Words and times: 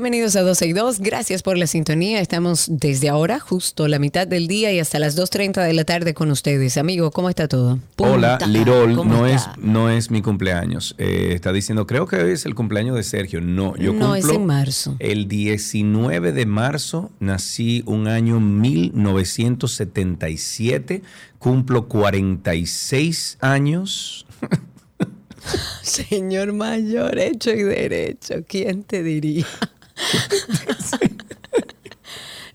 Bienvenidos 0.00 0.34
a 0.34 0.40
12 0.40 0.66
y 0.66 0.72
2. 0.72 1.00
Gracias 1.00 1.42
por 1.42 1.58
la 1.58 1.66
sintonía. 1.66 2.22
Estamos 2.22 2.68
desde 2.70 3.10
ahora, 3.10 3.38
justo 3.38 3.86
la 3.86 3.98
mitad 3.98 4.26
del 4.26 4.48
día 4.48 4.72
y 4.72 4.78
hasta 4.78 4.98
las 4.98 5.14
2.30 5.14 5.62
de 5.62 5.74
la 5.74 5.84
tarde 5.84 6.14
con 6.14 6.30
ustedes. 6.30 6.78
Amigo, 6.78 7.10
¿cómo 7.10 7.28
está 7.28 7.48
todo? 7.48 7.78
Hola, 7.98 8.38
Lirol. 8.48 9.06
No 9.06 9.26
es, 9.26 9.46
no 9.58 9.90
es 9.90 10.10
mi 10.10 10.22
cumpleaños. 10.22 10.94
Eh, 10.96 11.32
está 11.34 11.52
diciendo, 11.52 11.86
creo 11.86 12.06
que 12.06 12.16
hoy 12.16 12.32
es 12.32 12.46
el 12.46 12.54
cumpleaños 12.54 12.96
de 12.96 13.02
Sergio. 13.02 13.42
No, 13.42 13.76
yo 13.76 13.92
no, 13.92 14.16
es 14.16 14.26
en 14.30 14.46
marzo. 14.46 14.96
El 15.00 15.28
19 15.28 16.32
de 16.32 16.46
marzo 16.46 17.10
nací 17.20 17.82
un 17.84 18.08
año 18.08 18.40
1977. 18.40 21.02
Cumplo 21.38 21.88
46 21.88 23.36
años. 23.42 24.24
Señor 25.82 26.54
mayor, 26.54 27.18
hecho 27.18 27.50
y 27.50 27.64
derecho, 27.64 28.36
¿quién 28.48 28.82
te 28.82 29.02
diría? 29.02 29.44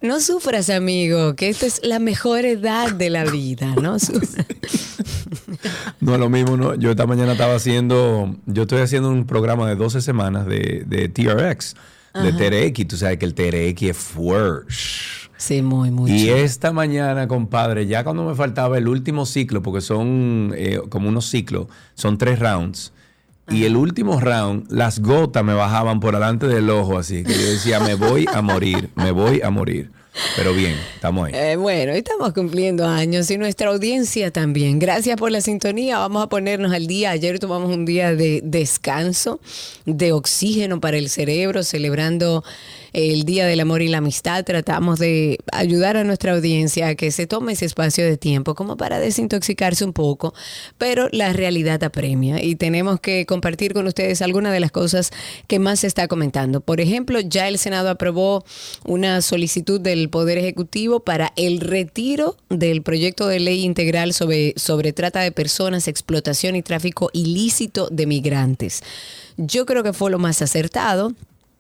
No 0.02 0.20
sufras, 0.20 0.70
amigo, 0.70 1.36
que 1.36 1.50
esta 1.50 1.66
es 1.66 1.82
la 1.84 1.98
mejor 1.98 2.46
edad 2.46 2.92
de 2.94 3.10
la 3.10 3.26
vida, 3.26 3.74
¿no? 3.82 3.98
no, 6.00 6.18
lo 6.18 6.30
mismo, 6.30 6.58
¿no? 6.58 6.76
Yo 6.76 6.92
esta 6.92 7.08
mañana 7.08 7.32
estaba 7.32 7.56
haciendo, 7.56 8.36
yo 8.46 8.64
estoy 8.64 8.82
haciendo 8.82 9.10
un 9.10 9.26
programa 9.26 9.68
de 9.68 9.76
12 9.76 10.02
semanas 10.02 10.46
de, 10.46 10.84
de 10.86 11.10
TRX, 11.10 11.76
de 12.14 12.34
TRX, 12.34 12.88
tú 12.88 12.98
sabes 12.98 13.18
que 13.18 13.26
el 13.26 13.34
TRX 13.34 13.82
es 13.82 13.98
fuerte. 13.98 14.74
Sí, 15.38 15.62
muy, 15.62 15.92
muy. 15.92 16.12
Y 16.12 16.30
esta 16.30 16.72
mañana, 16.72 17.28
compadre, 17.28 17.88
ya 17.88 18.04
cuando 18.04 18.24
me 18.26 18.36
faltaba 18.36 18.78
el 18.78 18.88
último 18.88 19.26
ciclo, 19.26 19.62
porque 19.62 19.82
son 19.82 20.54
eh, 20.56 20.80
como 20.90 21.10
unos 21.10 21.26
ciclos, 21.26 21.68
son 21.96 22.18
tres 22.18 22.40
rounds. 22.40 22.94
Y 23.50 23.66
el 23.66 23.76
último 23.78 24.20
round, 24.20 24.72
las 24.72 25.00
gotas 25.00 25.44
me 25.44 25.54
bajaban 25.54 26.00
por 26.00 26.16
delante 26.16 26.48
del 26.48 26.70
ojo, 26.70 26.98
así 26.98 27.24
que 27.24 27.34
yo 27.34 27.46
decía, 27.52 27.80
me 27.80 27.94
voy 27.94 28.26
a 28.34 28.42
morir, 28.42 28.90
me 28.96 29.12
voy 29.12 29.42
a 29.42 29.50
morir. 29.52 29.92
Pero 30.36 30.54
bien, 30.54 30.76
estamos 30.96 31.28
ahí. 31.28 31.34
Eh, 31.36 31.56
bueno, 31.58 31.92
estamos 31.92 32.34
cumpliendo 32.34 32.88
años 32.88 33.30
y 33.30 33.38
nuestra 33.38 33.70
audiencia 33.70 34.32
también. 34.32 34.80
Gracias 34.80 35.18
por 35.18 35.30
la 35.30 35.42
sintonía. 35.42 36.00
Vamos 36.00 36.24
a 36.24 36.30
ponernos 36.30 36.72
al 36.72 36.88
día. 36.88 37.12
Ayer 37.12 37.38
tomamos 37.38 37.70
un 37.70 37.86
día 37.86 38.16
de 38.16 38.40
descanso, 38.44 39.42
de 39.86 40.14
oxígeno 40.14 40.80
para 40.80 40.98
el 40.98 41.10
cerebro, 41.10 41.64
celebrando 41.64 42.46
el 42.96 43.26
Día 43.26 43.46
del 43.46 43.60
Amor 43.60 43.82
y 43.82 43.90
la 43.90 43.98
Amistad, 43.98 44.46
tratamos 44.46 45.00
de 45.00 45.40
ayudar 45.52 45.98
a 45.98 46.06
nuestra 46.06 46.32
audiencia 46.32 46.88
a 46.88 46.96
que 46.96 47.12
se 47.12 47.28
tome 47.28 47.52
ese 47.52 47.66
espacio 47.66 48.06
de 48.06 48.16
tiempo 48.16 48.56
como 48.56 48.78
para 48.78 49.00
desintoxicarse 49.00 49.84
un 49.84 49.92
poco, 49.92 50.34
pero 50.78 51.10
la 51.12 51.34
realidad 51.34 51.84
apremia 51.84 52.42
y 52.42 52.56
tenemos 52.56 53.02
que 53.02 53.26
compartir 53.26 53.74
con 53.74 53.86
ustedes 53.86 54.22
algunas 54.22 54.54
de 54.54 54.62
las 54.62 54.72
cosas 54.72 55.12
que 55.48 55.60
más 55.60 55.82
se 55.82 55.88
está 55.88 56.08
comentando. 56.08 56.62
Por 56.62 56.80
ejemplo, 56.80 57.20
ya 57.20 57.50
el 57.50 57.58
Senado 57.58 57.90
aprobó 57.90 58.46
una 58.86 59.22
solicitud 59.22 59.82
del 59.82 60.10
Poder 60.10 60.38
Ejecutivo 60.38 61.02
para 61.02 61.34
el 61.36 61.60
retiro 61.60 62.38
del 62.48 62.82
proyecto 62.82 63.28
de 63.28 63.42
ley 63.42 63.66
integral 63.66 64.14
sobre, 64.14 64.54
sobre 64.56 64.94
trata 64.94 65.20
de 65.20 65.34
personas, 65.34 65.90
explotación 65.90 66.56
y 66.56 66.62
tráfico 66.62 67.10
ilícito 67.12 67.90
de 67.92 68.06
migrantes. 68.06 68.84
Yo 69.36 69.66
creo 69.66 69.84
que 69.84 69.92
fue 69.92 70.12
lo 70.12 70.18
más 70.18 70.42
acertado 70.42 71.14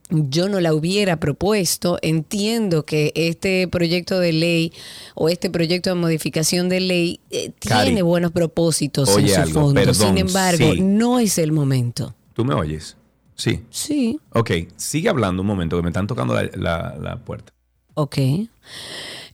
yo 0.09 0.49
no 0.49 0.59
la 0.59 0.73
hubiera 0.73 1.19
propuesto. 1.19 1.97
Entiendo 2.01 2.85
que 2.85 3.11
este 3.15 3.67
proyecto 3.67 4.19
de 4.19 4.33
ley 4.33 4.73
o 5.15 5.29
este 5.29 5.49
proyecto 5.49 5.89
de 5.89 5.95
modificación 5.95 6.69
de 6.69 6.79
ley 6.79 7.19
eh, 7.31 7.51
tiene 7.59 8.01
buenos 8.01 8.31
propósitos 8.31 9.15
en 9.17 9.27
su 9.29 9.51
fondo. 9.51 9.93
Sin 9.93 10.17
embargo, 10.17 10.73
no 10.77 11.19
es 11.19 11.37
el 11.37 11.51
momento. 11.51 12.13
¿Tú 12.33 12.45
me 12.45 12.53
oyes? 12.53 12.97
Sí. 13.35 13.61
Sí. 13.69 14.19
Ok, 14.31 14.51
sigue 14.77 15.09
hablando 15.09 15.41
un 15.41 15.47
momento 15.47 15.75
que 15.75 15.83
me 15.83 15.89
están 15.89 16.07
tocando 16.07 16.33
la, 16.33 16.95
la 16.99 17.17
puerta. 17.17 17.51
Ok. 17.95 18.17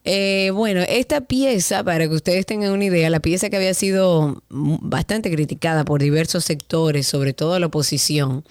Eh, 0.03 0.51
bueno, 0.53 0.81
esta 0.87 1.21
pieza, 1.21 1.83
para 1.83 2.07
que 2.07 2.15
ustedes 2.15 2.45
tengan 2.45 2.71
una 2.71 2.85
idea, 2.85 3.09
la 3.09 3.19
pieza 3.19 3.49
que 3.49 3.57
había 3.57 3.73
sido 3.73 4.41
bastante 4.49 5.31
criticada 5.31 5.85
por 5.85 6.01
diversos 6.01 6.43
sectores, 6.43 7.05
sobre 7.05 7.33
todo 7.33 7.59
la 7.59 7.67
oposición, 7.67 8.43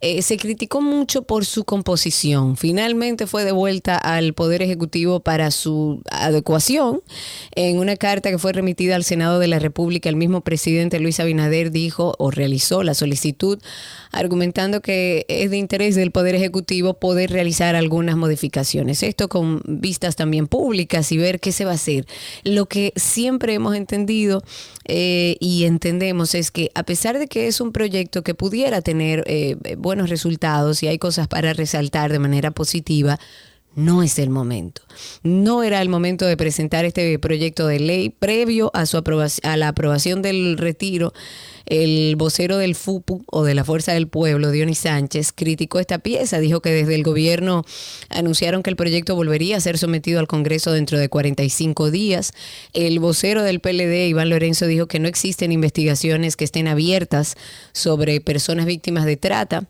eh, 0.00 0.22
se 0.22 0.36
criticó 0.36 0.80
mucho 0.80 1.22
por 1.22 1.44
su 1.44 1.64
composición. 1.64 2.56
Finalmente 2.56 3.26
fue 3.26 3.44
devuelta 3.44 3.96
al 3.96 4.32
Poder 4.32 4.62
Ejecutivo 4.62 5.20
para 5.20 5.50
su 5.50 6.02
adecuación. 6.10 7.02
En 7.56 7.78
una 7.78 7.96
carta 7.96 8.30
que 8.30 8.38
fue 8.38 8.52
remitida 8.52 8.94
al 8.94 9.04
Senado 9.04 9.38
de 9.38 9.48
la 9.48 9.58
República, 9.58 10.08
el 10.08 10.16
mismo 10.16 10.42
presidente 10.42 11.00
Luis 11.00 11.18
Abinader 11.18 11.70
dijo 11.70 12.14
o 12.18 12.30
realizó 12.30 12.82
la 12.82 12.94
solicitud 12.94 13.58
argumentando 14.12 14.80
que 14.80 15.26
es 15.28 15.50
de 15.50 15.58
interés 15.58 15.94
del 15.94 16.12
Poder 16.12 16.34
Ejecutivo 16.34 16.94
poder 16.94 17.30
realizar 17.30 17.74
algunas 17.74 18.16
modificaciones. 18.16 19.02
Esto 19.02 19.28
con 19.28 19.60
vistas 19.64 20.16
también 20.16 20.46
públicas 20.46 21.10
y 21.12 21.18
ver 21.18 21.40
qué 21.40 21.52
se 21.52 21.64
va 21.64 21.72
a 21.72 21.74
hacer. 21.74 22.06
Lo 22.44 22.66
que 22.66 22.92
siempre 22.96 23.54
hemos 23.54 23.74
entendido 23.74 24.42
eh, 24.86 25.36
y 25.40 25.64
entendemos 25.64 26.34
es 26.34 26.50
que 26.50 26.70
a 26.74 26.82
pesar 26.82 27.18
de 27.18 27.26
que 27.26 27.46
es 27.46 27.60
un 27.60 27.72
proyecto 27.72 28.22
que 28.22 28.34
pudiera 28.34 28.80
tener 28.80 29.22
eh, 29.26 29.56
buenos 29.88 30.10
resultados 30.10 30.82
y 30.82 30.86
hay 30.86 30.98
cosas 30.98 31.28
para 31.28 31.54
resaltar 31.54 32.12
de 32.12 32.18
manera 32.18 32.50
positiva, 32.50 33.18
no 33.74 34.02
es 34.02 34.18
el 34.18 34.28
momento. 34.28 34.82
No 35.22 35.62
era 35.62 35.80
el 35.80 35.88
momento 35.88 36.26
de 36.26 36.36
presentar 36.36 36.84
este 36.84 37.18
proyecto 37.18 37.66
de 37.66 37.80
ley 37.80 38.10
previo 38.10 38.70
a, 38.74 38.84
su 38.84 38.98
aprobación, 38.98 39.50
a 39.50 39.56
la 39.56 39.68
aprobación 39.68 40.20
del 40.20 40.58
retiro. 40.58 41.14
El 41.64 42.16
vocero 42.16 42.58
del 42.58 42.74
FUPU 42.74 43.24
o 43.30 43.44
de 43.44 43.54
la 43.54 43.64
Fuerza 43.64 43.92
del 43.92 44.08
Pueblo, 44.08 44.50
Dionis 44.50 44.80
Sánchez, 44.80 45.32
criticó 45.32 45.78
esta 45.78 46.00
pieza. 46.00 46.38
Dijo 46.38 46.60
que 46.60 46.70
desde 46.70 46.96
el 46.96 47.02
gobierno 47.02 47.64
anunciaron 48.10 48.62
que 48.62 48.70
el 48.70 48.76
proyecto 48.76 49.14
volvería 49.14 49.56
a 49.56 49.60
ser 49.60 49.78
sometido 49.78 50.18
al 50.18 50.26
Congreso 50.26 50.72
dentro 50.72 50.98
de 50.98 51.08
45 51.08 51.90
días. 51.90 52.32
El 52.74 52.98
vocero 52.98 53.42
del 53.42 53.60
PLD, 53.60 54.08
Iván 54.08 54.28
Lorenzo, 54.28 54.66
dijo 54.66 54.86
que 54.86 54.98
no 54.98 55.08
existen 55.08 55.52
investigaciones 55.52 56.36
que 56.36 56.44
estén 56.44 56.68
abiertas 56.68 57.36
sobre 57.72 58.20
personas 58.20 58.66
víctimas 58.66 59.06
de 59.06 59.16
trata 59.16 59.68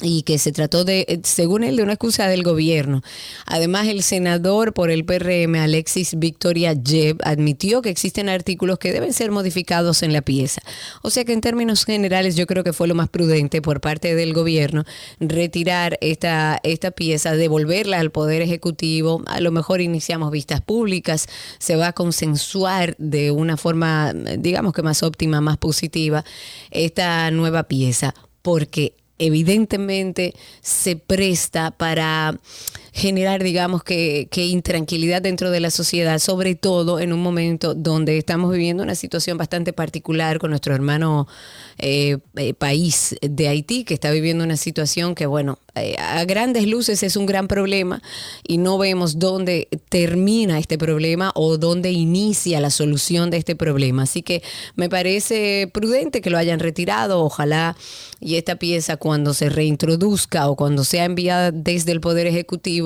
y 0.00 0.22
que 0.22 0.38
se 0.38 0.52
trató 0.52 0.84
de, 0.84 1.04
eh, 1.08 1.20
según 1.22 1.64
él, 1.64 1.76
de 1.76 1.82
una 1.82 1.92
excusa 1.92 2.26
del 2.26 2.42
gobierno. 2.42 3.02
Además, 3.46 3.88
el 3.88 4.02
senador 4.02 4.72
por 4.72 4.90
el 4.90 5.04
PRM, 5.04 5.56
Alexis 5.56 6.18
Victoria 6.18 6.74
Jeb, 6.74 7.18
admitió 7.24 7.82
que 7.82 7.90
existen 7.90 8.28
artículos 8.28 8.78
que 8.78 8.92
deben 8.92 9.12
ser 9.12 9.30
modificados 9.30 10.02
en 10.02 10.12
la 10.12 10.22
pieza. 10.22 10.62
O 11.02 11.10
sea 11.10 11.24
que 11.24 11.32
en 11.32 11.40
términos 11.40 11.84
generales 11.84 12.36
yo 12.36 12.46
creo 12.46 12.64
que 12.64 12.72
fue 12.72 12.88
lo 12.88 12.94
más 12.94 13.08
prudente 13.10 13.60
por 13.60 13.80
parte 13.80 14.14
del 14.14 14.32
gobierno 14.32 14.84
retirar 15.20 15.98
esta, 16.00 16.58
esta 16.62 16.90
pieza, 16.90 17.36
devolverla 17.36 18.00
al 18.00 18.10
Poder 18.10 18.42
Ejecutivo. 18.42 19.22
A 19.26 19.40
lo 19.40 19.52
mejor 19.52 19.80
iniciamos 19.80 20.30
vistas 20.30 20.62
públicas, 20.62 21.28
se 21.58 21.76
va 21.76 21.88
a 21.88 21.92
consensuar 21.92 22.96
de 22.98 23.30
una 23.30 23.56
forma, 23.56 24.12
digamos 24.38 24.72
que 24.72 24.82
más 24.82 25.02
óptima, 25.02 25.40
más 25.40 25.58
positiva, 25.58 26.24
esta 26.70 27.30
nueva 27.30 27.64
pieza 27.64 28.14
porque 28.42 28.96
evidentemente 29.26 30.34
se 30.60 30.96
presta 30.96 31.70
para 31.70 32.38
generar, 32.92 33.42
digamos, 33.42 33.82
que, 33.82 34.28
intranquilidad 34.34 35.22
dentro 35.22 35.50
de 35.50 35.60
la 35.60 35.70
sociedad, 35.70 36.18
sobre 36.18 36.54
todo 36.54 37.00
en 37.00 37.12
un 37.12 37.22
momento 37.22 37.74
donde 37.74 38.18
estamos 38.18 38.52
viviendo 38.52 38.82
una 38.82 38.94
situación 38.94 39.38
bastante 39.38 39.72
particular 39.72 40.38
con 40.38 40.50
nuestro 40.50 40.74
hermano 40.74 41.26
eh, 41.78 42.18
eh, 42.36 42.52
país 42.52 43.16
de 43.22 43.48
Haití, 43.48 43.84
que 43.84 43.94
está 43.94 44.10
viviendo 44.10 44.44
una 44.44 44.58
situación 44.58 45.14
que, 45.14 45.24
bueno, 45.24 45.58
eh, 45.74 45.96
a 45.98 46.22
grandes 46.26 46.66
luces 46.66 47.02
es 47.02 47.16
un 47.16 47.24
gran 47.24 47.48
problema 47.48 48.02
y 48.46 48.58
no 48.58 48.76
vemos 48.76 49.18
dónde 49.18 49.68
termina 49.88 50.58
este 50.58 50.76
problema 50.76 51.32
o 51.34 51.56
dónde 51.56 51.92
inicia 51.92 52.60
la 52.60 52.68
solución 52.68 53.30
de 53.30 53.38
este 53.38 53.56
problema. 53.56 54.02
Así 54.02 54.22
que 54.22 54.42
me 54.76 54.90
parece 54.90 55.70
prudente 55.72 56.20
que 56.20 56.28
lo 56.28 56.36
hayan 56.36 56.60
retirado, 56.60 57.20
ojalá 57.24 57.74
y 58.22 58.36
esta 58.36 58.54
pieza 58.56 58.96
cuando 58.96 59.34
se 59.34 59.48
reintroduzca 59.48 60.48
o 60.48 60.54
cuando 60.54 60.84
sea 60.84 61.04
enviada 61.04 61.50
desde 61.50 61.90
el 61.90 62.00
Poder 62.00 62.28
Ejecutivo, 62.28 62.81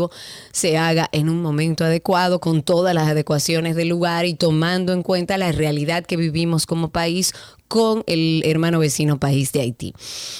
se 0.53 0.79
haga 0.79 1.09
en 1.13 1.29
un 1.29 1.43
momento 1.43 1.85
adecuado, 1.85 2.41
con 2.41 2.63
todas 2.63 2.95
las 2.95 3.09
adecuaciones 3.09 3.77
del 3.77 3.89
lugar 3.89 4.27
y 4.27 4.35
tomando 4.35 4.93
en 4.93 5.03
cuenta 5.03 5.39
la 5.39 5.53
realidad 5.53 6.05
que 6.05 6.17
vivimos 6.17 6.67
como 6.67 6.91
país 6.91 7.33
con 7.69 8.05
el 8.07 8.43
hermano 8.45 8.79
vecino 8.79 9.19
país 9.19 9.53
de 9.53 9.61
Haití. 9.61 9.95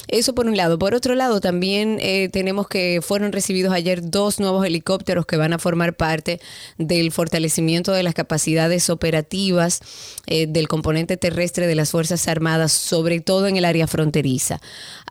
Eso 0.09 0.35
por 0.35 0.47
un 0.47 0.57
lado. 0.57 0.79
Por 0.79 0.95
otro 0.95 1.15
lado, 1.15 1.41
también 1.41 1.99
eh, 2.01 2.29
tenemos 2.33 2.69
que 2.69 3.01
fueron 3.03 3.33
recibidos 3.33 3.73
ayer 3.73 4.11
dos 4.11 4.39
nuevos 4.39 4.65
helicópteros 4.65 5.27
que 5.27 5.37
van 5.37 5.53
a 5.53 5.59
formar 5.59 5.97
parte 5.97 6.41
del 6.79 7.11
fortalecimiento 7.13 7.93
de 7.93 8.03
las 8.03 8.15
capacidades 8.15 8.91
operativas 8.91 9.81
eh, 10.27 10.47
del 10.47 10.69
componente 10.69 11.17
terrestre 11.17 11.67
de 11.67 11.75
las 11.75 11.91
Fuerzas 11.91 12.29
Armadas, 12.29 12.73
sobre 12.73 13.21
todo 13.21 13.47
en 13.47 13.57
el 13.57 13.65
área 13.65 13.87
fronteriza. 13.87 14.61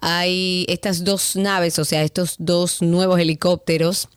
Hay 0.01 0.65
estas 0.69 1.03
dos 1.03 1.35
naves, 1.35 1.79
o 1.79 1.85
sea, 1.85 2.03
estos 2.03 2.35
dos 2.39 2.81
nuevos 2.81 3.19
helicópteros 3.19 4.07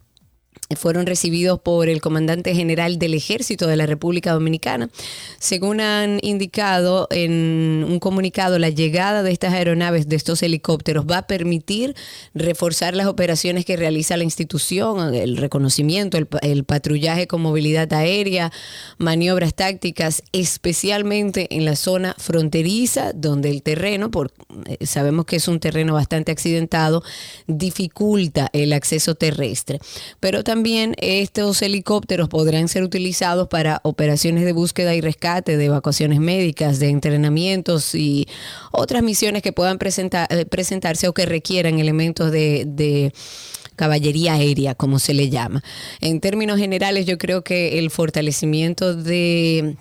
fueron 0.77 1.07
recibidos 1.07 1.61
por 1.61 1.89
el 1.89 2.01
comandante 2.03 2.55
general 2.55 2.99
del 2.99 3.15
ejército 3.15 3.67
de 3.67 3.77
la 3.77 3.87
República 3.87 4.33
Dominicana. 4.33 4.91
Según 5.39 5.81
han 5.81 6.19
indicado 6.23 7.09
en 7.11 7.87
un 7.89 7.99
comunicado, 8.01 8.59
la 8.59 8.69
llegada 8.69 9.23
de 9.23 9.33
estas 9.33 9.55
aeronaves, 9.55 10.09
de 10.09 10.17
estos 10.17 10.43
helicópteros, 10.43 11.07
va 11.07 11.19
a 11.19 11.27
permitir 11.27 11.97
reforzar 12.35 12.95
las 12.95 13.07
operaciones 13.07 13.65
que 13.65 13.77
realiza 13.77 14.19
la 14.19 14.25
institución, 14.25 15.15
el 15.15 15.39
reconocimiento, 15.39 16.19
el, 16.19 16.65
patrullaje 16.65 17.27
con 17.27 17.41
movilidad 17.41 17.91
aérea, 17.95 18.53
maniobras 18.99 19.55
tácticas, 19.55 20.23
especialmente 20.33 21.57
en 21.57 21.65
la 21.65 21.77
zona 21.77 22.15
fronteriza, 22.19 23.13
donde 23.15 23.49
el 23.51 23.63
terreno, 23.63 24.11
por, 24.11 24.33
eh, 24.67 24.85
sabemos 24.85 25.25
que 25.25 25.37
es 25.37 25.49
un 25.49 25.61
terreno 25.61 25.95
bastante 25.95 26.31
accidentado, 26.31 27.03
dificulta 27.47 28.51
el 28.53 28.75
acceso 28.75 29.15
terrestre. 29.15 29.81
Pero 30.21 30.45
también 30.45 30.58
también 30.59 30.97
estos 30.99 31.63
helicópteros 31.63 32.29
podrán 32.29 32.67
ser 32.67 32.83
utilizados 32.83 33.47
para 33.47 33.81
operaciones 33.85 34.45
de 34.45 34.51
búsqueda 34.51 34.93
y 34.97 35.01
rescate, 35.01 35.57
de 35.57 35.67
evacuaciones 35.67 36.19
médicas, 36.19 36.81
de 36.81 36.89
entrenamientos 36.89 37.95
y 37.95 38.27
otras 38.73 39.05
misiones 39.05 39.43
que 39.43 39.53
puedan 39.53 39.79
eh, 39.79 40.47
presentarse 40.47 41.07
o 41.07 41.15
que 41.15 41.27
requieran 41.27 41.79
elementos 41.79 42.33
de, 42.33 42.65
de 42.67 43.13
caballería 43.77 44.33
aérea, 44.33 44.75
como 44.75 44.99
se 44.99 45.15
le 45.15 45.31
llama. 45.31 45.63
En 46.01 46.19
términos 46.19 46.59
generales, 46.59 47.07
yo 47.07 47.19
creo 47.19 47.45
que 47.45 47.79
el 47.79 47.93
fortalecimiento 47.93 48.97
de 48.97 49.77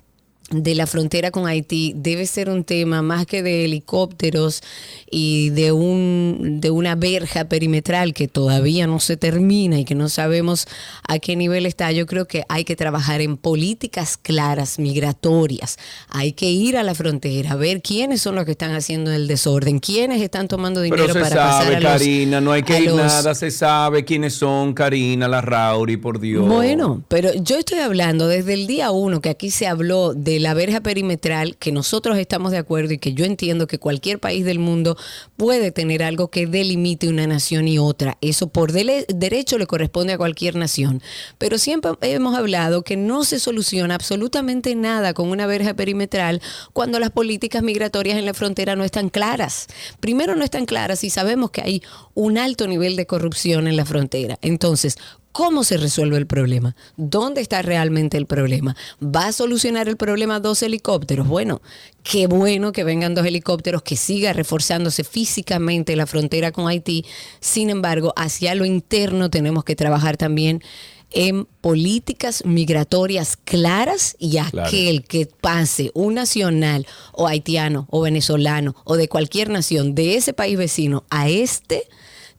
de 0.50 0.74
la 0.74 0.86
frontera 0.86 1.30
con 1.30 1.46
Haití 1.46 1.92
debe 1.94 2.24
ser 2.26 2.48
un 2.48 2.64
tema 2.64 3.02
más 3.02 3.26
que 3.26 3.42
de 3.42 3.66
helicópteros 3.66 4.62
y 5.10 5.50
de 5.50 5.72
un 5.72 6.58
de 6.60 6.70
una 6.70 6.94
verja 6.94 7.44
perimetral 7.44 8.14
que 8.14 8.28
todavía 8.28 8.86
no 8.86 8.98
se 8.98 9.16
termina 9.16 9.78
y 9.78 9.84
que 9.84 9.94
no 9.94 10.08
sabemos 10.08 10.66
a 11.06 11.18
qué 11.18 11.36
nivel 11.36 11.66
está. 11.66 11.92
Yo 11.92 12.06
creo 12.06 12.26
que 12.26 12.44
hay 12.48 12.64
que 12.64 12.76
trabajar 12.76 13.20
en 13.20 13.36
políticas 13.36 14.16
claras 14.16 14.78
migratorias. 14.78 15.78
Hay 16.08 16.32
que 16.32 16.50
ir 16.50 16.78
a 16.78 16.82
la 16.82 16.94
frontera, 16.94 17.56
ver 17.56 17.82
quiénes 17.82 18.22
son 18.22 18.34
los 18.34 18.46
que 18.46 18.52
están 18.52 18.74
haciendo 18.74 19.12
el 19.12 19.28
desorden, 19.28 19.80
quiénes 19.80 20.22
están 20.22 20.48
tomando 20.48 20.80
dinero 20.80 21.04
Pero 21.04 21.14
se 21.14 21.20
para 21.20 21.36
sabe, 21.36 21.58
pasar 21.58 21.74
a 21.74 21.80
los, 21.80 21.92
Karina, 21.92 22.40
no 22.40 22.52
hay 22.52 22.62
que 22.62 22.80
ir 22.80 22.94
nada, 22.94 23.34
se 23.34 23.50
sabe 23.50 24.04
quiénes 24.04 24.34
son 24.34 24.72
Karina, 24.72 25.28
la 25.28 25.42
Rauri, 25.42 25.98
por 25.98 26.20
Dios. 26.20 26.48
Bueno, 26.48 27.02
pero 27.08 27.34
yo 27.34 27.58
estoy 27.58 27.80
hablando 27.80 28.28
desde 28.28 28.54
el 28.54 28.66
día 28.66 28.90
uno 28.90 29.20
que 29.20 29.28
aquí 29.28 29.50
se 29.50 29.66
habló 29.66 30.14
de 30.14 30.37
la 30.38 30.54
verja 30.54 30.80
perimetral, 30.80 31.56
que 31.56 31.72
nosotros 31.72 32.18
estamos 32.18 32.52
de 32.52 32.58
acuerdo 32.58 32.94
y 32.94 32.98
que 32.98 33.14
yo 33.14 33.24
entiendo 33.24 33.66
que 33.66 33.78
cualquier 33.78 34.18
país 34.18 34.44
del 34.44 34.58
mundo 34.58 34.96
puede 35.36 35.70
tener 35.70 36.02
algo 36.02 36.28
que 36.30 36.46
delimite 36.46 37.08
una 37.08 37.26
nación 37.26 37.68
y 37.68 37.78
otra. 37.78 38.18
Eso 38.20 38.48
por 38.48 38.72
derecho 38.72 39.58
le 39.58 39.66
corresponde 39.66 40.12
a 40.12 40.18
cualquier 40.18 40.56
nación. 40.56 41.02
Pero 41.38 41.58
siempre 41.58 41.92
hemos 42.02 42.36
hablado 42.36 42.82
que 42.82 42.96
no 42.96 43.24
se 43.24 43.38
soluciona 43.38 43.94
absolutamente 43.94 44.74
nada 44.74 45.14
con 45.14 45.28
una 45.28 45.46
verja 45.46 45.74
perimetral 45.74 46.40
cuando 46.72 46.98
las 46.98 47.10
políticas 47.10 47.62
migratorias 47.62 48.18
en 48.18 48.26
la 48.26 48.34
frontera 48.34 48.76
no 48.76 48.84
están 48.84 49.08
claras. 49.08 49.66
Primero 50.00 50.36
no 50.36 50.44
están 50.44 50.66
claras 50.66 51.04
y 51.04 51.10
sabemos 51.10 51.50
que 51.50 51.62
hay 51.62 51.82
un 52.14 52.38
alto 52.38 52.66
nivel 52.66 52.96
de 52.96 53.06
corrupción 53.06 53.68
en 53.68 53.76
la 53.76 53.84
frontera. 53.84 54.38
Entonces, 54.42 54.98
¿Cómo 55.32 55.62
se 55.62 55.76
resuelve 55.76 56.16
el 56.16 56.26
problema? 56.26 56.74
¿Dónde 56.96 57.40
está 57.40 57.62
realmente 57.62 58.16
el 58.16 58.26
problema? 58.26 58.76
¿Va 59.02 59.26
a 59.26 59.32
solucionar 59.32 59.88
el 59.88 59.96
problema 59.96 60.40
dos 60.40 60.62
helicópteros? 60.62 61.28
Bueno, 61.28 61.60
qué 62.02 62.26
bueno 62.26 62.72
que 62.72 62.82
vengan 62.84 63.14
dos 63.14 63.26
helicópteros, 63.26 63.82
que 63.82 63.96
siga 63.96 64.32
reforzándose 64.32 65.04
físicamente 65.04 65.96
la 65.96 66.06
frontera 66.06 66.50
con 66.50 66.66
Haití. 66.66 67.04
Sin 67.40 67.70
embargo, 67.70 68.12
hacia 68.16 68.54
lo 68.54 68.64
interno 68.64 69.30
tenemos 69.30 69.64
que 69.64 69.76
trabajar 69.76 70.16
también 70.16 70.62
en 71.10 71.46
políticas 71.60 72.44
migratorias 72.44 73.36
claras 73.36 74.16
y 74.18 74.38
aquel 74.38 75.04
que 75.04 75.26
pase 75.26 75.90
un 75.94 76.14
nacional 76.14 76.86
o 77.12 77.26
haitiano 77.26 77.86
o 77.90 78.02
venezolano 78.02 78.74
o 78.84 78.96
de 78.96 79.08
cualquier 79.08 79.48
nación 79.48 79.94
de 79.94 80.16
ese 80.16 80.32
país 80.32 80.58
vecino 80.58 81.04
a 81.10 81.28
este, 81.28 81.88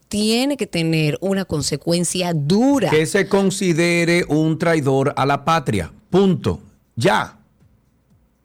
tiene 0.09 0.57
que 0.57 0.67
tener 0.67 1.17
una 1.21 1.45
consecuencia 1.45 2.33
dura. 2.33 2.89
Que 2.89 3.05
se 3.05 3.29
considere 3.29 4.25
un 4.27 4.57
traidor 4.57 5.13
a 5.15 5.25
la 5.25 5.45
patria. 5.45 5.93
Punto. 6.09 6.59
Ya. 6.95 7.37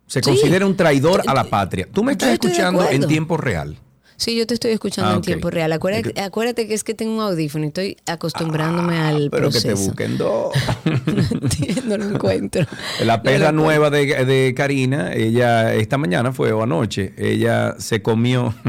Se 0.07 0.21
considera 0.21 0.67
un 0.67 0.77
traidor 0.77 1.23
a 1.27 1.35
la 1.35 1.45
patria. 1.45 1.89
Tú 1.93 2.05
me 2.05 2.13
estás 2.13 2.35
escuchando 2.35 2.89
en 2.89 3.07
tiempo 3.09 3.37
real. 3.37 3.79
Sí, 4.17 4.37
yo 4.37 4.47
te 4.47 4.55
estoy 4.55 4.71
escuchando 4.71 5.11
ah, 5.11 5.15
en 5.17 5.23
tiempo 5.23 5.51
real. 5.51 5.73
Acuérdate, 5.73 6.69
que 6.69 6.75
es 6.75 6.85
que 6.85 6.95
tengo 6.95 7.15
un 7.15 7.21
audífono 7.21 7.65
y 7.65 7.69
estoy 7.69 7.97
acostumbrándome 8.07 8.97
ah, 8.99 9.09
al 9.09 9.29
pero 9.31 9.51
proceso. 9.51 9.93
Pero 9.97 9.97
que 9.97 10.05
te 10.05 10.13
busquen 10.13 10.19
dos. 10.19 11.85
no, 11.87 11.97
lo 11.97 12.15
encuentro. 12.15 12.65
La 13.05 13.23
perra 13.23 13.51
nueva 13.51 13.91
de, 13.91 14.25
de, 14.25 14.55
Karina, 14.55 15.13
ella 15.15 15.75
esta 15.75 15.99
mañana 15.99 16.33
fue 16.33 16.53
o 16.53 16.63
anoche, 16.63 17.13
ella 17.17 17.75
se 17.79 18.03
comió 18.03 18.55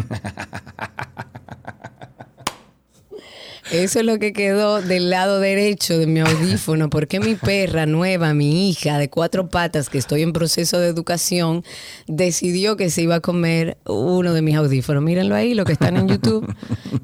Eso 3.72 4.00
es 4.00 4.06
lo 4.06 4.20
que 4.20 4.32
quedó 4.32 4.82
del 4.82 5.10
lado 5.10 5.40
derecho 5.40 5.98
de 5.98 6.06
mi 6.06 6.20
audífono, 6.20 6.90
porque 6.90 7.20
mi 7.20 7.34
perra 7.34 7.88
nueva, 7.88 8.34
mi 8.34 8.70
hija 8.70 9.00
de 9.00 9.10
cuatro 9.10 9.50
patas, 9.50 9.90
que 9.90 9.98
estoy 9.98 10.22
en 10.22 10.34
proceso 10.34 10.80
de 10.80 10.88
educación, 10.88 11.64
decidió 12.08 12.78
que 12.78 12.92
se 12.92 13.02
iba 13.02 13.16
a 13.16 13.20
comer 13.22 13.78
uno 13.86 14.34
de 14.34 14.42
mis 14.44 14.56
audífonos. 14.56 15.02
Mírenlo 15.02 15.36
ahí, 15.36 15.56
lo 15.56 15.66
que 15.66 15.74
están 15.74 15.98
en 15.98 16.08
YouTube. 16.08 16.46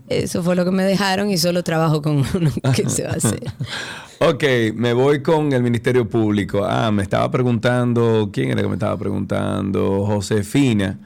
Eso 0.08 0.44
fue 0.44 0.56
lo 0.56 0.64
que 0.64 0.72
me 0.72 0.84
dejaron 0.84 1.32
y 1.32 1.38
solo 1.38 1.64
trabajo 1.64 2.02
con 2.02 2.24
uno. 2.36 2.52
¿Qué 2.76 2.88
se 2.90 3.04
va 3.04 3.12
a 3.12 3.16
hacer? 3.16 3.42
Ok, 4.20 4.44
me 4.76 4.94
voy 4.94 5.24
con 5.24 5.52
el 5.54 5.64
Ministerio 5.64 6.08
Público. 6.08 6.64
Ah, 6.64 6.92
me 6.92 7.02
estaba 7.02 7.32
preguntando, 7.32 8.30
¿quién 8.32 8.52
era 8.52 8.62
que 8.62 8.68
me 8.68 8.76
estaba 8.76 8.98
preguntando? 8.98 10.06
Josefina. 10.06 11.00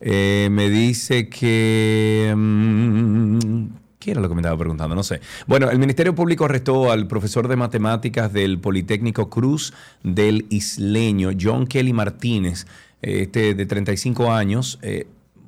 Eh, 0.00 0.48
me 0.50 0.70
dice 0.70 1.28
que... 1.28 2.32
Mm, 2.34 3.81
¿Qué 4.02 4.10
era 4.10 4.20
lo 4.20 4.28
que 4.28 4.34
me 4.34 4.40
estaba 4.40 4.58
preguntando? 4.58 4.96
No 4.96 5.04
sé. 5.04 5.20
Bueno, 5.46 5.70
el 5.70 5.78
Ministerio 5.78 6.12
Público 6.12 6.44
arrestó 6.44 6.90
al 6.90 7.06
profesor 7.06 7.46
de 7.46 7.54
matemáticas 7.54 8.32
del 8.32 8.58
Politécnico 8.58 9.30
Cruz 9.30 9.72
del 10.02 10.46
Isleño, 10.50 11.30
John 11.40 11.68
Kelly 11.68 11.92
Martínez, 11.92 12.66
este 13.00 13.54
de 13.54 13.64
35 13.64 14.32
años. 14.32 14.80
Eh, 14.82 15.06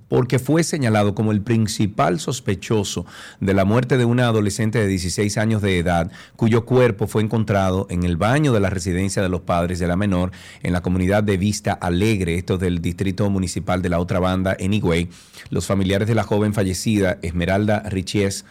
porque 0.08 0.38
fue 0.38 0.64
señalado 0.64 1.14
como 1.14 1.32
el 1.32 1.40
principal 1.40 2.20
sospechoso 2.20 3.06
de 3.40 3.54
la 3.54 3.64
muerte 3.64 3.96
de 3.96 4.04
una 4.04 4.26
adolescente 4.26 4.78
de 4.78 4.86
16 4.86 5.38
años 5.38 5.62
de 5.62 5.78
edad, 5.78 6.10
cuyo 6.36 6.64
cuerpo 6.64 7.06
fue 7.06 7.22
encontrado 7.22 7.86
en 7.90 8.04
el 8.04 8.16
baño 8.16 8.52
de 8.52 8.60
la 8.60 8.70
residencia 8.70 9.22
de 9.22 9.28
los 9.28 9.42
padres 9.42 9.78
de 9.78 9.86
la 9.86 9.96
menor 9.96 10.30
en 10.62 10.72
la 10.72 10.82
comunidad 10.82 11.22
de 11.22 11.36
Vista 11.36 11.72
Alegre, 11.72 12.36
esto 12.36 12.58
del 12.58 12.80
distrito 12.80 13.28
municipal 13.30 13.82
de 13.82 13.88
la 13.88 13.98
otra 13.98 14.18
banda 14.18 14.56
en 14.58 14.74
Higüey. 14.74 15.08
Los 15.50 15.66
familiares 15.66 16.08
de 16.08 16.14
la 16.14 16.24
joven 16.24 16.54
fallecida, 16.54 17.18
Esmeralda 17.22 17.80
Richies, 17.80 18.44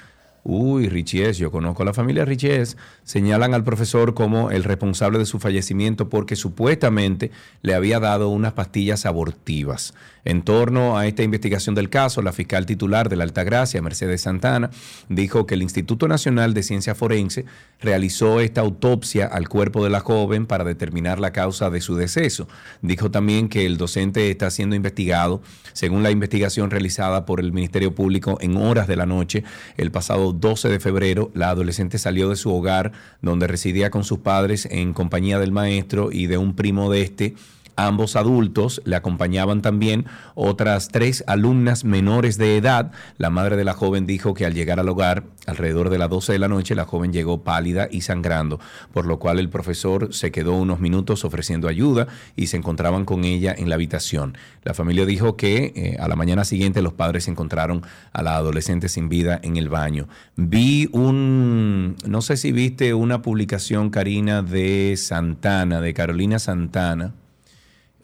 Uy, 0.46 0.90
Richies, 0.90 1.38
yo 1.38 1.52
conozco 1.52 1.84
a 1.84 1.86
la 1.86 1.94
familia 1.94 2.26
Richies, 2.26 2.76
señalan 3.06 3.54
al 3.54 3.64
profesor 3.64 4.14
como 4.14 4.52
el 4.52 4.66
responsable 4.66 5.18
de 5.18 5.26
su 5.26 5.40
fallecimiento 5.40 6.10
porque 6.10 6.36
supuestamente 6.36 7.32
le 7.62 7.74
había 7.74 8.02
dado 8.02 8.28
unas 8.28 8.52
pastillas 8.52 9.06
abortivas. 9.06 9.94
En 10.26 10.42
torno 10.42 10.98
a 10.98 11.06
esta 11.06 11.24
investigación 11.24 11.76
del 11.76 11.90
caso, 11.90 12.22
la 12.22 12.32
fiscal 12.32 12.66
titular 12.66 13.10
de 13.10 13.18
la 13.18 13.26
Altagracia, 13.26 13.82
Mercedes 13.82 14.22
Santana, 14.22 14.70
dijo 15.10 15.46
que 15.46 15.56
el 15.56 15.62
Instituto 15.62 16.08
Nacional 16.08 16.54
de 16.54 16.64
Ciencia 16.64 16.96
Forense 16.96 17.46
realizó 17.82 18.40
esta 18.40 18.62
autopsia 18.62 19.26
al 19.26 19.50
cuerpo 19.50 19.84
de 19.84 19.90
la 19.90 20.00
joven 20.00 20.46
para 20.46 20.64
determinar 20.64 21.20
la 21.20 21.32
causa 21.32 21.70
de 21.70 21.82
su 21.82 21.96
deceso. 21.96 22.48
Dijo 22.82 23.12
también 23.12 23.50
que 23.50 23.66
el 23.66 23.78
docente 23.78 24.30
está 24.32 24.50
siendo 24.50 24.76
investigado, 24.76 25.42
según 25.74 26.04
la 26.04 26.12
investigación 26.12 26.70
realizada 26.70 27.26
por 27.26 27.42
el 27.42 27.52
Ministerio 27.52 27.94
Público 27.94 28.38
en 28.40 28.56
horas 28.56 28.88
de 28.88 28.96
la 28.96 29.06
noche. 29.06 29.44
El 29.76 29.92
pasado 29.92 30.33
12 30.40 30.70
de 30.70 30.80
febrero, 30.80 31.32
la 31.34 31.50
adolescente 31.50 31.98
salió 31.98 32.30
de 32.30 32.36
su 32.36 32.54
hogar, 32.54 32.92
donde 33.22 33.48
residía 33.48 33.90
con 33.90 34.04
sus 34.04 34.20
padres 34.20 34.68
en 34.72 34.94
compañía 34.94 35.40
del 35.40 35.52
maestro 35.52 36.12
y 36.12 36.28
de 36.28 36.38
un 36.38 36.56
primo 36.56 36.92
de 36.92 37.02
este 37.02 37.36
ambos 37.75 38.15
adultos, 38.15 38.82
le 38.86 38.96
acompañaban 38.96 39.62
también 39.62 40.06
otras 40.36 40.89
tres 40.89 41.24
alumnas 41.27 41.84
menores 41.84 42.38
de 42.38 42.58
edad. 42.58 42.92
La 43.18 43.30
madre 43.30 43.56
de 43.56 43.63
la 43.63 43.74
joven 43.74 44.06
dijo 44.06 44.34
que 44.34 44.46
al 44.46 44.53
llegar 44.53 44.80
al 44.80 44.89
hogar, 44.89 45.24
alrededor 45.46 45.89
de 45.89 45.98
las 45.98 46.10
12 46.10 46.34
de 46.34 46.39
la 46.39 46.48
noche, 46.48 46.75
la 46.75 46.86
joven 46.86 47.13
llegó 47.13 47.44
pálida 47.44 47.88
y 47.92 48.01
sangrando, 48.01 48.60
por 48.94 49.06
lo 49.06 49.20
cual 49.20 49.39
el 49.39 49.50
profesor 49.50 50.13
se 50.13 50.32
quedó 50.32 50.53
unos 50.53 50.80
minutos 50.80 51.25
ofreciendo 51.25 51.68
ayuda 51.68 52.08
y 52.36 52.48
se 52.48 52.58
encontraban 52.58 53.06
con 53.06 53.24
ella 53.24 53.53
en 53.58 53.70
la 53.70 53.75
habitación. 53.75 54.38
La 54.63 54.74
familia 54.74 55.06
dijo 55.06 55.36
que 55.36 55.74
eh, 55.75 55.98
a 56.00 56.08
la 56.08 56.15
mañana 56.15 56.46
siguiente 56.46 56.82
los 56.82 56.94
padres 56.94 57.27
encontraron 57.27 57.84
a 58.12 58.24
la 58.24 58.36
adolescente 58.36 58.89
sin 58.89 59.10
vida 59.10 59.39
en 59.44 59.58
el 59.58 59.70
baño. 59.70 60.08
Vi 60.36 60.89
un, 60.92 61.96
no 62.06 62.22
sé 62.22 62.38
si 62.38 62.51
viste 62.51 62.94
una 62.94 63.22
publicación, 63.22 63.89
Karina, 63.89 64.42
de 64.42 64.96
Santana, 64.98 65.82
de 65.82 65.94
Carolina 65.94 66.39
Santana 66.39 67.13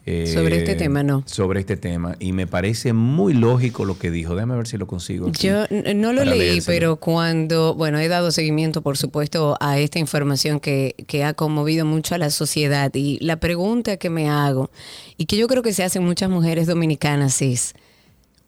sobre 0.04 0.58
este 0.58 0.74
tema, 0.74 1.02
no. 1.02 1.22
Sobre 1.26 1.60
este 1.60 1.76
tema. 1.76 2.16
Y 2.18 2.32
me 2.32 2.46
parece 2.46 2.92
muy 2.92 3.34
lógico 3.34 3.84
lo 3.84 3.98
que 3.98 4.10
dijo. 4.10 4.34
Déjame 4.34 4.56
ver 4.56 4.66
si 4.66 4.78
lo 4.78 4.86
consigo. 4.86 5.30
Yo 5.32 5.66
no 5.94 6.12
lo 6.12 6.24
leí, 6.24 6.60
pero 6.62 6.96
cuando, 6.96 7.74
bueno, 7.74 7.98
he 7.98 8.08
dado 8.08 8.30
seguimiento, 8.30 8.82
por 8.82 8.96
supuesto, 8.96 9.56
a 9.60 9.78
esta 9.78 9.98
información 9.98 10.60
que, 10.60 10.94
que 11.06 11.24
ha 11.24 11.34
conmovido 11.34 11.84
mucho 11.84 12.14
a 12.14 12.18
la 12.18 12.30
sociedad. 12.30 12.90
Y 12.94 13.18
la 13.20 13.36
pregunta 13.36 13.96
que 13.96 14.10
me 14.10 14.28
hago, 14.28 14.70
y 15.16 15.26
que 15.26 15.36
yo 15.36 15.46
creo 15.46 15.62
que 15.62 15.72
se 15.72 15.84
hacen 15.84 16.04
muchas 16.04 16.30
mujeres 16.30 16.66
dominicanas, 16.66 17.42
es, 17.42 17.74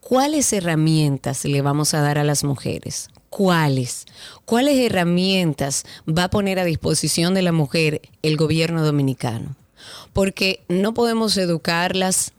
¿cuáles 0.00 0.52
herramientas 0.52 1.44
le 1.44 1.62
vamos 1.62 1.94
a 1.94 2.00
dar 2.00 2.18
a 2.18 2.24
las 2.24 2.44
mujeres? 2.44 3.10
¿Cuáles? 3.28 4.04
¿Cuáles 4.44 4.78
herramientas 4.78 5.84
va 6.06 6.24
a 6.24 6.30
poner 6.30 6.58
a 6.58 6.64
disposición 6.64 7.32
de 7.32 7.42
la 7.42 7.52
mujer 7.52 8.02
el 8.22 8.36
gobierno 8.36 8.84
dominicano? 8.84 9.56
Porque 10.12 10.60
no 10.68 10.94
podemos 10.94 11.36
educarlas 11.36 12.32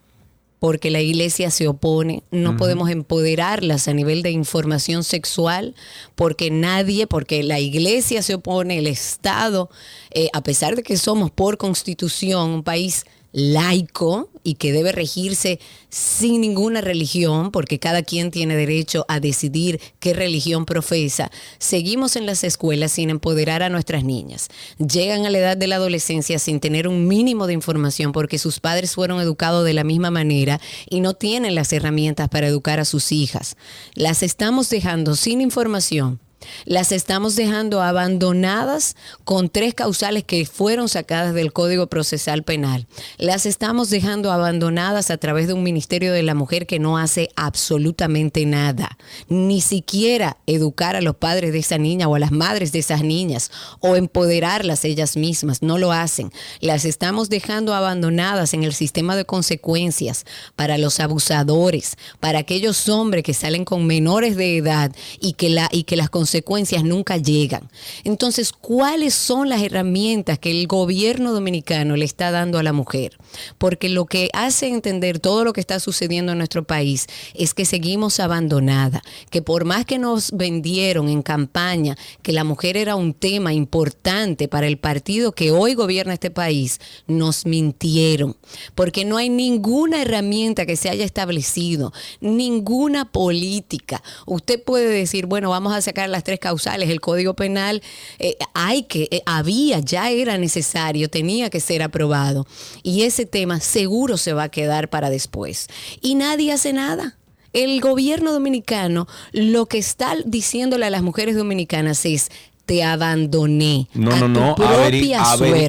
porque 0.63 0.91
la 0.91 1.01
iglesia 1.01 1.51
se 1.51 1.67
opone, 1.67 2.23
no 2.31 2.55
podemos 2.55 2.89
empoderarlas 2.89 3.89
a 3.89 3.93
nivel 3.93 4.23
de 4.23 4.31
información 4.31 5.03
sexual, 5.03 5.75
porque 6.15 6.51
nadie, 6.51 7.05
porque 7.05 7.43
la 7.43 7.59
iglesia 7.59 8.21
se 8.21 8.35
opone, 8.35 8.79
el 8.79 8.87
Estado, 8.87 9.69
eh, 10.11 10.29
a 10.31 10.41
pesar 10.41 10.77
de 10.77 10.83
que 10.83 10.95
somos 10.95 11.31
por 11.31 11.57
constitución 11.57 12.49
un 12.49 12.63
país 12.63 13.05
laico 13.33 14.29
y 14.43 14.55
que 14.55 14.71
debe 14.71 14.91
regirse 14.91 15.59
sin 15.89 16.41
ninguna 16.41 16.81
religión, 16.81 17.51
porque 17.51 17.79
cada 17.79 18.03
quien 18.03 18.31
tiene 18.31 18.55
derecho 18.55 19.05
a 19.07 19.19
decidir 19.19 19.81
qué 19.99 20.13
religión 20.13 20.65
profesa, 20.65 21.31
seguimos 21.57 22.15
en 22.15 22.25
las 22.25 22.43
escuelas 22.43 22.93
sin 22.93 23.09
empoderar 23.09 23.63
a 23.63 23.69
nuestras 23.69 24.03
niñas. 24.03 24.49
Llegan 24.77 25.25
a 25.25 25.29
la 25.29 25.39
edad 25.39 25.57
de 25.57 25.67
la 25.67 25.75
adolescencia 25.75 26.39
sin 26.39 26.59
tener 26.59 26.87
un 26.87 27.07
mínimo 27.07 27.47
de 27.47 27.53
información 27.53 28.11
porque 28.11 28.37
sus 28.37 28.59
padres 28.59 28.93
fueron 28.93 29.19
educados 29.19 29.65
de 29.65 29.73
la 29.73 29.83
misma 29.83 30.11
manera 30.11 30.61
y 30.89 31.01
no 31.01 31.13
tienen 31.13 31.55
las 31.55 31.73
herramientas 31.73 32.29
para 32.29 32.47
educar 32.47 32.79
a 32.79 32.85
sus 32.85 33.11
hijas. 33.11 33.57
Las 33.95 34.23
estamos 34.23 34.69
dejando 34.69 35.15
sin 35.15 35.41
información 35.41 36.19
las 36.65 36.91
estamos 36.91 37.35
dejando 37.35 37.81
abandonadas 37.81 38.95
con 39.23 39.49
tres 39.49 39.73
causales 39.73 40.23
que 40.23 40.45
fueron 40.45 40.89
sacadas 40.89 41.33
del 41.33 41.53
Código 41.53 41.87
Procesal 41.87 42.43
Penal. 42.43 42.87
Las 43.17 43.45
estamos 43.45 43.89
dejando 43.89 44.31
abandonadas 44.31 45.11
a 45.11 45.17
través 45.17 45.47
de 45.47 45.53
un 45.53 45.63
Ministerio 45.63 46.13
de 46.13 46.23
la 46.23 46.35
Mujer 46.35 46.67
que 46.67 46.79
no 46.79 46.97
hace 46.97 47.29
absolutamente 47.35 48.45
nada. 48.45 48.97
Ni 49.27 49.61
siquiera 49.61 50.37
educar 50.47 50.95
a 50.95 51.01
los 51.01 51.15
padres 51.15 51.53
de 51.53 51.59
esa 51.59 51.77
niña 51.77 52.07
o 52.07 52.15
a 52.15 52.19
las 52.19 52.31
madres 52.31 52.71
de 52.71 52.79
esas 52.79 53.03
niñas 53.03 53.51
o 53.79 53.95
empoderarlas 53.95 54.85
ellas 54.85 55.17
mismas. 55.17 55.61
No 55.61 55.77
lo 55.77 55.91
hacen. 55.91 56.31
Las 56.59 56.85
estamos 56.85 57.29
dejando 57.29 57.73
abandonadas 57.73 58.53
en 58.53 58.63
el 58.63 58.73
sistema 58.73 59.15
de 59.15 59.25
consecuencias 59.25 60.25
para 60.55 60.77
los 60.77 60.99
abusadores, 60.99 61.97
para 62.19 62.39
aquellos 62.39 62.89
hombres 62.89 63.23
que 63.23 63.33
salen 63.33 63.65
con 63.65 63.85
menores 63.85 64.35
de 64.35 64.57
edad 64.57 64.91
y 65.19 65.33
que, 65.33 65.49
la, 65.49 65.69
y 65.71 65.83
que 65.83 65.95
las 65.95 66.09
consecuencias 66.09 66.32
consecuencias 66.33 66.83
nunca 66.83 67.17
llegan. 67.17 67.69
Entonces, 68.03 68.51
¿cuáles 68.53 69.13
son 69.13 69.49
las 69.49 69.61
herramientas 69.61 70.39
que 70.39 70.49
el 70.49 70.65
gobierno 70.65 71.31
dominicano 71.31 71.95
le 71.95 72.05
está 72.05 72.31
dando 72.31 72.57
a 72.57 72.63
la 72.63 72.73
mujer? 72.73 73.17
Porque 73.59 73.87
lo 73.87 74.05
que 74.05 74.29
hace 74.33 74.67
entender 74.67 75.19
todo 75.19 75.43
lo 75.43 75.53
que 75.53 75.61
está 75.61 75.79
sucediendo 75.79 76.31
en 76.31 76.39
nuestro 76.39 76.63
país 76.63 77.05
es 77.35 77.53
que 77.53 77.65
seguimos 77.65 78.19
abandonada, 78.19 79.03
que 79.29 79.43
por 79.43 79.65
más 79.65 79.85
que 79.85 79.99
nos 79.99 80.31
vendieron 80.31 81.07
en 81.07 81.21
campaña 81.21 81.97
que 82.23 82.31
la 82.31 82.43
mujer 82.43 82.77
era 82.77 82.95
un 82.95 83.13
tema 83.13 83.53
importante 83.53 84.47
para 84.47 84.65
el 84.65 84.79
partido 84.79 85.33
que 85.33 85.51
hoy 85.51 85.75
gobierna 85.75 86.13
este 86.13 86.31
país, 86.31 86.79
nos 87.05 87.45
mintieron, 87.45 88.35
porque 88.73 89.05
no 89.05 89.17
hay 89.17 89.29
ninguna 89.29 90.01
herramienta 90.01 90.65
que 90.65 90.77
se 90.77 90.89
haya 90.89 91.05
establecido, 91.05 91.93
ninguna 92.21 93.11
política. 93.11 94.01
Usted 94.25 94.63
puede 94.63 94.89
decir, 94.89 95.27
bueno, 95.27 95.51
vamos 95.51 95.73
a 95.73 95.81
sacar 95.81 96.09
las 96.09 96.22
tres 96.23 96.39
causales, 96.39 96.89
el 96.89 97.01
Código 97.01 97.33
Penal, 97.35 97.81
eh, 98.19 98.37
hay 98.53 98.83
que, 98.83 99.07
eh, 99.11 99.21
había, 99.25 99.79
ya 99.79 100.09
era 100.09 100.37
necesario, 100.37 101.09
tenía 101.09 101.49
que 101.49 101.59
ser 101.59 101.83
aprobado. 101.83 102.47
Y 102.81 103.03
ese 103.03 103.25
tema 103.25 103.59
seguro 103.59 104.17
se 104.17 104.33
va 104.33 104.43
a 104.43 104.49
quedar 104.49 104.89
para 104.89 105.09
después. 105.09 105.67
Y 106.01 106.15
nadie 106.15 106.51
hace 106.51 106.73
nada. 106.73 107.17
El 107.53 107.79
gobierno 107.81 108.33
dominicano 108.33 109.07
lo 109.31 109.67
que 109.67 109.77
está 109.77 110.15
diciéndole 110.25 110.87
a 110.87 110.89
las 110.89 111.03
mujeres 111.03 111.35
dominicanas 111.35 112.03
es, 112.05 112.29
te 112.65 112.83
abandoné. 112.83 113.87
No, 113.93 114.15
no, 114.15 114.27
no. 114.27 114.55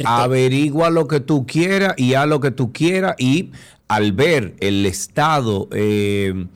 averigua 0.06 0.90
lo 0.90 1.08
que 1.08 1.20
tú 1.20 1.46
quieras 1.46 1.94
y 1.96 2.14
haz 2.14 2.26
lo 2.26 2.40
que 2.40 2.50
tú 2.50 2.72
quieras. 2.72 3.16
Y 3.18 3.50
al 3.88 4.12
ver 4.12 4.54
el 4.60 4.86
Estado 4.86 5.68
eh, 5.72 6.46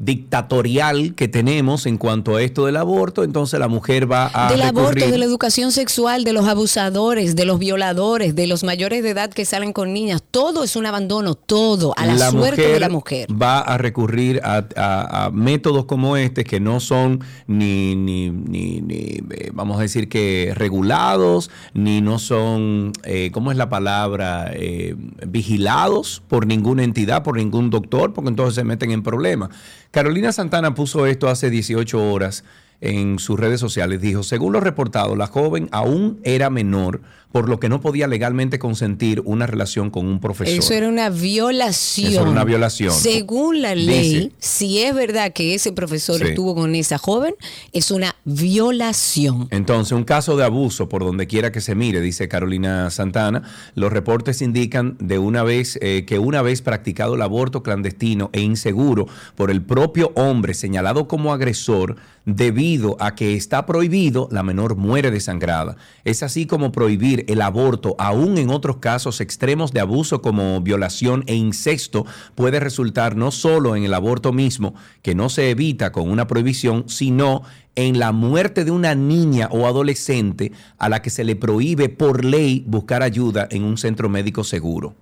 dictatorial 0.00 1.14
que 1.14 1.28
tenemos 1.28 1.84
en 1.84 1.98
cuanto 1.98 2.36
a 2.36 2.42
esto 2.42 2.64
del 2.64 2.78
aborto, 2.78 3.22
entonces 3.22 3.60
la 3.60 3.68
mujer 3.68 4.10
va 4.10 4.30
a... 4.32 4.50
Del 4.50 4.62
aborto, 4.62 5.06
de 5.06 5.18
la 5.18 5.26
educación 5.26 5.72
sexual, 5.72 6.24
de 6.24 6.32
los 6.32 6.48
abusadores, 6.48 7.36
de 7.36 7.44
los 7.44 7.58
violadores, 7.58 8.34
de 8.34 8.46
los 8.46 8.64
mayores 8.64 9.02
de 9.02 9.10
edad 9.10 9.28
que 9.28 9.44
salen 9.44 9.74
con 9.74 9.92
niñas, 9.92 10.22
todo 10.30 10.64
es 10.64 10.74
un 10.74 10.86
abandono, 10.86 11.34
todo, 11.34 11.92
a 11.98 12.06
la, 12.06 12.30
suerte 12.30 12.66
de 12.68 12.80
la 12.80 12.88
mujer. 12.88 13.28
Va 13.30 13.60
a 13.60 13.76
recurrir 13.76 14.40
a, 14.42 15.30
métodos 15.34 15.84
como 15.84 16.16
este 16.16 16.44
que 16.44 16.60
no 16.60 16.80
son 16.80 17.20
ni, 17.46 17.94
ni, 17.94 18.30
ni, 18.30 18.82
eh, 19.30 19.50
vamos 19.52 19.78
a 19.78 19.82
decir 19.82 20.08
que 20.08 20.52
regulados, 20.54 21.50
ni 21.74 22.00
no 22.00 22.18
son, 22.18 22.92
eh, 23.04 23.30
¿cómo 23.34 23.50
es 23.50 23.58
la 23.58 23.68
palabra? 23.68 24.50
Eh, 24.54 24.96
vigilados 25.28 26.22
por 26.26 26.46
ninguna 26.46 26.84
entidad, 26.84 27.22
por 27.22 27.36
ningún 27.36 27.68
doctor, 27.68 28.14
porque 28.14 28.30
entonces 28.30 28.54
se 28.54 28.64
meten 28.64 28.92
en 28.92 29.02
problemas. 29.02 29.50
Carolina 29.90 30.30
Santana 30.30 30.74
puso 30.74 31.06
esto 31.06 31.28
hace 31.28 31.50
18 31.50 32.12
horas 32.12 32.44
en 32.80 33.18
sus 33.18 33.38
redes 33.38 33.58
sociales. 33.58 34.00
Dijo, 34.00 34.22
según 34.22 34.52
lo 34.52 34.60
reportado, 34.60 35.16
la 35.16 35.26
joven 35.26 35.68
aún 35.72 36.20
era 36.22 36.48
menor 36.48 37.00
por 37.32 37.48
lo 37.48 37.60
que 37.60 37.68
no 37.68 37.80
podía 37.80 38.06
legalmente 38.06 38.58
consentir 38.58 39.22
una 39.24 39.46
relación 39.46 39.90
con 39.90 40.06
un 40.06 40.20
profesor. 40.20 40.58
Eso 40.58 40.74
era 40.74 40.88
una 40.88 41.10
violación. 41.10 42.12
Eso 42.12 42.20
era 42.22 42.30
una 42.30 42.44
violación. 42.44 42.92
Según 42.92 43.62
la 43.62 43.74
ley, 43.74 44.32
si 44.38 44.82
es 44.82 44.94
verdad 44.94 45.32
que 45.32 45.54
ese 45.54 45.72
profesor 45.72 46.22
estuvo 46.22 46.54
con 46.54 46.74
esa 46.74 46.98
joven, 46.98 47.34
es 47.72 47.90
una 47.90 48.16
violación. 48.24 49.48
Entonces, 49.50 49.92
un 49.92 50.04
caso 50.04 50.36
de 50.36 50.44
abuso 50.44 50.88
por 50.88 51.04
donde 51.04 51.26
quiera 51.26 51.52
que 51.52 51.60
se 51.60 51.74
mire, 51.74 52.00
dice 52.00 52.28
Carolina 52.28 52.90
Santana, 52.90 53.42
los 53.74 53.92
reportes 53.92 54.42
indican 54.42 54.96
de 54.98 55.18
una 55.18 55.42
vez 55.42 55.78
eh, 55.82 56.04
que 56.06 56.18
una 56.18 56.42
vez 56.42 56.62
practicado 56.62 57.14
el 57.14 57.22
aborto 57.22 57.62
clandestino 57.62 58.30
e 58.32 58.40
inseguro 58.40 59.06
por 59.36 59.50
el 59.50 59.62
propio 59.62 60.12
hombre 60.16 60.54
señalado 60.54 61.06
como 61.06 61.32
agresor, 61.32 61.96
debido 62.24 62.96
a 63.00 63.14
que 63.14 63.34
está 63.34 63.66
prohibido, 63.66 64.28
la 64.30 64.42
menor 64.42 64.76
muere 64.76 65.10
desangrada. 65.10 65.76
Es 66.04 66.22
así 66.22 66.46
como 66.46 66.72
prohibir 66.72 67.19
el 67.28 67.42
aborto, 67.42 67.94
aún 67.98 68.38
en 68.38 68.50
otros 68.50 68.76
casos 68.76 69.20
extremos 69.20 69.72
de 69.72 69.80
abuso 69.80 70.22
como 70.22 70.60
violación 70.60 71.24
e 71.26 71.34
incesto, 71.34 72.06
puede 72.34 72.60
resultar 72.60 73.16
no 73.16 73.30
solo 73.30 73.76
en 73.76 73.84
el 73.84 73.94
aborto 73.94 74.32
mismo, 74.32 74.74
que 75.02 75.14
no 75.14 75.28
se 75.28 75.50
evita 75.50 75.92
con 75.92 76.10
una 76.10 76.26
prohibición, 76.26 76.88
sino 76.88 77.42
en 77.76 77.98
la 77.98 78.12
muerte 78.12 78.64
de 78.64 78.70
una 78.70 78.94
niña 78.94 79.48
o 79.50 79.66
adolescente 79.66 80.52
a 80.78 80.88
la 80.88 81.02
que 81.02 81.10
se 81.10 81.24
le 81.24 81.36
prohíbe 81.36 81.88
por 81.88 82.24
ley 82.24 82.64
buscar 82.66 83.02
ayuda 83.02 83.46
en 83.50 83.64
un 83.64 83.78
centro 83.78 84.08
médico 84.08 84.44
seguro. 84.44 84.94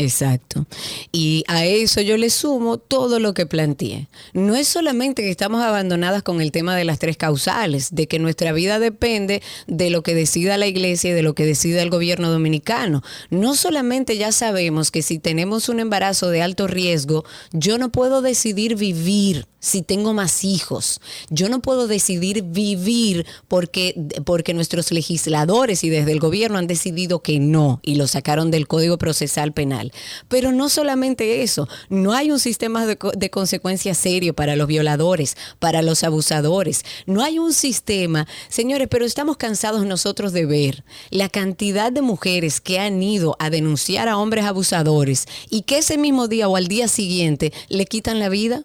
Exacto. 0.00 0.64
Y 1.12 1.44
a 1.46 1.66
eso 1.66 2.00
yo 2.00 2.16
le 2.16 2.30
sumo 2.30 2.78
todo 2.78 3.20
lo 3.20 3.34
que 3.34 3.44
planteé. 3.44 4.08
No 4.32 4.56
es 4.56 4.66
solamente 4.66 5.22
que 5.22 5.30
estamos 5.30 5.62
abandonadas 5.62 6.22
con 6.22 6.40
el 6.40 6.52
tema 6.52 6.74
de 6.74 6.86
las 6.86 6.98
tres 6.98 7.18
causales, 7.18 7.94
de 7.94 8.08
que 8.08 8.18
nuestra 8.18 8.52
vida 8.52 8.78
depende 8.78 9.42
de 9.66 9.90
lo 9.90 10.02
que 10.02 10.14
decida 10.14 10.56
la 10.56 10.66
iglesia 10.66 11.10
y 11.10 11.12
de 11.12 11.22
lo 11.22 11.34
que 11.34 11.44
decida 11.44 11.82
el 11.82 11.90
gobierno 11.90 12.30
dominicano. 12.30 13.02
No 13.28 13.54
solamente 13.54 14.16
ya 14.16 14.32
sabemos 14.32 14.90
que 14.90 15.02
si 15.02 15.18
tenemos 15.18 15.68
un 15.68 15.80
embarazo 15.80 16.30
de 16.30 16.40
alto 16.40 16.66
riesgo, 16.66 17.26
yo 17.52 17.76
no 17.76 17.92
puedo 17.92 18.22
decidir 18.22 18.76
vivir 18.76 19.46
si 19.60 19.82
tengo 19.82 20.14
más 20.14 20.42
hijos. 20.42 21.00
Yo 21.28 21.48
no 21.48 21.60
puedo 21.60 21.86
decidir 21.86 22.42
vivir 22.42 23.26
porque, 23.46 23.94
porque 24.24 24.54
nuestros 24.54 24.90
legisladores 24.90 25.84
y 25.84 25.90
desde 25.90 26.12
el 26.12 26.18
gobierno 26.18 26.58
han 26.58 26.66
decidido 26.66 27.20
que 27.20 27.38
no 27.38 27.80
y 27.82 27.96
lo 27.96 28.06
sacaron 28.06 28.50
del 28.50 28.66
Código 28.66 28.98
Procesal 28.98 29.52
Penal. 29.52 29.89
Pero 30.28 30.52
no 30.52 30.68
solamente 30.68 31.42
eso, 31.42 31.68
no 31.88 32.12
hay 32.12 32.30
un 32.30 32.40
sistema 32.40 32.86
de, 32.86 32.98
de 33.16 33.30
consecuencias 33.30 33.98
serio 33.98 34.34
para 34.34 34.56
los 34.56 34.66
violadores, 34.66 35.36
para 35.58 35.82
los 35.82 36.04
abusadores. 36.04 36.84
No 37.06 37.22
hay 37.22 37.38
un 37.38 37.52
sistema, 37.52 38.26
señores, 38.48 38.88
pero 38.90 39.04
estamos 39.04 39.36
cansados 39.36 39.86
nosotros 39.86 40.32
de 40.32 40.46
ver 40.46 40.84
la 41.10 41.28
cantidad 41.28 41.92
de 41.92 42.02
mujeres 42.02 42.60
que 42.60 42.78
han 42.78 43.02
ido 43.02 43.36
a 43.38 43.50
denunciar 43.50 44.08
a 44.08 44.16
hombres 44.16 44.44
abusadores 44.44 45.26
y 45.48 45.62
que 45.62 45.78
ese 45.78 45.98
mismo 45.98 46.28
día 46.28 46.48
o 46.48 46.56
al 46.56 46.68
día 46.68 46.88
siguiente 46.88 47.52
le 47.68 47.86
quitan 47.86 48.18
la 48.18 48.28
vida 48.28 48.64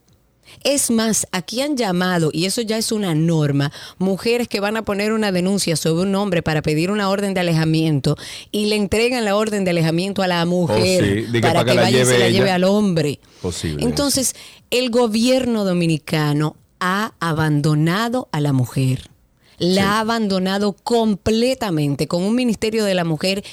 Es 0.64 0.92
más, 0.92 1.28
aquí 1.32 1.62
han 1.62 1.78
llamado, 1.78 2.30
y 2.34 2.46
eso 2.46 2.62
ya 2.62 2.78
es 2.78 2.92
una 2.92 3.16
norma, 3.16 3.72
mujeres 3.98 4.48
que 4.48 4.60
van 4.60 4.78
a 4.78 4.84
poner 4.84 5.14
una 5.14 5.32
denuncia 5.32 5.76
sobre 5.76 6.08
un 6.08 6.16
hombre 6.16 6.42
para 6.42 6.62
pedir 6.62 6.92
una 6.92 7.10
orden 7.10 7.34
de 7.34 7.42
alejamiento 7.42 8.18
y 8.52 8.66
le 8.68 8.76
entregan 8.76 9.26
la 9.26 9.36
orden 9.36 9.64
de 9.64 9.72
alejamiento 9.72 10.22
a 10.22 10.28
la 10.28 10.46
mujer 10.46 10.66
Oh, 10.66 11.42
para, 11.42 11.64
que, 11.64 11.74
vaya 11.74 12.02
y 12.02 12.06
se 12.06 12.20
la 12.20 12.30
lleve 12.30 12.52
al 12.52 12.64
hombre. 12.64 13.20
Posible 13.42 13.84
Entonces, 13.84 14.36
el 14.70 14.90
gobierno 14.90 15.64
dominicano 15.64 16.56
ha 16.80 17.14
abandonado 17.20 18.28
a 18.32 18.40
la 18.40 18.54
mujer. 18.54 19.10
La 19.58 19.94
ha 19.94 20.00
abandonado 20.02 20.74
completamente, 20.74 22.08
con 22.08 22.24
un 22.24 22.36
Ministerio 22.36 22.84
de 22.84 22.94
la 22.94 23.06
Mujer 23.06 23.44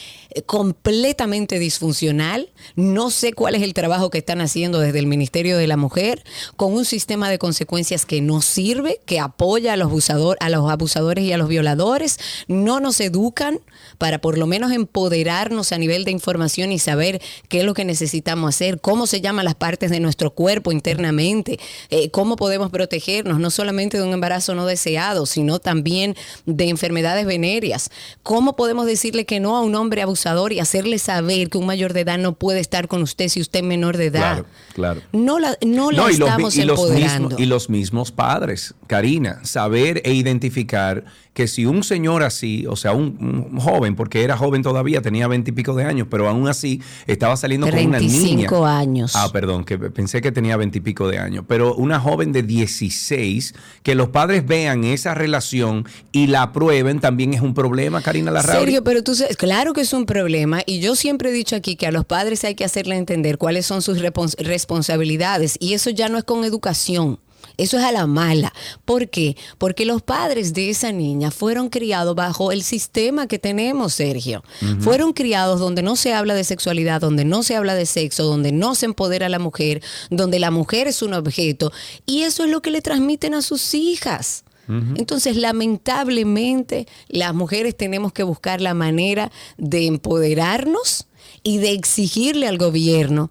completamente 0.47 1.59
disfuncional. 1.59 2.51
No 2.77 3.11
sé 3.11 3.33
cuál 3.33 3.55
es 3.55 3.63
el 3.63 3.75
trabajo 3.75 4.11
que 4.11 4.19
están 4.19 4.41
haciendo 4.41 4.81
desde 4.81 4.99
el 4.99 5.07
Ministerio 5.07 5.59
de 5.59 5.67
la 5.67 5.77
Mujer, 5.77 6.25
con 6.57 6.73
un 6.73 6.85
sistema 6.85 7.29
de 7.29 7.39
consecuencias 7.39 8.07
que 8.07 8.21
no 8.21 8.41
sirve, 8.41 9.01
que 9.05 9.21
apoya 9.21 9.75
a 9.75 9.77
los, 9.77 9.89
abusador, 9.89 10.37
a 10.41 10.49
los 10.49 10.71
abusadores 10.71 11.25
y 11.25 11.33
a 11.33 11.39
los 11.39 11.49
violadores. 11.49 12.19
No 12.49 12.81
nos 12.81 13.01
educan 13.01 13.61
para 13.99 14.21
por 14.21 14.39
lo 14.39 14.47
menos 14.47 14.73
empoderarnos 14.73 15.73
a 15.73 15.79
nivel 15.79 16.05
de 16.05 16.11
información 16.11 16.73
y 16.73 16.79
saber 16.79 17.21
qué 17.49 17.61
es 17.61 17.65
lo 17.65 17.75
que 17.75 17.85
necesitamos 17.85 18.55
hacer, 18.55 18.81
cómo 18.81 19.07
se 19.07 19.21
llaman 19.21 19.45
las 19.45 19.55
partes 19.55 19.91
de 19.91 20.01
nuestro 20.01 20.33
cuerpo 20.33 20.73
internamente, 20.73 21.61
eh, 21.91 22.11
cómo 22.11 22.37
podemos 22.37 22.71
protegernos, 22.71 23.39
no 23.39 23.51
solamente 23.51 23.99
de 23.99 24.05
un 24.05 24.13
embarazo 24.13 24.55
no 24.55 24.67
deseado, 24.67 25.27
sino 25.27 25.59
también 25.59 26.17
de 26.47 26.69
enfermedades 26.69 27.27
venéreas. 27.27 27.91
¿Cómo 28.23 28.57
podemos 28.57 28.87
decirle 28.87 29.27
que 29.27 29.41
no 29.41 29.57
a 29.57 29.61
un 29.61 29.75
hombre 29.75 30.03
abusador 30.03 30.22
y 30.53 30.59
hacerle 30.61 30.99
saber 30.99 31.49
que 31.49 31.59
un 31.59 31.67
mayor 31.67 31.93
de 31.93 32.01
edad 32.01 32.19
no 32.19 32.33
puede 32.35 32.61
estar 32.61 32.89
con 32.89 33.03
usted 33.03 33.29
si 33.29 33.41
usted 33.41 33.61
es 33.61 33.67
menor 33.67 33.97
de 33.97 34.07
edad? 34.07 34.21
Claro, 34.35 34.47
claro. 34.75 35.01
No 35.13 35.39
la, 35.39 35.57
no 35.67 35.91
la 35.91 36.03
los, 36.03 36.11
estamos 36.13 36.57
y 36.57 36.65
los 36.65 36.79
empoderando. 36.79 37.29
mismos- 37.31 37.41
y 37.41 37.47
los 37.47 37.71
mismos 37.71 38.13
padres, 38.13 38.75
Karina, 38.87 39.41
saber 39.45 40.01
e 40.05 40.13
identificar 40.15 41.05
que 41.35 41.49
si 41.49 41.65
un 41.65 41.83
señor 41.83 42.23
así, 42.23 42.67
o 42.67 42.77
sea, 42.77 42.93
un, 42.93 43.49
un 43.53 43.59
joven, 43.59 43.97
porque 43.97 44.23
era 44.23 44.37
joven 44.37 44.63
todavía, 44.63 45.01
tenía 45.01 45.29
veintipico 45.29 45.75
de 45.75 45.85
años, 45.85 46.07
pero 46.11 46.29
aún 46.29 46.47
así 46.47 46.83
estaba 47.07 47.37
saliendo 47.37 47.67
con 47.69 47.79
una 47.79 47.99
niña. 47.99 48.13
35 48.13 48.67
años. 48.67 49.13
Ah, 49.17 49.31
perdón, 49.33 49.65
que 49.65 49.79
pensé 49.79 50.21
que 50.21 50.31
tenía 50.31 50.57
veintipico 50.57 51.09
de 51.09 51.19
años, 51.19 51.45
pero 51.49 51.75
una 51.75 51.99
joven 52.01 52.33
de 52.33 52.43
16, 52.43 53.55
que 53.83 53.95
los 53.95 54.11
padres 54.11 54.47
vean 54.47 54.85
esa 54.85 55.15
relación 55.15 55.87
y 56.13 56.27
la 56.27 56.43
aprueben, 56.43 57.01
también 57.01 57.33
es 57.33 57.41
un 57.41 57.55
problema, 57.55 58.03
Karina 58.03 58.31
Larrauri. 58.31 58.61
Sergio, 58.61 58.85
pero 58.85 59.03
tú 59.03 59.15
sabes, 59.15 59.37
claro 59.37 59.73
que 59.73 59.81
es 59.81 59.93
un 59.95 60.05
problema 60.05 60.61
y 60.67 60.81
yo 60.81 60.95
siempre 60.95 61.31
he 61.31 61.33
dicho 61.33 61.57
aquí 61.57 61.77
que 61.77 61.87
a 61.87 61.93
los 61.93 62.05
padres 62.05 62.45
hay 62.45 62.55
que 62.55 62.65
hacerle 62.65 62.97
entender 62.97 63.39
cuáles 63.39 63.65
son 63.65 63.81
sus 63.81 64.01
responsabilidades 64.01 65.57
y 65.61 65.73
eso 65.73 65.91
ya 65.91 66.09
no 66.09 66.19
es 66.19 66.25
con 66.25 66.45
educación. 66.45 67.19
Eso 67.57 67.79
es 67.79 67.85
a 67.85 67.93
la 67.93 68.07
mala. 68.07 68.53
¿Por 68.85 69.09
qué? 69.09 69.37
Porque 69.59 69.85
los 69.85 70.03
padres 70.03 70.55
de 70.55 70.71
esa 70.71 70.93
niña 70.93 71.31
fueron 71.31 71.69
criados 71.69 72.15
bajo 72.15 72.53
el 72.53 72.63
sistema 72.63 73.27
que 73.27 73.39
tenemos, 73.39 73.95
Sergio. 73.95 74.43
Fueron 74.81 75.13
criados 75.13 75.61
donde 75.61 75.83
no 75.83 75.97
se 75.97 76.13
habla 76.13 76.35
de 76.35 76.45
sexualidad, 76.45 77.01
donde 77.01 77.25
no 77.25 77.43
se 77.43 77.57
habla 77.57 77.75
de 77.75 77.87
sexo, 77.87 78.25
donde 78.25 78.53
no 78.53 78.75
se 78.75 78.87
empodera 78.87 79.27
a 79.27 79.29
la 79.29 79.39
mujer, 79.39 79.83
donde 80.11 80.39
la 80.39 80.51
mujer 80.51 80.89
es 80.89 81.03
un 81.03 81.15
objeto. 81.15 81.73
Y 82.07 82.23
eso 82.23 82.45
es 82.45 82.51
lo 82.51 82.63
que 82.63 82.71
le 82.71 82.83
transmiten 82.83 83.35
a 83.35 83.43
sus 83.43 83.75
hijas. 83.75 84.45
Entonces, 84.69 85.37
lamentablemente, 85.37 86.87
las 87.09 87.35
mujeres 87.35 87.77
tenemos 87.77 88.13
que 88.13 88.23
buscar 88.23 88.63
la 88.63 88.73
manera 88.73 89.31
de 89.59 89.87
empoderarnos 89.87 91.09
y 91.43 91.59
de 91.59 91.73
exigirle 91.73 92.47
al 92.49 92.57
gobierno, 92.57 93.31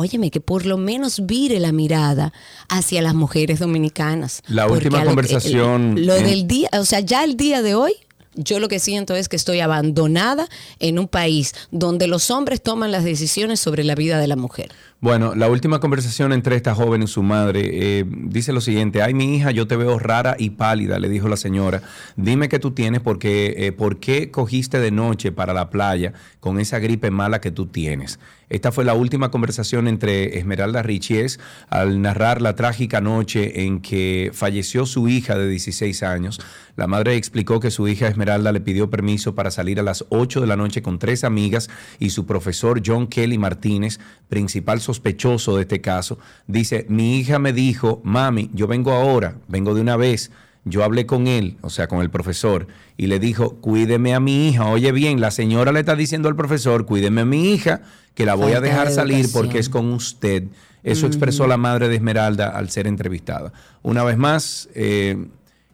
óyeme, 0.00 0.30
que 0.30 0.40
por 0.40 0.64
lo 0.64 0.76
menos 0.78 1.26
vire 1.26 1.58
la 1.58 1.72
mirada 1.72 2.32
hacia 2.68 3.02
las 3.02 3.14
mujeres 3.14 3.58
dominicanas. 3.58 4.42
La 4.46 4.68
última 4.68 5.00
lo 5.00 5.06
conversación 5.06 6.06
Lo 6.06 6.14
en- 6.14 6.24
del 6.24 6.46
día, 6.46 6.68
o 6.78 6.84
sea, 6.84 7.00
ya 7.00 7.24
el 7.24 7.36
día 7.36 7.62
de 7.62 7.74
hoy, 7.74 7.94
yo 8.36 8.60
lo 8.60 8.68
que 8.68 8.78
siento 8.78 9.16
es 9.16 9.28
que 9.28 9.34
estoy 9.34 9.58
abandonada 9.58 10.48
en 10.78 11.00
un 11.00 11.08
país 11.08 11.52
donde 11.72 12.06
los 12.06 12.30
hombres 12.30 12.62
toman 12.62 12.92
las 12.92 13.02
decisiones 13.02 13.58
sobre 13.58 13.82
la 13.82 13.96
vida 13.96 14.18
de 14.20 14.28
la 14.28 14.36
mujer. 14.36 14.70
Bueno, 15.00 15.36
la 15.36 15.48
última 15.48 15.78
conversación 15.78 16.32
entre 16.32 16.56
esta 16.56 16.74
joven 16.74 17.04
y 17.04 17.06
su 17.06 17.22
madre 17.22 17.60
eh, 17.72 18.04
dice 18.04 18.52
lo 18.52 18.60
siguiente, 18.60 19.00
ay 19.00 19.14
mi 19.14 19.36
hija, 19.36 19.52
yo 19.52 19.68
te 19.68 19.76
veo 19.76 19.96
rara 19.96 20.34
y 20.36 20.50
pálida, 20.50 20.98
le 20.98 21.08
dijo 21.08 21.28
la 21.28 21.36
señora, 21.36 21.82
dime 22.16 22.48
qué 22.48 22.58
tú 22.58 22.72
tienes 22.72 23.00
porque 23.00 23.54
eh, 23.58 23.70
por 23.70 24.00
qué 24.00 24.32
cogiste 24.32 24.80
de 24.80 24.90
noche 24.90 25.30
para 25.30 25.54
la 25.54 25.70
playa 25.70 26.14
con 26.40 26.58
esa 26.58 26.80
gripe 26.80 27.12
mala 27.12 27.40
que 27.40 27.52
tú 27.52 27.66
tienes. 27.66 28.18
Esta 28.48 28.72
fue 28.72 28.84
la 28.84 28.94
última 28.94 29.30
conversación 29.30 29.88
entre 29.88 30.38
Esmeralda 30.38 30.82
Richies 30.82 31.38
al 31.68 32.00
narrar 32.00 32.40
la 32.40 32.54
trágica 32.56 33.00
noche 33.00 33.64
en 33.64 33.80
que 33.80 34.30
falleció 34.32 34.86
su 34.86 35.06
hija 35.08 35.36
de 35.36 35.48
16 35.48 36.02
años. 36.02 36.40
La 36.74 36.86
madre 36.86 37.16
explicó 37.16 37.60
que 37.60 37.70
su 37.70 37.88
hija 37.88 38.08
Esmeralda 38.08 38.52
le 38.52 38.60
pidió 38.60 38.88
permiso 38.88 39.34
para 39.34 39.50
salir 39.50 39.78
a 39.80 39.82
las 39.82 40.06
8 40.08 40.40
de 40.40 40.46
la 40.46 40.56
noche 40.56 40.80
con 40.80 40.98
tres 40.98 41.24
amigas 41.24 41.68
y 41.98 42.10
su 42.10 42.24
profesor 42.24 42.80
John 42.84 43.06
Kelly 43.06 43.36
Martínez, 43.36 43.98
principal 44.28 44.80
sospechoso 44.88 45.54
de 45.56 45.62
este 45.62 45.80
caso, 45.82 46.18
dice, 46.46 46.86
mi 46.88 47.18
hija 47.18 47.38
me 47.38 47.52
dijo, 47.52 48.00
mami, 48.04 48.50
yo 48.54 48.66
vengo 48.66 48.92
ahora, 48.92 49.34
vengo 49.48 49.74
de 49.74 49.82
una 49.82 49.96
vez. 49.96 50.30
Yo 50.64 50.82
hablé 50.84 51.06
con 51.06 51.26
él, 51.28 51.56
o 51.62 51.70
sea, 51.70 51.86
con 51.88 52.00
el 52.00 52.10
profesor, 52.10 52.66
y 52.96 53.06
le 53.06 53.18
dijo, 53.18 53.56
cuídeme 53.60 54.14
a 54.14 54.20
mi 54.20 54.48
hija. 54.48 54.66
Oye 54.66 54.92
bien, 54.92 55.20
la 55.20 55.30
señora 55.30 55.72
le 55.72 55.80
está 55.80 55.94
diciendo 55.94 56.28
al 56.28 56.36
profesor, 56.36 56.84
cuídeme 56.84 57.20
a 57.22 57.24
mi 57.24 57.52
hija, 57.52 57.82
que 58.14 58.26
la 58.26 58.34
voy 58.34 58.52
a 58.52 58.60
de 58.60 58.68
dejar 58.68 58.90
salir 58.90 59.26
porque 59.32 59.58
es 59.58 59.68
con 59.68 59.92
usted. 59.92 60.44
Eso 60.82 61.06
expresó 61.06 61.46
la 61.46 61.56
madre 61.56 61.88
de 61.88 61.96
Esmeralda 61.96 62.48
al 62.48 62.70
ser 62.70 62.86
entrevistada. 62.86 63.52
Una 63.82 64.04
vez 64.04 64.16
más, 64.18 64.68
eh, 64.74 65.16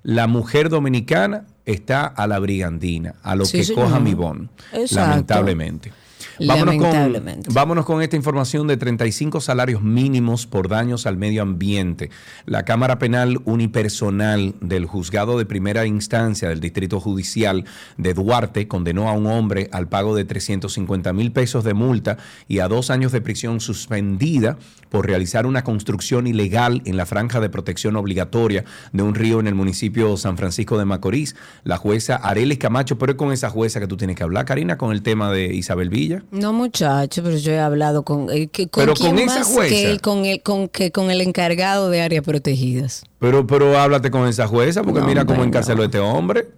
la 0.03 0.27
mujer 0.27 0.69
dominicana 0.69 1.45
está 1.65 2.07
a 2.07 2.27
la 2.27 2.39
brigandina, 2.39 3.15
a 3.23 3.35
lo 3.37 3.45
Sí, 3.47 3.59
que 3.59 3.65
señor. 3.65 3.85
coja 3.87 4.01
mi 4.01 4.15
bon, 4.15 4.51
lamentablemente. 4.91 5.93
Vámonos 6.39 6.75
con, 6.75 6.83
Lamentablemente. 6.85 7.51
vámonos 7.53 7.87
con 7.87 8.03
esta 8.03 8.17
información 8.17 8.67
de 8.67 8.77
35 8.77 9.41
salarios 9.41 9.83
mínimos 9.83 10.47
por 10.47 10.69
daños 10.69 11.07
al 11.07 11.17
medio 11.17 11.43
ambiente. 11.43 12.11
La 12.47 12.65
Cámara 12.65 12.99
Penal 12.99 13.41
Unipersonal 13.45 14.55
del 14.61 14.87
Juzgado 14.87 15.39
de 15.39 15.47
Primera 15.47 15.87
Instancia 15.87 16.49
del 16.49 16.61
Distrito 16.61 17.01
Judicial 17.01 17.65
de 17.97 18.15
Duarte 18.15 18.69
condenó 18.69 19.09
a 19.09 19.13
un 19.13 19.27
hombre 19.27 19.69
al 19.73 19.89
pago 19.89 20.15
de 20.15 20.25
350 20.25 21.13
mil 21.13 21.33
pesos 21.33 21.65
de 21.65 21.75
multa 21.75 22.19
y 22.49 22.59
a 22.59 22.69
dos 22.69 22.91
años 22.91 23.13
de 23.13 23.21
prisión 23.21 23.61
suspendida 23.61 24.59
por 24.91 25.07
realizar 25.07 25.47
una 25.47 25.65
construcción 25.65 26.27
ilegal 26.27 26.83
en 26.85 26.97
la 26.97 27.07
franja 27.07 27.41
de 27.41 27.49
protección 27.49 27.97
obligatoria 27.97 28.65
de 28.93 29.03
un 29.03 29.15
río 29.15 29.41
en 29.41 29.47
el 29.47 29.55
municipio 29.55 30.17
San 30.17 30.37
Francisco 30.37 30.79
de 30.79 30.85
Macorís. 30.85 31.35
La 31.65 31.77
jueza 31.77 32.17
Arelis 32.17 32.59
Camacho, 32.59 32.99
pero 32.99 33.13
es 33.13 33.19
con 33.19 33.33
esa 33.33 33.51
jueza 33.51 33.81
que 33.81 33.87
tú 33.87 33.97
tienes 33.97 34.17
que 34.17 34.23
hablar, 34.23 34.45
Karina, 34.45 34.79
con 34.79 34.93
el 34.93 35.03
tema 35.03 35.33
de 35.33 35.55
Isabel 35.55 35.91
Villa. 35.91 36.24
No, 36.31 36.53
muchacho, 36.53 37.23
pero 37.23 37.37
yo 37.37 37.53
he 37.53 37.59
hablado 37.59 38.03
con, 38.05 38.29
eh, 38.31 38.49
que- 38.49 38.69
con 38.69 38.83
Pero 38.83 38.95
quién 38.95 39.11
con 39.17 39.19
esa 39.25 39.39
más 39.41 39.49
jueza. 39.49 39.69
que 39.75 39.91
el- 39.91 40.01
con 40.01 40.25
el 40.27 40.43
con 40.43 40.69
que 40.69 40.91
con 40.93 41.11
el 41.11 41.21
encargado 41.21 41.91
de 41.91 42.01
áreas 42.03 42.25
protegidas. 42.25 43.05
Pero, 43.19 43.47
pero 43.47 43.79
háblate 43.79 44.11
con 44.11 44.27
esa 44.29 44.47
jueza, 44.47 44.83
porque 44.83 45.01
No, 45.01 45.07
mira 45.07 45.25
cómo 45.25 45.43
encarceló 45.45 45.79
no. 45.79 45.85
este 45.85 45.99
hombre. 45.99 46.49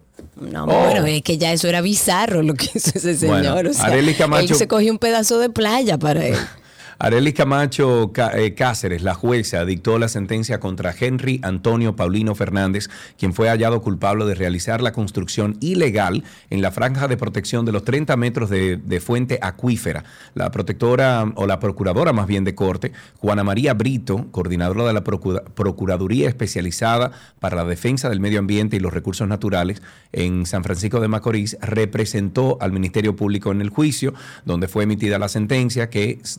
No, 0.40 0.64
Oh. 0.64 0.66
bueno, 0.66 1.06
es 1.06 1.22
que 1.22 1.38
ya 1.38 1.52
eso 1.52 1.68
era 1.68 1.80
bizarro 1.80 2.42
lo 2.42 2.54
que 2.54 2.66
hizo 2.74 2.90
ese 2.94 3.16
señor. 3.16 3.42
Bueno, 3.42 3.70
o 3.70 3.72
sea, 3.72 3.94
él 3.96 4.54
se 4.54 4.66
cogió 4.68 4.92
un 4.92 4.98
pedazo 4.98 5.38
de 5.38 5.50
playa 5.50 5.98
para 5.98 6.26
él. 6.26 6.36
Arelis 6.98 7.34
Camacho 7.34 8.10
eh, 8.34 8.54
Cáceres, 8.54 9.02
la 9.02 9.12
jueza, 9.14 9.64
dictó 9.66 9.98
la 9.98 10.08
sentencia 10.08 10.60
contra 10.60 10.94
Henry 10.98 11.40
Antonio 11.42 11.94
Paulino 11.94 12.34
Fernández, 12.34 12.88
quien 13.18 13.34
fue 13.34 13.48
hallado 13.50 13.82
culpable 13.82 14.24
de 14.24 14.34
realizar 14.34 14.80
la 14.80 14.92
construcción 14.92 15.56
ilegal 15.60 16.24
en 16.48 16.62
la 16.62 16.70
franja 16.70 17.06
de 17.06 17.16
protección 17.18 17.66
de 17.66 17.72
los 17.72 17.84
30 17.84 18.16
metros 18.16 18.48
de, 18.48 19.00
fuente 19.04 19.38
acuífera. 19.42 20.04
La 20.34 20.50
protectora 20.50 21.30
o 21.36 21.46
la 21.46 21.60
procuradora 21.60 22.14
más 22.14 22.26
bien 22.26 22.44
de 22.44 22.54
corte, 22.54 22.92
Juana 23.18 23.44
María 23.44 23.74
Brito, 23.74 24.26
coordinadora 24.30 24.86
de 24.86 24.92
la 24.94 25.04
Procura- 25.04 25.44
Procuraduría 25.44 26.28
Especializada 26.28 27.12
para 27.40 27.56
la 27.56 27.64
Defensa 27.66 28.08
del 28.08 28.20
Medio 28.20 28.38
Ambiente 28.38 28.76
y 28.76 28.80
los 28.80 28.94
Recursos 28.94 29.28
Naturales 29.28 29.82
en 30.12 30.46
San 30.46 30.64
Francisco 30.64 30.98
de 31.00 31.08
Macorís, 31.08 31.58
representó 31.60 32.56
al 32.60 32.72
Ministerio 32.72 33.14
Público 33.16 33.52
en 33.52 33.60
el 33.60 33.68
juicio, 33.68 34.14
donde 34.46 34.66
fue 34.66 34.84
emitida 34.84 35.18
la 35.18 35.28
sentencia 35.28 35.90
que 35.90 36.20
s- 36.22 36.38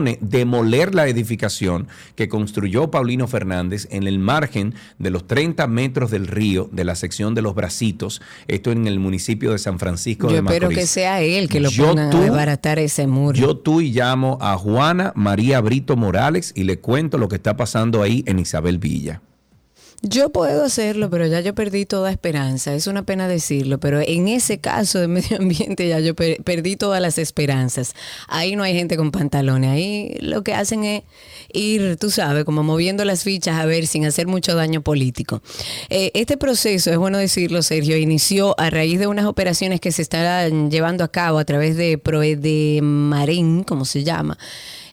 demoler 0.00 0.94
la 0.94 1.06
edificación 1.06 1.88
que 2.16 2.28
construyó 2.28 2.90
Paulino 2.90 3.26
Fernández 3.28 3.86
en 3.90 4.06
el 4.06 4.18
margen 4.18 4.74
de 4.98 5.10
los 5.10 5.26
30 5.26 5.66
metros 5.66 6.10
del 6.10 6.26
río 6.26 6.68
de 6.72 6.84
la 6.84 6.94
sección 6.94 7.34
de 7.34 7.42
los 7.42 7.54
Bracitos, 7.54 8.22
esto 8.48 8.72
en 8.72 8.86
el 8.86 8.98
municipio 8.98 9.52
de 9.52 9.58
San 9.58 9.78
Francisco 9.78 10.28
Yo 10.28 10.36
de 10.36 10.42
Macorís. 10.42 10.62
espero 10.62 10.80
que 10.80 10.86
sea 10.86 11.20
él 11.22 11.48
que 11.48 11.60
lo 11.60 11.70
Yo 11.70 11.88
pongan 11.88 12.10
tú- 12.10 12.18
a 12.18 12.20
desbaratar 12.22 12.78
ese 12.78 13.06
muro. 13.06 13.36
Yo 13.36 13.56
tú 13.56 13.80
y 13.80 13.92
llamo 13.92 14.38
a 14.40 14.56
Juana 14.56 15.12
María 15.14 15.60
Brito 15.60 15.96
Morales 15.96 16.52
y 16.54 16.64
le 16.64 16.78
cuento 16.78 17.18
lo 17.18 17.28
que 17.28 17.36
está 17.36 17.56
pasando 17.56 18.02
ahí 18.02 18.22
en 18.26 18.38
Isabel 18.38 18.78
Villa. 18.78 19.20
Yo 20.04 20.30
puedo 20.30 20.64
hacerlo, 20.64 21.10
pero 21.10 21.28
ya 21.28 21.40
yo 21.40 21.54
perdí 21.54 21.86
toda 21.86 22.10
esperanza. 22.10 22.74
Es 22.74 22.88
una 22.88 23.04
pena 23.04 23.28
decirlo, 23.28 23.78
pero 23.78 24.00
en 24.00 24.26
ese 24.26 24.58
caso 24.58 24.98
de 24.98 25.06
medio 25.08 25.36
ambiente 25.36 25.86
ya 25.86 26.00
yo 26.00 26.16
perdí 26.16 26.74
todas 26.74 27.00
las 27.00 27.18
esperanzas. 27.18 27.94
Ahí 28.26 28.56
no 28.56 28.64
hay 28.64 28.74
gente 28.74 28.96
con 28.96 29.12
pantalones. 29.12 29.70
Ahí 29.70 30.16
lo 30.20 30.42
que 30.42 30.54
hacen 30.54 30.82
es 30.82 31.04
ir, 31.52 31.98
tú 31.98 32.10
sabes, 32.10 32.44
como 32.44 32.64
moviendo 32.64 33.04
las 33.04 33.22
fichas 33.22 33.60
a 33.60 33.64
ver 33.64 33.86
sin 33.86 34.04
hacer 34.04 34.26
mucho 34.26 34.56
daño 34.56 34.82
político. 34.82 35.40
Eh, 35.88 36.10
este 36.14 36.36
proceso, 36.36 36.90
es 36.90 36.98
bueno 36.98 37.18
decirlo, 37.18 37.62
Sergio, 37.62 37.96
inició 37.96 38.58
a 38.58 38.70
raíz 38.70 38.98
de 38.98 39.06
unas 39.06 39.26
operaciones 39.26 39.80
que 39.80 39.92
se 39.92 40.02
están 40.02 40.68
llevando 40.68 41.04
a 41.04 41.08
cabo 41.12 41.38
a 41.38 41.44
través 41.44 41.76
de 41.76 41.96
Proe 41.96 42.34
de 42.34 42.80
Marín, 42.82 43.62
como 43.62 43.84
se 43.84 44.02
llama 44.02 44.36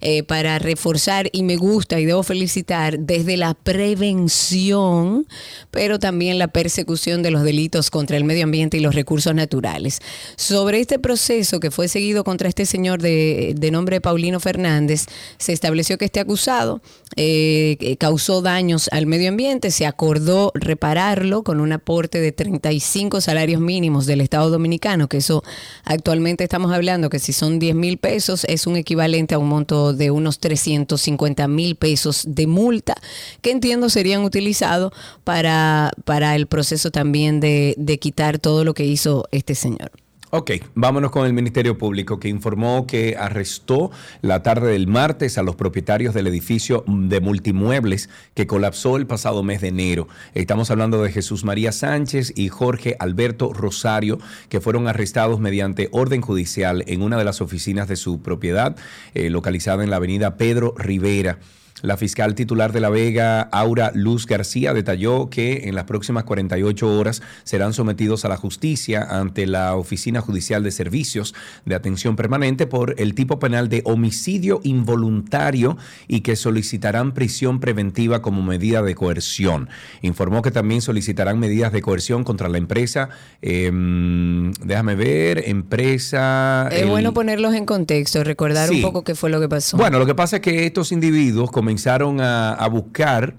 eh, 0.02 0.24
para 0.24 0.60
reforzar 0.60 1.30
y 1.34 1.44
me 1.44 1.58
gusta 1.58 2.00
y 2.00 2.06
debo 2.06 2.24
felicitar 2.24 3.00
desde 3.00 3.36
la 3.36 3.54
prevención, 3.54 5.28
pero 5.72 6.00
también 6.00 6.38
la 6.38 6.48
persecución 6.48 7.22
de 7.22 7.32
los 7.32 7.44
delitos 7.44 7.90
contra 7.90 8.16
el 8.16 8.24
medio 8.24 8.46
ambiente 8.46 8.78
y 8.78 8.80
los 8.80 8.96
recursos 8.96 9.36
naturales. 9.36 10.00
Sobre 10.38 10.80
este 10.80 11.00
proceso 11.00 11.60
que 11.60 11.70
fue 11.70 11.90
seguido 11.90 12.24
contra 12.24 12.48
este 12.48 12.66
señor 12.66 13.02
de, 13.02 13.70
nombre 13.72 14.00
Paulino 14.00 14.40
Fernández, 14.40 15.06
se 15.38 15.52
estableció 15.52 15.98
que 15.98 16.06
este 16.06 16.22
acusado 16.22 16.82
eh, 17.18 17.98
causó 18.00 18.42
daños 18.42 18.90
al 18.94 19.06
medio 19.06 19.30
ambiente, 19.30 19.70
se 19.70 19.86
acordó 19.86 20.52
repararlo 20.56 21.44
con 21.44 21.60
un 21.60 21.74
aporte 21.74 22.22
de 22.22 22.32
35 22.32 23.22
salarios 23.22 23.62
mínimos 23.62 24.06
del 24.06 24.22
Estado 24.22 24.50
Dominicano, 24.50 25.10
que 25.10 25.18
eso 25.18 25.44
actualmente 25.84 26.46
estamos 26.46 26.72
hablando 26.72 27.10
que 27.10 27.20
si 27.20 27.34
son 27.34 27.60
10 27.60 27.76
mil 27.76 27.98
pesos 27.98 28.46
es 28.46 28.66
un 28.66 28.78
equivalente 28.78 29.36
a 29.36 29.40
un 29.40 29.50
monto 29.50 29.89
de 29.94 30.12
unos 30.12 30.40
350 30.40 31.48
mil 31.48 31.76
pesos 31.76 32.24
de 32.28 32.48
multa 32.48 32.96
que 33.42 33.52
entiendo 33.52 33.90
serían 33.90 34.24
utilizados 34.24 34.94
para, 35.24 35.92
para 36.06 36.36
el 36.36 36.48
proceso 36.48 36.92
también 36.92 37.40
de, 37.40 37.76
de 37.78 38.00
quitar 38.00 38.40
todo 38.40 38.64
lo 38.64 38.74
que 38.74 38.86
hizo 38.86 39.28
este 39.32 39.56
señor. 39.56 39.92
Ok, 40.32 40.52
vámonos 40.76 41.10
con 41.10 41.26
el 41.26 41.34
Ministerio 41.34 41.80
Público 41.80 42.20
que 42.20 42.28
informó 42.28 42.86
que 42.86 43.16
arrestó 43.18 43.90
la 44.22 44.44
tarde 44.44 44.74
del 44.74 44.86
martes 44.86 45.40
a 45.40 45.42
los 45.42 45.56
propietarios 45.56 46.14
del 46.14 46.28
edificio 46.28 46.84
de 46.86 47.20
multimuebles 47.20 48.12
que 48.36 48.46
colapsó 48.46 48.98
el 48.98 49.08
pasado 49.08 49.42
mes 49.42 49.60
de 49.62 49.70
enero. 49.70 50.08
Estamos 50.36 50.70
hablando 50.70 51.02
de 51.02 51.12
Jesús 51.12 51.46
María 51.46 51.72
Sánchez 51.72 52.34
y 52.36 52.50
Jorge 52.50 52.96
Alberto 53.00 53.54
Rosario, 53.54 54.20
que 54.50 54.62
fueron 54.62 54.88
arrestados 54.88 55.40
mediante 55.40 55.90
orden 55.94 56.22
judicial 56.22 56.84
en 56.86 57.02
una 57.02 57.18
de 57.18 57.26
las 57.26 57.42
oficinas 57.42 57.88
de 57.88 57.96
su 57.96 58.22
propiedad, 58.22 58.76
eh, 59.16 59.32
localizada 59.32 59.84
en 59.84 59.90
la 59.90 59.96
avenida 59.96 60.38
Pedro 60.38 60.76
Rivera. 60.78 61.40
La 61.82 61.96
fiscal 61.96 62.36
titular 62.36 62.74
de 62.74 62.82
La 62.82 62.90
Vega, 62.90 63.42
Aura 63.42 63.92
Luz 63.94 64.26
García, 64.26 64.74
detalló 64.74 65.30
que 65.30 65.70
en 65.70 65.76
las 65.76 65.86
próximas 65.86 66.26
48 66.26 66.98
horas 66.98 67.22
serán 67.44 67.74
sometidos 67.74 68.26
a 68.26 68.30
la 68.30 68.38
justicia 68.38 69.04
ante 69.10 69.48
la 69.48 69.76
Oficina 69.76 70.22
Judicial 70.22 70.62
de 70.64 70.72
Servicios 70.72 71.34
de 71.66 71.76
Atención 71.76 72.16
Permanente 72.16 72.68
por 72.68 72.96
el 72.98 73.16
tipo 73.16 73.40
penal 73.40 73.70
de 73.70 73.82
homicidio 73.86 74.60
involuntario 74.64 75.78
y 76.08 76.22
que 76.22 76.36
solicitarán 76.36 77.14
prisión 77.14 77.60
preventiva 77.60 78.22
como 78.22 78.42
medida 78.42 78.82
de 78.82 78.96
coerción. 78.96 79.70
Informó 80.02 80.42
que 80.42 80.52
también 80.52 80.82
solicitarán 80.82 81.40
medidas 81.40 81.72
de 81.72 81.82
coerción 81.82 82.24
contra 82.24 82.50
la 82.50 82.58
empresa. 82.58 83.10
Em, 83.42 84.52
déjame 84.64 84.96
ver, 84.96 85.44
empresa... 85.48 86.68
Es 86.72 86.88
bueno 86.88 87.14
ponerlos 87.14 87.54
en 87.54 87.66
contexto, 87.66 88.24
recordar 88.24 88.70
un 88.70 88.82
poco 88.82 89.04
qué 89.04 89.16
fue 89.16 89.30
lo 89.30 89.40
que 89.40 89.48
pasó. 89.48 89.78
Bueno, 89.78 90.00
lo 90.00 90.06
que 90.06 90.16
pasa 90.16 90.38
es 90.38 90.42
que 90.42 90.66
estos 90.66 90.92
individuos 90.92 91.52
comenzaron 91.70 92.20
a, 92.20 92.68
buscar, 92.68 93.36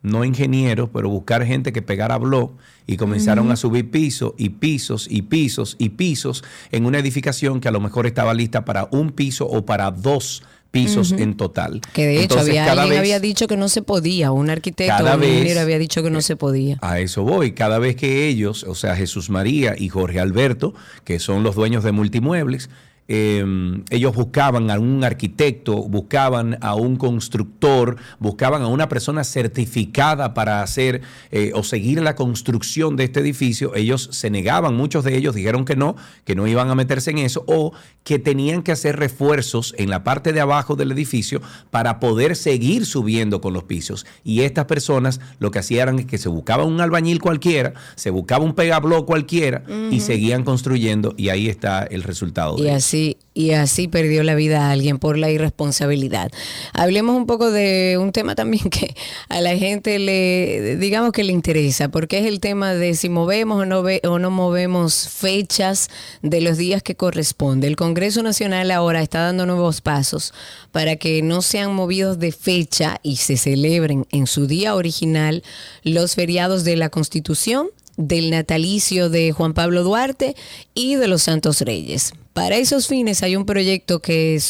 no 0.00 0.24
ingenieros, 0.24 0.88
pero 0.90 1.10
buscar 1.10 1.44
gente 1.44 1.70
que 1.70 1.82
pegara 1.82 2.16
blog 2.16 2.52
y 2.86 2.96
comenzaron 2.96 3.50
a 3.50 3.56
subir 3.56 3.90
pisos 3.90 4.32
y 4.38 4.48
pisos 4.48 5.06
y 5.10 5.20
pisos 5.20 5.76
y 5.78 5.90
pisos 5.90 6.44
en 6.72 6.86
una 6.86 6.98
edificación 6.98 7.60
que 7.60 7.68
a 7.68 7.70
lo 7.70 7.80
mejor 7.80 8.06
estaba 8.06 8.32
lista 8.32 8.64
para 8.64 8.88
un 8.90 9.10
piso 9.10 9.46
o 9.46 9.66
para 9.66 9.90
dos 9.90 10.42
pisos 10.70 11.12
en 11.12 11.36
total. 11.36 11.82
Que 11.92 12.06
de 12.06 12.24
hecho 12.24 12.40
había, 12.40 12.72
alguien 12.72 12.98
había 12.98 13.20
dicho 13.20 13.46
que 13.46 13.58
no 13.58 13.68
se 13.68 13.82
podía, 13.82 14.32
un 14.32 14.48
arquitecto 14.48 15.04
o 15.04 15.16
un 15.16 15.22
ingeniero 15.22 15.60
había 15.60 15.78
dicho 15.78 16.02
que 16.02 16.10
no 16.10 16.22
se 16.22 16.36
podía. 16.36 16.78
A 16.80 17.00
eso 17.00 17.22
voy, 17.22 17.52
cada 17.52 17.78
vez 17.78 17.96
que 17.96 18.26
ellos, 18.28 18.64
o 18.64 18.74
sea, 18.74 18.96
Jesús 18.96 19.28
María 19.28 19.74
y 19.76 19.90
Jorge 19.90 20.20
Alberto, 20.20 20.72
que 21.04 21.18
son 21.18 21.42
los 21.42 21.54
dueños 21.54 21.84
de 21.84 21.92
multimuebles, 21.92 22.70
Em, 23.06 23.84
ellos 23.90 24.14
buscaban 24.14 24.70
a 24.70 24.78
un 24.78 25.04
arquitecto, 25.04 25.82
buscaban 25.82 26.56
a 26.62 26.74
un 26.74 26.96
constructor, 26.96 27.96
buscaban 28.18 28.62
a 28.62 28.68
una 28.68 28.88
persona 28.88 29.24
certificada 29.24 30.32
para 30.32 30.62
hacer 30.62 31.02
eh, 31.30 31.52
o 31.54 31.62
seguir 31.62 32.00
la 32.00 32.16
construcción 32.16 32.96
de 32.96 33.04
este 33.04 33.20
edificio. 33.20 33.74
Ellos 33.74 34.08
se 34.12 34.30
negaban, 34.30 34.74
muchos 34.74 35.04
de 35.04 35.18
ellos 35.18 35.34
dijeron 35.34 35.66
que 35.66 35.76
no, 35.76 35.96
que 36.24 36.34
no 36.34 36.46
iban 36.46 36.70
a 36.70 36.74
meterse 36.74 37.10
en 37.10 37.18
eso 37.18 37.44
o 37.46 37.72
que 38.04 38.18
tenían 38.18 38.62
que 38.62 38.72
hacer 38.72 38.96
refuerzos 38.96 39.74
en 39.76 39.90
la 39.90 40.02
parte 40.02 40.32
de 40.32 40.40
abajo 40.40 40.74
del 40.74 40.92
edificio 40.92 41.42
para 41.70 42.00
poder 42.00 42.36
seguir 42.36 42.86
subiendo 42.86 43.42
con 43.42 43.52
los 43.52 43.64
pisos. 43.64 44.06
Y 44.24 44.40
estas 44.40 44.64
personas 44.64 45.20
lo 45.38 45.50
que 45.50 45.58
hacían 45.58 45.98
es 45.98 46.06
que 46.06 46.16
se 46.16 46.30
buscaban 46.30 46.66
un 46.66 46.80
albañil 46.80 47.20
cualquiera, 47.20 47.74
se 47.96 48.08
buscaba 48.08 48.44
un 48.44 48.54
pegablo 48.54 49.04
cualquiera 49.04 49.62
y 49.90 50.00
seguían 50.00 50.44
construyendo 50.44 51.14
y 51.18 51.28
ahí 51.28 51.48
está 51.48 51.82
el 51.82 52.02
resultado. 52.02 52.56
Y 52.62 52.68
así 52.68 52.93
y 53.34 53.50
así 53.50 53.88
perdió 53.88 54.22
la 54.22 54.34
vida 54.36 54.66
a 54.66 54.70
alguien 54.70 54.98
por 54.98 55.18
la 55.18 55.30
irresponsabilidad. 55.30 56.30
Hablemos 56.72 57.16
un 57.16 57.26
poco 57.26 57.50
de 57.50 57.98
un 58.00 58.12
tema 58.12 58.34
también 58.34 58.64
que 58.70 58.94
a 59.28 59.40
la 59.40 59.56
gente 59.56 59.98
le, 59.98 60.76
digamos 60.76 61.12
que 61.12 61.24
le 61.24 61.32
interesa, 61.32 61.88
porque 61.88 62.18
es 62.18 62.26
el 62.26 62.40
tema 62.40 62.74
de 62.74 62.94
si 62.94 63.08
movemos 63.08 63.62
o 63.62 63.66
no, 63.66 63.82
o 64.04 64.18
no 64.18 64.30
movemos 64.30 65.08
fechas 65.08 65.88
de 66.22 66.40
los 66.40 66.56
días 66.56 66.82
que 66.82 66.94
corresponde. 66.94 67.66
El 67.66 67.76
Congreso 67.76 68.22
Nacional 68.22 68.70
ahora 68.70 69.02
está 69.02 69.20
dando 69.20 69.46
nuevos 69.46 69.80
pasos 69.80 70.32
para 70.70 70.96
que 70.96 71.22
no 71.22 71.42
sean 71.42 71.74
movidos 71.74 72.18
de 72.18 72.32
fecha 72.32 73.00
y 73.02 73.16
se 73.16 73.36
celebren 73.36 74.06
en 74.10 74.26
su 74.26 74.46
día 74.46 74.74
original 74.74 75.42
los 75.82 76.14
feriados 76.14 76.64
de 76.64 76.76
la 76.76 76.88
Constitución, 76.88 77.68
del 77.96 78.30
natalicio 78.30 79.08
de 79.08 79.32
Juan 79.32 79.54
Pablo 79.54 79.82
Duarte 79.82 80.34
y 80.74 80.96
de 80.96 81.08
los 81.08 81.22
Santos 81.22 81.60
Reyes. 81.60 82.12
Para 82.34 82.56
esos 82.56 82.88
fines 82.88 83.22
hay 83.22 83.36
un 83.36 83.46
proyecto 83.46 84.00
que, 84.00 84.40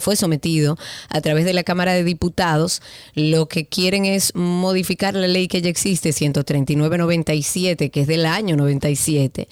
fue 0.00 0.16
sometido 0.16 0.76
a 1.08 1.20
través 1.20 1.44
de 1.44 1.52
la 1.52 1.62
Cámara 1.62 1.94
de 1.94 2.02
Diputados. 2.02 2.82
Lo 3.14 3.46
que 3.46 3.64
quieren 3.64 4.04
es 4.04 4.34
modificar 4.34 5.14
la 5.14 5.28
ley 5.28 5.46
que 5.46 5.62
ya 5.62 5.70
existe, 5.70 6.10
139.97, 6.10 7.92
que 7.92 8.00
es 8.00 8.06
del 8.08 8.26
año 8.26 8.56
97, 8.56 9.48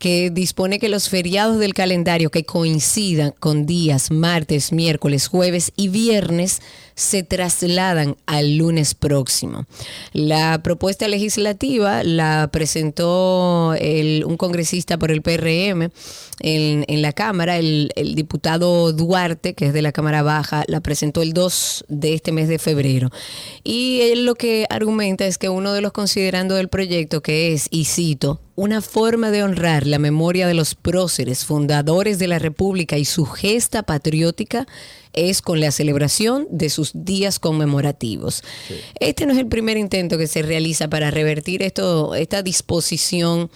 que 0.00 0.30
dispone 0.30 0.80
que 0.80 0.88
los 0.88 1.08
feriados 1.08 1.60
del 1.60 1.74
calendario 1.74 2.30
que 2.30 2.44
coincidan 2.44 3.32
con 3.38 3.66
días 3.66 4.10
martes, 4.10 4.72
miércoles, 4.72 5.28
jueves 5.28 5.72
y 5.76 5.90
viernes 5.90 6.60
se 7.02 7.22
trasladan 7.22 8.16
al 8.26 8.56
lunes 8.56 8.94
próximo. 8.94 9.66
La 10.12 10.62
propuesta 10.62 11.08
legislativa 11.08 12.04
la 12.04 12.48
presentó 12.52 13.70
un 13.70 14.36
congresista 14.36 14.98
por 14.98 15.10
el 15.10 15.20
PRM 15.20 15.90
en, 16.40 16.84
en 16.88 17.02
la 17.02 17.12
Cámara, 17.12 17.58
el, 17.58 17.90
el, 17.96 18.14
diputado 18.14 18.92
Duarte, 18.92 19.54
que 19.54 19.66
es 19.66 19.72
de 19.72 19.82
la 19.82 19.92
Cámara 19.92 20.22
Baja, 20.22 20.64
la 20.66 20.80
presentó 20.80 21.22
el 21.22 21.32
2 21.32 21.84
de 21.88 22.14
este 22.14 22.32
mes 22.32 22.48
de 22.48 22.58
febrero. 22.58 23.10
Y 23.64 24.00
él 24.02 24.24
lo 24.24 24.34
que 24.34 24.66
argumenta 24.70 25.26
es 25.26 25.38
que 25.38 25.48
uno 25.48 25.72
de 25.72 25.80
los 25.80 25.92
considerando 25.92 26.54
del 26.54 26.68
proyecto, 26.68 27.20
que 27.20 27.52
es, 27.52 27.68
y 27.70 27.84
cito, 27.84 28.40
una 28.54 28.82
forma 28.82 29.30
de 29.30 29.42
honrar 29.42 29.86
la 29.86 29.98
memoria 29.98 30.46
de 30.46 30.54
los 30.54 30.74
próceres, 30.74 31.44
fundadores 31.44 32.18
de 32.18 32.28
la 32.28 32.38
República 32.38 32.98
y 32.98 33.04
su 33.04 33.24
gesta 33.24 33.82
patriótica 33.82 34.66
es 35.12 35.42
con 35.42 35.60
la 35.60 35.70
celebración 35.70 36.46
de 36.50 36.70
sus 36.70 36.92
días 36.94 37.38
conmemorativos. 37.38 38.42
Este 39.00 39.26
no 39.26 39.32
es 39.32 39.38
el 39.38 39.48
primer 39.48 39.76
intento 39.76 40.18
que 40.18 40.26
se 40.26 40.42
realiza 40.42 40.88
para 40.88 41.10
revertir 41.10 41.62
esto, 41.62 42.14
esta 42.14 42.42
disposición 42.42 43.50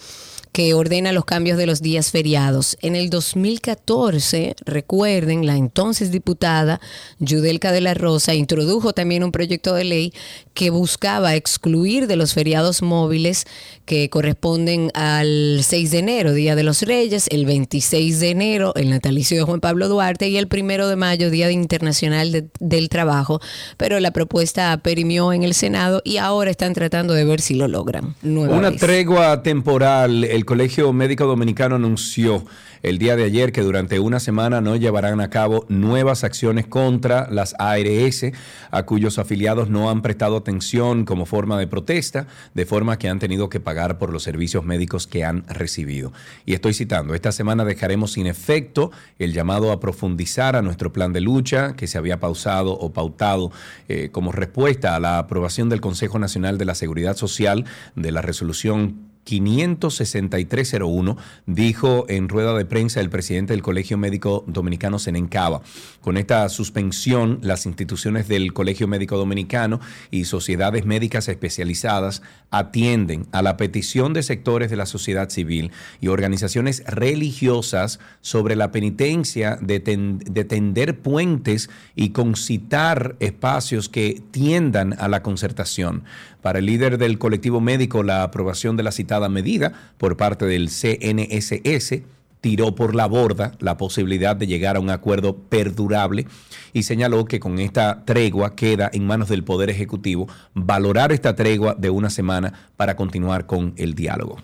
que 0.51 0.73
ordena 0.73 1.11
los 1.11 1.25
cambios 1.25 1.57
de 1.57 1.65
los 1.65 1.81
días 1.81 2.11
feriados. 2.11 2.77
En 2.81 2.95
el 2.95 3.09
2014, 3.09 4.55
recuerden, 4.65 5.45
la 5.45 5.55
entonces 5.55 6.11
diputada 6.11 6.79
Yudelka 7.19 7.71
de 7.71 7.81
la 7.81 7.93
Rosa 7.93 8.33
introdujo 8.33 8.93
también 8.93 9.23
un 9.23 9.31
proyecto 9.31 9.73
de 9.75 9.83
ley 9.83 10.13
que 10.53 10.69
buscaba 10.69 11.35
excluir 11.35 12.07
de 12.07 12.15
los 12.15 12.33
feriados 12.33 12.81
móviles 12.81 13.45
que 13.85 14.09
corresponden 14.09 14.91
al 14.93 15.59
6 15.63 15.91
de 15.91 15.99
enero, 15.99 16.33
Día 16.33 16.55
de 16.55 16.63
los 16.63 16.81
Reyes, 16.81 17.27
el 17.29 17.45
26 17.45 18.19
de 18.19 18.29
enero, 18.29 18.73
el 18.75 18.89
natalicio 18.89 19.37
de 19.37 19.43
Juan 19.43 19.59
Pablo 19.59 19.87
Duarte 19.87 20.27
y 20.27 20.37
el 20.37 20.47
1 20.51 20.87
de 20.87 20.95
mayo, 20.95 21.29
Día 21.29 21.51
Internacional 21.51 22.49
del 22.59 22.89
Trabajo. 22.89 23.39
Pero 23.77 23.99
la 23.99 24.11
propuesta 24.11 24.77
perimió 24.77 25.31
en 25.33 25.43
el 25.43 25.53
Senado 25.53 26.01
y 26.03 26.17
ahora 26.17 26.51
están 26.51 26.73
tratando 26.73 27.13
de 27.13 27.23
ver 27.23 27.41
si 27.41 27.53
lo 27.53 27.67
logran. 27.67 28.15
Una 28.23 28.71
tregua 28.71 29.43
temporal 29.43 30.23
el 30.37 30.45
Colegio 30.45 30.93
Médico 30.93 31.25
Dominicano 31.25 31.77
anunció 31.77 32.45
el 32.83 32.99
día 32.99 33.15
de 33.15 33.23
ayer 33.23 33.51
que 33.51 33.63
durante 33.63 33.99
una 33.99 34.19
semana 34.19 34.61
no 34.61 34.75
llevarán 34.75 35.19
a 35.19 35.31
cabo 35.31 35.65
nuevas 35.67 36.23
acciones 36.23 36.67
contra 36.67 37.27
las 37.31 37.55
ARS, 37.57 38.25
a 38.69 38.83
cuyos 38.83 39.17
afiliados 39.17 39.71
no 39.71 39.89
han 39.89 40.03
prestado 40.03 40.37
atención 40.37 41.05
como 41.05 41.25
forma 41.25 41.57
de 41.57 41.65
protesta, 41.65 42.27
de 42.53 42.67
forma 42.67 42.99
que 42.99 43.09
han 43.09 43.17
tenido 43.17 43.49
que 43.49 43.59
pagar 43.59 43.97
por 43.97 44.13
los 44.13 44.21
servicios 44.21 44.63
médicos 44.63 45.07
que 45.07 45.25
han 45.25 45.43
recibido. 45.47 46.13
Y 46.45 46.53
estoy 46.53 46.75
citando, 46.75 47.15
esta 47.15 47.31
semana 47.31 47.65
dejaremos 47.65 48.11
sin 48.11 48.27
efecto 48.27 48.91
el 49.17 49.33
llamado 49.33 49.71
a 49.71 49.79
profundizar 49.79 50.55
a 50.55 50.61
nuestro 50.61 50.93
plan 50.93 51.13
de 51.13 51.21
lucha 51.21 51.75
que 51.75 51.87
se 51.87 51.97
había 51.97 52.19
pausado 52.19 52.73
o 52.73 52.93
pautado 52.93 53.51
eh, 53.89 54.09
como 54.11 54.31
respuesta 54.31 54.95
a 54.95 54.99
la 54.99 55.17
aprobación 55.17 55.67
del 55.69 55.81
Consejo 55.81 56.19
Nacional 56.19 56.59
de 56.59 56.65
la 56.65 56.75
Seguridad 56.75 57.17
Social 57.17 57.65
de 57.95 58.11
la 58.11 58.21
resolución 58.21 59.07
56301, 59.27 61.17
dijo 61.45 62.05
en 62.07 62.29
rueda 62.29 62.57
de 62.57 62.65
prensa 62.65 63.01
el 63.01 63.09
presidente 63.09 63.53
del 63.53 63.61
Colegio 63.61 63.97
Médico 63.97 64.45
Dominicano, 64.47 64.99
Senencaba. 64.99 65.61
Con 66.01 66.15
esta 66.17 66.47
suspensión, 66.47 67.39
las 67.41 67.65
instituciones 67.65 68.29
del 68.29 68.53
Colegio 68.53 68.87
Médico 68.87 69.17
Dominicano 69.17 69.81
y 70.11 70.25
sociedades 70.25 70.85
médicas 70.85 71.27
especializadas 71.27 72.21
atienden 72.49 73.27
a 73.33 73.41
la 73.41 73.57
petición 73.57 74.13
de 74.13 74.23
sectores 74.23 74.69
de 74.69 74.77
la 74.77 74.85
sociedad 74.85 75.29
civil 75.29 75.71
y 75.99 76.07
organizaciones 76.07 76.83
religiosas 76.87 77.99
sobre 78.21 78.55
la 78.55 78.71
penitencia 78.71 79.57
de, 79.61 79.79
de 79.79 80.45
tender 80.45 80.99
puentes 80.99 81.69
y 81.95 82.11
concitar 82.11 83.17
espacios 83.19 83.89
que 83.89 84.21
tiendan 84.31 84.95
a 84.97 85.09
la 85.09 85.21
concertación. 85.21 86.03
Para 86.47 86.59
el 86.59 86.65
líder 86.65 86.97
del 86.97 87.19
colectivo 87.19 87.59
médico, 87.59 88.03
la 88.03 88.23
aprobación 88.23 88.77
de 88.77 88.83
la 88.83 88.93
citada 88.93 89.27
medida 89.27 89.73
por 89.97 90.15
parte 90.15 90.45
del 90.45 90.69
CNSS 90.69 92.03
tiró 92.39 92.73
por 92.73 92.95
la 92.95 93.05
borda 93.05 93.51
la 93.59 93.75
posibilidad 93.75 94.33
de 94.33 94.47
llegar 94.47 94.77
a 94.77 94.79
un 94.79 94.89
acuerdo 94.89 95.35
perdurable 95.35 96.25
y 96.71 96.83
señaló 96.83 97.25
que 97.25 97.41
con 97.41 97.59
esta 97.59 98.05
tregua 98.05 98.55
queda 98.55 98.89
en 98.93 99.05
manos 99.05 99.27
del 99.27 99.43
Poder 99.43 99.69
Ejecutivo 99.69 100.29
valorar 100.53 101.11
esta 101.11 101.35
tregua 101.35 101.75
de 101.77 101.89
una 101.89 102.09
semana 102.09 102.53
para 102.77 102.95
continuar 102.95 103.45
con 103.45 103.73
el 103.75 103.93
diálogo. 103.93 104.37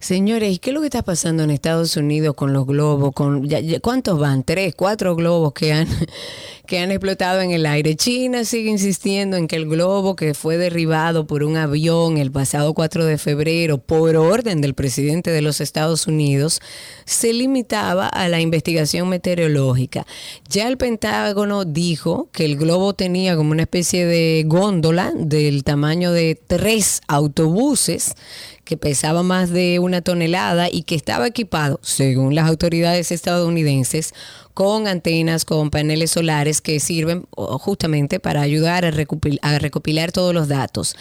Señores, 0.00 0.52
¿y 0.54 0.58
qué 0.58 0.70
es 0.70 0.74
lo 0.74 0.80
que 0.80 0.88
está 0.88 1.02
pasando 1.02 1.42
en 1.42 1.50
Estados 1.50 1.96
Unidos 1.96 2.34
con 2.34 2.52
los 2.52 2.66
globos? 2.66 3.14
¿Cuántos 3.80 4.18
van? 4.18 4.42
¿Tres, 4.42 4.74
cuatro 4.74 5.16
globos 5.16 5.54
que 5.54 5.72
han, 5.72 5.88
que 6.66 6.80
han 6.80 6.90
explotado 6.90 7.40
en 7.40 7.52
el 7.52 7.64
aire? 7.64 7.96
China 7.96 8.44
sigue 8.44 8.70
insistiendo 8.70 9.36
en 9.36 9.48
que 9.48 9.56
el 9.56 9.66
globo 9.66 10.16
que 10.16 10.34
fue 10.34 10.58
derribado 10.58 11.26
por 11.26 11.42
un 11.42 11.56
avión 11.56 12.18
el 12.18 12.30
pasado 12.30 12.74
4 12.74 13.04
de 13.04 13.18
febrero 13.18 13.78
por 13.78 14.16
orden 14.16 14.60
del 14.60 14.74
presidente 14.74 15.30
de 15.30 15.42
los 15.42 15.60
Estados 15.60 16.06
Unidos 16.06 16.60
se 17.04 17.32
limitaba 17.32 18.08
a 18.08 18.28
la 18.28 18.40
investigación 18.40 19.08
meteorológica. 19.08 20.06
Ya 20.48 20.68
el 20.68 20.76
Pentágono 20.76 21.64
dijo 21.64 22.28
que 22.32 22.44
el 22.44 22.56
globo 22.56 22.94
tenía 22.94 23.36
como 23.36 23.52
una 23.52 23.62
especie 23.62 24.04
de 24.04 24.44
góndola 24.46 25.12
del 25.14 25.64
tamaño 25.64 26.12
de 26.12 26.38
tres 26.46 27.00
autobuses 27.08 28.14
que 28.66 28.76
pesaba 28.76 29.22
más 29.22 29.50
de 29.50 29.78
una 29.78 30.02
tonelada 30.02 30.68
y 30.70 30.82
que 30.82 30.96
estaba 30.96 31.28
equipado, 31.28 31.78
según 31.82 32.34
las 32.34 32.48
autoridades 32.48 33.12
estadounidenses, 33.12 34.12
con 34.56 34.88
antenas, 34.88 35.44
con 35.44 35.68
paneles 35.68 36.12
solares 36.12 36.62
que 36.62 36.80
sirven 36.80 37.26
justamente 37.36 38.20
para 38.20 38.40
ayudar 38.40 38.86
a 38.86 38.90
recopilar, 38.90 40.12
todos 40.12 40.32
los 40.32 40.48
datos. 40.48 40.96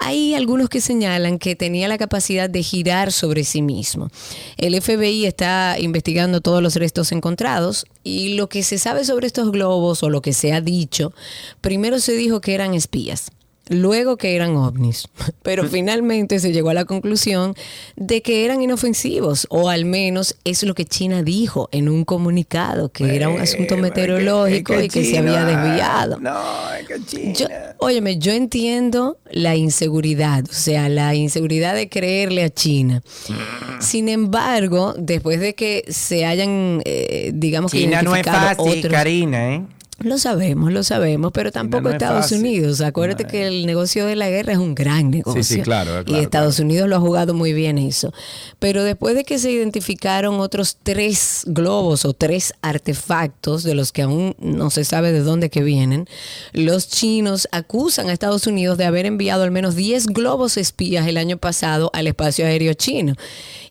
Hay 0.00 0.34
algunos 0.34 0.68
que 0.68 0.80
señalan 0.80 1.38
que 1.38 1.54
tenía 1.54 1.86
la 1.86 1.98
capacidad 1.98 2.50
de 2.50 2.64
girar 2.64 3.12
sobre 3.12 3.44
sí 3.44 3.62
mismo. 3.62 4.08
El 4.56 4.74
FBI 4.82 5.24
está 5.24 5.76
investigando 5.78 6.40
todos 6.40 6.64
los 6.64 6.74
restos 6.74 7.12
encontrados 7.12 7.86
y 8.02 8.34
lo 8.34 8.48
que 8.48 8.64
se 8.64 8.76
sabe 8.76 9.04
sobre 9.04 9.28
estos 9.28 9.52
globos 9.52 10.02
o 10.02 10.10
lo 10.10 10.20
que 10.20 10.32
se 10.32 10.52
ha 10.52 10.60
dicho, 10.60 11.12
primero 11.60 12.00
se 12.00 12.14
dijo 12.14 12.40
que 12.40 12.54
eran 12.54 12.74
espías 12.74 13.30
luego 13.70 14.16
que 14.16 14.34
eran 14.34 14.56
ovnis, 14.56 15.08
pero 15.42 15.64
finalmente 15.66 16.38
se 16.40 16.52
llegó 16.52 16.70
a 16.70 16.74
la 16.74 16.84
conclusión 16.84 17.54
de 17.96 18.20
que 18.20 18.44
eran 18.44 18.60
inofensivos, 18.60 19.46
o 19.48 19.70
al 19.70 19.86
menos 19.86 20.36
es 20.44 20.62
lo 20.64 20.74
que 20.74 20.84
China 20.84 21.22
dijo 21.22 21.68
en 21.72 21.88
un 21.88 22.04
comunicado, 22.04 22.90
que 22.90 23.14
era 23.14 23.28
un 23.28 23.40
asunto 23.40 23.76
meteorológico 23.76 24.78
y 24.80 24.88
que 24.88 25.04
se 25.04 25.18
había 25.18 25.44
desviado. 25.44 26.18
No, 26.20 26.40
es 26.74 26.86
que 26.86 27.04
China. 27.06 27.32
Yo, 27.32 27.46
óyeme, 27.78 28.18
yo 28.18 28.32
entiendo 28.32 29.18
la 29.30 29.54
inseguridad, 29.54 30.44
o 30.50 30.52
sea, 30.52 30.88
la 30.88 31.14
inseguridad 31.14 31.74
de 31.74 31.88
creerle 31.88 32.42
a 32.42 32.50
China. 32.50 33.02
Mm. 33.28 33.80
Sin 33.80 34.08
embargo, 34.08 34.94
después 34.98 35.38
de 35.38 35.54
que 35.54 35.84
se 35.88 36.26
hayan, 36.26 36.82
eh, 36.84 37.30
digamos 37.32 37.70
que 37.70 37.78
China 37.78 38.02
no 38.02 38.16
es 38.16 38.26
fácil, 38.26 38.88
Karina, 38.88 39.54
¿eh? 39.54 39.62
Lo 40.02 40.16
sabemos, 40.16 40.72
lo 40.72 40.82
sabemos, 40.82 41.30
pero 41.32 41.52
tampoco 41.52 41.90
Estados 41.90 42.32
Unidos. 42.32 42.80
Acuérdate 42.80 43.26
que 43.26 43.46
el 43.46 43.66
negocio 43.66 44.06
de 44.06 44.16
la 44.16 44.30
guerra 44.30 44.54
es 44.54 44.58
un 44.58 44.74
gran 44.74 45.10
negocio. 45.10 45.42
Sí, 45.42 45.56
sí, 45.56 45.60
claro. 45.60 46.02
y 46.06 46.14
Estados 46.14 46.58
Unidos 46.58 46.88
lo 46.88 46.96
ha 46.96 47.00
jugado 47.00 47.34
muy 47.34 47.52
bien 47.52 47.76
eso. 47.76 48.12
Pero 48.58 48.82
después 48.82 49.14
de 49.14 49.24
que 49.24 49.38
se 49.38 49.50
identificaron 49.50 50.40
otros 50.40 50.78
tres 50.82 51.42
globos 51.46 52.06
o 52.06 52.14
tres 52.14 52.54
artefactos 52.62 53.62
de 53.62 53.74
los 53.74 53.92
que 53.92 54.00
aún 54.00 54.34
no 54.38 54.70
se 54.70 54.84
sabe 54.84 55.12
de 55.12 55.20
dónde 55.20 55.50
que 55.50 55.62
vienen, 55.62 56.06
los 56.54 56.88
chinos 56.88 57.46
acusan 57.52 58.08
a 58.08 58.14
Estados 58.14 58.46
Unidos 58.46 58.78
de 58.78 58.86
haber 58.86 59.04
enviado 59.04 59.42
al 59.42 59.50
menos 59.50 59.76
10 59.76 60.06
globos 60.06 60.56
espías 60.56 61.06
el 61.06 61.18
año 61.18 61.36
pasado 61.36 61.90
al 61.92 62.06
espacio 62.06 62.46
aéreo 62.46 62.72
chino. 62.72 63.16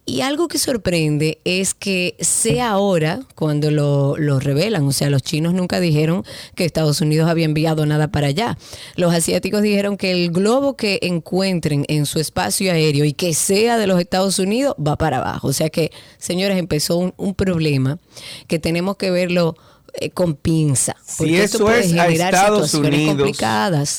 Y 0.06 0.22
algo 0.22 0.48
que 0.48 0.58
sorprende 0.58 1.40
es 1.44 1.76
que 1.76 2.16
sea 2.20 2.72
ahora 2.72 3.20
cuando 3.36 3.70
lo, 3.70 4.18
lo, 4.18 4.40
revelan, 4.40 4.88
o 4.88 4.92
sea, 4.92 5.10
los 5.12 5.22
chinos 5.22 5.54
nunca 5.54 5.80
dijeron 5.80 6.19
que 6.56 6.66
Estados 6.66 7.02
Unidos 7.02 7.30
había 7.30 7.46
enviado 7.46 7.86
nada 7.86 8.10
para 8.10 8.28
allá. 8.28 8.58
Los 8.96 9.14
asiáticos 9.14 9.62
dijeron 9.62 9.98
que 9.98 10.12
el 10.12 10.32
globo 10.32 10.76
que 10.76 11.00
encuentren 11.02 11.86
en 11.88 12.06
su 12.06 12.20
espacio 12.20 12.72
aéreo 12.72 13.06
y 13.06 13.14
que 13.14 13.34
sea 13.34 13.78
de 13.78 13.88
los 13.88 14.00
Estados 14.00 14.40
Unidos 14.40 14.76
va 14.76 14.98
para 14.98 15.18
abajo. 15.18 15.48
O 15.48 15.54
sea 15.54 15.70
que, 15.70 15.92
señores, 16.18 16.58
empezó 16.58 16.98
un, 16.98 17.14
un 17.18 17.34
problema 17.34 18.00
que 18.48 18.60
tenemos 18.60 18.98
que 18.98 19.12
verlo 19.12 19.56
eh, 19.94 20.12
con 20.12 20.36
pinza. 20.36 20.96
Si 21.04 21.36
eso 21.36 21.70
es 21.72 21.94
a 21.94 22.08
Estados 22.08 22.74
Unidos, 22.74 23.38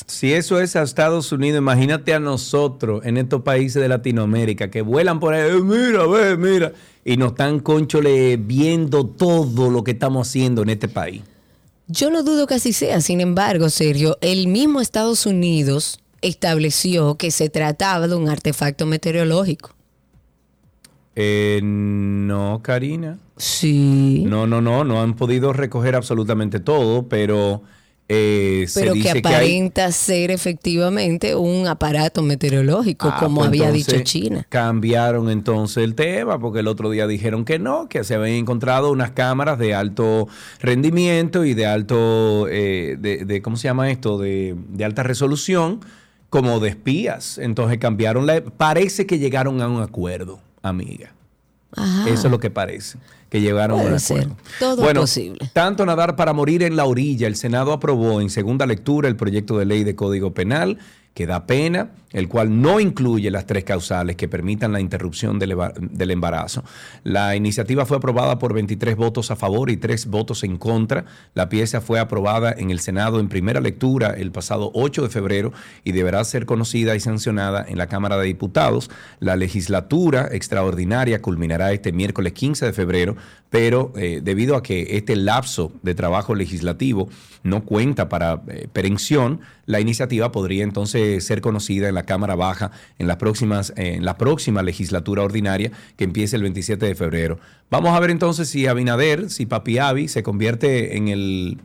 si 0.07 0.33
eso 0.33 0.59
es 0.59 0.75
a 0.75 0.83
Estados 0.83 1.31
Unidos, 1.31 1.59
imagínate 1.59 2.13
a 2.13 2.19
nosotros 2.19 3.05
en 3.05 3.17
estos 3.17 3.41
países 3.41 3.81
de 3.81 3.87
Latinoamérica 3.87 4.69
que 4.69 4.81
vuelan 4.81 5.19
por 5.19 5.33
ahí, 5.33 5.49
eh, 5.49 5.61
mira, 5.61 6.05
ve, 6.07 6.37
mira, 6.37 6.73
y 7.03 7.17
nos 7.17 7.31
están 7.31 7.59
conchole 7.59 8.37
viendo 8.37 9.05
todo 9.05 9.69
lo 9.69 9.83
que 9.83 9.91
estamos 9.91 10.27
haciendo 10.27 10.61
en 10.61 10.69
este 10.69 10.87
país. 10.87 11.23
Yo 11.91 12.09
no 12.09 12.23
dudo 12.23 12.47
que 12.47 12.53
así 12.53 12.71
sea, 12.71 13.01
sin 13.01 13.19
embargo, 13.19 13.69
Sergio, 13.69 14.17
el 14.21 14.47
mismo 14.47 14.79
Estados 14.79 15.25
Unidos 15.25 15.99
estableció 16.21 17.15
que 17.15 17.31
se 17.31 17.49
trataba 17.49 18.07
de 18.07 18.15
un 18.15 18.29
artefacto 18.29 18.85
meteorológico. 18.85 19.75
Eh, 21.17 21.59
no, 21.61 22.61
Karina. 22.63 23.19
Sí. 23.35 24.23
No, 24.25 24.47
no, 24.47 24.61
no, 24.61 24.85
no 24.85 25.01
han 25.01 25.15
podido 25.15 25.51
recoger 25.51 25.95
absolutamente 25.95 26.59
todo, 26.61 27.09
pero... 27.09 27.61
Eh, 28.13 28.67
pero 28.73 28.93
que 28.93 29.09
aparenta 29.09 29.89
ser 29.93 30.31
efectivamente 30.31 31.33
un 31.33 31.65
aparato 31.67 32.21
meteorológico, 32.21 33.07
ah, 33.07 33.17
como 33.17 33.37
pues 33.37 33.47
había 33.47 33.71
dicho 33.71 33.97
China. 34.01 34.45
Cambiaron 34.49 35.29
entonces 35.29 35.83
el 35.83 35.95
tema, 35.95 36.37
porque 36.37 36.59
el 36.59 36.67
otro 36.67 36.89
día 36.89 37.07
dijeron 37.07 37.45
que 37.45 37.57
no, 37.57 37.87
que 37.87 38.03
se 38.03 38.15
habían 38.15 38.35
encontrado 38.35 38.91
unas 38.91 39.11
cámaras 39.11 39.57
de 39.59 39.73
alto 39.73 40.27
rendimiento 40.59 41.45
y 41.45 41.53
de 41.53 41.65
alto, 41.65 42.47
eh, 42.49 42.97
de, 42.99 43.41
¿cómo 43.41 43.55
se 43.55 43.69
llama 43.69 43.89
esto? 43.91 44.17
De, 44.17 44.55
de 44.67 44.83
alta 44.83 45.03
resolución, 45.03 45.79
como 46.29 46.59
de 46.59 46.69
espías. 46.69 47.37
Entonces 47.37 47.77
cambiaron 47.77 48.25
la... 48.25 48.43
Parece 48.43 49.05
que 49.05 49.19
llegaron 49.19 49.61
a 49.61 49.69
un 49.69 49.81
acuerdo 49.81 50.41
amiga. 50.61 51.13
Eso 52.05 52.27
es 52.27 52.31
lo 52.31 52.39
que 52.39 52.49
parece, 52.49 52.97
que 53.31 53.39
llegaron 53.39 53.79
a 53.79 53.83
un 53.83 53.93
acuerdo. 53.93 54.35
Todo 54.59 54.83
bueno, 54.83 55.01
posible. 55.01 55.49
Tanto 55.53 55.85
nadar 55.85 56.17
para 56.17 56.33
morir 56.33 56.63
en 56.63 56.75
la 56.75 56.83
orilla, 56.83 57.27
el 57.27 57.37
Senado 57.37 57.71
aprobó 57.71 58.19
en 58.19 58.29
segunda 58.29 58.65
lectura 58.65 59.07
el 59.07 59.15
proyecto 59.15 59.57
de 59.57 59.63
ley 59.63 59.85
de 59.85 59.95
Código 59.95 60.33
Penal 60.33 60.77
que 61.13 61.25
da 61.25 61.45
pena, 61.45 61.91
el 62.13 62.27
cual 62.27 62.61
no 62.61 62.79
incluye 62.79 63.31
las 63.31 63.45
tres 63.45 63.63
causales 63.63 64.15
que 64.15 64.27
permitan 64.27 64.71
la 64.71 64.79
interrupción 64.79 65.39
del, 65.39 66.11
embarazo. 66.11 66.63
La 67.03 67.35
iniciativa 67.35 67.85
fue 67.85 67.97
aprobada 67.97 68.39
por 68.39 68.53
23 68.53 68.95
votos 68.95 69.31
a 69.31 69.35
favor 69.35 69.69
y 69.69 69.77
3 69.77 70.07
votos 70.07 70.43
en 70.43 70.57
contra. 70.57 71.05
La 71.33 71.49
pieza 71.49 71.81
fue 71.81 71.99
aprobada 71.99 72.53
en 72.57 72.71
el 72.71 72.79
Senado 72.79 73.19
en 73.19 73.29
primera 73.29 73.61
lectura 73.61 74.11
el 74.11 74.31
pasado 74.31 74.71
8 74.73 75.03
de 75.03 75.09
febrero 75.09 75.53
y 75.83 75.91
deberá 75.91 76.23
ser 76.23 76.45
conocida 76.45 76.95
y 76.95 76.99
sancionada 76.99 77.65
en 77.67 77.77
la 77.77 77.87
Cámara 77.87 78.17
de 78.17 78.25
Diputados. 78.25 78.89
La 79.19 79.35
legislatura 79.35 80.29
extraordinaria 80.31 81.21
culminará 81.21 81.71
este 81.71 81.91
miércoles 81.91 82.33
15 82.33 82.67
de 82.67 82.73
febrero, 82.73 83.15
pero 83.49 83.93
eh, 83.95 84.21
debido 84.23 84.55
a 84.55 84.63
que 84.63 84.97
este 84.97 85.15
lapso 85.15 85.71
de 85.81 85.95
trabajo 85.95 86.35
legislativo 86.35 87.09
no 87.43 87.63
cuenta 87.63 88.09
para 88.09 88.41
eh, 88.47 88.67
perención, 88.71 89.41
la 89.65 89.79
iniciativa 89.79 90.31
podría 90.31 90.63
entonces 90.63 91.23
ser 91.25 91.41
conocida 91.41 91.89
en 91.89 91.95
la 91.95 92.00
Cámara 92.03 92.35
Baja 92.35 92.71
en, 92.99 93.07
las 93.07 93.17
próximas, 93.17 93.73
en 93.75 94.05
la 94.05 94.17
próxima 94.17 94.63
legislatura 94.63 95.23
ordinaria 95.23 95.71
que 95.97 96.03
empiece 96.03 96.35
el 96.35 96.41
27 96.43 96.85
de 96.85 96.95
febrero. 96.95 97.39
Vamos 97.69 97.95
a 97.95 97.99
ver 97.99 98.09
entonces 98.09 98.49
si 98.49 98.67
Abinader, 98.67 99.29
si 99.29 99.45
Papi 99.45 99.77
Abi 99.77 100.07
se 100.07 100.23
convierte 100.23 100.97
en 100.97 101.07
el, 101.07 101.59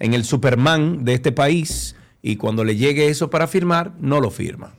en 0.00 0.14
el 0.14 0.24
Superman 0.24 1.04
de 1.04 1.14
este 1.14 1.32
país 1.32 1.94
y 2.20 2.36
cuando 2.36 2.64
le 2.64 2.76
llegue 2.76 3.08
eso 3.08 3.30
para 3.30 3.46
firmar, 3.46 3.92
no 4.00 4.20
lo 4.20 4.30
firma. 4.30 4.74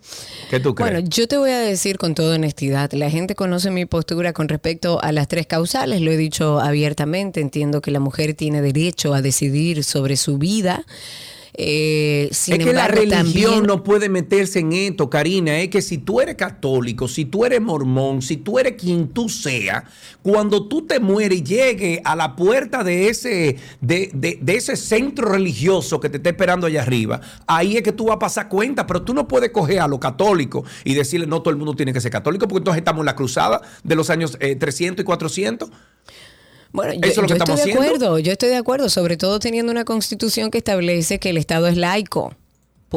¿Qué 0.50 0.60
tú 0.60 0.76
crees? 0.76 0.92
Bueno, 0.92 1.08
yo 1.10 1.28
te 1.28 1.38
voy 1.38 1.52
a 1.52 1.60
decir 1.60 1.98
con 1.98 2.14
toda 2.14 2.36
honestidad, 2.36 2.92
la 2.94 3.10
gente 3.10 3.34
conoce 3.36 3.72
mi 3.72 3.86
postura 3.86 4.34
con 4.34 4.50
respecto 4.50 5.02
a 5.02 5.12
las 5.12 5.28
tres 5.28 5.48
causales, 5.48 6.02
lo 6.02 6.12
he 6.12 6.18
dicho 6.18 6.60
abiertamente, 6.60 7.40
entiendo 7.40 7.82
que 7.82 7.92
la 7.92 8.00
mujer 8.00 8.34
tiene 8.34 8.62
derecho 8.62 9.14
a 9.14 9.22
decidir 9.22 9.84
sobre 9.84 10.18
su 10.18 10.38
vida. 10.38 10.86
Eh, 11.62 12.30
es 12.32 12.46
que 12.46 12.72
la 12.72 12.88
religión 12.88 13.66
no 13.66 13.84
puede 13.84 14.08
meterse 14.08 14.60
en 14.60 14.72
esto, 14.72 15.10
Karina. 15.10 15.60
Es 15.60 15.68
que 15.68 15.82
si 15.82 15.98
tú 15.98 16.22
eres 16.22 16.36
católico, 16.36 17.10
si 17.10 17.26
tú 17.26 17.44
eres 17.44 17.60
mormón, 17.60 18.22
si 18.22 18.38
tú 18.38 18.60
eres 18.60 18.82
quien 18.82 19.10
tú 19.10 19.28
seas, 19.28 19.84
cuando 20.22 20.70
tú 20.70 20.88
te 20.88 21.02
mueres 21.02 21.40
y 21.40 21.44
llegues 21.44 22.00
a 22.06 22.16
la 22.16 22.38
puerta 22.38 22.82
de 22.86 23.10
ese, 23.10 23.58
de, 23.82 24.40
ese 24.48 24.78
centro 24.78 25.28
religioso 25.28 26.00
que 26.00 26.08
te 26.08 26.16
está 26.16 26.30
esperando 26.30 26.66
allá 26.66 26.82
arriba, 26.82 27.20
ahí 27.46 27.76
es 27.76 27.84
que 27.84 27.92
tú 27.92 28.06
vas 28.06 28.16
a 28.16 28.20
pasar 28.20 28.48
cuenta. 28.48 28.88
Pero 28.88 29.02
tú 29.02 29.14
no 29.14 29.28
puedes 29.28 29.50
coger 29.50 29.82
a 29.82 29.88
los 29.90 30.00
católicos 30.00 30.64
y 30.86 30.94
decirle 30.94 31.28
no 31.28 31.42
todo 31.42 31.50
el 31.50 31.58
mundo 31.58 31.76
tiene 31.76 31.92
que 31.92 32.00
ser 32.00 32.12
católico, 32.12 32.48
porque 32.48 32.60
entonces 32.60 32.80
estamos 32.80 33.02
en 33.02 33.08
la 33.08 33.18
cruzada 33.18 33.60
de 33.84 33.96
los 33.96 34.10
años 34.10 34.38
300 34.40 35.00
eh, 35.00 35.02
y 35.02 35.04
400. 35.04 35.70
Bueno, 36.72 36.94
yo, 36.94 37.08
estoy 37.08 37.28
de 37.28 37.74
acuerdo, 37.74 38.20
yo 38.20 38.32
estoy 38.32 38.50
de 38.50 38.58
acuerdo, 38.58 38.90
sobre 38.90 39.18
todo 39.18 39.40
teniendo 39.40 39.72
una 39.72 39.86
constitución 39.86 40.52
que 40.52 40.60
establece 40.60 41.20
que 41.20 41.32
el 41.32 41.38
Estado 41.38 41.68
es 41.68 41.78
laico. 41.78 42.36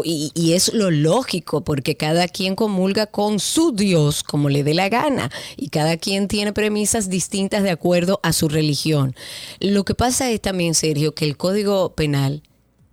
Y, 0.05 0.33
y, 0.35 0.55
es 0.55 0.73
lo 0.73 0.91
lógico, 0.91 1.65
porque 1.65 1.99
cada 1.99 2.27
quien 2.27 2.57
comulga 2.57 3.07
con 3.07 3.39
su 3.39 3.73
Dios 3.73 4.23
como 4.23 4.49
le 4.49 4.65
dé 4.65 4.73
la 4.73 4.89
gana, 4.89 5.31
y 5.59 5.69
cada 5.69 5.99
quien 5.99 6.29
tiene 6.29 6.55
premisas 6.55 7.11
distintas 7.11 7.63
de 7.63 7.71
acuerdo 7.71 8.19
a 8.23 8.33
su 8.33 8.49
religión. 8.49 9.15
Lo 9.61 9.85
que 9.85 9.95
pasa 9.95 10.31
es 10.31 10.41
también, 10.41 10.75
Sergio, 10.75 11.15
que 11.15 11.27
el 11.27 11.37
Código 11.37 11.95
Penal 11.95 12.43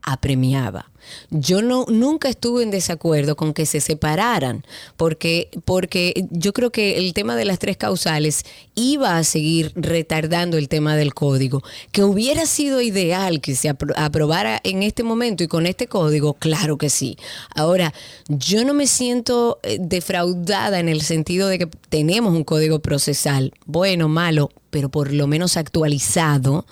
apremiaba. 0.02 0.92
Yo 1.30 1.62
no, 1.62 1.86
nunca 1.88 2.30
estuve 2.30 2.64
en 2.64 2.72
desacuerdo 2.72 3.36
con 3.36 3.54
que 3.54 3.66
se 3.66 3.82
separaran, 3.82 4.66
porque, 4.98 5.50
porque 5.66 6.26
yo 6.32 6.54
creo 6.54 6.72
que 6.72 6.98
el 6.98 7.14
tema 7.14 7.36
de 7.36 7.46
las 7.46 7.60
tres 7.60 7.78
causales 7.78 8.46
iba 8.76 9.18
a 9.18 9.24
seguir 9.24 9.72
retardando 9.76 10.58
el 10.58 10.70
tema 10.70 10.96
del 10.96 11.14
código. 11.14 11.64
Que 11.92 12.04
hubiera 12.04 12.46
sido 12.46 12.82
ideal 12.82 13.42
que 13.42 13.56
se 13.56 13.70
aprobara 13.70 14.60
en 14.64 14.84
este 14.84 15.04
momento 15.04 15.44
y 15.44 15.48
con 15.48 15.66
este 15.66 15.88
código, 15.88 16.34
claro 16.34 16.78
que 16.78 16.90
sí. 16.90 17.18
Ahora, 17.56 17.94
yo 18.28 18.64
no 18.66 18.74
me 18.74 18.88
siento 18.88 19.60
eh, 19.64 19.78
defraudada 19.80 20.80
en 20.80 20.90
el 20.90 21.02
sentido 21.02 21.48
de 21.48 21.60
que 21.60 21.68
tenemos 21.90 22.34
un 22.34 22.44
código 22.44 22.80
procesal, 22.80 23.54
bueno, 23.66 24.08
malo, 24.08 24.52
pero 24.70 24.90
por 24.90 25.14
lo 25.14 25.28
menos 25.28 25.58
actualizado. 25.58 26.66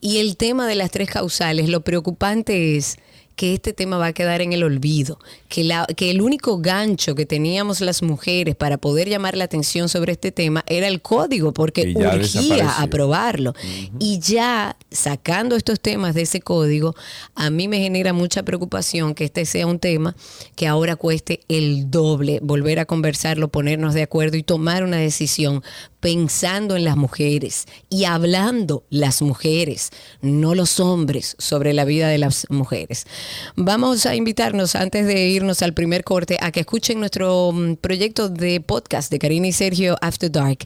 Y 0.00 0.18
el 0.18 0.36
tema 0.36 0.66
de 0.66 0.74
las 0.74 0.90
tres 0.90 1.08
causales, 1.10 1.68
lo 1.68 1.82
preocupante 1.82 2.76
es 2.76 2.98
que 3.36 3.52
este 3.52 3.74
tema 3.74 3.98
va 3.98 4.06
a 4.06 4.12
quedar 4.14 4.40
en 4.40 4.54
el 4.54 4.64
olvido, 4.64 5.18
que, 5.48 5.62
la, 5.62 5.86
que 5.94 6.10
el 6.10 6.22
único 6.22 6.58
gancho 6.58 7.14
que 7.14 7.26
teníamos 7.26 7.82
las 7.82 8.02
mujeres 8.02 8.56
para 8.56 8.78
poder 8.78 9.08
llamar 9.08 9.36
la 9.36 9.44
atención 9.44 9.90
sobre 9.90 10.12
este 10.12 10.32
tema 10.32 10.64
era 10.66 10.88
el 10.88 11.02
código, 11.02 11.52
porque 11.52 11.94
urgía 11.94 12.78
aprobarlo. 12.78 13.54
Y 13.98 14.18
ya 14.20 14.76
sacando 14.90 15.54
estos 15.54 15.80
temas 15.80 16.14
de 16.14 16.22
ese 16.22 16.40
código, 16.40 16.94
a 17.34 17.50
mí 17.50 17.68
me 17.68 17.78
genera 17.78 18.14
mucha 18.14 18.42
preocupación 18.42 19.14
que 19.14 19.24
este 19.24 19.44
sea 19.44 19.66
un 19.66 19.78
tema 19.78 20.16
que 20.54 20.66
ahora 20.66 20.96
cueste 20.96 21.40
el 21.48 21.90
doble, 21.90 22.40
volver 22.42 22.78
a 22.78 22.86
conversarlo, 22.86 23.48
ponernos 23.48 23.92
de 23.92 24.02
acuerdo 24.02 24.38
y 24.38 24.42
tomar 24.42 24.82
una 24.82 24.96
decisión 24.96 25.62
pensando 26.06 26.76
en 26.76 26.84
las 26.84 26.96
mujeres 26.96 27.66
y 27.90 28.04
hablando 28.04 28.84
las 28.90 29.22
mujeres, 29.22 29.90
no 30.22 30.54
los 30.54 30.78
hombres, 30.78 31.34
sobre 31.40 31.72
la 31.72 31.84
vida 31.84 32.06
de 32.06 32.16
las 32.16 32.46
mujeres. 32.48 33.08
Vamos 33.56 34.06
a 34.06 34.14
invitarnos, 34.14 34.76
antes 34.76 35.04
de 35.08 35.26
irnos 35.26 35.62
al 35.62 35.74
primer 35.74 36.04
corte, 36.04 36.38
a 36.40 36.52
que 36.52 36.60
escuchen 36.60 37.00
nuestro 37.00 37.50
mm, 37.50 37.74
proyecto 37.80 38.28
de 38.28 38.60
podcast 38.60 39.10
de 39.10 39.18
Karina 39.18 39.48
y 39.48 39.52
Sergio 39.52 39.96
After 40.00 40.30
Dark. 40.30 40.58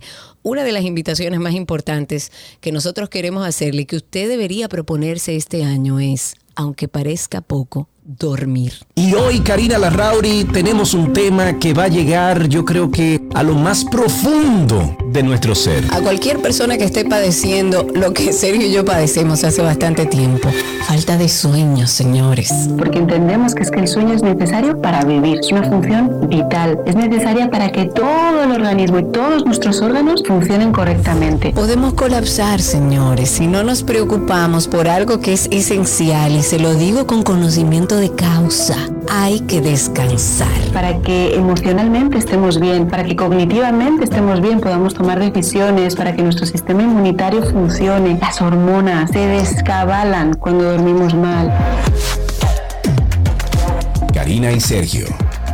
Una 0.43 0.63
de 0.63 0.73
las 0.73 0.85
invitaciones 0.85 1.41
más 1.41 1.55
importantes 1.55 2.33
que 2.61 2.71
nosotros 2.71 3.09
queremos 3.09 3.47
hacerle 3.47 3.87
que 3.87 3.97
usted 3.97 4.29
debería 4.29 4.69
proponerse 4.69 5.37
este 5.37 5.65
año 5.65 6.01
es, 6.01 6.35
aunque 6.55 6.87
parezca 6.87 7.41
poco, 7.41 7.89
dormir. 8.03 8.73
Y 8.95 9.15
hoy, 9.15 9.41
Karina 9.41 9.79
Larrauri, 9.79 10.45
tenemos 10.45 10.95
un 10.95 11.13
tema 11.13 11.59
que 11.59 11.73
va 11.73 11.85
a 11.85 11.89
llegar, 11.89 12.49
yo 12.49 12.65
creo 12.65 12.91
que 12.91 13.21
a 13.35 13.43
lo 13.43 13.55
más 13.55 13.85
profundo 13.85 14.97
de 15.07 15.23
nuestro 15.23 15.55
ser. 15.55 15.85
A 15.93 16.01
cualquier 16.01 16.41
persona 16.41 16.79
que 16.79 16.85
esté 16.85 17.05
padeciendo 17.05 17.87
lo 17.95 18.13
que 18.13 18.33
Sergio 18.33 18.67
y 18.67 18.73
yo 18.73 18.85
padecemos 18.85 19.45
hace 19.45 19.63
bastante 19.63 20.07
tiempo. 20.07 20.49
Falta 20.87 21.17
de 21.17 21.29
sueño, 21.29 21.87
señores. 21.87 22.53
Porque 22.77 22.99
entendemos 22.99 23.55
que 23.55 23.63
es 23.63 23.71
que 23.71 23.81
el 23.81 23.89
sueño 23.89 24.15
es 24.15 24.23
necesario 24.23 24.81
para 24.81 25.05
vivir. 25.05 25.39
Es 25.39 25.51
una 25.53 25.63
función 25.65 26.29
vital. 26.29 26.79
Es 26.87 26.97
necesaria 26.97 27.51
para 27.51 27.71
que 27.71 27.87
todo 27.87 28.43
el 28.43 28.53
organismo 28.53 28.99
y 28.99 29.05
todos 29.13 29.45
nuestros 29.45 29.81
órganos 29.81 30.23
funcionen 30.27 30.73
correctamente. 30.73 31.53
Podemos 31.53 31.95
colapsar, 31.95 32.61
señores, 32.61 33.31
si 33.31 33.47
no 33.47 33.63
nos 33.63 33.83
preocupamos 33.83 34.69
por 34.69 34.89
algo 34.89 35.21
que 35.21 35.33
es 35.33 35.49
esencial 35.51 36.33
y 36.33 36.43
se 36.43 36.59
lo 36.59 36.75
digo 36.75 37.07
con 37.07 37.23
conocimiento 37.23 38.00
de 38.01 38.11
causa. 38.15 38.77
Hay 39.11 39.41
que 39.41 39.61
descansar. 39.61 40.49
Para 40.73 40.99
que 41.03 41.35
emocionalmente 41.35 42.19
estemos 42.19 42.59
bien, 42.59 42.89
para 42.89 43.05
que 43.05 43.15
cognitivamente 43.15 44.05
estemos 44.05 44.41
bien, 44.41 44.61
podamos 44.61 44.95
tomar 44.95 45.21
decisiones, 45.21 45.95
para 45.97 46.15
que 46.17 46.23
nuestro 46.23 46.47
sistema 46.47 46.83
inmunitario 46.83 47.43
funcione. 47.43 48.19
Las 48.21 48.41
hormonas 48.41 49.11
se 49.11 49.19
descabalan 49.19 50.35
cuando 50.35 50.65
dormimos 50.65 51.15
mal. 51.15 51.53
Karina 54.15 54.51
y 54.51 54.61
Sergio, 54.61 55.07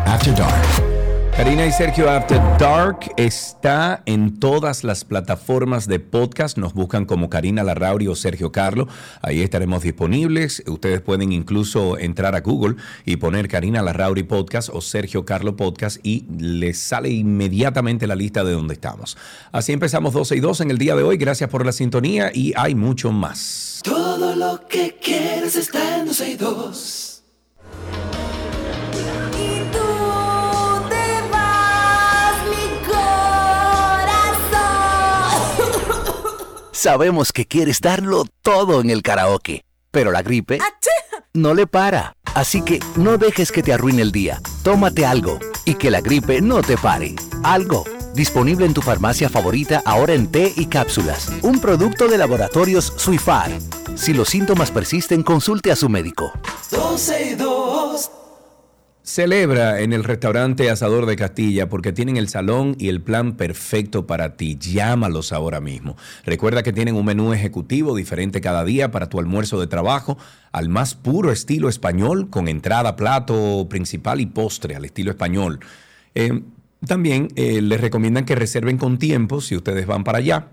After 0.06 0.34
Dark. 0.34 0.95
Karina 1.36 1.66
y 1.66 1.72
Sergio 1.72 2.10
After 2.10 2.40
Dark 2.58 3.12
está 3.18 4.02
en 4.06 4.40
todas 4.40 4.84
las 4.84 5.04
plataformas 5.04 5.86
de 5.86 6.00
podcast. 6.00 6.56
Nos 6.56 6.72
buscan 6.72 7.04
como 7.04 7.28
Karina 7.28 7.62
Larrauri 7.62 8.08
o 8.08 8.14
Sergio 8.14 8.52
Carlo. 8.52 8.88
Ahí 9.20 9.42
estaremos 9.42 9.82
disponibles. 9.82 10.62
Ustedes 10.66 11.02
pueden 11.02 11.32
incluso 11.32 11.98
entrar 11.98 12.34
a 12.34 12.40
Google 12.40 12.76
y 13.04 13.16
poner 13.16 13.48
Karina 13.48 13.82
Larrauri 13.82 14.22
Podcast 14.22 14.70
o 14.72 14.80
Sergio 14.80 15.26
Carlo 15.26 15.56
Podcast 15.56 15.98
y 16.02 16.24
les 16.38 16.78
sale 16.78 17.10
inmediatamente 17.10 18.06
la 18.06 18.16
lista 18.16 18.42
de 18.42 18.52
donde 18.52 18.72
estamos. 18.72 19.18
Así 19.52 19.74
empezamos 19.74 20.14
12 20.14 20.36
y 20.36 20.40
2 20.40 20.62
en 20.62 20.70
el 20.70 20.78
día 20.78 20.96
de 20.96 21.02
hoy. 21.02 21.18
Gracias 21.18 21.50
por 21.50 21.66
la 21.66 21.72
sintonía 21.72 22.30
y 22.32 22.54
hay 22.56 22.74
mucho 22.74 23.12
más. 23.12 23.80
Todo 23.84 24.34
lo 24.36 24.66
que 24.66 24.96
quieres 25.02 25.54
está 25.56 25.98
en 25.98 26.06
12 26.06 26.30
y 26.30 26.36
2. 26.36 27.22
Sabemos 36.76 37.32
que 37.32 37.46
quieres 37.46 37.80
darlo 37.80 38.26
todo 38.42 38.82
en 38.82 38.90
el 38.90 39.02
karaoke, 39.02 39.64
pero 39.90 40.12
la 40.12 40.20
gripe 40.20 40.58
no 41.32 41.54
le 41.54 41.66
para. 41.66 42.12
Así 42.34 42.60
que 42.60 42.80
no 42.96 43.16
dejes 43.16 43.50
que 43.50 43.62
te 43.62 43.72
arruine 43.72 44.02
el 44.02 44.12
día. 44.12 44.42
Tómate 44.62 45.06
algo 45.06 45.38
y 45.64 45.76
que 45.76 45.90
la 45.90 46.02
gripe 46.02 46.42
no 46.42 46.60
te 46.60 46.76
pare. 46.76 47.14
Algo. 47.42 47.84
Disponible 48.12 48.66
en 48.66 48.74
tu 48.74 48.82
farmacia 48.82 49.30
favorita 49.30 49.82
ahora 49.86 50.12
en 50.12 50.30
té 50.30 50.52
y 50.54 50.66
cápsulas. 50.66 51.32
Un 51.40 51.60
producto 51.60 52.08
de 52.08 52.18
laboratorios 52.18 52.92
Suifar. 52.96 53.50
Si 53.94 54.12
los 54.12 54.28
síntomas 54.28 54.70
persisten, 54.70 55.22
consulte 55.22 55.72
a 55.72 55.76
su 55.76 55.88
médico. 55.88 56.30
12 56.70 57.30
y 57.30 57.34
2. 57.36 58.10
Celebra 59.06 59.82
en 59.82 59.92
el 59.92 60.02
restaurante 60.02 60.68
Asador 60.68 61.06
de 61.06 61.14
Castilla 61.14 61.68
porque 61.68 61.92
tienen 61.92 62.16
el 62.16 62.28
salón 62.28 62.74
y 62.76 62.88
el 62.88 63.00
plan 63.00 63.36
perfecto 63.36 64.04
para 64.04 64.36
ti. 64.36 64.58
Llámalos 64.58 65.32
ahora 65.32 65.60
mismo. 65.60 65.96
Recuerda 66.24 66.64
que 66.64 66.72
tienen 66.72 66.96
un 66.96 67.06
menú 67.06 67.32
ejecutivo 67.32 67.94
diferente 67.94 68.40
cada 68.40 68.64
día 68.64 68.90
para 68.90 69.08
tu 69.08 69.20
almuerzo 69.20 69.60
de 69.60 69.68
trabajo 69.68 70.18
al 70.50 70.68
más 70.68 70.96
puro 70.96 71.30
estilo 71.30 71.68
español 71.68 72.30
con 72.30 72.48
entrada, 72.48 72.96
plato 72.96 73.68
principal 73.70 74.20
y 74.20 74.26
postre 74.26 74.74
al 74.74 74.84
estilo 74.84 75.12
español. 75.12 75.60
Eh, 76.16 76.42
también 76.84 77.28
eh, 77.36 77.62
les 77.62 77.80
recomiendan 77.80 78.24
que 78.24 78.34
reserven 78.34 78.76
con 78.76 78.98
tiempo 78.98 79.40
si 79.40 79.54
ustedes 79.54 79.86
van 79.86 80.02
para 80.02 80.18
allá 80.18 80.48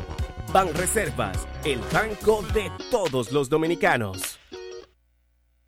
Banreservas, 0.52 1.46
el 1.64 1.80
banco 1.92 2.44
de 2.52 2.70
todos 2.90 3.32
los 3.32 3.48
dominicanos. 3.48 4.41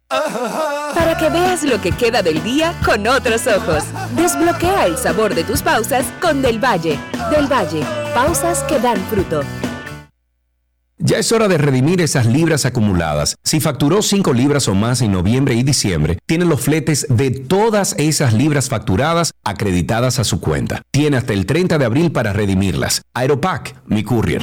Para 0.08 1.16
que 1.18 1.28
veas 1.28 1.62
lo 1.64 1.80
que 1.80 1.92
queda 1.92 2.22
del 2.22 2.42
día 2.42 2.74
con 2.84 3.06
otros 3.06 3.46
ojos. 3.46 3.84
Desbloquea 4.14 4.86
el 4.86 4.96
sabor 4.96 5.34
de 5.34 5.44
tus 5.44 5.62
pausas 5.62 6.06
con 6.20 6.42
Del 6.42 6.62
Valle. 6.62 6.98
Del 7.30 7.46
Valle, 7.46 7.82
pausas 8.14 8.62
que 8.64 8.78
dan 8.78 8.98
fruto. 9.10 9.42
Ya 10.98 11.18
es 11.18 11.32
hora 11.32 11.48
de 11.48 11.58
redimir 11.58 12.00
esas 12.00 12.24
libras 12.24 12.64
acumuladas. 12.64 13.36
Si 13.42 13.60
facturó 13.60 14.00
5 14.00 14.32
libras 14.32 14.68
o 14.68 14.74
más 14.74 15.02
en 15.02 15.12
noviembre 15.12 15.54
y 15.54 15.62
diciembre, 15.62 16.18
tiene 16.24 16.44
los 16.44 16.60
fletes 16.60 17.06
de 17.10 17.30
todas 17.30 17.94
esas 17.98 18.32
libras 18.32 18.68
facturadas 18.68 19.32
acreditadas 19.44 20.18
a 20.18 20.24
su 20.24 20.40
cuenta. 20.40 20.82
Tiene 20.92 21.16
hasta 21.16 21.32
el 21.32 21.46
30 21.46 21.78
de 21.78 21.84
abril 21.84 22.12
para 22.12 22.32
redimirlas. 22.32 23.02
Aeropack, 23.12 23.74
mi 23.86 24.04
courier. 24.04 24.40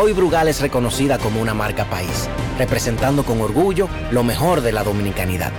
Hoy 0.00 0.12
Brugal 0.12 0.46
es 0.46 0.60
reconocida 0.60 1.18
como 1.18 1.42
una 1.42 1.54
marca 1.54 1.84
país, 1.90 2.28
representando 2.56 3.24
con 3.24 3.40
orgullo 3.40 3.88
lo 4.12 4.22
mejor 4.22 4.60
de 4.60 4.70
la 4.70 4.84
dominicanidad. 4.84 5.50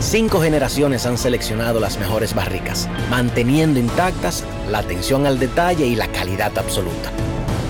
Cinco 0.00 0.40
generaciones 0.40 1.04
han 1.04 1.18
seleccionado 1.18 1.78
las 1.78 1.98
mejores 1.98 2.34
barricas, 2.34 2.88
manteniendo 3.10 3.78
intactas 3.78 4.42
la 4.70 4.78
atención 4.78 5.26
al 5.26 5.38
detalle 5.38 5.84
y 5.86 5.96
la 5.96 6.10
calidad 6.10 6.56
absoluta. 6.56 7.12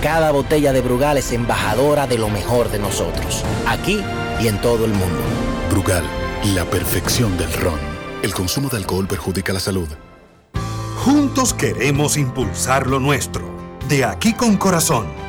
Cada 0.01 0.31
botella 0.31 0.71
de 0.71 0.79
Brugal 0.79 1.17
es 1.17 1.33
embajadora 1.33 2.07
de 2.07 2.17
lo 2.17 2.29
mejor 2.29 2.71
de 2.71 2.79
nosotros, 2.79 3.43
aquí 3.67 4.01
y 4.39 4.47
en 4.47 4.61
todo 4.61 4.85
el 4.85 4.91
mundo. 4.91 5.19
Brugal, 5.69 6.05
la 6.55 6.63
perfección 6.63 7.37
del 7.37 7.51
ron. 7.51 7.79
El 8.23 8.33
consumo 8.33 8.69
de 8.69 8.77
alcohol 8.77 9.05
perjudica 9.05 9.51
la 9.51 9.59
salud. 9.59 9.89
Juntos 11.03 11.53
queremos 11.53 12.15
impulsar 12.15 12.87
lo 12.87 13.01
nuestro. 13.01 13.49
De 13.89 14.05
aquí 14.05 14.31
con 14.31 14.55
corazón 14.55 15.28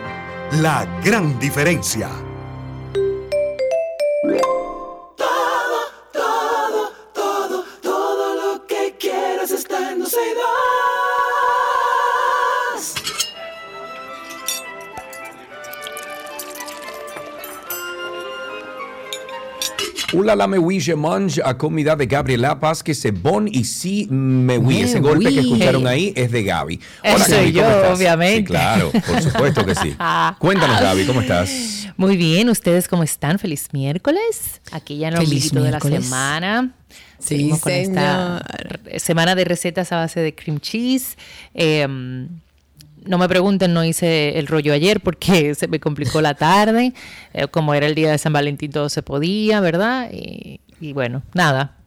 la 0.51 0.85
gran 1.03 1.39
diferencia. 1.39 2.09
Todo, 5.15 5.79
todo, 6.11 6.91
todo, 7.13 7.65
todo 7.81 8.35
lo 8.35 8.67
que 8.67 8.95
quieras 8.99 9.51
está 9.51 9.91
en 9.93 10.01
Hola 10.01 10.80
la 20.13 20.47
me 20.47 20.57
oui, 20.57 20.79
je 20.79 20.93
mange 20.95 21.41
a 21.43 21.57
comida 21.57 21.95
de 21.95 22.05
Gabriela 22.05 22.59
Paz, 22.59 22.83
que 22.83 22.93
se 22.93 23.11
bon 23.11 23.47
y 23.47 23.63
si 23.63 24.07
me 24.09 24.57
oui. 24.57 24.81
Ese 24.81 24.99
golpe 24.99 25.31
que 25.33 25.39
escucharon 25.39 25.87
ahí 25.87 26.13
es 26.15 26.31
de 26.31 26.43
Gaby. 26.43 26.79
Hola 27.03 27.25
Gaby, 27.27 27.53
¿cómo 27.53 27.67
estás? 27.69 27.97
obviamente. 27.97 28.43
claro, 28.43 28.91
por 28.91 29.21
supuesto 29.21 29.65
que 29.65 29.75
sí. 29.75 29.95
Cuéntanos 30.39 30.81
Gaby, 30.81 31.05
¿cómo 31.05 31.21
estás? 31.21 31.87
Muy 31.97 32.17
bien, 32.17 32.49
¿ustedes 32.49 32.87
cómo 32.87 33.03
están? 33.03 33.39
Feliz 33.39 33.69
miércoles. 33.71 34.61
Aquí 34.71 34.97
ya 34.97 35.09
en 35.09 35.17
el 35.17 35.29
de 35.29 35.71
la 35.71 35.79
semana. 35.79 36.71
Sí, 37.19 37.51
con 37.61 37.71
esta 37.71 38.43
semana 38.97 39.35
de 39.35 39.45
recetas 39.45 39.91
a 39.91 39.97
base 39.97 40.19
de 40.19 40.33
cream 40.33 40.59
cheese. 40.59 41.17
Eh, 41.53 41.87
no 43.05 43.17
me 43.17 43.27
pregunten, 43.27 43.73
no 43.73 43.83
hice 43.83 44.37
el 44.39 44.47
rollo 44.47 44.73
ayer 44.73 45.01
porque 45.01 45.55
se 45.55 45.67
me 45.67 45.79
complicó 45.79 46.21
la 46.21 46.33
tarde. 46.33 46.93
Eh, 47.33 47.47
como 47.47 47.73
era 47.73 47.87
el 47.87 47.95
día 47.95 48.11
de 48.11 48.17
San 48.17 48.33
Valentín, 48.33 48.71
todo 48.71 48.89
se 48.89 49.03
podía, 49.03 49.59
¿verdad? 49.59 50.09
Y, 50.11 50.61
y 50.79 50.93
bueno, 50.93 51.23
nada, 51.33 51.80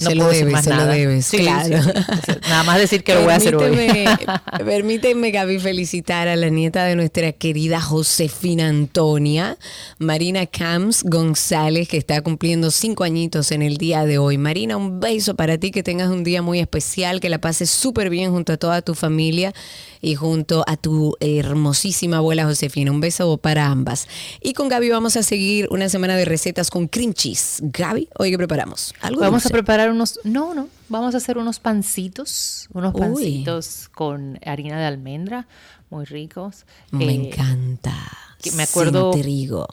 no 0.00 0.10
se 0.10 0.14
lo 0.14 0.28
debes, 0.28 0.64
se 0.64 0.74
lo 0.74 0.86
debes, 0.86 1.30
claro. 1.30 1.78
Nada 2.48 2.62
más 2.64 2.78
decir 2.78 3.04
que 3.04 3.14
lo 3.14 3.22
voy 3.22 3.32
a 3.32 3.36
hacer 3.36 3.56
hoy. 3.56 3.76
permíteme, 4.64 5.30
Gaby, 5.30 5.58
felicitar 5.58 6.28
a 6.28 6.36
la 6.36 6.48
nieta 6.48 6.84
de 6.84 6.96
nuestra 6.96 7.32
querida 7.32 7.80
Josefina 7.80 8.68
Antonia, 8.68 9.58
Marina 9.98 10.46
Camps 10.46 11.02
González, 11.04 11.88
que 11.88 11.96
está 11.96 12.20
cumpliendo 12.22 12.70
cinco 12.70 13.04
añitos 13.04 13.52
en 13.52 13.62
el 13.62 13.76
día 13.76 14.04
de 14.04 14.18
hoy. 14.18 14.38
Marina, 14.38 14.76
un 14.76 15.00
beso 15.00 15.34
para 15.36 15.58
ti, 15.58 15.70
que 15.70 15.82
tengas 15.82 16.08
un 16.08 16.24
día 16.24 16.42
muy 16.42 16.60
especial, 16.60 17.20
que 17.20 17.28
la 17.28 17.40
pases 17.40 17.70
súper 17.70 18.10
bien 18.10 18.30
junto 18.30 18.52
a 18.52 18.56
toda 18.56 18.82
tu 18.82 18.94
familia 18.94 19.52
y 20.00 20.14
junto 20.14 20.64
a 20.66 20.76
tu 20.76 21.16
hermosísima 21.20 22.18
abuela 22.18 22.44
Josefina. 22.44 22.90
Un 22.90 23.00
beso 23.00 23.36
para 23.38 23.66
ambas. 23.66 24.08
Y 24.40 24.54
con 24.54 24.68
Gaby 24.68 24.90
vamos 24.90 25.16
a 25.16 25.22
seguir 25.22 25.68
una 25.70 25.88
semana 25.88 26.16
de 26.16 26.24
recetas 26.24 26.70
con 26.70 26.88
cream 26.88 27.12
cheese. 27.12 27.58
Gaby, 27.62 28.08
hoy 28.18 28.30
qué 28.30 28.38
preparamos? 28.38 28.94
¿Algo 29.00 29.20
vamos 29.20 29.44
a 29.46 29.50
preparar 29.50 29.89
unos, 29.92 30.20
no, 30.24 30.54
no, 30.54 30.68
vamos 30.88 31.14
a 31.14 31.18
hacer 31.18 31.38
unos 31.38 31.60
pancitos, 31.60 32.68
unos 32.72 32.94
pancitos 32.94 33.88
con 33.88 34.38
harina 34.44 34.78
de 34.78 34.86
almendra, 34.86 35.46
muy 35.90 36.04
ricos. 36.04 36.66
Me 36.90 37.06
eh, 37.06 37.26
encanta. 37.26 37.94
me 38.54 38.62
acuerdo. 38.62 39.12
Sin 39.12 39.22
trigo. 39.22 39.66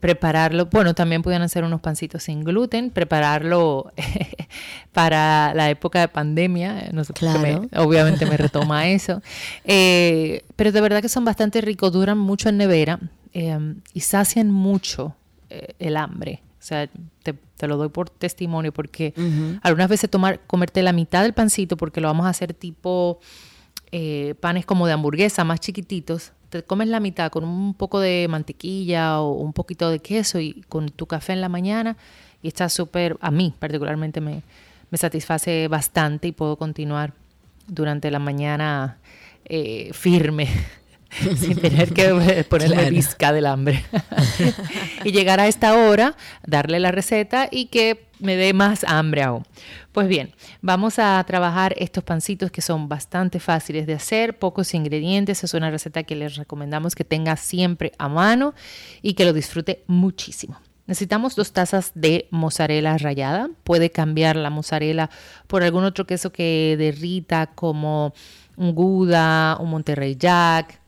Prepararlo, 0.00 0.66
bueno, 0.66 0.94
también 0.94 1.22
pueden 1.22 1.42
hacer 1.42 1.62
unos 1.62 1.82
pancitos 1.82 2.22
sin 2.22 2.42
gluten, 2.42 2.90
prepararlo 2.90 3.92
para 4.92 5.52
la 5.54 5.68
época 5.68 6.00
de 6.00 6.08
pandemia, 6.08 6.88
no 6.92 7.04
sé 7.04 7.12
claro. 7.12 7.68
obviamente 7.76 8.24
me 8.24 8.36
retoma 8.38 8.88
eso, 8.88 9.20
eh, 9.64 10.42
pero 10.56 10.72
de 10.72 10.80
verdad 10.80 11.02
que 11.02 11.10
son 11.10 11.26
bastante 11.26 11.60
ricos, 11.60 11.92
duran 11.92 12.16
mucho 12.16 12.48
en 12.48 12.56
nevera 12.56 12.98
eh, 13.34 13.74
y 13.92 14.00
sacian 14.00 14.50
mucho 14.50 15.14
el 15.78 15.98
hambre. 15.98 16.40
O 16.64 16.66
sea, 16.66 16.88
te, 17.22 17.68
lo 17.68 17.76
doy 17.76 17.90
por 17.90 18.08
testimonio 18.08 18.72
porque 18.72 19.12
algunas 19.62 19.86
veces 19.90 20.08
tomar, 20.08 20.40
comerte 20.46 20.82
la 20.82 20.94
mitad 20.94 21.22
del 21.22 21.34
pancito 21.34 21.76
porque 21.76 22.00
lo 22.00 22.08
vamos 22.08 22.24
a 22.24 22.30
hacer 22.30 22.54
tipo 22.54 23.20
eh, 23.92 24.34
panes 24.40 24.64
como 24.64 24.86
de 24.86 24.94
hamburguesa, 24.94 25.44
más 25.44 25.60
chiquititos. 25.60 26.32
Te 26.48 26.62
comes 26.62 26.88
la 26.88 27.00
mitad 27.00 27.30
con 27.30 27.44
un 27.44 27.74
poco 27.74 28.00
de 28.00 28.28
mantequilla 28.30 29.20
o 29.20 29.32
un 29.32 29.52
poquito 29.52 29.90
de 29.90 29.98
queso 29.98 30.40
y 30.40 30.64
con 30.70 30.88
tu 30.88 31.04
café 31.04 31.34
en 31.34 31.42
la 31.42 31.50
mañana 31.50 31.98
y 32.40 32.48
está 32.48 32.70
súper, 32.70 33.18
a 33.20 33.30
mí 33.30 33.52
particularmente 33.58 34.22
me, 34.22 34.40
me 34.90 34.96
satisface 34.96 35.68
bastante 35.68 36.28
y 36.28 36.32
puedo 36.32 36.56
continuar 36.56 37.12
durante 37.66 38.10
la 38.10 38.20
mañana 38.20 38.96
eh, 39.44 39.90
firme. 39.92 40.48
sin 41.36 41.56
tener 41.58 41.92
que 41.92 42.44
ponerle 42.48 42.90
visca 42.90 43.32
del 43.32 43.46
hambre. 43.46 43.84
y 45.04 45.12
llegar 45.12 45.40
a 45.40 45.48
esta 45.48 45.74
hora, 45.74 46.16
darle 46.46 46.80
la 46.80 46.90
receta 46.90 47.48
y 47.50 47.66
que 47.66 48.06
me 48.18 48.36
dé 48.36 48.52
más 48.52 48.84
hambre 48.84 49.22
aún. 49.22 49.44
Pues 49.92 50.08
bien, 50.08 50.34
vamos 50.60 50.98
a 50.98 51.22
trabajar 51.26 51.74
estos 51.78 52.02
pancitos 52.02 52.50
que 52.50 52.62
son 52.62 52.88
bastante 52.88 53.38
fáciles 53.38 53.86
de 53.86 53.94
hacer, 53.94 54.38
pocos 54.38 54.74
ingredientes. 54.74 55.44
Es 55.44 55.54
una 55.54 55.70
receta 55.70 56.02
que 56.02 56.16
les 56.16 56.36
recomendamos 56.36 56.94
que 56.94 57.04
tenga 57.04 57.36
siempre 57.36 57.92
a 57.98 58.08
mano 58.08 58.54
y 59.02 59.14
que 59.14 59.24
lo 59.24 59.32
disfrute 59.32 59.84
muchísimo. 59.86 60.58
Necesitamos 60.86 61.34
dos 61.34 61.52
tazas 61.52 61.92
de 61.94 62.28
mozzarella 62.30 62.98
rallada. 62.98 63.48
Puede 63.62 63.90
cambiar 63.90 64.36
la 64.36 64.50
mozzarella 64.50 65.08
por 65.46 65.62
algún 65.62 65.84
otro 65.84 66.06
queso 66.06 66.30
que 66.30 66.76
derrita 66.78 67.46
como 67.46 68.12
un 68.56 68.74
Gouda, 68.74 69.56
un 69.60 69.70
Monterrey 69.70 70.16
Jack, 70.16 70.80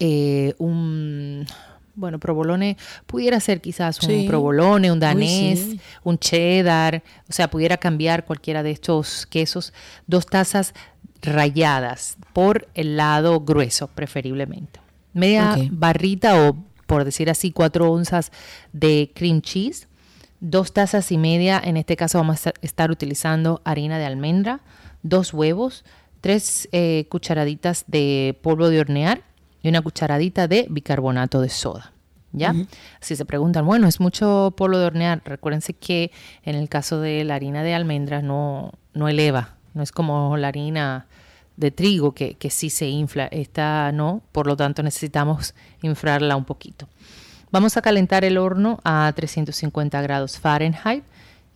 eh, 0.00 0.54
un 0.58 1.46
bueno, 1.94 2.18
provolone 2.18 2.76
pudiera 3.06 3.38
ser 3.40 3.60
quizás 3.60 4.02
un 4.02 4.26
provolone, 4.26 4.90
un 4.90 4.98
danés, 4.98 5.76
un 6.02 6.18
cheddar, 6.18 7.02
o 7.28 7.32
sea, 7.32 7.50
pudiera 7.50 7.76
cambiar 7.76 8.24
cualquiera 8.24 8.62
de 8.62 8.70
estos 8.70 9.26
quesos, 9.26 9.72
dos 10.06 10.26
tazas 10.26 10.74
rayadas 11.22 12.16
por 12.32 12.68
el 12.74 12.96
lado 12.96 13.40
grueso, 13.40 13.88
preferiblemente. 13.88 14.80
Media 15.12 15.56
barrita 15.70 16.48
o, 16.48 16.56
por 16.86 17.04
decir 17.04 17.28
así, 17.28 17.50
cuatro 17.50 17.92
onzas 17.92 18.32
de 18.72 19.10
cream 19.14 19.42
cheese, 19.42 19.86
dos 20.40 20.72
tazas 20.72 21.12
y 21.12 21.18
media, 21.18 21.60
en 21.62 21.76
este 21.76 21.96
caso 21.96 22.18
vamos 22.18 22.46
a 22.46 22.54
estar 22.62 22.90
utilizando 22.90 23.60
harina 23.64 23.98
de 23.98 24.06
almendra, 24.06 24.60
dos 25.02 25.34
huevos, 25.34 25.84
tres 26.20 26.68
eh, 26.72 27.06
cucharaditas 27.10 27.84
de 27.88 28.38
polvo 28.42 28.68
de 28.70 28.80
hornear 28.80 29.29
y 29.62 29.68
una 29.68 29.82
cucharadita 29.82 30.48
de 30.48 30.66
bicarbonato 30.70 31.40
de 31.40 31.48
soda. 31.48 31.92
¿Ya? 32.32 32.54
Si 33.00 33.16
se 33.16 33.24
preguntan, 33.24 33.66
bueno, 33.66 33.88
es 33.88 33.98
mucho 33.98 34.54
polvo 34.56 34.78
de 34.78 34.86
hornear. 34.86 35.20
Recuérdense 35.24 35.72
que 35.74 36.12
en 36.44 36.54
el 36.54 36.68
caso 36.68 37.00
de 37.00 37.24
la 37.24 37.34
harina 37.34 37.64
de 37.64 37.74
almendras 37.74 38.22
no, 38.22 38.72
no 38.94 39.08
eleva, 39.08 39.56
no 39.74 39.82
es 39.82 39.90
como 39.90 40.36
la 40.36 40.46
harina 40.46 41.06
de 41.56 41.72
trigo 41.72 42.12
que, 42.12 42.34
que 42.34 42.50
sí 42.50 42.70
se 42.70 42.88
infla. 42.88 43.26
Esta 43.26 43.90
no, 43.90 44.22
por 44.30 44.46
lo 44.46 44.56
tanto 44.56 44.84
necesitamos 44.84 45.54
inflarla 45.82 46.36
un 46.36 46.44
poquito. 46.44 46.88
Vamos 47.50 47.76
a 47.76 47.82
calentar 47.82 48.24
el 48.24 48.38
horno 48.38 48.78
a 48.84 49.12
350 49.14 50.00
grados 50.00 50.38
Fahrenheit 50.38 51.02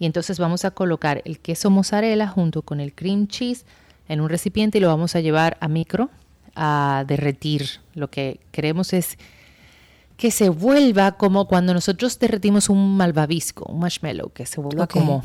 y 0.01 0.07
entonces 0.07 0.41
vamos 0.41 0.65
a 0.65 0.73
colocar 0.73 1.23
el 1.25 1.39
queso 1.39 1.71
mozzarella 1.71 2.27
junto 2.27 2.63
con 2.63 2.81
el 2.81 2.93
cream 2.95 3.29
cheese 3.29 3.65
en 4.09 4.21
un 4.21 4.29
recipiente 4.29 4.79
y 4.79 4.81
lo 4.81 4.89
vamos 4.89 5.15
a 5.15 5.21
llevar 5.21 5.57
a 5.61 5.69
micro 5.69 6.11
a 6.55 7.05
derretir. 7.07 7.81
Lo 7.95 8.11
que 8.11 8.41
queremos 8.53 8.93
es 8.93 9.19
que 10.17 10.31
se 10.31 10.49
vuelva 10.49 11.13
como 11.13 11.47
cuando 11.47 11.75
nosotros 11.75 12.19
derretimos 12.19 12.69
un 12.69 12.97
malvavisco, 12.97 13.65
un 13.65 13.81
marshmallow, 13.81 14.33
que 14.33 14.47
se 14.47 14.61
vuelva 14.61 14.87
como, 14.87 15.23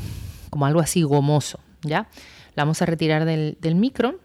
como 0.50 0.66
algo 0.66 0.80
así 0.80 1.02
gomoso, 1.02 1.60
¿ya? 1.82 2.08
La 2.54 2.64
vamos 2.64 2.82
a 2.82 2.86
retirar 2.86 3.24
del, 3.24 3.74
micro. 3.76 4.18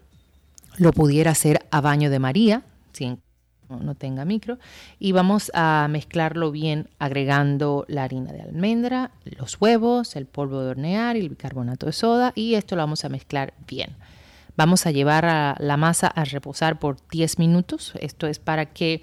Lo 0.78 0.92
pudiera 0.92 1.30
hacer 1.30 1.66
a 1.70 1.80
baño 1.80 2.10
de 2.10 2.18
María, 2.18 2.62
sin 2.92 3.20
no, 3.68 3.94
tenga 3.94 4.24
micro. 4.24 4.58
Y 4.98 5.12
vamos 5.12 5.50
a 5.54 5.86
mezclarlo 5.90 6.50
bien 6.50 6.88
agregando 6.98 7.84
la 7.88 8.04
harina 8.04 8.32
de 8.32 8.42
almendra, 8.42 9.10
los 9.24 9.60
huevos, 9.60 10.14
el 10.16 10.26
polvo 10.26 10.60
de 10.62 10.70
hornear 10.70 11.16
y 11.16 11.20
el 11.20 11.30
bicarbonato 11.30 11.86
de 11.86 11.92
soda. 11.92 12.32
Y 12.34 12.54
esto 12.54 12.76
lo 12.76 12.82
vamos 12.82 13.04
a 13.04 13.08
mezclar 13.08 13.54
bien. 13.66 13.96
Vamos 14.56 14.86
a 14.86 14.90
llevar 14.90 15.56
la 15.60 15.76
masa 15.76 16.06
a 16.06 16.24
reposar 16.24 16.78
por 16.78 16.96
10 17.10 17.38
minutos. 17.38 17.92
Esto 18.00 18.26
es 18.26 18.38
para 18.38 18.66
que 18.66 19.02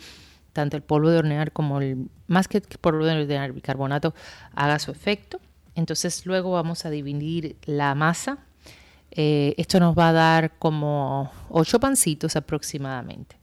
tanto 0.52 0.78
el 0.78 0.84
polvo 0.84 1.10
de 1.10 1.18
hornear 1.18 1.52
como 1.52 1.80
el, 1.80 2.10
más 2.28 2.48
que 2.48 2.58
el 2.58 2.64
polvo 2.80 3.06
de 3.06 3.12
hornear, 3.12 3.46
el 3.46 3.54
bicarbonato 3.54 4.14
haga 4.56 4.80
su 4.80 4.92
efecto. 4.92 5.40
Entonces 5.76 6.26
luego 6.26 6.52
vamos 6.52 6.86
a 6.86 6.90
dividir 6.90 7.58
la 7.66 7.96
masa. 7.96 8.40
Eh, 9.12 9.54
esto 9.58 9.80
nos 9.80 9.98
va 9.98 10.10
a 10.10 10.14
dar 10.14 10.58
como 10.58 11.32
8 11.50 11.80
pancitos 11.80 12.36
aproximadamente. 12.36 13.38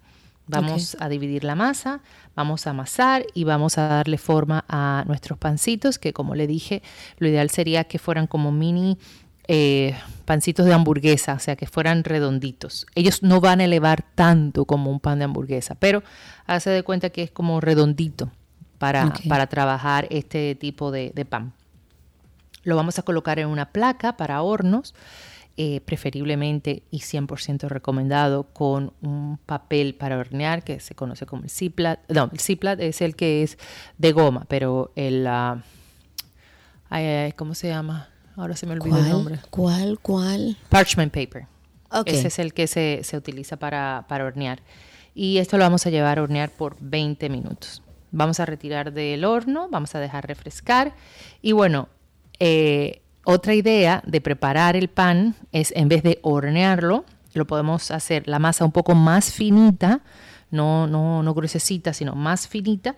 Vamos 0.47 0.97
a 0.99 1.09
dividir 1.09 1.45
la 1.45 1.55
masa, 1.55 2.01
vamos 2.35 2.67
a 2.67 2.71
amasar 2.71 3.25
y 3.35 3.45
vamos 3.45 3.79
a 3.79 3.87
darle 3.87 4.19
forma 4.19 4.65
a 4.69 5.05
nuestros 5.07 5.39
pancitos, 5.39 6.01
que 6.01 6.13
como 6.13 6.35
le 6.35 6.49
dije, 6.49 6.83
lo 7.19 7.29
ideal 7.29 7.51
sería 7.51 7.85
que 7.85 8.01
fueran 8.01 8.27
como 8.27 8.51
mini 8.51 8.99
eh, 9.53 9.97
pancitos 10.27 10.65
de 10.65 10.73
hamburguesa, 10.73 11.35
o 11.35 11.41
sea, 11.41 11.57
que 11.57 11.67
fueran 11.67 12.05
redonditos. 12.05 12.87
Ellos 12.95 13.25
no 13.25 13.41
van 13.41 13.61
a 13.61 13.65
elevar 13.65 14.05
tanto 14.15 14.65
como 14.65 14.93
un 14.93 15.01
pan 15.01 15.19
de 15.19 15.25
hamburguesa, 15.25 15.75
pero 15.75 16.05
hace 16.47 16.71
de 16.71 16.85
cuenta 16.85 17.11
que 17.11 17.25
es 17.25 17.33
como 17.33 17.61
redondito 17.61 18.31
para, 18.79 19.13
para 19.29 19.49
trabajar 19.49 20.07
este 20.11 20.55
tipo 20.55 20.93
de, 20.93 21.27
pan. 21.29 21.53
Lo 22.63 22.77
vamos 22.77 23.01
a 23.01 23.03
colocar 23.03 23.41
en 23.41 23.49
una 23.49 23.73
placa 23.73 24.17
para 24.17 24.41
hornos, 24.41 24.95
eh, 25.57 25.81
preferiblemente 25.81 26.85
y 26.93 27.01
100% 27.01 27.67
recomendado 27.69 28.45
con 28.53 28.93
un 29.03 29.37
papel 29.47 29.97
para 29.97 30.17
hornear 30.17 30.63
que 30.63 30.79
se 30.79 30.95
conoce 30.95 31.27
como 31.27 31.43
el 31.43 31.51
Ziplat. 31.51 32.09
No, 32.09 32.31
el 32.33 32.39
Ziplat 32.39 32.79
es 32.79 33.01
el 33.01 33.17
que 33.17 33.43
es 33.43 33.59
de 33.99 34.13
goma, 34.13 34.47
pero 34.49 34.93
el... 34.95 35.27
Uh, 35.27 35.61
¿Cómo 37.35 37.57
se 37.57 37.67
llama? 37.67 38.10
Ahora 38.37 38.57
se 38.57 38.67
me 38.67 38.73
olvidó 38.73 38.99
el 38.99 39.09
nombre. 39.11 39.39
¿Cuál? 39.51 39.99
¿Cuál? 40.01 40.57
Parchment 40.69 41.13
paper. 41.13 41.47
Ese 42.07 42.29
es 42.29 42.39
el 42.39 42.55
que 42.55 42.67
se, 42.67 43.17
utiliza 43.17 43.57
para, 43.57 44.05
hornear. 44.11 44.61
Y 45.15 45.39
esto 45.39 45.59
lo 45.59 45.65
vamos 45.65 45.87
a 45.87 45.91
llevar 45.91 46.19
a 46.19 46.23
hornear 46.23 46.51
por 46.51 46.77
20 46.81 47.29
minutos. 47.29 47.83
Vamos 48.13 48.41
a 48.41 48.47
retirar 48.47 48.93
del 48.93 49.25
horno, 49.25 49.69
vamos 49.71 49.95
a 49.95 50.01
dejar 50.01 50.27
refrescar. 50.27 50.95
Y 51.43 51.53
bueno, 51.53 51.89
eh, 52.39 53.03
otra 53.25 53.55
idea 53.55 54.03
de 54.07 54.21
preparar 54.21 54.77
el 54.77 54.89
pan 54.89 55.35
es 55.53 55.73
en 55.77 55.89
vez 55.89 56.03
de 56.03 56.19
hornearlo, 56.23 57.05
lo 57.35 57.47
podemos 57.47 57.91
hacer 57.91 58.27
la 58.27 58.39
masa 58.39 58.65
un 58.65 58.73
poco 58.73 58.95
más 58.95 59.33
finita, 59.33 60.01
no, 60.51 60.87
no, 60.87 61.23
no 61.23 61.35
gruesecita, 61.35 61.93
sino 61.93 62.15
más 62.15 62.49
finita 62.49 62.97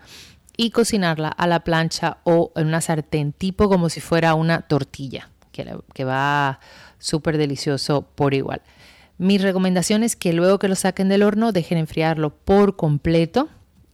y 0.56 0.70
cocinarla 0.70 1.28
a 1.28 1.46
la 1.46 1.60
plancha 1.60 2.18
o 2.24 2.52
en 2.56 2.66
una 2.66 2.80
sartén 2.80 3.32
tipo 3.32 3.68
como 3.68 3.88
si 3.88 4.00
fuera 4.00 4.34
una 4.34 4.62
tortilla, 4.62 5.30
que, 5.50 5.76
que 5.94 6.04
va 6.04 6.60
súper 6.98 7.38
delicioso 7.38 8.02
por 8.14 8.34
igual. 8.34 8.62
Mi 9.18 9.38
recomendación 9.38 10.02
es 10.02 10.16
que 10.16 10.32
luego 10.32 10.58
que 10.58 10.68
lo 10.68 10.74
saquen 10.74 11.08
del 11.08 11.22
horno 11.22 11.52
dejen 11.52 11.78
enfriarlo 11.78 12.30
por 12.30 12.76
completo 12.76 13.48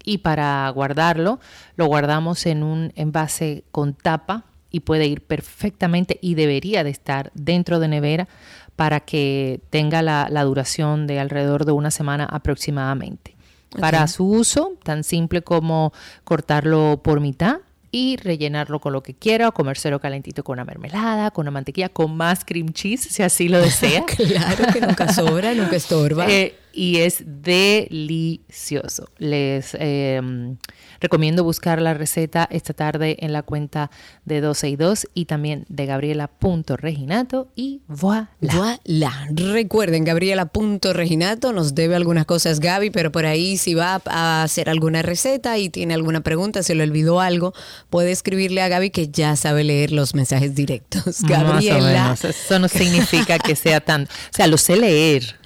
y 0.04 0.18
para 0.18 0.68
guardarlo 0.70 1.38
lo 1.76 1.86
guardamos 1.86 2.46
en 2.46 2.62
un 2.62 2.92
envase 2.96 3.64
con 3.70 3.94
tapa 3.94 4.44
y 4.70 4.80
puede 4.80 5.06
ir 5.06 5.22
perfectamente 5.22 6.18
y 6.20 6.34
debería 6.34 6.84
de 6.84 6.90
estar 6.90 7.30
dentro 7.34 7.78
de 7.78 7.88
nevera 7.88 8.28
para 8.76 9.00
que 9.00 9.61
tenga 9.70 10.02
la, 10.02 10.28
la 10.30 10.44
duración 10.44 11.06
de 11.06 11.20
alrededor 11.20 11.64
de 11.64 11.72
una 11.72 11.90
semana 11.90 12.24
aproximadamente 12.24 13.38
para 13.79 14.07
su 14.09 14.27
uso, 14.27 14.73
tan 14.83 15.05
simple 15.05 15.43
como 15.43 15.93
cortarlo 16.25 17.01
por 17.03 17.21
mitad 17.21 17.59
y 17.91 18.16
rellenarlo 18.16 18.81
con 18.81 18.93
lo 18.93 19.03
que 19.03 19.14
quiera 19.14 19.49
o 19.49 19.53
comérselo 19.53 20.01
calentito 20.01 20.45
con 20.45 20.55
una 20.55 20.64
mermelada, 20.64 21.31
con 21.31 21.45
una 21.45 21.51
mantequilla, 21.51 21.89
con 21.89 22.16
más 22.16 22.45
cream 22.45 22.73
cheese, 22.73 23.09
si 23.11 23.23
así 23.23 23.49
lo 23.49 23.59
desea. 23.62 24.05
claro 24.05 24.73
que 24.73 24.81
nunca 24.81 25.12
sobra, 25.12 25.55
nunca 25.55 25.77
estorba. 25.77 26.27
Eh, 26.29 26.55
y 26.79 26.99
es 26.99 27.24
delicioso. 27.26 29.09
Les 29.18 29.76
em, 29.81 30.59
recomiendo 31.01 31.43
buscar 31.43 31.83
la 31.83 31.93
receta 31.93 32.47
esta 32.53 32.72
tarde 32.72 33.16
en 33.18 33.33
la 33.33 33.43
cuenta 33.43 33.91
de 34.24 34.41
12 34.41 34.68
y 34.68 34.76
2 34.76 35.09
y 35.12 35.24
también 35.24 35.66
de 35.68 35.87
Gabriela.reginato 35.87 37.49
y 37.57 37.81
voilà. 37.89 38.31
Voilà. 38.41 39.29
Recuerden, 39.35 40.05
Gabriela.reginato 40.05 41.53
nos 41.53 41.74
debe 41.74 41.97
algunas 41.97 42.26
cosas 42.26 42.61
Gaby, 42.61 42.91
pero 42.91 43.11
por 43.11 43.26
ahí 43.26 43.57
si 43.57 43.74
va 43.74 44.01
a 44.07 44.45
hacer 44.45 44.70
alguna 44.70 45.03
receta 45.03 45.59
y 45.59 45.70
tiene 45.70 45.95
alguna 45.95 46.20
pregunta, 46.20 46.62
se 46.62 46.76
le 46.76 46.85
olvidó 46.85 47.18
algo, 47.18 47.55
puede 47.91 48.12
escribirle 48.12 48.62
a 48.62 48.68
Gaby 48.68 48.91
que 48.91 49.09
ya 49.09 49.35
sabe 49.35 49.64
leer 49.64 49.91
los 49.91 50.14
mensajes 50.14 50.55
directos. 50.55 51.22
Gabriela. 51.22 52.16
Eso 52.22 52.61
no 52.61 52.68
significa 52.68 53.41
que 53.41 53.57
sea 53.57 53.81
tan... 53.81 54.05
O 54.05 54.07
sea, 54.31 54.47
lo 54.47 54.59
sé 54.59 54.76
leer 54.76 55.39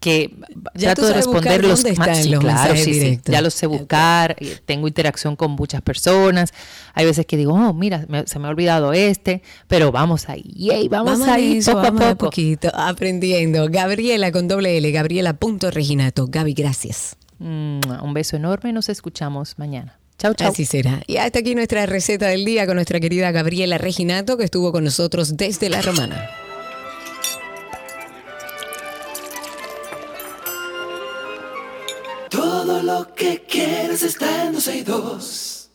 que 0.00 0.34
ya 0.74 0.94
trato 0.94 1.06
de 1.06 1.12
responder 1.12 1.62
los, 1.62 1.84
más, 1.98 2.26
claro, 2.26 2.74
sí, 2.74 3.20
ya 3.26 3.42
los 3.42 3.52
sé 3.52 3.66
buscar, 3.66 4.34
tengo 4.64 4.88
interacción 4.88 5.36
con 5.36 5.52
muchas 5.52 5.82
personas. 5.82 6.52
Hay 6.94 7.04
veces 7.04 7.26
que 7.26 7.36
digo, 7.36 7.52
oh, 7.52 7.74
mira, 7.74 8.06
se 8.24 8.38
me 8.38 8.48
ha 8.48 8.50
olvidado 8.50 8.94
este, 8.94 9.42
pero 9.68 9.92
vamos 9.92 10.30
ahí, 10.30 10.42
yay, 10.56 10.88
vamos, 10.88 11.20
ahí, 11.28 11.60
poco 11.62 11.78
a 11.80 11.92
poco. 11.92 12.16
poquito, 12.26 12.70
aprendiendo. 12.74 13.68
Gabriela 13.68 14.32
con 14.32 14.48
doble 14.48 14.78
L, 14.78 14.90
Gabriela.reginato. 14.90 16.26
Gaby, 16.28 16.54
gracias. 16.54 17.16
un 17.38 18.12
beso 18.14 18.36
enorme, 18.36 18.72
nos 18.72 18.88
escuchamos 18.88 19.58
mañana. 19.58 19.98
Chau, 20.18 20.34
chau. 20.34 20.50
Así 20.50 20.64
será. 20.64 21.02
Y 21.06 21.18
hasta 21.18 21.38
aquí 21.40 21.54
nuestra 21.54 21.84
receta 21.86 22.26
del 22.26 22.44
día 22.44 22.66
con 22.66 22.76
nuestra 22.76 23.00
querida 23.00 23.30
Gabriela 23.32 23.78
Reginato, 23.78 24.36
que 24.36 24.44
estuvo 24.44 24.72
con 24.72 24.84
nosotros 24.84 25.36
desde 25.36 25.68
La 25.70 25.82
Romana. 25.82 26.30
Todo 32.80 33.00
lo 33.00 33.14
que 33.14 33.44
quieres 33.46 34.02
está 34.02 34.46
en 34.46 34.84
dos 34.86 35.70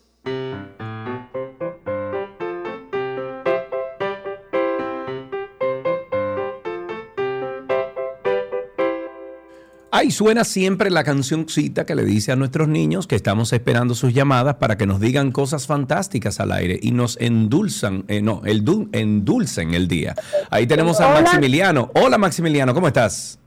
Ahí 9.92 10.10
suena 10.10 10.44
siempre 10.44 10.90
la 10.90 11.04
cancioncita 11.04 11.86
que 11.86 11.94
le 11.94 12.04
dice 12.04 12.32
a 12.32 12.36
nuestros 12.36 12.68
niños 12.68 13.06
que 13.06 13.16
estamos 13.16 13.54
esperando 13.54 13.94
sus 13.94 14.12
llamadas 14.12 14.56
para 14.56 14.76
que 14.76 14.88
nos 14.88 15.00
digan 15.00 15.32
cosas 15.32 15.68
fantásticas 15.68 16.40
al 16.40 16.52
aire 16.52 16.80
y 16.82 16.90
nos 16.92 17.18
endulzan, 17.22 18.06
eh, 18.08 18.24
no, 18.24 18.42
el 18.46 18.66
endulcen 18.94 19.76
el 19.76 19.88
día. 19.88 20.16
Ahí 20.50 20.66
tenemos 20.66 21.00
a 21.00 21.10
Maximiliano. 21.22 21.92
Hola 21.94 22.18
Maximiliano, 22.18 22.74
¿cómo 22.74 22.88
estás? 22.88 23.38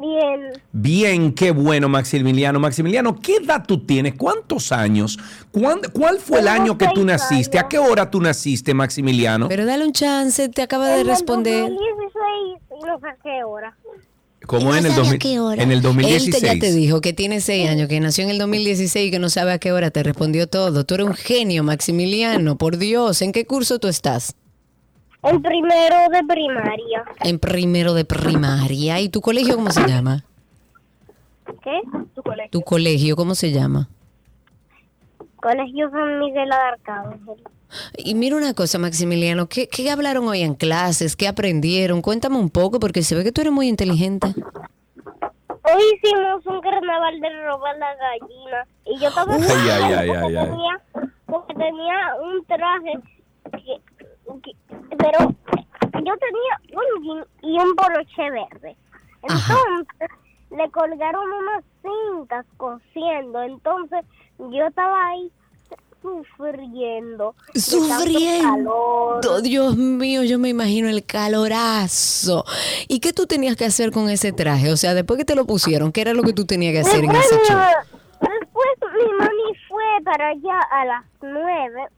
Bien. 0.00 0.52
Bien, 0.72 1.32
qué 1.32 1.50
bueno, 1.50 1.88
Maximiliano. 1.88 2.58
Maximiliano, 2.60 3.18
¿qué 3.20 3.36
edad 3.36 3.64
tú 3.66 3.84
tienes? 3.84 4.14
¿Cuántos 4.14 4.72
años? 4.72 5.18
¿Cuál 5.50 6.18
fue 6.18 6.40
el 6.40 6.48
año 6.48 6.78
que 6.78 6.88
tú 6.94 7.04
naciste? 7.04 7.58
¿A 7.58 7.68
qué 7.68 7.78
hora 7.78 8.10
tú 8.10 8.20
naciste, 8.20 8.74
Maximiliano? 8.74 9.48
Pero 9.48 9.66
dale 9.66 9.84
un 9.84 9.92
chance, 9.92 10.48
te 10.48 10.62
acaba 10.62 10.88
de 10.88 11.04
responder. 11.04 11.66
En 11.66 11.74
no 11.74 12.98
sé 13.00 13.06
qué 13.22 13.44
hora. 13.44 13.76
¿Cómo 14.46 14.74
en, 14.74 14.86
el 14.86 14.92
en 15.60 15.72
el 15.72 15.82
2016? 15.82 16.34
Él 16.36 16.40
ya 16.42 16.58
te 16.58 16.72
dijo 16.72 17.00
que 17.02 17.12
tiene 17.12 17.40
seis 17.40 17.68
años, 17.68 17.88
que 17.88 18.00
nació 18.00 18.24
en 18.24 18.30
el 18.30 18.38
2016 18.38 19.08
y 19.08 19.10
que 19.10 19.18
no 19.18 19.28
sabe 19.28 19.52
a 19.52 19.58
qué 19.58 19.72
hora 19.72 19.90
te 19.90 20.02
respondió 20.02 20.46
todo. 20.46 20.84
Tú 20.84 20.94
eres 20.94 21.06
un 21.06 21.14
genio, 21.14 21.64
Maximiliano, 21.64 22.56
por 22.56 22.78
Dios. 22.78 23.20
¿En 23.20 23.32
qué 23.32 23.44
curso 23.44 23.78
tú 23.78 23.88
estás? 23.88 24.36
En 25.22 25.42
primero 25.42 26.08
de 26.10 26.24
primaria. 26.24 27.04
En 27.20 27.38
primero 27.38 27.94
de 27.94 28.04
primaria. 28.04 29.00
¿Y 29.00 29.08
tu 29.08 29.20
colegio 29.20 29.56
cómo 29.56 29.70
se 29.70 29.86
llama? 29.86 30.24
¿Qué? 31.62 31.80
Tu 32.14 32.22
colegio. 32.22 32.50
¿Tu 32.50 32.60
colegio 32.62 33.16
cómo 33.16 33.34
se 33.34 33.50
llama? 33.50 33.88
Colegio 35.36 35.90
San 35.90 36.18
Miguel 36.20 36.52
Arcángel. 36.52 37.42
Y 37.96 38.14
mira 38.14 38.36
una 38.36 38.54
cosa, 38.54 38.78
Maximiliano, 38.78 39.48
¿qué, 39.48 39.68
¿qué, 39.68 39.90
hablaron 39.90 40.26
hoy 40.26 40.42
en 40.42 40.54
clases? 40.54 41.16
¿Qué 41.16 41.28
aprendieron? 41.28 42.00
Cuéntame 42.00 42.38
un 42.38 42.48
poco, 42.48 42.80
porque 42.80 43.02
se 43.02 43.14
ve 43.14 43.24
que 43.24 43.32
tú 43.32 43.42
eres 43.42 43.52
muy 43.52 43.68
inteligente. 43.68 44.28
Hoy 44.28 45.82
hicimos 45.94 46.46
un 46.46 46.60
carnaval 46.60 47.20
de 47.20 47.28
robar 47.44 47.76
la 47.76 47.94
gallina. 47.94 48.66
Y 48.86 48.98
yo 48.98 49.08
estaba... 49.08 49.34
Ay, 49.34 49.42
ay, 49.42 49.82
ay, 49.82 50.10
ay, 50.10 50.36
ay. 50.36 50.48
Tenía, 50.48 50.80
porque 51.26 51.54
tenía 51.54 52.14
un 52.22 52.44
traje 52.46 52.92
que, 53.52 53.97
pero 54.98 55.34
yo 56.04 56.14
tenía 56.16 56.54
un 56.72 57.02
jean 57.02 57.24
y 57.42 57.58
un 57.58 57.74
poloche 57.74 58.30
verde. 58.30 58.76
Entonces 59.22 60.08
le 60.50 60.70
colgaron 60.70 61.24
unas 61.32 61.64
cintas 61.82 62.46
cosiendo. 62.56 63.42
Entonces 63.42 64.04
yo 64.38 64.66
estaba 64.66 65.08
ahí 65.10 65.30
sufriendo. 66.00 67.34
Sufriendo. 67.54 69.10
Dios 69.42 69.76
mío, 69.76 70.22
yo 70.22 70.38
me 70.38 70.48
imagino 70.48 70.88
el 70.88 71.04
calorazo. 71.04 72.44
¿Y 72.86 73.00
qué 73.00 73.12
tú 73.12 73.26
tenías 73.26 73.56
que 73.56 73.64
hacer 73.64 73.90
con 73.90 74.08
ese 74.08 74.32
traje? 74.32 74.72
O 74.72 74.76
sea, 74.76 74.94
después 74.94 75.18
que 75.18 75.24
te 75.24 75.34
lo 75.34 75.44
pusieron, 75.46 75.92
¿qué 75.92 76.02
era 76.02 76.14
lo 76.14 76.22
que 76.22 76.32
tú 76.32 76.46
tenías 76.46 76.72
que 76.72 76.80
hacer 76.80 77.04
en 77.04 77.10
ese 77.10 77.36
show? 77.46 77.58
Después 78.20 78.68
mi 78.94 79.12
mami 79.18 79.54
fue 79.68 79.84
para 80.04 80.28
allá 80.28 80.60
a 80.70 80.84
las 80.84 81.04
nueve 81.22 81.88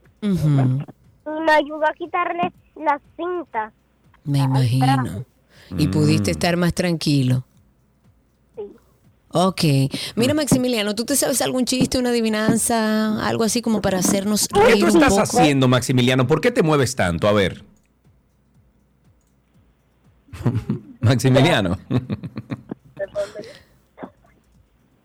y 1.27 1.41
me 1.45 1.53
ayudó 1.53 1.87
a 1.87 1.93
quitarle 1.95 2.53
las 2.77 3.01
cintas. 3.17 3.73
Me 4.25 4.41
imagino. 4.41 5.25
Y 5.79 5.89
pudiste 5.89 6.31
mm. 6.31 6.33
estar 6.33 6.57
más 6.57 6.75
tranquilo. 6.75 7.45
Ok. 9.33 9.63
Mira, 10.17 10.35
Maximiliano, 10.35 10.95
¿tú 10.97 11.05
te 11.05 11.15
sabes 11.15 11.41
algún 11.41 11.65
chiste, 11.65 11.99
una 11.99 12.11
adivinanza, 12.11 13.25
algo 13.27 13.45
así 13.45 13.63
como 13.63 13.81
para 13.81 13.99
hacernos 13.99 14.49
reír 14.51 14.75
¿Qué 14.75 14.81
tú 14.81 14.87
estás 14.89 15.19
haciendo, 15.19 15.69
Maximiliano? 15.69 16.27
¿Por 16.27 16.41
qué 16.41 16.51
te 16.51 16.65
mueves 16.65 16.97
tanto? 16.97 17.29
A 17.29 17.33
ver. 17.33 17.65
Maximiliano. 21.01 21.79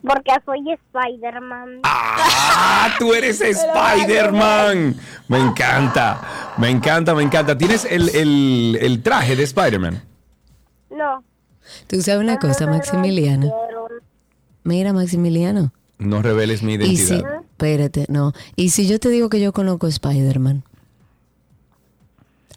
Porque 0.05 0.31
soy 0.45 0.59
Spider-Man. 0.71 1.81
¡Ah! 1.83 2.95
¡Tú 2.99 3.13
eres 3.13 3.41
Spider-Man! 3.41 4.95
Me 5.27 5.39
encanta, 5.39 6.53
me 6.57 6.69
encanta, 6.69 7.15
me 7.15 7.23
encanta. 7.23 7.57
¿Tienes 7.57 7.85
el, 7.85 8.09
el, 8.09 8.77
el 8.81 9.01
traje 9.03 9.35
de 9.35 9.43
Spider-Man? 9.43 10.03
No. 10.91 11.23
Tú 11.87 12.01
sabes 12.01 12.21
una 12.21 12.37
cosa, 12.37 12.67
Maximiliano. 12.67 13.51
Mira, 14.63 14.93
Maximiliano. 14.93 15.71
No 15.97 16.21
reveles 16.21 16.61
mi 16.61 16.73
identidad. 16.73 17.41
espérate, 17.41 18.05
no. 18.09 18.33
¿Y 18.55 18.69
si 18.69 18.87
yo 18.87 18.99
te 18.99 19.09
digo 19.09 19.29
que 19.29 19.39
yo 19.39 19.53
conozco 19.53 19.87
a 19.87 19.89
Spider-Man? 19.89 20.63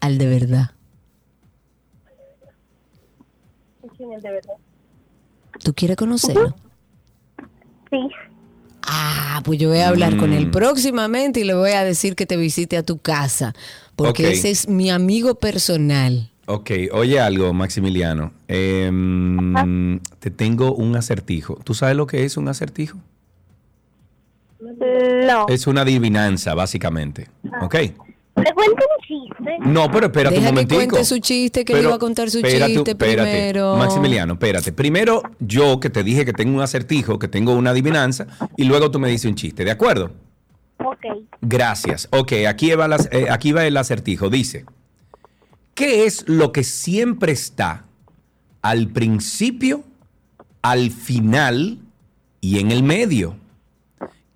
Al 0.00 0.18
de 0.18 0.26
verdad. 0.26 0.70
¿Quién 3.96 4.12
es 4.12 4.22
de 4.22 4.30
verdad? 4.30 4.54
¿Tú 5.64 5.72
quieres 5.74 5.96
conocerlo? 5.96 6.54
Sí. 7.90 8.08
Ah, 8.82 9.42
pues 9.44 9.58
yo 9.58 9.68
voy 9.68 9.78
a 9.78 9.88
hablar 9.88 10.16
con 10.16 10.32
él 10.32 10.46
mm. 10.46 10.50
próximamente 10.50 11.40
y 11.40 11.44
le 11.44 11.54
voy 11.54 11.72
a 11.72 11.84
decir 11.84 12.14
que 12.14 12.26
te 12.26 12.36
visite 12.36 12.76
a 12.76 12.82
tu 12.82 12.98
casa, 12.98 13.54
porque 13.96 14.30
ese 14.30 14.50
es 14.50 14.68
mi 14.68 14.90
amigo 14.90 15.34
personal. 15.34 16.30
Ok, 16.46 16.70
oye 16.92 17.20
algo, 17.20 17.52
Maximiliano. 17.52 18.32
Em, 18.48 20.00
te 20.18 20.30
tengo 20.30 20.74
un 20.74 20.96
acertijo. 20.96 21.58
¿Tú 21.62 21.74
sabes 21.74 21.94
lo 21.94 22.06
que 22.06 22.24
es 22.24 22.38
un 22.38 22.48
acertijo? 22.48 22.98
No. 25.26 25.46
Es 25.48 25.66
una 25.66 25.82
adivinanza, 25.82 26.54
básicamente. 26.54 27.28
¿Ok? 27.60 27.76
¿Le 28.38 28.52
cuento 28.54 28.84
un 28.96 29.04
chiste? 29.06 29.58
No, 29.60 29.90
pero 29.90 30.06
espérate 30.06 30.38
un 30.38 30.44
momentico. 30.44 30.80
que 30.80 30.88
cuente 30.88 31.04
su 31.04 31.18
chiste, 31.18 31.64
que 31.64 31.74
le 31.74 31.82
iba 31.82 31.94
a 31.94 31.98
contar 31.98 32.30
su 32.30 32.42
chiste 32.42 32.94
primero. 32.94 33.76
Maximiliano, 33.76 34.34
espérate. 34.34 34.72
Primero 34.72 35.22
yo 35.38 35.80
que 35.80 35.90
te 35.90 36.02
dije 36.02 36.24
que 36.24 36.32
tengo 36.32 36.54
un 36.54 36.62
acertijo, 36.62 37.18
que 37.18 37.28
tengo 37.28 37.52
una 37.52 37.70
adivinanza, 37.70 38.26
y 38.56 38.64
luego 38.64 38.90
tú 38.90 38.98
me 38.98 39.08
dices 39.08 39.30
un 39.30 39.34
chiste, 39.34 39.64
¿de 39.64 39.70
acuerdo? 39.70 40.12
Ok. 40.78 41.04
Gracias. 41.40 42.08
Ok, 42.12 42.32
aquí 42.48 42.72
va, 42.74 42.88
eh, 43.10 43.26
aquí 43.30 43.52
va 43.52 43.66
el 43.66 43.76
acertijo. 43.76 44.30
Dice... 44.30 44.64
¿Qué 45.78 46.06
es 46.06 46.28
lo 46.28 46.50
que 46.50 46.64
siempre 46.64 47.30
está 47.30 47.84
al 48.62 48.88
principio, 48.88 49.84
al 50.60 50.90
final 50.90 51.78
y 52.40 52.58
en 52.58 52.72
el 52.72 52.82
medio? 52.82 53.36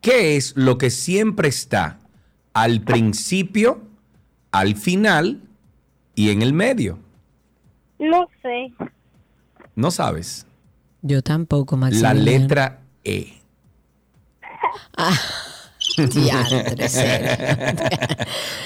¿Qué 0.00 0.36
es 0.36 0.52
lo 0.54 0.78
que 0.78 0.88
siempre 0.90 1.48
está 1.48 1.98
al 2.54 2.82
principio, 2.82 3.80
al 4.52 4.76
final 4.76 5.40
y 6.14 6.30
en 6.30 6.42
el 6.42 6.52
medio? 6.52 6.98
No 7.98 8.28
sé. 8.42 8.72
¿No 9.74 9.90
sabes? 9.90 10.46
Yo 11.00 11.22
tampoco, 11.22 11.76
Max. 11.76 12.00
La 12.00 12.14
letra 12.14 12.80
E. 13.04 13.40
ah. 14.96 15.18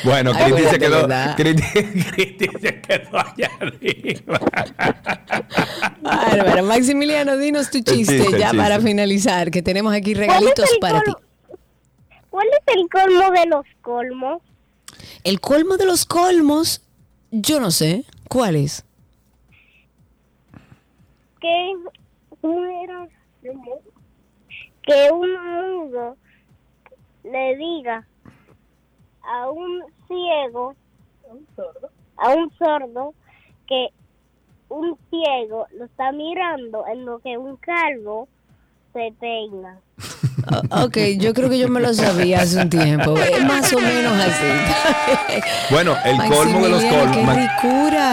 bueno, 0.04 0.32
Cristi 0.44 0.62
se 0.70 0.78
quedó. 0.78 1.08
Cristi 1.36 2.48
se 2.60 2.80
quedó 2.80 3.18
allá 3.18 3.50
arriba. 3.60 4.38
Bárbara, 6.02 6.62
Maximiliano, 6.68 7.36
dinos 7.36 7.70
tu 7.70 7.80
chiste, 7.80 8.38
ya 8.38 8.52
para 8.52 8.78
finalizar, 8.80 9.50
que 9.50 9.62
tenemos 9.62 9.92
aquí 9.94 10.14
regalitos 10.14 10.70
para 10.80 11.02
ti. 11.02 11.10
¿Cuál 12.30 12.46
es 12.48 12.62
el 12.76 12.88
colmo 12.88 13.30
de 13.30 13.46
los 13.46 13.64
colmos? 13.80 14.42
El 15.24 15.40
colmo 15.40 15.76
de 15.76 15.86
los 15.86 16.04
colmos, 16.06 16.82
yo 17.30 17.60
no 17.60 17.70
sé. 17.70 18.04
¿Cuál 18.28 18.56
es? 18.56 18.84
Que 21.40 21.72
que 24.86 25.10
un 25.12 25.32
mudo 25.32 26.16
le 27.24 27.56
diga 27.56 28.06
a 29.22 29.50
un 29.50 29.82
ciego, 30.06 30.74
a 32.16 32.34
un 32.34 32.50
sordo, 32.56 33.14
que 33.66 33.88
un 34.68 34.96
ciego 35.10 35.66
lo 35.72 35.86
está 35.86 36.12
mirando 36.12 36.86
en 36.86 37.04
lo 37.04 37.18
que 37.18 37.36
un 37.36 37.56
calvo 37.56 38.28
se 38.92 39.12
peina. 39.18 39.80
Ok, 40.70 40.96
yo 41.18 41.34
creo 41.34 41.48
que 41.50 41.58
yo 41.58 41.68
me 41.68 41.80
lo 41.80 41.92
sabía 41.94 42.42
hace 42.42 42.60
un 42.60 42.70
tiempo. 42.70 43.16
Es 43.18 43.44
más 43.44 43.72
o 43.72 43.80
menos 43.80 44.12
así. 44.12 45.40
bueno, 45.70 45.96
el 46.04 46.16
colmo 46.28 46.60
de 46.62 46.68
los 46.68 46.84
colmos. 46.84 47.36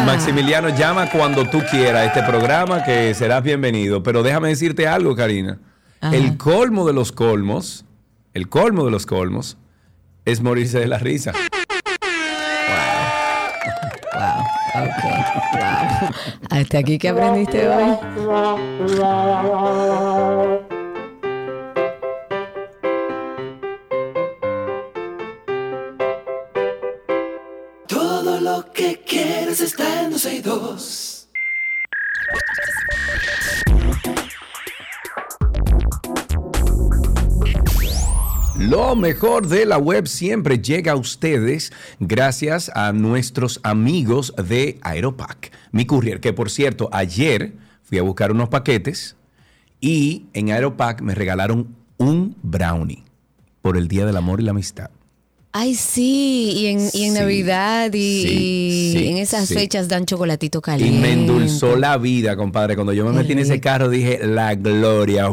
Maximiliano, 0.06 0.70
llama 0.70 1.10
cuando 1.10 1.48
tú 1.50 1.62
quieras 1.70 2.02
a 2.02 2.06
este 2.06 2.24
programa 2.24 2.84
que 2.84 3.14
serás 3.14 3.44
bienvenido. 3.44 4.04
Pero 4.04 4.24
déjame 4.24 4.50
decirte 4.50 4.88
algo, 4.88 5.16
Karina. 5.16 5.60
El 6.12 6.38
colmo 6.38 6.86
de 6.86 6.94
los 6.94 7.12
colmos 7.12 7.86
el 8.34 8.50
colmo 8.50 8.84
de 8.86 8.90
los 8.90 9.06
colmos 9.06 9.58
es 10.26 10.42
morirse 10.42 10.80
de 10.80 10.88
la 10.88 10.98
risa. 10.98 11.34
Wow. 14.16 14.44
Ok. 14.76 15.04
Wow. 15.54 16.10
Hasta 16.50 16.80
aquí 16.80 16.98
que 16.98 17.10
aprendiste 17.10 17.68
hoy. 17.70 17.96
Lo 38.58 38.96
mejor 38.96 39.48
de 39.48 39.66
la 39.66 39.78
web 39.78 40.08
siempre 40.08 40.60
llega 40.60 40.94
a 40.94 40.96
ustedes 40.96 41.74
gracias 42.00 42.72
a 42.74 42.94
nuestros 42.94 43.60
amigos 43.64 44.34
de 44.38 44.80
Aeropack, 44.82 45.52
mi 45.74 45.86
courier, 45.86 46.22
que 46.22 46.32
por 46.32 46.50
cierto, 46.50 46.88
ayer 46.94 47.52
fui 47.82 47.98
a 47.98 48.04
buscar 48.04 48.32
unos 48.32 48.48
paquetes 48.48 49.18
y 49.82 50.28
en 50.32 50.52
Aeropack 50.52 51.02
me 51.02 51.16
regalaron 51.16 51.76
un 51.98 52.38
brownie 52.42 53.04
por 53.62 53.76
el 53.76 53.90
Día 53.90 54.06
del 54.06 54.16
Amor 54.16 54.40
y 54.40 54.44
la 54.44 54.52
Amistad. 54.52 54.90
Ay, 55.56 55.76
sí, 55.76 56.52
y 56.56 56.66
en, 56.66 56.90
y 56.94 57.04
en 57.04 57.14
Navidad 57.14 57.92
y, 57.94 59.08
en 59.08 59.18
esas 59.18 59.50
fechas 59.50 59.88
dan 59.88 60.08
chocolatito 60.08 60.62
caliente. 60.62 60.98
Y 60.98 61.00
me 61.00 61.12
endulzó 61.12 61.76
la 61.76 62.00
vida, 62.00 62.36
compadre. 62.36 62.74
Cuando 62.74 62.92
yo 62.92 63.06
me 63.06 63.12
metí 63.12 63.34
en 63.34 63.40
ese 63.40 63.60
carro 63.62 63.88
dije, 63.88 64.26
la 64.26 64.56
gloria. 64.56 65.28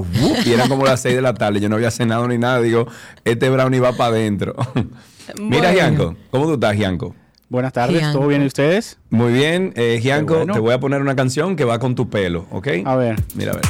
y 0.45 0.53
era 0.53 0.69
como 0.69 0.85
las 0.85 1.01
seis 1.01 1.17
de 1.17 1.23
la 1.23 1.33
tarde, 1.33 1.59
yo 1.59 1.71
no 1.71 1.77
había 1.77 1.91
cenado 1.91 2.29
ni 2.29 2.37
nada. 2.37 2.61
Digo, 2.61 2.87
este 3.25 3.49
brownie 3.49 3.81
va 3.81 3.95
para 3.95 4.11
adentro. 4.11 4.55
Mira, 5.41 5.73
Gianco, 5.73 6.15
¿cómo 6.31 6.45
tú 6.45 6.55
estás, 6.55 6.77
Gianco? 6.77 7.15
Buenas 7.49 7.73
tardes, 7.73 8.13
¿todo 8.13 8.27
bien 8.29 8.43
y 8.43 8.47
ustedes? 8.47 8.99
Muy 9.09 9.33
bien, 9.33 9.73
eh, 9.75 10.01
Gianco, 10.03 10.45
te 10.45 10.59
voy 10.59 10.75
a 10.75 10.81
poner 10.81 11.01
una 11.01 11.17
canción 11.17 11.57
que 11.57 11.65
va 11.65 11.79
con 11.79 11.95
tu 11.95 12.11
pelo, 12.11 12.47
¿ok? 12.51 12.69
A 12.85 12.95
ver. 12.95 13.17
Mira, 13.35 13.53
a 13.53 13.55
ver. 13.55 13.65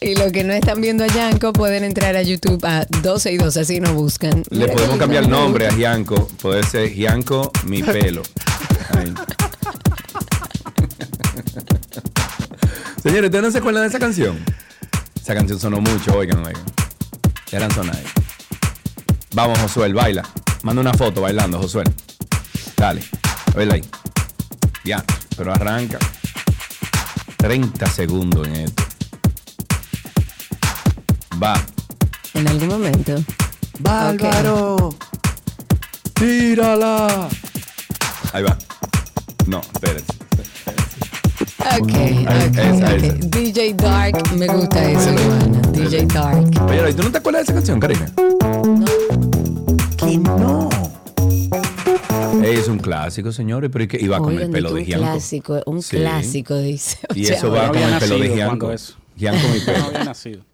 y 0.02 0.16
lo 0.16 0.32
que 0.32 0.44
no 0.44 0.54
están 0.54 0.82
viendo 0.82 1.04
a 1.04 1.08
Gianco 1.08 1.52
pueden 1.54 1.84
entrar 1.84 2.16
a 2.16 2.22
YouTube 2.22 2.64
a 2.66 2.86
12 2.86 3.32
y 3.34 3.38
2, 3.38 3.58
así 3.58 3.80
nos 3.80 3.94
buscan. 3.94 4.44
Le 4.50 4.68
podemos 4.68 4.98
cambiar 4.98 5.24
el 5.24 5.30
nombre 5.30 5.68
a 5.68 5.72
Gianco, 5.72 6.28
puede 6.42 6.64
ser 6.64 6.94
Gianco 6.94 7.52
mi 7.66 7.84
pelo. 7.84 8.24
Señores, 13.04 13.26
¿ustedes 13.26 13.44
no 13.44 13.52
se 13.52 13.58
acuerdan 13.60 13.84
de 13.84 13.90
esa 13.90 14.00
canción? 14.00 14.38
Esa 15.22 15.36
canción 15.36 15.60
sonó 15.60 15.82
mucho, 15.82 16.18
oigan, 16.18 16.46
oigan. 16.46 16.64
Eran 17.52 17.72
sonadas. 17.72 18.04
Vamos, 19.34 19.60
Josué, 19.60 19.92
baila. 19.94 20.24
Manda 20.64 20.82
una 20.82 20.94
foto 20.94 21.22
bailando, 21.22 21.60
Josué. 21.60 21.84
Dale, 22.76 23.02
baila 23.56 23.76
ahí. 23.76 23.84
Ya, 24.84 25.04
pero 25.38 25.54
arranca. 25.54 26.00
30 27.38 27.86
segundos 27.88 28.48
en 28.48 28.56
esto. 28.56 28.89
Va. 31.42 31.54
En 32.34 32.48
algún 32.48 32.68
momento. 32.68 33.16
Bárbaro. 33.80 34.94
Tírala. 36.14 37.30
Ahí 38.34 38.44
va. 38.44 38.58
No, 39.48 39.62
espérense. 39.62 40.14
Ok, 41.80 41.94
ok, 42.28 43.26
DJ 43.30 43.74
Dark, 43.76 44.36
me 44.36 44.48
gusta 44.48 44.92
eso, 44.92 45.12
Johanna. 45.14 45.62
DJ 45.72 46.06
Dark. 46.08 46.50
Oye, 46.68 46.90
¿y 46.90 46.94
tú 46.94 47.04
no 47.04 47.12
te 47.12 47.18
acuerdas 47.20 47.42
de 47.42 47.44
esa 47.46 47.54
canción, 47.54 47.80
Karina? 47.80 48.12
No. 48.18 48.86
Que 49.98 50.18
no. 50.18 50.70
Es 52.44 52.68
un 52.68 52.80
clásico, 52.80 53.32
señores, 53.32 53.70
pero 53.72 53.86
iba 54.00 54.18
con 54.20 54.38
el 54.38 54.50
pelo 54.50 54.74
de 54.74 54.84
Gianco. 54.86 55.06
Un 55.06 55.12
clásico, 55.12 55.62
un 55.66 55.82
clásico, 55.82 56.58
dice. 56.58 56.98
Y 57.16 57.28
eso 57.28 57.52
va 57.52 57.70
con 57.70 57.78
el 57.78 58.00
pelo 58.00 58.20
de 58.20 58.30
Gianco. 58.36 58.72
Gianco 59.16 59.48
mi 59.54 59.60
pelo. 59.66 59.80
No 59.80 59.86
había 59.86 60.04
nacido. 60.04 60.49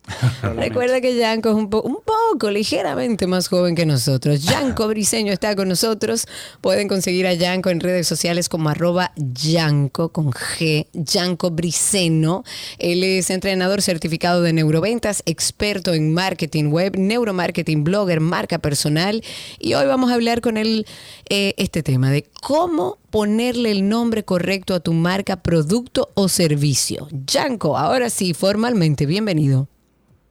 Recuerda 0.56 1.02
que 1.02 1.16
Yanko 1.16 1.50
es 1.50 1.56
un, 1.56 1.70
un, 1.84 1.98
poco, 2.06 2.52
ligeramente 2.52 3.28
más 3.28 3.48
joven 3.48 3.76
que 3.76 3.86
nosotros. 3.86 4.44
Yanko 4.44 4.88
Briseño 4.90 5.34
está 5.34 5.56
con 5.56 5.68
nosotros. 5.68 6.28
Pueden 6.62 6.88
conseguir 6.88 7.28
a 7.28 7.34
Yanko 7.34 7.70
en 7.70 7.80
redes 7.80 8.08
sociales 8.08 8.50
como 8.50 8.70
arroba 8.70 9.12
Yanko 9.16 10.10
con 10.10 10.32
G, 10.32 10.88
Yanko 10.94 11.52
Briceno. 11.52 12.44
Él 12.78 13.04
es 13.04 13.30
entrenador 13.30 13.82
certificado 13.82 14.42
de 14.42 14.54
neuroventas, 14.54 15.24
experto 15.26 15.94
en 15.94 16.14
marketing 16.14 16.66
web, 16.66 16.98
neuromarketing, 16.98 17.84
blogger, 17.84 18.20
marca 18.20 18.60
personal. 18.60 19.24
Y 19.60 19.74
hoy 19.74 19.88
vamos 19.88 20.12
a 20.12 20.16
hablar 20.16 20.42
con 20.42 20.58
él 20.58 20.86
eh, 21.30 21.54
este 21.58 21.84
tema 21.84 22.12
de 22.12 22.24
cómo 22.42 23.00
ponerle 23.10 23.72
el 23.72 23.88
nombre 23.88 24.24
correcto 24.24 24.76
a 24.76 24.80
tu 24.80 24.94
marca, 24.94 25.38
producto 25.38 26.12
o 26.14 26.28
servicio. 26.30 27.08
Yanko, 27.26 27.78
ahora 27.78 28.10
sí, 28.10 28.34
formalmente, 28.34 29.06
bienvenido. 29.06 29.68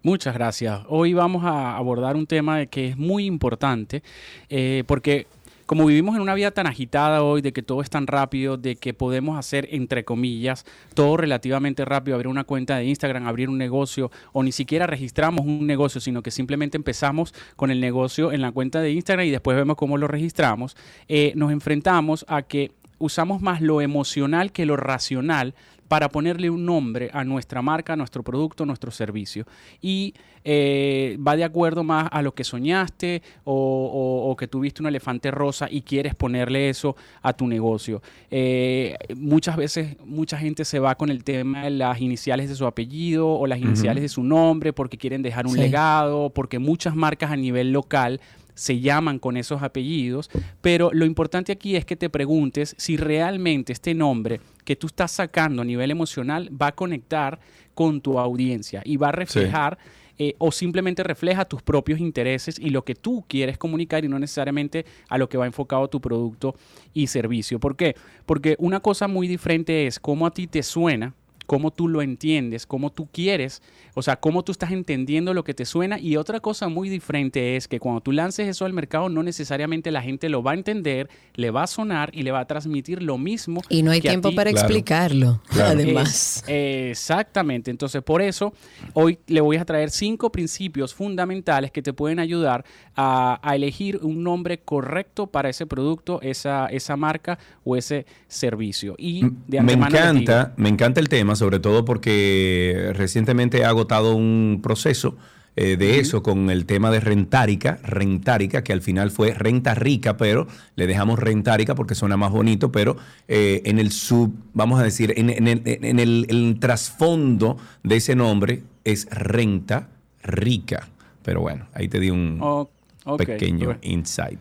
Muchas 0.04 0.34
gracias. 0.34 0.82
Hoy 0.88 1.14
vamos 1.14 1.44
a 1.44 1.78
abordar 1.78 2.14
un 2.14 2.26
tema 2.26 2.66
que 2.66 2.88
es 2.88 2.98
muy 2.98 3.24
importante 3.24 4.02
eh, 4.50 4.84
porque 4.86 5.26
como 5.64 5.86
vivimos 5.86 6.14
en 6.14 6.20
una 6.20 6.34
vida 6.34 6.50
tan 6.50 6.66
agitada 6.66 7.22
hoy, 7.22 7.40
de 7.40 7.54
que 7.54 7.62
todo 7.62 7.80
es 7.80 7.88
tan 7.88 8.06
rápido, 8.06 8.58
de 8.58 8.76
que 8.76 8.92
podemos 8.92 9.38
hacer, 9.38 9.66
entre 9.70 10.04
comillas, 10.04 10.66
todo 10.92 11.16
relativamente 11.16 11.86
rápido, 11.86 12.16
abrir 12.16 12.28
una 12.28 12.44
cuenta 12.44 12.76
de 12.76 12.84
Instagram, 12.84 13.26
abrir 13.26 13.48
un 13.48 13.56
negocio, 13.56 14.10
o 14.34 14.42
ni 14.42 14.52
siquiera 14.52 14.86
registramos 14.86 15.46
un 15.46 15.66
negocio, 15.66 16.02
sino 16.02 16.22
que 16.22 16.30
simplemente 16.30 16.76
empezamos 16.76 17.32
con 17.56 17.70
el 17.70 17.80
negocio 17.80 18.30
en 18.30 18.42
la 18.42 18.52
cuenta 18.52 18.82
de 18.82 18.92
Instagram 18.92 19.26
y 19.26 19.30
después 19.30 19.56
vemos 19.56 19.76
cómo 19.76 19.96
lo 19.96 20.06
registramos, 20.06 20.76
eh, 21.08 21.32
nos 21.34 21.50
enfrentamos 21.50 22.26
a 22.28 22.42
que 22.42 22.72
usamos 22.98 23.40
más 23.40 23.60
lo 23.60 23.80
emocional 23.80 24.52
que 24.52 24.66
lo 24.66 24.76
racional 24.76 25.54
para 25.88 26.08
ponerle 26.08 26.50
un 26.50 26.64
nombre 26.64 27.10
a 27.12 27.24
nuestra 27.24 27.62
marca, 27.62 27.92
a 27.92 27.96
nuestro 27.96 28.22
producto, 28.22 28.64
a 28.64 28.66
nuestro 28.66 28.90
servicio. 28.90 29.46
Y 29.80 30.14
eh, 30.44 31.18
va 31.26 31.36
de 31.36 31.44
acuerdo 31.44 31.84
más 31.84 32.08
a 32.10 32.20
lo 32.20 32.34
que 32.34 32.44
soñaste 32.44 33.22
o, 33.44 34.34
que 34.38 34.48
tuviste 34.48 34.82
un 34.82 34.88
elefante 34.88 35.30
rosa 35.30 35.68
y 35.70 35.82
quieres 35.82 36.14
ponerle 36.14 36.68
eso 36.68 36.96
a 37.22 37.32
tu 37.32 37.46
negocio. 37.46 38.02
Eh, 38.30 38.96
muchas 39.16 39.56
veces 39.56 39.96
mucha 40.04 40.36
gente 40.36 40.64
se 40.64 40.78
va 40.78 40.96
con 40.96 41.10
el 41.10 41.24
tema 41.24 41.64
de 41.64 41.70
las 41.70 42.00
iniciales 42.00 42.48
de 42.48 42.54
su 42.54 42.66
apellido 42.66 43.28
o 43.28 43.46
las 43.46 43.58
iniciales 43.58 44.02
de 44.02 44.08
su 44.08 44.22
nombre 44.22 44.72
porque 44.72 44.98
quieren 44.98 45.22
dejar 45.22 45.46
un 45.46 45.56
legado, 45.56 46.30
porque 46.30 46.58
muchas 46.58 46.94
marcas 46.94 47.30
a 47.30 47.36
nivel 47.36 47.72
local 47.72 48.20
se 48.54 48.80
llaman 48.80 49.18
con 49.18 49.36
esos 49.36 49.62
apellidos, 49.62 50.30
pero 50.60 50.90
lo 50.92 51.04
importante 51.04 51.52
aquí 51.52 51.76
es 51.76 51.84
que 51.84 51.96
te 51.96 52.10
preguntes 52.10 52.74
si 52.78 52.96
realmente 52.96 53.72
este 53.72 53.94
nombre 53.94 54.40
que 54.64 54.76
tú 54.76 54.86
estás 54.86 55.12
sacando 55.12 55.62
a 55.62 55.64
nivel 55.64 55.90
emocional 55.90 56.50
va 56.60 56.68
a 56.68 56.74
conectar 56.74 57.38
con 57.74 58.00
tu 58.00 58.18
audiencia 58.18 58.82
y 58.84 58.96
va 58.96 59.08
a 59.08 59.12
reflejar 59.12 59.78
eh, 60.16 60.36
o 60.38 60.52
simplemente 60.52 61.02
refleja 61.02 61.44
tus 61.44 61.62
propios 61.62 61.98
intereses 61.98 62.58
y 62.58 62.70
lo 62.70 62.84
que 62.84 62.94
tú 62.94 63.24
quieres 63.26 63.58
comunicar 63.58 64.04
y 64.04 64.08
no 64.08 64.18
necesariamente 64.18 64.86
a 65.08 65.18
lo 65.18 65.28
que 65.28 65.36
va 65.36 65.46
enfocado 65.46 65.88
tu 65.88 66.00
producto 66.00 66.54
y 66.92 67.08
servicio. 67.08 67.58
¿Por 67.58 67.76
qué? 67.76 67.96
Porque 68.24 68.54
una 68.60 68.78
cosa 68.78 69.08
muy 69.08 69.26
diferente 69.26 69.88
es 69.88 69.98
cómo 69.98 70.26
a 70.26 70.30
ti 70.30 70.46
te 70.46 70.62
suena 70.62 71.14
cómo 71.46 71.70
tú 71.70 71.88
lo 71.88 72.02
entiendes, 72.02 72.66
cómo 72.66 72.90
tú 72.90 73.08
quieres, 73.12 73.62
o 73.94 74.02
sea, 74.02 74.16
cómo 74.16 74.42
tú 74.42 74.52
estás 74.52 74.72
entendiendo 74.72 75.34
lo 75.34 75.44
que 75.44 75.54
te 75.54 75.64
suena. 75.64 75.98
Y 75.98 76.16
otra 76.16 76.40
cosa 76.40 76.68
muy 76.68 76.88
diferente 76.88 77.56
es 77.56 77.68
que 77.68 77.80
cuando 77.80 78.00
tú 78.00 78.12
lances 78.12 78.48
eso 78.48 78.64
al 78.64 78.72
mercado, 78.72 79.08
no 79.08 79.22
necesariamente 79.22 79.90
la 79.90 80.02
gente 80.02 80.28
lo 80.28 80.42
va 80.42 80.52
a 80.52 80.54
entender, 80.54 81.08
le 81.34 81.50
va 81.50 81.64
a 81.64 81.66
sonar 81.66 82.10
y 82.12 82.22
le 82.22 82.30
va 82.30 82.40
a 82.40 82.46
transmitir 82.46 83.02
lo 83.02 83.18
mismo. 83.18 83.62
Y 83.68 83.82
no 83.82 83.90
hay 83.90 84.00
tiempo 84.00 84.34
para 84.34 84.50
explicarlo, 84.50 85.40
además. 85.50 86.44
exactamente. 86.46 87.70
Entonces, 87.70 88.02
por 88.02 88.22
eso, 88.22 88.52
hoy 88.94 89.18
le 89.26 89.40
voy 89.40 89.56
a 89.56 89.64
traer 89.64 89.90
cinco 89.90 90.30
principios 90.30 90.94
fundamentales 90.94 91.70
que 91.70 91.82
te 91.82 91.92
pueden 91.92 92.18
ayudar 92.18 92.64
a, 92.96 93.40
elegir 93.54 94.00
un 94.02 94.24
nombre 94.24 94.58
correcto 94.58 95.28
para 95.28 95.48
ese 95.48 95.66
producto, 95.66 96.20
esa, 96.22 96.66
esa 96.66 96.96
marca 96.96 97.38
o 97.62 97.76
ese 97.76 98.04
servicio. 98.26 98.96
Y 98.98 99.24
de 99.46 99.60
me 99.60 99.74
encanta, 99.74 100.52
me 100.56 100.68
encanta 100.68 100.98
el 100.98 101.08
tema 101.08 101.33
sobre 101.36 101.60
todo 101.60 101.84
porque 101.84 102.92
recientemente 102.94 103.58
he 103.58 103.64
agotado 103.64 104.14
un 104.14 104.60
proceso 104.62 105.16
eh, 105.56 105.76
de 105.76 106.00
eso 106.00 106.20
con 106.24 106.50
el 106.50 106.66
tema 106.66 106.90
de 106.90 106.98
rentárica, 106.98 107.78
rentárica, 107.84 108.64
que 108.64 108.72
al 108.72 108.82
final 108.82 109.12
fue 109.12 109.34
renta 109.34 109.74
rica, 109.74 110.16
pero 110.16 110.48
le 110.74 110.88
dejamos 110.88 111.20
rentárica 111.20 111.76
porque 111.76 111.94
suena 111.94 112.16
más 112.16 112.32
bonito, 112.32 112.72
pero 112.72 112.96
eh, 113.28 113.62
en 113.64 113.78
el 113.78 113.92
sub, 113.92 114.34
vamos 114.52 114.80
a 114.80 114.82
decir, 114.82 115.14
en, 115.16 115.28
el, 115.28 116.56
trasfondo 116.58 117.56
de 117.84 117.96
ese 117.96 118.16
nombre 118.16 118.64
es 118.82 119.06
renta 119.10 119.90
rica. 120.24 120.88
Pero 121.22 121.42
bueno, 121.42 121.68
ahí 121.72 121.86
te 121.86 122.00
di 122.00 122.10
un 122.10 122.68
pequeño 123.16 123.78
insight. 123.82 124.40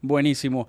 Buenísimo. 0.00 0.68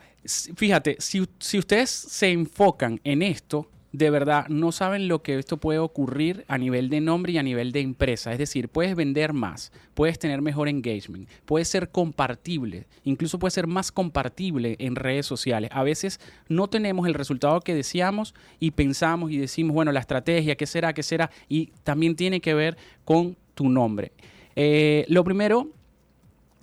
Fíjate, 0.56 0.96
si, 0.98 1.28
si 1.38 1.60
ustedes 1.60 1.92
se 1.92 2.32
enfocan 2.32 3.00
en 3.04 3.22
esto, 3.22 3.70
de 3.96 4.10
verdad 4.10 4.48
no 4.50 4.72
saben 4.72 5.08
lo 5.08 5.22
que 5.22 5.38
esto 5.38 5.58
puede 5.58 5.80
ocurrir 5.80 6.44
a 6.48 6.58
nivel 6.58 6.90
de 6.90 7.02
nombre 7.02 7.34
y 7.34 7.38
a 7.38 7.44
nivel 7.44 7.72
de 7.72 7.82
empresa. 7.82 8.32
Es 8.32 8.38
decir, 8.38 8.70
puedes 8.70 8.96
vender 8.96 9.34
más, 9.34 9.72
puedes 9.94 10.20
tener 10.20 10.42
mejor 10.42 10.68
engagement, 10.68 11.30
puedes 11.46 11.68
ser 11.68 11.90
compartible, 11.90 12.88
incluso 13.04 13.40
puede 13.40 13.52
ser 13.52 13.68
más 13.68 13.92
compartible 13.92 14.76
en 14.80 14.96
redes 14.96 15.26
sociales. 15.26 15.70
A 15.74 15.84
veces 15.84 16.20
no 16.48 16.68
tenemos 16.68 17.08
el 17.08 17.14
resultado 17.14 17.62
que 17.62 17.74
deseamos 17.74 18.36
y 18.60 18.72
pensamos 18.72 19.32
y 19.32 19.38
decimos, 19.38 19.74
bueno, 19.74 19.92
la 19.92 20.02
estrategia, 20.02 20.56
¿qué 20.56 20.66
será? 20.66 20.94
¿Qué 20.94 21.04
será? 21.04 21.32
Y 21.48 21.68
también 21.84 22.16
tiene 22.16 22.42
que 22.42 22.54
ver 22.54 22.78
con 23.04 23.38
tu 23.54 23.70
nombre. 23.70 24.12
Eh, 24.56 25.06
lo 25.10 25.24
primero 25.24 25.70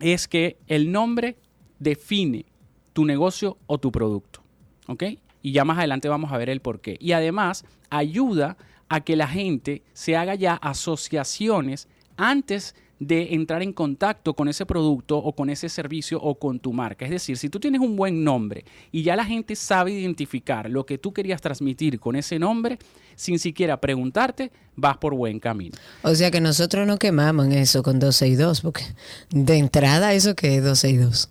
es 0.00 0.28
que 0.28 0.56
el 0.66 0.92
nombre 0.92 1.36
define 1.78 2.44
tu 2.92 3.04
negocio 3.04 3.58
o 3.66 3.78
tu 3.78 3.90
producto. 3.90 4.42
¿Ok? 4.88 5.04
Y 5.42 5.52
ya 5.52 5.64
más 5.64 5.78
adelante 5.78 6.08
vamos 6.08 6.32
a 6.32 6.38
ver 6.38 6.48
el 6.48 6.60
por 6.60 6.80
qué. 6.80 6.96
Y 7.00 7.12
además 7.12 7.64
ayuda 7.90 8.56
a 8.88 9.00
que 9.00 9.16
la 9.16 9.28
gente 9.28 9.82
se 9.92 10.16
haga 10.16 10.34
ya 10.34 10.54
asociaciones 10.54 11.88
antes 12.16 12.74
de 13.06 13.34
entrar 13.34 13.62
en 13.62 13.72
contacto 13.72 14.34
con 14.34 14.46
ese 14.46 14.64
producto 14.64 15.18
o 15.18 15.34
con 15.34 15.50
ese 15.50 15.68
servicio 15.68 16.20
o 16.20 16.36
con 16.36 16.60
tu 16.60 16.72
marca. 16.72 17.04
Es 17.04 17.10
decir, 17.10 17.36
si 17.36 17.48
tú 17.48 17.58
tienes 17.58 17.80
un 17.80 17.96
buen 17.96 18.22
nombre 18.22 18.64
y 18.92 19.02
ya 19.02 19.16
la 19.16 19.24
gente 19.24 19.56
sabe 19.56 19.92
identificar 19.92 20.70
lo 20.70 20.86
que 20.86 20.98
tú 20.98 21.12
querías 21.12 21.40
transmitir 21.40 21.98
con 21.98 22.14
ese 22.14 22.38
nombre, 22.38 22.78
sin 23.16 23.40
siquiera 23.40 23.80
preguntarte, 23.80 24.52
vas 24.76 24.98
por 24.98 25.14
buen 25.14 25.40
camino. 25.40 25.76
O 26.02 26.14
sea 26.14 26.30
que 26.30 26.40
nosotros 26.40 26.86
no 26.86 26.96
quemamos 26.98 27.48
eso 27.48 27.82
con 27.82 27.98
262, 27.98 28.60
porque 28.60 28.84
de 29.30 29.56
entrada 29.56 30.14
eso 30.14 30.36
que 30.36 30.56
es 30.56 30.62
262. 30.62 31.28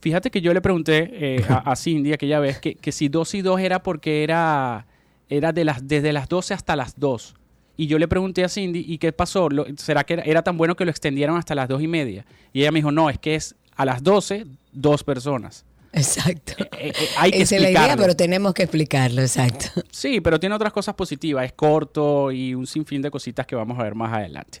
Fíjate 0.00 0.30
que 0.30 0.40
yo 0.40 0.54
le 0.54 0.60
pregunté 0.60 1.10
eh, 1.12 1.44
a, 1.48 1.76
Cindy 1.76 2.12
aquella 2.12 2.40
vez 2.40 2.58
que, 2.58 2.74
que 2.74 2.92
si 2.92 3.08
2 3.08 3.34
y 3.34 3.42
2 3.42 3.60
era 3.60 3.82
porque 3.82 4.22
era, 4.22 4.86
era 5.28 5.52
de 5.52 5.64
las, 5.64 5.86
desde 5.86 6.12
las 6.12 6.28
12 6.28 6.54
hasta 6.54 6.76
las 6.76 6.98
2. 6.98 7.34
Y 7.80 7.86
yo 7.86 7.98
le 7.98 8.08
pregunté 8.08 8.44
a 8.44 8.48
Cindy, 8.50 8.84
¿y 8.86 8.98
qué 8.98 9.10
pasó? 9.10 9.48
¿Será 9.78 10.04
que 10.04 10.20
era, 10.26 10.42
tan 10.42 10.58
bueno 10.58 10.76
que 10.76 10.84
lo 10.84 10.90
extendieron 10.90 11.38
hasta 11.38 11.54
las 11.54 11.66
dos 11.66 11.80
y 11.80 11.88
media? 11.88 12.26
Y 12.52 12.60
ella 12.60 12.72
me 12.72 12.80
dijo, 12.80 12.92
no, 12.92 13.08
es 13.08 13.18
que 13.18 13.36
es 13.36 13.54
a 13.74 13.86
las 13.86 14.02
12, 14.02 14.44
dos 14.70 15.02
personas. 15.02 15.64
Exacto. 15.94 16.52
Eh, 16.58 16.66
eh, 16.72 16.92
eh, 16.94 17.08
hay 17.16 17.30
que 17.30 17.40
Esa 17.40 17.56
es 17.56 17.62
la 17.62 17.70
idea, 17.70 17.96
pero 17.96 18.14
tenemos 18.14 18.52
que 18.52 18.64
explicarlo, 18.64 19.22
exacto. 19.22 19.82
Sí, 19.90 20.20
pero 20.20 20.38
tiene 20.38 20.54
otras 20.54 20.74
cosas 20.74 20.94
positivas. 20.94 21.46
Es 21.46 21.54
corto 21.54 22.30
y 22.30 22.54
un 22.54 22.66
sinfín 22.66 23.00
de 23.00 23.10
cositas 23.10 23.46
que 23.46 23.56
vamos 23.56 23.78
a 23.78 23.82
ver 23.82 23.94
más 23.94 24.12
adelante. 24.12 24.60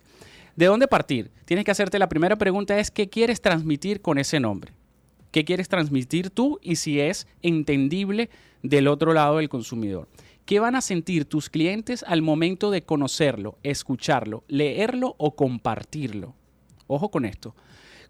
¿De 0.56 0.64
dónde 0.64 0.88
partir? 0.88 1.30
Tienes 1.44 1.66
que 1.66 1.72
hacerte 1.72 1.98
la 1.98 2.08
primera 2.08 2.36
pregunta 2.36 2.78
es 2.78 2.90
¿qué 2.90 3.10
quieres 3.10 3.42
transmitir 3.42 4.00
con 4.00 4.16
ese 4.16 4.40
nombre? 4.40 4.72
¿Qué 5.30 5.44
quieres 5.44 5.68
transmitir 5.68 6.30
tú 6.30 6.58
y 6.60 6.76
si 6.76 7.00
es 7.00 7.28
entendible 7.42 8.30
del 8.62 8.88
otro 8.88 9.12
lado 9.12 9.36
del 9.36 9.48
consumidor? 9.48 10.08
¿Qué 10.44 10.58
van 10.58 10.74
a 10.74 10.80
sentir 10.80 11.24
tus 11.24 11.48
clientes 11.48 12.04
al 12.06 12.22
momento 12.22 12.72
de 12.72 12.82
conocerlo, 12.82 13.56
escucharlo, 13.62 14.42
leerlo 14.48 15.14
o 15.18 15.36
compartirlo? 15.36 16.34
Ojo 16.88 17.10
con 17.10 17.24
esto. 17.24 17.54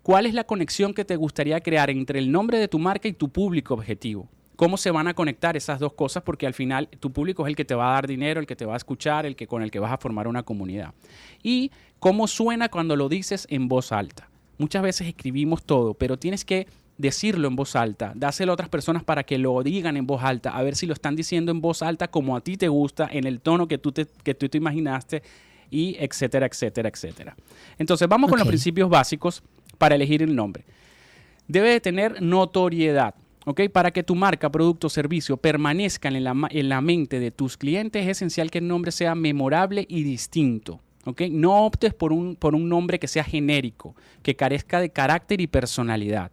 ¿Cuál 0.03 0.25
es 0.25 0.33
la 0.33 0.45
conexión 0.45 0.95
que 0.95 1.05
te 1.05 1.17
gustaría 1.17 1.61
crear 1.61 1.91
entre 1.91 2.19
el 2.19 2.33
nombre 2.33 2.59
de 2.59 2.69
tu 2.69 2.79
marca 2.79 3.07
y 3.07 3.13
tu 3.13 3.29
público 3.29 3.75
objetivo? 3.75 4.27
¿Cómo 4.57 4.79
se 4.79 4.91
van 4.91 5.07
a 5.07 5.13
conectar 5.15 5.59
esas 5.59 5.79
dos 5.79 5.93
cosas? 5.93 6.23
Porque 6.23 6.47
al 6.47 6.55
final 6.55 6.89
tu 7.01 7.13
público 7.13 7.45
es 7.45 7.51
el 7.51 7.57
que 7.57 7.67
te 7.67 7.75
va 7.75 7.91
a 7.91 7.95
dar 7.95 8.07
dinero, 8.07 8.41
el 8.41 8.47
que 8.47 8.57
te 8.57 8.65
va 8.65 8.75
a 8.75 8.77
escuchar, 8.79 9.27
el 9.27 9.37
que 9.37 9.47
con 9.47 9.63
el 9.63 9.71
que 9.71 9.79
vas 9.79 9.93
a 9.93 9.99
formar 9.99 10.27
una 10.27 10.43
comunidad. 10.43 10.95
Y 11.43 11.71
cómo 11.99 12.27
suena 12.27 12.71
cuando 12.71 12.97
lo 12.97 13.11
dices 13.11 13.47
en 13.51 13.69
voz 13.69 13.93
alta. 13.93 14.31
Muchas 14.57 14.83
veces 14.83 15.09
escribimos 15.09 15.65
todo, 15.65 15.93
pero 15.95 16.19
tienes 16.19 16.45
que 16.45 16.67
decirlo 17.01 17.49
en 17.49 17.57
voz 17.57 17.77
alta, 17.77 18.13
dáselo 18.15 18.53
a 18.53 18.55
otras 18.55 18.69
personas 18.69 19.03
para 19.03 19.25
que 19.25 19.39
lo 19.39 19.63
digan 19.63 19.97
en 19.97 20.07
voz 20.07 20.23
alta, 20.23 20.51
a 20.51 20.63
ver 20.63 20.77
si 20.77 20.87
lo 20.87 20.93
están 20.93 21.17
diciendo 21.17 21.51
en 21.51 21.61
voz 21.61 21.83
alta 21.83 22.09
como 22.09 22.37
a 22.37 22.41
ti 22.41 22.57
te 22.57 22.69
gusta, 22.69 23.09
en 23.11 23.27
el 23.27 23.41
tono 23.41 23.67
que 23.67 23.79
tú 23.79 23.93
te, 23.93 24.07
que 24.23 24.35
tú 24.35 24.49
te 24.49 24.59
imaginaste, 24.59 25.23
y 25.71 25.97
etcétera, 25.99 26.47
etcétera, 26.47 26.89
etcétera. 26.89 27.37
Entonces, 27.79 28.09
vamos 28.09 28.29
con 28.29 28.39
los 28.39 28.49
principios 28.49 28.91
básicos 28.91 29.43
para 29.79 29.95
elegir 29.95 30.23
el 30.23 30.35
nombre. 30.35 30.65
Debe 31.47 31.71
de 31.71 31.81
tener 31.81 32.21
notoriedad. 32.21 33.15
¿ok? 33.47 33.63
Para 33.73 33.93
que 33.93 34.03
tu 34.03 34.15
marca, 34.15 34.51
producto 34.51 34.89
o 34.89 34.91
servicio 34.91 35.37
permanezcan 35.37 36.17
en 36.17 36.25
la, 36.25 36.35
en 36.51 36.69
la 36.69 36.81
mente 36.81 37.21
de 37.21 37.31
tus 37.31 37.57
clientes, 37.57 38.03
es 38.03 38.09
esencial 38.09 38.51
que 38.51 38.59
el 38.59 38.69
nombre 38.69 38.93
sea 38.93 39.15
memorable 39.15 39.87
y 39.89 40.03
distinto. 40.03 40.81
No 41.31 41.65
optes 41.65 41.95
por 41.95 42.13
un, 42.13 42.37
por 42.37 42.55
un 42.55 42.69
nombre 42.69 42.99
que 42.99 43.09
sea 43.09 43.25
genérico, 43.25 43.95
que 44.23 44.37
carezca 44.37 44.81
de 44.81 44.91
carácter 44.91 45.41
y 45.41 45.47
personalidad. 45.47 46.31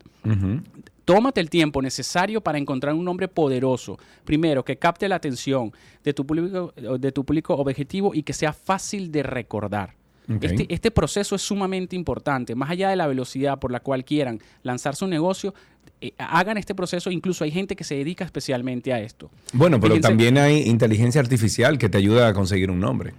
Tómate 1.06 1.40
el 1.40 1.50
tiempo 1.50 1.82
necesario 1.82 2.42
para 2.42 2.58
encontrar 2.58 2.94
un 2.94 3.06
nombre 3.06 3.30
poderoso. 3.30 3.98
Primero, 4.26 4.66
que 4.66 4.78
capte 4.78 5.08
la 5.08 5.16
atención 5.16 5.72
de 6.04 6.14
tu 6.14 6.26
público, 6.26 6.74
de 6.76 7.12
tu 7.14 7.24
público 7.24 7.56
objetivo 7.56 8.14
y 8.14 8.24
que 8.24 8.34
sea 8.34 8.52
fácil 8.52 9.10
de 9.10 9.24
recordar. 9.24 9.96
Este, 10.42 10.66
este, 10.68 10.92
proceso 10.92 11.36
es 11.36 11.42
sumamente 11.42 11.96
importante. 11.96 12.54
Más 12.56 12.70
allá 12.70 12.90
de 12.90 12.98
la 12.98 13.08
velocidad 13.08 13.58
por 13.60 13.72
la 13.72 13.80
cual 13.80 14.04
quieran 14.04 14.42
lanzar 14.64 14.98
su 14.98 15.08
negocio, 15.08 15.54
eh, 16.02 16.12
hagan 16.18 16.58
este 16.58 16.76
proceso. 16.76 17.10
Incluso 17.10 17.46
hay 17.46 17.52
gente 17.52 17.78
que 17.78 17.86
se 17.86 17.96
dedica 17.96 18.26
especialmente 18.26 18.92
a 18.92 19.00
esto. 19.00 19.32
Bueno, 19.54 19.80
pero 19.80 20.02
también 20.02 20.38
hay 20.38 20.64
inteligencia 20.64 21.22
artificial 21.22 21.78
que 21.78 21.88
te 21.88 21.98
ayuda 21.98 22.28
a 22.28 22.34
conseguir 22.34 22.70
un 22.70 22.82
nombre 22.82 23.14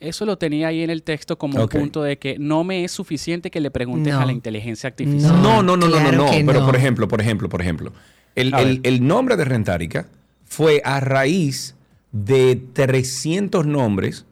eso 0.00 0.26
lo 0.26 0.38
tenía 0.38 0.68
ahí 0.68 0.82
en 0.82 0.90
el 0.90 1.02
texto 1.02 1.36
como 1.38 1.60
un 1.60 1.68
punto 1.68 2.02
de 2.02 2.18
que 2.18 2.38
no 2.38 2.64
me 2.64 2.84
es 2.84 2.92
suficiente 2.92 3.50
que 3.50 3.60
le 3.60 3.70
preguntes 3.70 4.12
a 4.14 4.24
la 4.24 4.32
inteligencia 4.32 4.88
artificial. 4.88 5.42
No, 5.42 5.62
no, 5.62 5.76
no, 5.76 5.88
no, 5.88 6.00
no, 6.00 6.12
no. 6.12 6.30
Pero 6.30 6.64
por 6.64 6.76
ejemplo, 6.76 7.08
por 7.08 7.20
ejemplo, 7.20 7.48
por 7.48 7.60
ejemplo, 7.60 7.92
el, 8.34 9.06
nombre 9.06 9.36
de 9.36 9.44
Rentárica 9.44 10.06
fue 10.44 10.82
a 10.84 11.00
raíz 11.00 11.74
de 12.12 12.60
300 12.72 13.66
nombres 13.66 14.26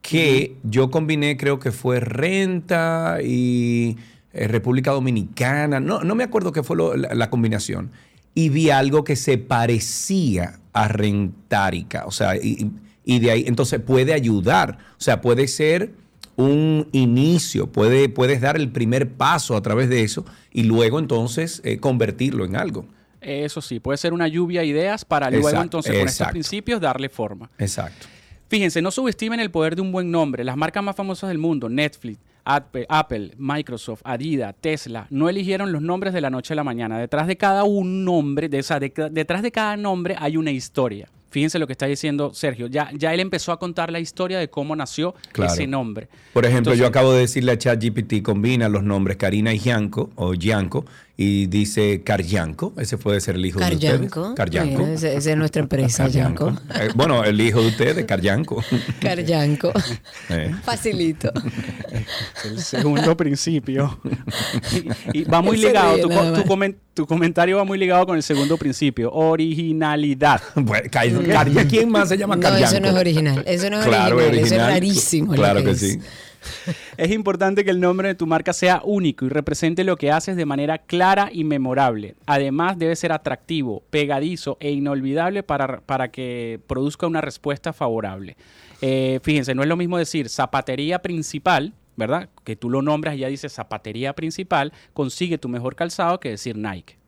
que 0.00 0.56
yo 0.62 0.90
combiné, 0.90 1.36
creo 1.36 1.58
que 1.58 1.72
fue 1.72 1.98
Renta 1.98 3.18
y 3.24 3.96
eh, 4.32 4.46
República 4.46 4.92
Dominicana, 4.92 5.80
no, 5.80 6.04
no 6.04 6.14
me 6.14 6.22
acuerdo 6.22 6.52
qué 6.52 6.62
fue 6.62 6.76
la, 6.96 7.28
combinación, 7.28 7.90
y 8.32 8.50
vi 8.50 8.70
algo 8.70 9.02
que 9.02 9.16
se 9.16 9.36
parecía 9.36 10.60
a 10.72 10.86
Rentárica, 10.86 12.04
o 12.06 12.12
sea, 12.12 12.36
y, 12.36 12.70
y 13.06 13.20
de 13.20 13.30
ahí 13.30 13.44
entonces 13.46 13.80
puede 13.80 14.12
ayudar, 14.12 14.76
o 14.98 15.00
sea, 15.00 15.22
puede 15.22 15.48
ser 15.48 15.92
un 16.36 16.88
inicio, 16.92 17.68
puede, 17.68 18.10
puedes 18.10 18.42
dar 18.42 18.56
el 18.56 18.68
primer 18.68 19.08
paso 19.08 19.56
a 19.56 19.62
través 19.62 19.88
de 19.88 20.02
eso 20.02 20.26
y 20.52 20.64
luego 20.64 20.98
entonces 20.98 21.62
eh, 21.64 21.78
convertirlo 21.78 22.44
en 22.44 22.56
algo. 22.56 22.84
Eso 23.22 23.62
sí, 23.62 23.80
puede 23.80 23.96
ser 23.96 24.12
una 24.12 24.28
lluvia 24.28 24.60
de 24.60 24.66
ideas 24.66 25.04
para 25.04 25.30
luego 25.30 25.62
entonces 25.62 25.96
con 25.96 26.06
estos 26.06 26.28
principios 26.28 26.80
darle 26.80 27.08
forma. 27.08 27.50
Exacto. 27.58 28.06
Fíjense, 28.48 28.82
no 28.82 28.90
subestimen 28.90 29.40
el 29.40 29.50
poder 29.50 29.74
de 29.74 29.82
un 29.82 29.90
buen 29.90 30.10
nombre. 30.10 30.44
Las 30.44 30.56
marcas 30.56 30.82
más 30.82 30.94
famosas 30.94 31.28
del 31.28 31.38
mundo, 31.38 31.68
Netflix, 31.68 32.18
Apple, 32.44 33.32
Microsoft, 33.36 34.02
Adidas, 34.04 34.54
Tesla, 34.60 35.06
no 35.10 35.28
eligieron 35.28 35.72
los 35.72 35.82
nombres 35.82 36.12
de 36.12 36.20
la 36.20 36.30
noche 36.30 36.52
a 36.52 36.56
la 36.56 36.62
mañana. 36.62 36.98
Detrás 36.98 37.26
de 37.26 37.36
cada 37.36 37.64
un 37.64 38.04
nombre, 38.04 38.48
de, 38.48 38.58
esa, 38.58 38.78
detrás 38.78 39.42
de 39.42 39.50
cada 39.50 39.76
nombre 39.76 40.14
hay 40.18 40.36
una 40.36 40.52
historia. 40.52 41.08
Fíjense 41.30 41.58
lo 41.58 41.66
que 41.66 41.72
está 41.72 41.86
diciendo 41.86 42.32
Sergio. 42.32 42.66
Ya, 42.68 42.90
ya 42.94 43.12
él 43.12 43.20
empezó 43.20 43.52
a 43.52 43.58
contar 43.58 43.90
la 43.90 44.00
historia 44.00 44.38
de 44.38 44.48
cómo 44.48 44.76
nació 44.76 45.14
ese 45.44 45.66
nombre. 45.66 46.08
Por 46.32 46.46
ejemplo, 46.46 46.74
yo 46.74 46.86
acabo 46.86 47.12
de 47.12 47.20
decirle 47.20 47.52
a 47.52 47.58
ChatGPT, 47.58 48.22
combina 48.22 48.68
los 48.68 48.82
nombres 48.82 49.16
Karina 49.16 49.52
y 49.52 49.58
Gianco, 49.58 50.10
o 50.14 50.34
Gianco, 50.34 50.86
y 51.18 51.46
dice 51.46 52.02
Caryanco. 52.02 52.74
Ese 52.76 52.98
puede 52.98 53.20
ser 53.20 53.36
el 53.36 53.46
hijo 53.46 53.58
de 53.58 53.74
ustedes. 53.74 54.10
Caryanco. 54.36 54.84
Esa 54.84 55.08
es 55.08 55.36
nuestra 55.36 55.62
empresa, 55.62 56.08
Gianco. 56.08 56.52
Eh, 56.74 56.90
bueno, 56.94 57.24
el 57.24 57.40
hijo 57.40 57.62
de 57.62 57.68
ustedes, 57.68 58.04
Caryanco. 58.04 58.62
Caryanco. 59.00 59.72
Eh. 60.28 60.54
Facilito. 60.62 61.32
El 62.44 62.60
segundo 62.60 63.16
principio. 63.16 63.98
y, 65.12 65.24
va 65.24 65.40
muy 65.40 65.56
ligado. 65.56 65.96
Tu, 66.94 67.06
comentario 67.06 67.56
va 67.56 67.64
muy 67.64 67.78
ligado 67.78 68.06
con 68.06 68.16
el 68.16 68.22
segundo 68.22 68.56
principio. 68.56 69.12
Originalidad. 69.12 70.40
¿quién 71.68 71.90
más 71.90 72.08
se 72.08 72.18
llama 72.18 72.38
Caryanco? 72.38 72.60
No, 72.60 72.66
eso 72.66 72.80
no 72.80 72.88
es 72.88 72.94
original. 72.94 73.44
Eso 73.46 73.70
no 73.70 73.80
es 73.80 73.86
original. 73.86 74.38
Eso 74.38 74.54
es 74.54 74.60
rarísimo. 74.60 75.32
Claro 75.32 75.64
que 75.64 75.74
sí. 75.74 75.92
es 75.92 75.98
importante 77.10 77.64
que 77.64 77.70
el 77.70 77.80
nombre 77.80 78.08
de 78.08 78.14
tu 78.14 78.26
marca 78.26 78.52
sea 78.52 78.82
único 78.84 79.24
y 79.24 79.28
represente 79.28 79.84
lo 79.84 79.96
que 79.96 80.10
haces 80.10 80.36
de 80.36 80.46
manera 80.46 80.78
clara 80.78 81.30
y 81.32 81.44
memorable. 81.44 82.16
Además, 82.26 82.78
debe 82.78 82.96
ser 82.96 83.12
atractivo, 83.12 83.82
pegadizo 83.90 84.56
e 84.60 84.70
inolvidable 84.70 85.42
para, 85.42 85.80
para 85.80 86.10
que 86.10 86.60
produzca 86.66 87.06
una 87.06 87.20
respuesta 87.20 87.72
favorable. 87.72 88.36
Eh, 88.80 89.20
fíjense, 89.22 89.54
no 89.54 89.62
es 89.62 89.68
lo 89.68 89.76
mismo 89.76 89.98
decir 89.98 90.28
zapatería 90.28 91.00
principal, 91.00 91.74
¿verdad? 91.96 92.28
Que 92.44 92.56
tú 92.56 92.70
lo 92.70 92.82
nombras 92.82 93.16
y 93.16 93.18
ya 93.18 93.28
dices 93.28 93.52
zapatería 93.52 94.14
principal, 94.14 94.72
consigue 94.92 95.38
tu 95.38 95.48
mejor 95.48 95.74
calzado 95.74 96.20
que 96.20 96.30
decir 96.30 96.56
Nike. 96.56 96.98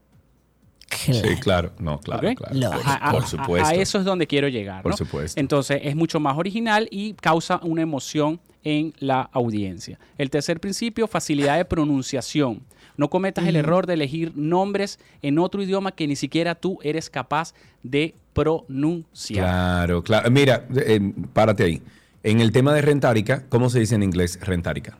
Sí, 0.90 1.36
claro, 1.40 1.72
no, 1.78 2.00
claro, 2.00 2.34
claro. 2.34 2.80
Por, 3.10 3.26
supuesto. 3.26 3.68
A, 3.68 3.74
eso 3.74 3.98
es 3.98 4.04
donde 4.04 4.26
quiero 4.26 4.48
llegar. 4.48 4.82
Por 4.82 4.96
supuesto. 4.96 5.38
Entonces 5.40 5.80
es 5.82 5.94
mucho 5.94 6.20
más 6.20 6.36
original 6.36 6.88
y 6.90 7.14
causa 7.14 7.60
una 7.62 7.82
emoción 7.82 8.40
en 8.64 8.92
la 8.98 9.22
audiencia. 9.32 9.98
El 10.16 10.30
tercer 10.30 10.60
principio, 10.60 11.06
facilidad 11.06 11.56
de 11.56 11.64
pronunciación. 11.64 12.62
No 12.96 13.08
cometas 13.10 13.46
el 13.46 13.56
error 13.56 13.86
de 13.86 13.94
elegir 13.94 14.32
nombres 14.34 14.98
en 15.22 15.38
otro 15.38 15.62
idioma 15.62 15.92
que 15.92 16.06
ni 16.06 16.16
siquiera 16.16 16.54
tú 16.54 16.78
eres 16.82 17.08
capaz 17.08 17.54
de 17.82 18.14
pronunciar. 18.32 19.46
Claro, 19.46 20.02
claro. 20.02 20.30
Mira, 20.30 20.66
eh, 20.76 21.12
párate 21.32 21.64
ahí. 21.64 21.82
En 22.24 22.40
el 22.40 22.50
tema 22.50 22.74
de 22.74 22.82
rentárica, 22.82 23.44
¿cómo 23.48 23.70
se 23.70 23.78
dice 23.78 23.94
en 23.94 24.02
inglés 24.02 24.38
rentárica? 24.42 24.98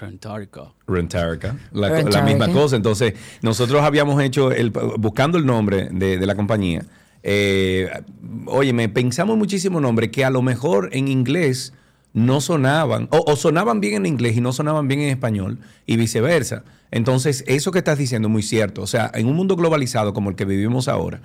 Rentarica. 0.00 0.72
Rentarica. 0.86 1.56
La, 1.72 2.22
misma 2.22 2.48
cosa. 2.48 2.76
Entonces, 2.76 3.14
nosotros 3.42 3.82
habíamos 3.82 4.22
hecho, 4.22 4.50
el, 4.50 4.70
buscando 4.70 5.36
el 5.36 5.44
nombre 5.44 5.88
de, 5.92 6.24
la 6.26 6.34
compañía, 6.34 6.84
eh, 7.22 7.90
oye, 8.46 8.72
me 8.72 8.88
pensamos 8.88 9.36
muchísimo 9.36 9.80
nombre 9.80 10.10
que 10.10 10.24
a 10.24 10.30
lo 10.30 10.40
mejor 10.40 10.88
en 10.92 11.08
inglés 11.08 11.74
no 12.12 12.40
sonaban, 12.40 13.08
o, 13.10 13.36
sonaban 13.36 13.80
bien 13.80 13.94
en 13.94 14.06
inglés 14.06 14.36
y 14.36 14.40
no 14.40 14.52
sonaban 14.52 14.88
bien 14.88 15.00
en 15.00 15.10
español, 15.10 15.58
y 15.86 15.96
viceversa. 15.96 16.64
Entonces, 16.90 17.44
eso 17.46 17.70
que 17.70 17.78
estás 17.78 17.98
diciendo 17.98 18.28
es 18.28 18.32
muy 18.32 18.42
cierto. 18.42 18.82
O 18.82 18.86
sea, 18.86 19.10
en 19.14 19.26
un 19.26 19.36
mundo 19.36 19.54
globalizado 19.54 20.12
como 20.12 20.30
el 20.30 20.36
que 20.36 20.44
vivimos 20.44 20.88
ahora, 20.88 21.20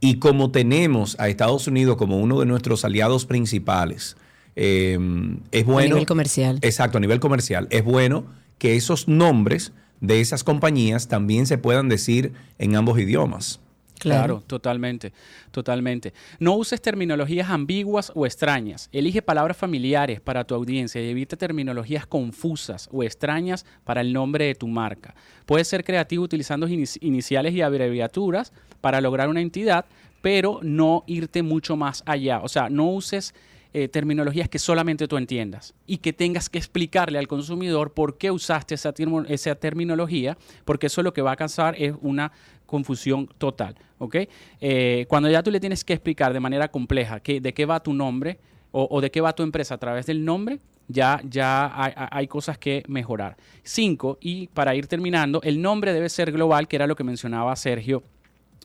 y 0.00 0.18
como 0.18 0.50
tenemos 0.50 1.18
a 1.18 1.28
Estados 1.28 1.66
Unidos 1.66 1.96
como 1.96 2.18
uno 2.18 2.40
de 2.40 2.46
nuestros 2.46 2.84
aliados 2.84 3.26
principales, 3.26 4.16
Em, 4.56 5.38
es 5.52 5.64
bueno. 5.64 5.86
A 5.86 5.94
nivel 5.94 6.06
comercial. 6.06 6.58
Exacto, 6.62 6.98
a 6.98 7.00
nivel 7.00 7.20
comercial. 7.20 7.66
Es 7.70 7.84
bueno 7.84 8.24
que 8.58 8.76
esos 8.76 9.08
nombres 9.08 9.72
de 10.00 10.20
esas 10.20 10.44
compañías 10.44 11.08
también 11.08 11.46
se 11.46 11.58
puedan 11.58 11.88
decir 11.88 12.32
en 12.58 12.76
ambos 12.76 12.98
idiomas. 12.98 13.60
Claro. 14.00 14.42
totalmente, 14.46 15.12
totalmente. 15.50 16.14
No 16.38 16.54
uses 16.54 16.80
terminologías 16.80 17.50
ambiguas 17.50 18.10
o 18.14 18.24
extrañas. 18.24 18.88
Elige 18.92 19.20
palabras 19.20 19.58
familiares 19.58 20.22
para 20.22 20.44
tu 20.44 20.54
audiencia 20.54 21.02
y 21.02 21.10
evita 21.10 21.36
terminologías 21.36 22.06
confusas 22.06 22.88
o 22.92 23.02
extrañas 23.02 23.66
para 23.84 24.00
el 24.00 24.14
nombre 24.14 24.46
de 24.46 24.54
tu 24.54 24.68
marca. 24.68 25.14
Puedes 25.44 25.68
ser 25.68 25.84
creativo 25.84 26.24
utilizando 26.24 26.66
iniciales 26.66 27.54
y 27.54 27.60
abreviaturas 27.60 28.52
para 28.80 29.02
lograr 29.02 29.28
una 29.28 29.42
entidad, 29.42 29.84
pero 30.22 30.60
no 30.62 31.04
irte 31.06 31.42
mucho 31.42 31.76
más 31.76 32.02
allá. 32.06 32.40
O 32.40 32.48
sea, 32.48 32.70
no 32.70 32.86
uses 32.86 33.34
eh, 33.72 33.88
terminologías 33.88 34.48
que 34.48 34.58
solamente 34.58 35.06
tú 35.06 35.16
entiendas 35.16 35.74
y 35.86 35.98
que 35.98 36.12
tengas 36.12 36.48
que 36.48 36.58
explicarle 36.58 37.18
al 37.18 37.28
consumidor 37.28 37.92
por 37.92 38.18
qué 38.18 38.30
usaste 38.30 38.74
esa, 38.74 38.92
terminología, 38.92 40.36
porque 40.64 40.88
eso 40.88 41.02
lo 41.02 41.12
que 41.12 41.22
va 41.22 41.32
a 41.32 41.36
causar 41.36 41.76
es 41.78 41.94
una 42.00 42.32
confusión 42.66 43.28
total. 43.38 43.76
¿ok? 43.98 44.16
Eh, 44.60 45.06
cuando 45.08 45.30
ya 45.30 45.42
tú 45.42 45.50
le 45.50 45.60
tienes 45.60 45.84
que 45.84 45.92
explicar 45.92 46.32
de 46.32 46.40
manera 46.40 46.68
compleja 46.68 47.20
que, 47.20 47.40
de 47.40 47.54
qué 47.54 47.64
va 47.64 47.80
tu 47.80 47.92
nombre 47.92 48.38
o, 48.72 49.00
de 49.00 49.10
qué 49.10 49.20
va 49.20 49.32
tu 49.32 49.42
empresa 49.42 49.74
a 49.74 49.78
través 49.78 50.06
del 50.06 50.24
nombre, 50.24 50.58
ya, 50.88 51.20
ya 51.24 51.72
hay, 52.10 52.26
cosas 52.26 52.58
que 52.58 52.82
mejorar. 52.88 53.36
Cinco, 53.62 54.18
y 54.20 54.48
para 54.48 54.74
ir 54.74 54.86
terminando, 54.86 55.40
el 55.42 55.60
nombre 55.60 55.92
debe 55.92 56.08
ser 56.08 56.32
global, 56.32 56.68
que 56.68 56.76
era 56.76 56.86
lo 56.86 56.96
que 56.96 57.04
mencionaba 57.04 57.54
Sergio. 57.56 58.02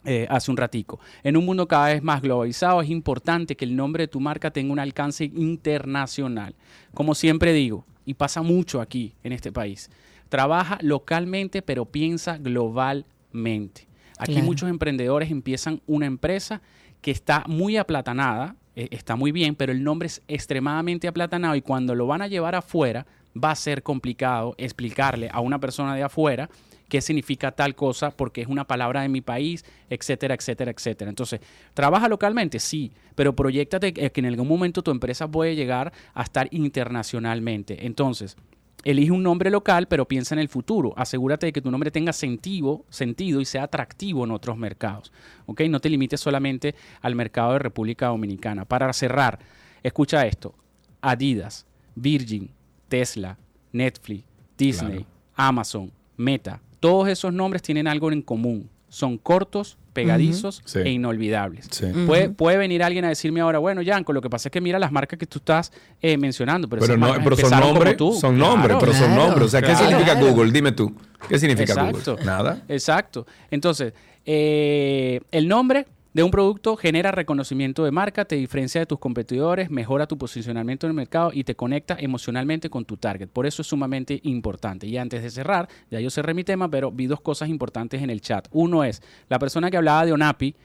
Eh, 0.06 0.28
hace 0.30 0.51
un 0.51 0.58
ratico. 0.58 0.99
En 1.24 1.36
un 1.36 1.45
mundo 1.45 1.68
cada 1.68 1.88
vez 1.88 2.03
más 2.03 2.22
globalizado 2.22 2.80
es 2.82 2.89
importante 2.89 3.56
que 3.56 3.66
el 3.66 3.76
nombre 3.76 4.03
de 4.03 4.08
tu 4.08 4.20
marca 4.20 4.51
tenga 4.51 4.72
un 4.72 4.80
alcance 4.80 5.26
internacional. 5.26 6.53
Como 6.93 7.16
siempre 7.16 7.53
digo, 7.53 7.86
y 8.06 8.14
pasa 8.14 8.43
mucho 8.43 8.82
aquí 8.82 9.16
en 9.24 9.32
este 9.34 9.51
país, 9.51 9.89
trabaja 10.30 10.78
localmente 10.82 11.64
pero 11.64 11.86
piensa 11.86 12.38
globalmente. 12.38 13.88
Aquí 14.18 14.41
muchos 14.41 14.70
emprendedores 14.70 15.32
empiezan 15.32 15.82
una 15.88 16.06
empresa 16.06 16.62
que 17.01 17.12
está 17.12 17.43
muy 17.47 17.76
aplatanada, 17.78 18.56
eh, 18.76 18.88
está 18.91 19.16
muy 19.16 19.32
bien, 19.32 19.56
pero 19.56 19.72
el 19.72 19.84
nombre 19.84 20.06
es 20.08 20.22
extremadamente 20.28 21.08
aplatanado 21.08 21.56
y 21.56 21.62
cuando 21.62 21.95
lo 21.95 22.08
van 22.08 22.22
a 22.22 22.28
llevar 22.28 22.56
afuera 22.56 23.06
va 23.36 23.51
a 23.51 23.56
ser 23.56 23.84
complicado 23.84 24.56
explicarle 24.58 25.30
a 25.32 25.41
una 25.41 25.60
persona 25.60 25.95
de 25.95 26.03
afuera 26.03 26.49
qué 26.96 27.02
significa 27.02 27.52
tal 27.52 27.76
cosa 27.76 28.12
porque 28.12 28.39
es 28.39 28.48
una 28.48 28.66
palabra 28.66 29.02
de 29.02 29.10
mi 29.10 29.20
país, 29.20 29.66
etcétera, 29.89 30.34
etcétera, 30.34 30.72
etcétera. 30.72 31.10
Entonces, 31.10 31.41
¿trabaja 31.74 32.08
localmente? 32.08 32.58
Sí, 32.58 32.93
pero 33.16 33.36
proyectate 33.36 33.91
que 33.91 34.12
en 34.22 34.26
algún 34.28 34.48
momento 34.48 34.82
tu 34.82 34.91
empresa 34.91 35.28
puede 35.28 35.58
llegar 35.58 35.91
a 36.14 36.24
estar 36.24 36.48
internacionalmente. 36.52 37.86
Entonces, 37.86 38.38
Elige 38.86 39.10
un 39.10 39.24
nombre 39.24 39.50
local, 39.50 39.88
pero 39.88 40.08
piensa 40.08 40.36
en 40.36 40.39
el 40.39 40.48
futuro. 40.48 40.93
Asegúrate 40.96 41.48
de 41.48 41.54
que 41.54 41.62
tu 41.62 41.72
nombre 41.72 41.89
tenga 41.89 42.14
sentido, 42.14 42.86
sentido 42.89 43.41
y 43.41 43.46
sea 43.46 43.64
atractivo 43.64 44.24
en 44.24 44.30
otros 44.30 44.58
mercados. 44.58 45.12
¿ok? 45.48 45.62
No 45.62 45.80
te 45.80 45.89
limites 45.89 46.20
solamente 46.20 46.76
al 47.02 47.16
mercado 47.16 47.54
de 47.54 47.60
República 47.60 48.08
Dominicana. 48.08 48.64
Para 48.64 48.93
cerrar, 48.93 49.39
escucha 49.82 50.28
esto. 50.28 50.54
Adidas, 51.02 51.66
Virgin, 51.96 52.52
Tesla, 52.88 53.39
Netflix, 53.72 54.24
Disney, 54.56 55.04
Amazon, 55.34 55.91
Meta. 56.16 56.62
Todos 56.86 57.08
esos 57.10 57.34
nombres 57.34 57.62
tienen 57.62 57.88
algo 57.88 58.12
en 58.12 58.22
común. 58.22 58.70
Son 58.90 59.18
cortos, 59.18 59.78
pegadizos 59.92 60.62
e 60.76 60.90
inolvidables. 60.90 61.68
puede, 62.06 62.30
puede, 62.30 62.58
venir 62.58 62.84
alguien 62.84 63.04
a 63.06 63.10
decirme 63.10 63.42
ahora, 63.42 63.60
bueno, 63.60 63.82
Yanko, 63.82 64.14
lo 64.14 64.22
que 64.22 64.30
pasa 64.30 64.50
es 64.50 64.52
que 64.52 64.62
mira 64.62 64.78
las 64.78 64.92
marcas 64.92 65.18
que 65.18 65.26
tú 65.26 65.40
estás 65.40 65.72
eh, 66.02 66.18
mencionando. 66.18 66.70
Pero, 66.70 66.82
pero, 66.82 66.98
no, 66.98 67.14
pero 67.24 67.36
son 67.36 67.60
nombres, 67.60 67.98
son 68.20 68.38
nombres, 68.38 68.78
pero 68.80 68.94
son 68.94 69.16
nombres. 69.16 69.46
O 69.48 69.50
sea, 69.50 69.62
¿qué 69.62 69.76
significa 69.76 70.14
Google? 70.16 70.52
Dime 70.52 70.72
tú. 70.72 70.94
¿Qué 71.28 71.40
significa 71.40 71.90
Google? 71.90 72.24
Nada. 72.24 72.62
Exacto. 72.68 73.26
Entonces, 73.50 73.94
eh, 74.26 75.20
el 75.32 75.48
nombre 75.48 75.88
de 76.16 76.24
un 76.24 76.32
producto 76.32 76.78
genera 76.78 77.11
reconocimiento 77.11 77.84
de 77.84 77.91
marca, 77.91 78.24
te 78.24 78.38
diferencia 78.38 78.80
de 78.80 78.86
tus 78.86 78.99
competidores, 78.99 79.70
mejora 79.70 80.07
tu 80.07 80.18
posicionamiento 80.18 80.88
en 80.88 80.91
el 80.91 80.95
mercado 80.95 81.32
y 81.34 81.43
te 81.43 81.55
conecta 81.55 81.97
emocionalmente 81.99 82.70
con 82.70 82.86
tu 82.86 82.95
target. 82.95 83.28
Por 83.28 83.45
eso 83.45 83.61
es 83.61 83.68
sumamente 83.68 84.22
importante. 84.24 84.88
Y 84.88 84.95
antes 84.95 85.22
de 85.22 85.30
cerrar, 85.30 85.68
ya 85.91 85.99
yo 85.99 86.09
cerré 86.09 86.34
mi 86.34 86.45
tema, 86.45 86.70
pero 86.70 86.89
vi 86.89 87.07
dos 87.07 87.20
cosas 87.20 87.49
importantes 87.49 88.01
en 88.01 88.09
el 88.09 88.22
chat. 88.22 88.47
Uno 88.51 88.86
es, 88.86 89.01
la 89.28 89.39
persona 89.39 89.70
que 89.70 89.76
hablaba 89.76 90.05
de 90.05 90.13
ONAPI, 90.13 90.55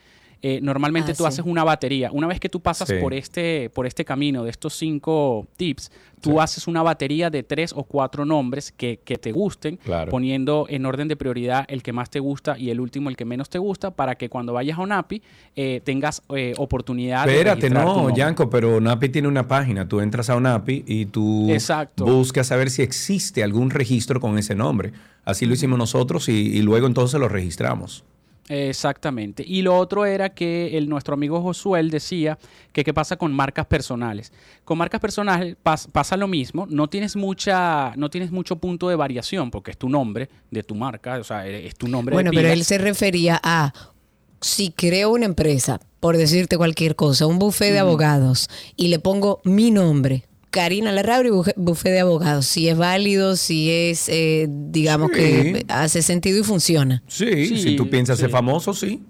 eh, 0.43 0.61
normalmente 0.63 1.13
ah, 1.13 1.15
tú 1.15 1.27
haces 1.27 1.45
una 1.45 1.65
batería. 1.65 2.11
Una 2.13 2.27
vez 2.27 2.41
que 2.41 2.49
tú 2.49 2.61
pasas 2.61 2.91
por, 3.01 3.13
este, 3.13 3.71
por 3.71 3.87
este 3.87 4.05
camino 4.05 4.45
de 4.45 4.51
estos 4.51 4.75
cinco 4.75 5.47
tips, 5.57 5.91
tú 6.21 6.41
haces 6.41 6.67
una 6.67 6.83
batería 6.83 7.29
de 7.31 7.43
tres 7.43 7.73
o 7.75 7.85
cuatro 7.85 8.25
nombres 8.25 8.73
que, 8.73 8.97
te 8.97 9.33
gusten, 9.33 9.79
poniendo 10.11 10.67
en 10.69 10.87
orden 10.87 11.09
de 11.09 11.17
prioridad 11.17 11.65
el 11.69 11.83
que 11.83 11.93
más 11.93 12.09
te 12.11 12.21
gusta 12.21 12.59
y 12.59 12.71
el 12.71 12.81
último 12.81 13.11
el 13.11 13.17
que 13.17 13.25
menos 13.25 13.51
te 13.51 13.59
gusta, 13.59 13.91
para 13.91 14.15
que 14.15 14.29
cuando 14.29 14.53
vayas 14.53 14.79
a 14.79 14.83
ONAPI 14.83 15.23
eh, 15.57 15.81
tengas 15.85 16.23
eh, 16.35 16.55
oportunidad 16.57 17.29
Espérate, 17.29 17.69
no, 17.69 18.15
Yanko, 18.15 18.49
pero 18.49 18.77
ONAPI 18.77 19.09
tiene 19.11 19.29
una 19.29 19.47
página. 19.47 19.89
Tú 19.89 20.01
entras 20.01 20.31
a 20.31 20.37
ONAPI 20.37 20.85
y 20.87 21.07
tú 21.07 21.51
buscas 21.97 22.47
saber 22.47 22.71
si 22.71 22.83
existe 22.83 23.43
algún 23.43 23.71
registro 23.71 24.21
con 24.21 24.39
ese 24.39 24.55
nombre. 24.55 24.93
Así 25.25 25.45
lo 25.45 25.53
hicimos 25.53 25.79
nosotros 25.79 26.29
y 26.29 26.63
luego 26.63 26.87
entonces 26.87 27.21
lo 27.21 27.29
registramos. 27.29 28.05
Exactamente. 28.53 29.45
Y 29.47 29.63
lo 29.63 29.79
otro 29.79 30.05
era 30.05 30.31
que 30.31 30.77
el, 30.77 30.89
nuestro 30.89 31.15
amigo 31.15 31.41
Josuel 31.41 31.89
decía 31.89 32.37
que 32.73 32.83
qué 32.83 32.93
pasa 32.93 33.17
con 33.17 33.33
marcas 33.33 33.67
personales. 33.67 34.33
Con 34.65 34.77
marcas 34.77 35.01
personales 35.01 35.57
pasa 35.63 36.17
lo 36.17 36.27
mismo, 36.27 36.67
no 36.69 36.89
tienes 36.89 37.15
mucha, 37.15 37.93
no 37.97 38.11
tienes 38.11 38.33
mucho 38.33 38.57
punto 38.57 38.89
de 38.89 38.97
variación 38.97 39.53
porque 39.53 39.71
es 39.71 39.79
tu 39.79 39.89
nombre 39.89 40.29
de 40.51 40.65
tu 40.65 40.75
marca, 40.75 41.19
o 41.19 41.25
sea, 41.25 41.47
es 41.47 41.77
tu 41.77 41.87
nombre. 41.87 42.13
Bueno, 42.13 42.33
pero 42.35 42.49
él 42.49 42.65
se 42.65 42.79
refería 42.79 43.41
a 43.41 43.73
si 44.41 44.73
creo 44.73 45.11
una 45.11 45.27
empresa, 45.27 45.81
por 46.01 46.17
decirte 46.17 46.57
cualquier 46.57 46.97
cosa, 46.97 47.27
un 47.27 47.39
buffet 47.39 47.73
de 47.73 47.79
abogados 47.79 48.49
y 48.75 48.89
le 48.89 48.99
pongo 48.99 49.41
mi 49.45 49.71
nombre, 49.71 50.25
Karina 50.51 50.91
Larrauri, 50.93 51.31
bufé 51.57 51.91
de 51.91 52.01
abogados, 52.01 52.47
si 52.47 52.69
es 52.69 52.77
válido, 52.77 53.37
si 53.37 53.71
es, 53.71 54.09
eh, 54.09 54.49
digamos 54.51 55.11
que 55.11 55.65
hace 55.69 56.03
sentido 56.03 56.41
y 56.41 56.43
funciona. 56.43 57.03
Sí, 57.07 57.57
si 57.59 57.77
tú 57.77 57.89
piensas 57.89 58.19
ser 58.19 58.31
famoso, 58.31 58.75
sí. 58.75 59.03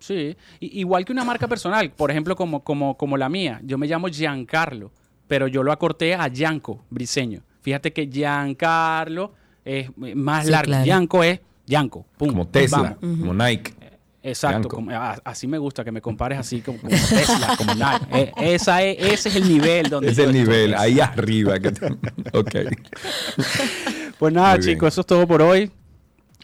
Sí, 0.00 0.36
igual 0.60 1.04
que 1.04 1.12
una 1.12 1.24
marca 1.24 1.48
personal, 1.48 1.90
por 1.90 2.10
ejemplo, 2.10 2.36
como, 2.36 2.62
como, 2.62 2.96
como 2.96 3.16
la 3.16 3.28
mía, 3.28 3.60
yo 3.64 3.78
me 3.78 3.86
llamo 3.86 4.08
Giancarlo, 4.08 4.92
pero 5.26 5.48
yo 5.48 5.62
lo 5.62 5.72
acorté 5.72 6.14
a 6.14 6.28
Gianco, 6.28 6.84
briseño. 6.90 7.42
Fíjate 7.62 7.92
que 7.92 8.06
Giancarlo 8.08 9.32
es 9.64 9.90
más 9.96 10.46
largo, 10.46 10.72
Gianco 10.84 11.22
es 11.22 11.40
Gianco, 11.66 12.06
Como 12.16 12.46
Tesla, 12.48 12.96
como 13.00 13.34
Nike. 13.34 13.74
Exacto, 14.28 14.68
así 15.24 15.46
me 15.46 15.58
gusta 15.58 15.84
que 15.84 15.92
me 15.92 16.00
compares 16.00 16.38
así 16.38 16.60
como, 16.60 16.78
Tesla, 16.88 17.56
como 17.56 17.74
Nike. 17.74 18.06
Eh, 18.12 18.32
esa 18.54 18.82
es, 18.82 18.98
ese 18.98 19.28
es 19.30 19.36
el 19.36 19.48
nivel 19.48 19.88
donde. 19.88 20.10
Es 20.10 20.18
el 20.18 20.32
nivel, 20.32 20.74
ahí 20.74 21.00
arriba. 21.00 21.58
Que 21.58 21.68
ok. 22.32 22.54
Pues 24.18 24.32
nada, 24.32 24.58
chicos, 24.58 24.94
eso 24.94 25.00
es 25.00 25.06
todo 25.06 25.26
por 25.26 25.42
hoy. 25.42 25.70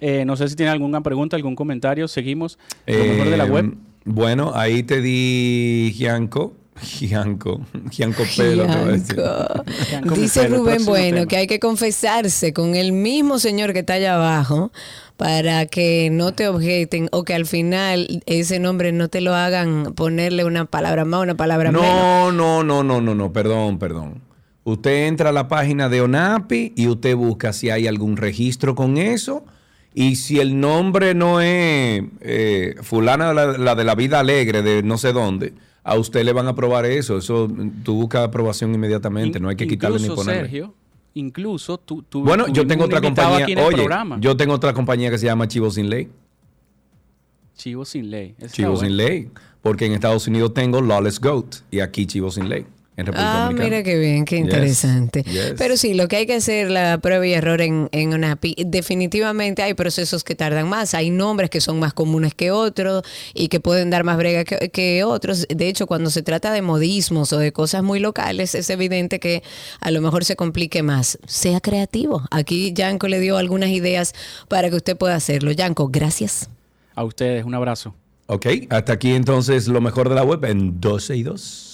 Eh, 0.01 0.25
no 0.25 0.37
sé 0.37 0.49
si 0.49 0.57
tienen 0.57 0.73
alguna 0.73 1.01
pregunta, 1.03 1.37
algún 1.37 1.55
comentario. 1.55 2.09
Seguimos. 2.09 2.59
Lo 2.87 2.95
mejor 2.95 3.31
de 3.31 3.37
la 3.37 3.45
web. 3.45 3.65
Em, 3.65 3.79
bueno, 4.05 4.53
ahí 4.55 4.83
te 4.83 5.01
di 5.01 5.93
Gianco. 5.97 6.57
Gianco, 6.83 7.61
Gianco 7.91 8.25
Pelo. 8.37 8.67
Dice 10.15 10.49
Rubén 10.49 10.85
Bueno 10.85 11.27
que 11.27 11.37
hay 11.37 11.47
que 11.47 11.61
confesarse 11.61 12.53
con 12.53 12.75
el 12.75 12.93
mismo 12.93 13.39
señor 13.39 13.73
que 13.73 13.81
está 13.81 13.95
allá 13.95 14.15
abajo 14.17 14.73
para 15.17 15.67
que 15.67 16.09
no 16.11 16.33
te 16.33 16.49
objeten 16.49 17.09
o 17.13 17.23
que 17.25 17.35
al 17.35 17.47
final 17.47 18.23
ese 18.27 18.59
nombre 18.59 18.93
no 18.93 19.09
te 19.09 19.21
lo 19.21 19.35
hagan 19.35 19.95
ponerle 19.95 20.45
una 20.45 20.65
palabra 20.65 21.05
más, 21.05 21.23
una 21.23 21.37
palabra 21.37 21.71
no, 21.71 21.81
menos. 21.81 21.97
No, 21.97 22.33
no, 22.33 22.65
no, 22.65 22.83
no, 22.83 23.01
no, 23.01 23.15
no, 23.15 23.33
perdón, 23.33 23.79
perdón. 23.79 24.23
Usted 24.65 25.07
entra 25.07 25.29
a 25.29 25.33
la 25.33 25.47
página 25.47 25.89
de 25.89 26.01
ONAPI 26.01 26.73
y 26.75 26.89
usted 26.89 27.15
busca 27.15 27.53
si 27.53 27.71
hay 27.71 27.87
algún 27.87 28.17
registro 28.17 28.75
con 28.75 28.97
eso. 28.97 29.45
Y 29.93 30.17
si 30.17 30.41
el 30.41 30.59
nombre 30.59 31.15
no 31.15 31.41
es 31.41 32.03
eh, 32.21 32.75
fulana 32.83 33.33
la, 33.33 33.75
de 33.77 33.85
la 33.85 33.95
vida 33.95 34.19
alegre 34.19 34.63
de 34.63 34.83
no 34.83 34.99
sé 34.99 35.13
dónde, 35.13 35.53
a 35.85 35.97
usted 35.97 36.25
le 36.25 36.33
van 36.33 36.47
a 36.47 36.51
aprobar 36.51 36.87
eso. 36.87 37.19
Eso 37.19 37.49
tú 37.85 37.95
buscas 37.95 38.27
aprobación 38.27 38.75
inmediatamente, 38.75 39.39
no 39.39 39.51
hay 39.51 39.57
que 39.57 39.69
quitarle 39.69 40.01
ni 40.01 40.09
ponerle. 40.09 40.71
Incluso 41.17 41.79
tú... 41.79 42.05
bueno, 42.25 42.49
yo 42.49 42.67
tengo 42.67 42.87
otra 42.87 43.01
compañía, 43.01 43.47
oye, 43.65 43.87
yo 44.19 44.37
tengo 44.37 44.55
otra 44.55 44.73
compañía 44.73 45.11
que 45.11 45.19
se 45.19 45.27
llama 45.27 45.47
Chivo 45.47 45.71
Sin 45.71 45.89
Ley. 45.89 46.09
Chivo 47.55 47.85
Sin 47.85 48.11
Ley. 48.11 48.35
Chivo 48.51 48.77
Sin 48.77 48.97
Ley. 48.97 49.31
Porque 49.63 49.87
en 49.87 49.93
Estados 49.93 50.27
Unidos 50.27 50.53
tengo 50.53 50.81
Lawless 50.81 51.21
Goat 51.21 51.57
y 51.71 51.81
aquí 51.81 52.07
Chivo 52.07 52.33
Sin 52.33 52.49
Ley. 52.49 52.67
Ah, 53.15 53.51
mira 53.53 53.83
qué 53.83 53.99
bien, 53.99 54.25
qué 54.25 54.37
interesante. 54.37 55.25
Pero 55.57 55.77
sí, 55.77 55.95
lo 55.95 56.09
que 56.09 56.17
hay 56.17 56.27
que 56.27 56.35
hacer, 56.35 56.71
la 56.71 56.99
prueba 56.99 57.27
y 57.27 57.33
error 57.33 57.61
en, 57.61 57.89
en 57.93 58.15
una 58.15 58.33
API, 58.33 58.57
definitivamente 58.67 59.63
hay 59.63 59.75
procesos 59.75 60.25
que 60.25 60.35
tardan 60.35 60.69
más, 60.69 60.95
hay 60.95 61.11
nombres 61.11 61.51
que 61.51 61.61
son 61.61 61.79
más 61.79 61.93
comunes 61.93 62.35
que 62.35 62.51
otros 62.51 63.03
y 63.35 63.49
que 63.49 63.61
pueden 63.61 63.91
dar 63.91 64.05
más 64.05 64.17
brega 64.17 64.45
que, 64.45 65.05
otros. 65.05 65.47
De 65.49 65.69
hecho, 65.69 65.87
cuando 65.87 66.11
se 66.11 66.23
trata 66.23 66.53
de 66.53 66.63
modismos 66.63 67.33
o 67.33 67.39
de 67.39 67.53
cosas 67.53 67.83
muy 67.83 68.01
locales, 68.01 68.55
es 68.55 68.71
evidente 68.71 69.19
que 69.19 69.43
a 69.81 69.91
lo 69.91 70.01
mejor 70.01 70.25
se 70.25 70.37
complique 70.37 70.83
más. 70.83 71.19
Sea 71.27 71.61
creativo. 71.61 72.23
Aquí 72.31 72.73
Yanko 72.73 73.09
le 73.09 73.21
dio 73.21 73.37
algunas 73.37 73.71
ideas 73.71 74.15
para 74.49 74.71
que 74.71 74.77
usted 74.77 74.97
pueda 74.97 75.17
hacerlo. 75.17 75.51
Yanko, 75.53 75.89
gracias. 75.89 76.49
A 76.95 77.05
ustedes, 77.05 77.45
un 77.45 77.55
abrazo. 77.55 77.95
Ok, 78.27 78.47
hasta 78.71 78.95
aquí 78.95 79.13
entonces 79.13 79.69
lo 79.69 79.81
mejor 79.83 80.09
de 80.09 80.15
la 80.15 80.25
web 80.25 80.45
en 80.47 80.81
12 80.81 81.17
y 81.17 81.23
2. 81.23 81.74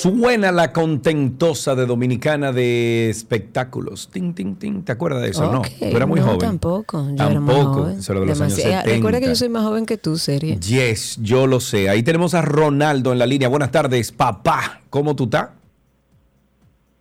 Suena 0.00 0.52
la 0.52 0.72
contentosa 0.72 1.74
de 1.74 1.84
Dominicana 1.84 2.52
de 2.52 3.10
espectáculos. 3.10 4.08
Ting, 4.12 4.32
ting, 4.32 4.54
ting. 4.54 4.82
¿Te 4.84 4.92
acuerdas 4.92 5.22
de 5.22 5.30
eso? 5.30 5.50
no. 5.50 5.62
Tú 5.62 5.84
eras 5.84 6.06
muy 6.06 6.20
joven. 6.20 6.38
Tampoco. 6.38 7.08
Yo 7.10 7.16
tampoco. 7.16 7.88
Eso 7.88 8.12
era 8.12 8.20
de 8.20 8.26
los 8.26 8.40
años 8.40 8.54
70. 8.54 8.82
Recuerda 8.84 9.18
que 9.18 9.26
yo 9.26 9.34
soy 9.34 9.48
más 9.48 9.64
joven 9.64 9.86
que 9.86 9.96
tú, 9.98 10.16
serie. 10.16 10.56
Yes, 10.60 11.18
yo 11.20 11.48
lo 11.48 11.58
sé. 11.58 11.88
Ahí 11.88 12.04
tenemos 12.04 12.34
a 12.34 12.42
Ronaldo 12.42 13.10
en 13.10 13.18
la 13.18 13.26
línea. 13.26 13.48
Buenas 13.48 13.72
tardes, 13.72 14.12
papá. 14.12 14.82
¿Cómo 14.88 15.16
tú 15.16 15.24
estás? 15.24 15.48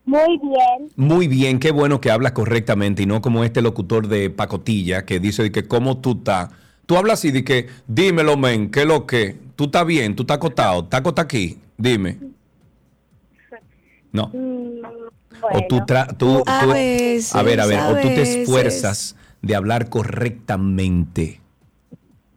Muy 0.05 0.39
bien. 0.41 0.91
Muy 0.95 1.27
bien, 1.27 1.59
qué 1.59 1.69
bueno 1.69 2.01
que 2.01 2.09
hablas 2.09 2.31
correctamente 2.31 3.03
y 3.03 3.05
no 3.05 3.21
como 3.21 3.43
este 3.43 3.61
locutor 3.61 4.07
de 4.07 4.31
pacotilla 4.31 5.05
que 5.05 5.19
dice 5.19 5.51
que 5.51 5.67
cómo 5.67 5.99
tú 5.99 6.13
estás. 6.13 6.49
Tú 6.87 6.97
hablas 6.97 7.19
así 7.19 7.29
de 7.29 7.43
que, 7.43 7.67
dímelo, 7.85 8.37
men, 8.37 8.71
¿qué 8.71 8.81
es 8.81 8.87
lo 8.87 9.05
que? 9.05 9.35
¿Tú 9.55 9.65
estás 9.65 9.85
bien? 9.85 10.15
¿Tú 10.15 10.23
estás 10.23 10.37
acotado? 10.37 10.83
¿Estás 10.83 11.01
acotado 11.01 11.25
aquí? 11.25 11.59
Dime. 11.77 12.36
No. 14.17 14.31
Mm, 14.33 14.81
o 15.41 15.67
tú, 15.69 15.81
tú, 16.17 16.43
a, 16.47 16.61
a 16.61 16.65
ver, 16.65 17.61
a 17.61 17.65
ver, 17.65 17.79
o 17.79 17.95
tú 18.01 18.07
te 18.07 18.41
esfuerzas 18.41 19.15
de 19.41 19.55
hablar 19.55 19.89
correctamente. 19.89 21.41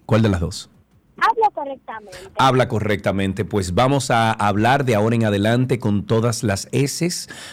¿Cuál 0.05 0.22
de 0.22 0.28
las 0.28 0.41
dos? 0.41 0.70
Habla 1.16 1.51
correctamente. 1.53 2.18
Habla 2.39 2.68
correctamente. 2.68 3.45
Pues 3.45 3.74
vamos 3.74 4.11
a 4.11 4.33
hablar 4.33 4.85
de 4.85 4.95
ahora 4.95 5.16
en 5.16 5.24
adelante 5.24 5.78
con 5.78 6.05
todas 6.05 6.43
las 6.43 6.68
S, 6.72 7.09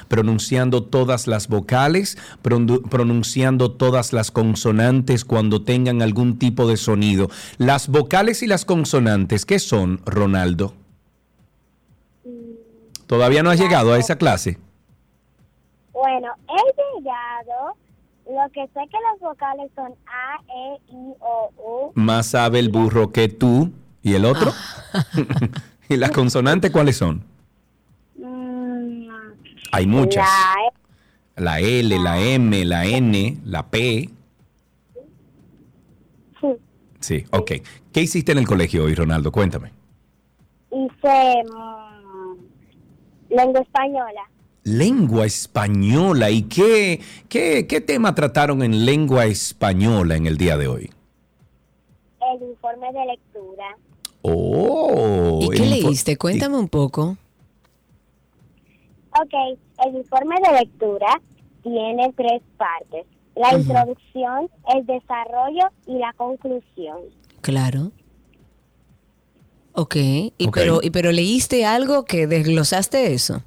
pronunciando 0.07 0.84
todas 0.84 1.28
las 1.28 1.47
vocales, 1.47 2.17
pronunciando 2.41 3.71
todas 3.71 4.13
las 4.13 4.32
consonantes 4.32 5.25
cuando 5.25 5.63
tengan 5.63 6.01
algún 6.01 6.39
tipo 6.39 6.67
de 6.67 6.78
sonido. 6.78 7.30
Las 7.57 7.89
vocales 7.89 8.41
y 8.41 8.47
las 8.47 8.65
consonantes, 8.65 9.45
¿qué 9.45 9.59
son, 9.59 10.01
Ronaldo? 10.05 10.73
¿Todavía 13.08 13.41
no 13.41 13.49
has 13.49 13.60
llegado 13.60 13.93
a 13.93 13.97
esa 13.97 14.18
clase? 14.18 14.58
Bueno, 15.93 16.28
he 16.49 16.99
llegado. 16.99 17.76
Lo 18.30 18.51
que 18.51 18.62
sé 18.68 18.82
que 18.91 18.97
las 19.10 19.20
vocales 19.22 19.72
son 19.74 19.93
A, 20.05 20.36
E, 20.53 20.80
I, 20.91 21.14
O, 21.22 21.51
U. 21.58 21.91
Más 21.95 22.28
sabe 22.28 22.60
el 22.60 22.70
burro 22.70 23.12
que 23.14 23.30
tú. 23.30 23.72
¿Y 24.03 24.14
el 24.16 24.26
otro? 24.26 24.51
¿Y 25.89 25.95
las 25.95 26.12
consonantes 26.12 26.70
cuáles 26.72 26.97
son? 26.97 27.24
Mm, 28.18 29.08
Hay 29.72 29.88
muchas. 29.88 30.28
La, 31.38 31.60
e. 31.62 31.80
L, 31.80 31.97
la 31.99 32.20
M, 32.20 32.66
la 32.66 32.86
N, 32.86 33.38
la 33.45 33.66
P. 33.68 34.10
Sí. 36.41 36.47
Sí, 36.99 37.26
ok. 37.32 37.51
¿Qué 37.93 38.01
hiciste 38.01 38.34
en 38.34 38.39
el 38.39 38.47
colegio 38.47 38.84
hoy, 38.84 38.93
Ronaldo? 38.95 39.32
Cuéntame. 39.32 39.72
Hice 40.70 41.43
mm, 41.49 41.86
lengua 43.30 43.61
española 43.61 44.21
lengua 44.67 45.25
española. 45.25 46.30
¿Y 46.30 46.43
qué, 46.43 46.99
qué, 47.30 47.67
qué 47.67 47.82
tema 47.82 48.13
trataron 48.13 48.61
en 48.61 48.86
lengua 48.86 49.25
española 49.25 50.15
en 50.15 50.25
el 50.25 50.38
día 50.38 50.57
de 50.57 50.67
hoy? 50.67 50.89
El 52.34 52.49
informe 52.49 52.91
de 52.91 53.05
lectura. 53.05 53.78
Oh. 54.21 55.39
¿Y 55.41 55.49
qué 55.55 55.65
leíste? 55.65 56.17
Cuéntame 56.17 56.57
un 56.57 56.67
poco. 56.67 57.17
Ok, 59.19 59.57
el 59.86 59.95
informe 59.95 60.36
de 60.45 60.59
lectura 60.59 61.21
tiene 61.63 62.13
tres 62.15 62.41
partes. 62.57 63.05
La 63.36 63.57
introducción, 63.57 64.49
el 64.73 64.86
desarrollo 64.86 65.69
y 65.86 65.97
la 65.97 66.11
conclusión. 66.13 66.97
Claro. 67.41 67.91
Ok, 69.80 69.95
y, 69.95 70.49
Pero, 70.51 70.80
y 70.82 70.89
pero 70.89 71.11
leíste 71.11 71.63
algo 71.63 72.03
que 72.03 72.25
desglosaste 72.25 73.13
eso. 73.13 73.43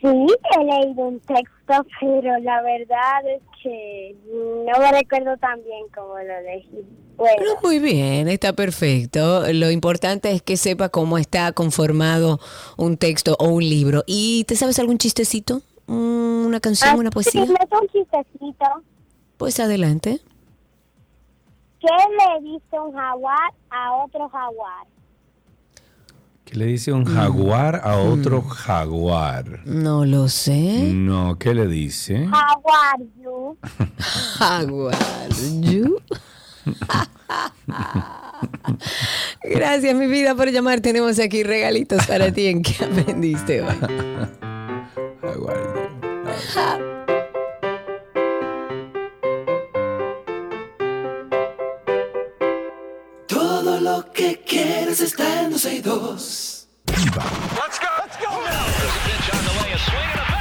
Sí, 0.00 0.08
he 0.08 0.64
leído 0.64 1.06
un 1.06 1.20
texto, 1.20 1.86
pero 2.00 2.38
la 2.40 2.60
verdad 2.62 3.36
es 3.36 3.42
que 3.62 4.16
no 4.26 4.80
me 4.80 4.90
recuerdo 4.90 5.36
tan 5.36 5.62
bien 5.62 5.86
como 5.94 6.14
lo 6.18 6.40
leí. 6.42 6.68
Bueno. 7.16 7.42
muy 7.62 7.78
bien, 7.78 8.26
está 8.26 8.52
perfecto. 8.52 9.44
Lo 9.52 9.70
importante 9.70 10.32
es 10.32 10.42
que 10.42 10.56
sepa 10.56 10.88
cómo 10.88 11.16
está 11.16 11.52
conformado 11.52 12.40
un 12.76 12.96
texto 12.96 13.36
o 13.38 13.46
un 13.46 13.62
libro. 13.62 14.02
¿Y 14.08 14.42
te 14.48 14.56
sabes 14.56 14.80
algún 14.80 14.98
chistecito? 14.98 15.62
¿Una 15.86 16.58
canción, 16.58 16.90
ah, 16.90 16.96
una 16.96 17.10
poesía? 17.10 17.46
Sí, 17.46 17.52
me 17.52 17.78
un 17.78 17.88
chistecito. 17.88 18.66
Pues 19.36 19.60
adelante. 19.60 20.20
¿Qué 21.80 21.86
le 21.88 22.40
dice 22.50 22.78
un 22.78 22.92
jaguar 22.92 23.54
a 23.70 23.92
otro 23.94 24.28
jaguar? 24.28 24.86
¿Qué 26.44 26.56
le 26.56 26.64
dice 26.64 26.92
un 26.92 27.04
jaguar 27.04 27.82
a 27.84 27.98
mm. 27.98 28.12
otro 28.12 28.42
jaguar? 28.42 29.60
No 29.66 30.04
lo 30.04 30.28
sé. 30.28 30.92
No, 30.92 31.38
¿qué 31.38 31.54
le 31.54 31.68
dice? 31.68 32.26
Jaguar 32.26 32.98
you. 33.22 33.58
jaguar 34.38 35.28
you. 35.60 36.00
Gracias, 39.44 39.94
mi 39.94 40.06
vida, 40.06 40.34
por 40.34 40.50
llamar. 40.50 40.80
Tenemos 40.80 41.18
aquí 41.20 41.42
regalitos 41.42 42.06
para 42.06 42.32
ti. 42.32 42.46
¿En 42.46 42.62
qué 42.62 42.82
aprendiste 42.82 43.60
hoy? 43.62 43.76
jaguar 45.20 45.58
you. 45.74 46.97
Que 54.18 54.36
quieres 54.44 55.00
está 55.00 55.42
en 55.42 55.52
12 55.52 55.74
y 55.76 55.80
2. 55.80 56.68
Viva. 56.86 57.22
Let's 57.54 57.78
go, 57.78 57.86
let's 58.02 58.16
go. 58.16 58.28
There's 59.06 60.37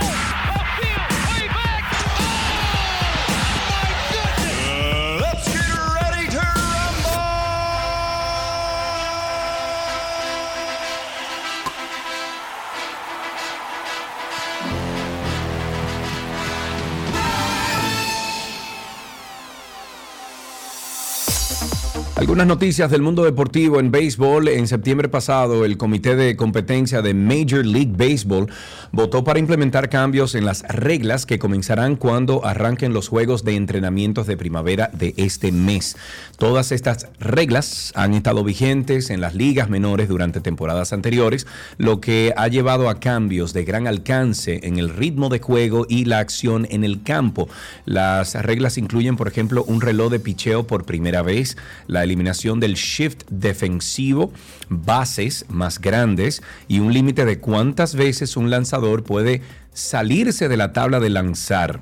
Algunas 22.17 22.47
noticias 22.47 22.89
del 22.89 23.03
mundo 23.03 23.23
deportivo 23.23 23.79
en 23.79 23.91
béisbol. 23.91 24.47
En 24.47 24.67
septiembre 24.67 25.07
pasado, 25.07 25.65
el 25.65 25.77
Comité 25.77 26.15
de 26.15 26.35
Competencia 26.35 27.03
de 27.03 27.13
Major 27.13 27.63
League 27.63 27.93
Baseball 27.95 28.49
votó 28.91 29.23
para 29.23 29.37
implementar 29.37 29.87
cambios 29.87 30.33
en 30.33 30.43
las 30.43 30.63
reglas 30.63 31.27
que 31.27 31.37
comenzarán 31.37 31.95
cuando 31.95 32.43
arranquen 32.43 32.91
los 32.91 33.07
juegos 33.07 33.43
de 33.43 33.55
entrenamientos 33.55 34.25
de 34.25 34.35
primavera 34.35 34.89
de 34.93 35.13
este 35.17 35.51
mes. 35.51 35.95
Todas 36.39 36.71
estas 36.71 37.07
reglas 37.19 37.91
han 37.93 38.15
estado 38.15 38.43
vigentes 38.43 39.11
en 39.11 39.21
las 39.21 39.35
ligas 39.35 39.69
menores 39.69 40.09
durante 40.09 40.41
temporadas 40.41 40.93
anteriores, 40.93 41.45
lo 41.77 42.01
que 42.01 42.33
ha 42.35 42.47
llevado 42.47 42.89
a 42.89 42.99
cambios 42.99 43.53
de 43.53 43.63
gran 43.63 43.85
alcance 43.85 44.61
en 44.63 44.79
el 44.79 44.89
ritmo 44.89 45.29
de 45.29 45.37
juego 45.37 45.85
y 45.87 46.05
la 46.05 46.17
acción 46.17 46.65
en 46.71 46.83
el 46.83 47.03
campo. 47.03 47.47
Las 47.85 48.33
reglas 48.33 48.79
incluyen, 48.79 49.17
por 49.17 49.27
ejemplo, 49.27 49.63
un 49.65 49.81
reloj 49.81 50.11
de 50.11 50.19
picheo 50.19 50.65
por 50.65 50.83
primera 50.83 51.21
vez, 51.21 51.57
la 51.85 52.06
eliminación 52.07 52.59
del 52.59 52.73
shift 52.73 53.23
defensivo, 53.29 54.31
bases 54.69 55.45
más 55.49 55.79
grandes 55.79 56.41
y 56.67 56.79
un 56.79 56.91
límite 56.93 57.25
de 57.25 57.39
cuántas 57.39 57.95
veces 57.95 58.35
un 58.35 58.49
lanzador 58.49 59.03
puede 59.03 59.41
salirse 59.73 60.47
de 60.47 60.57
la 60.57 60.73
tabla 60.73 60.99
de 60.99 61.09
lanzar. 61.09 61.81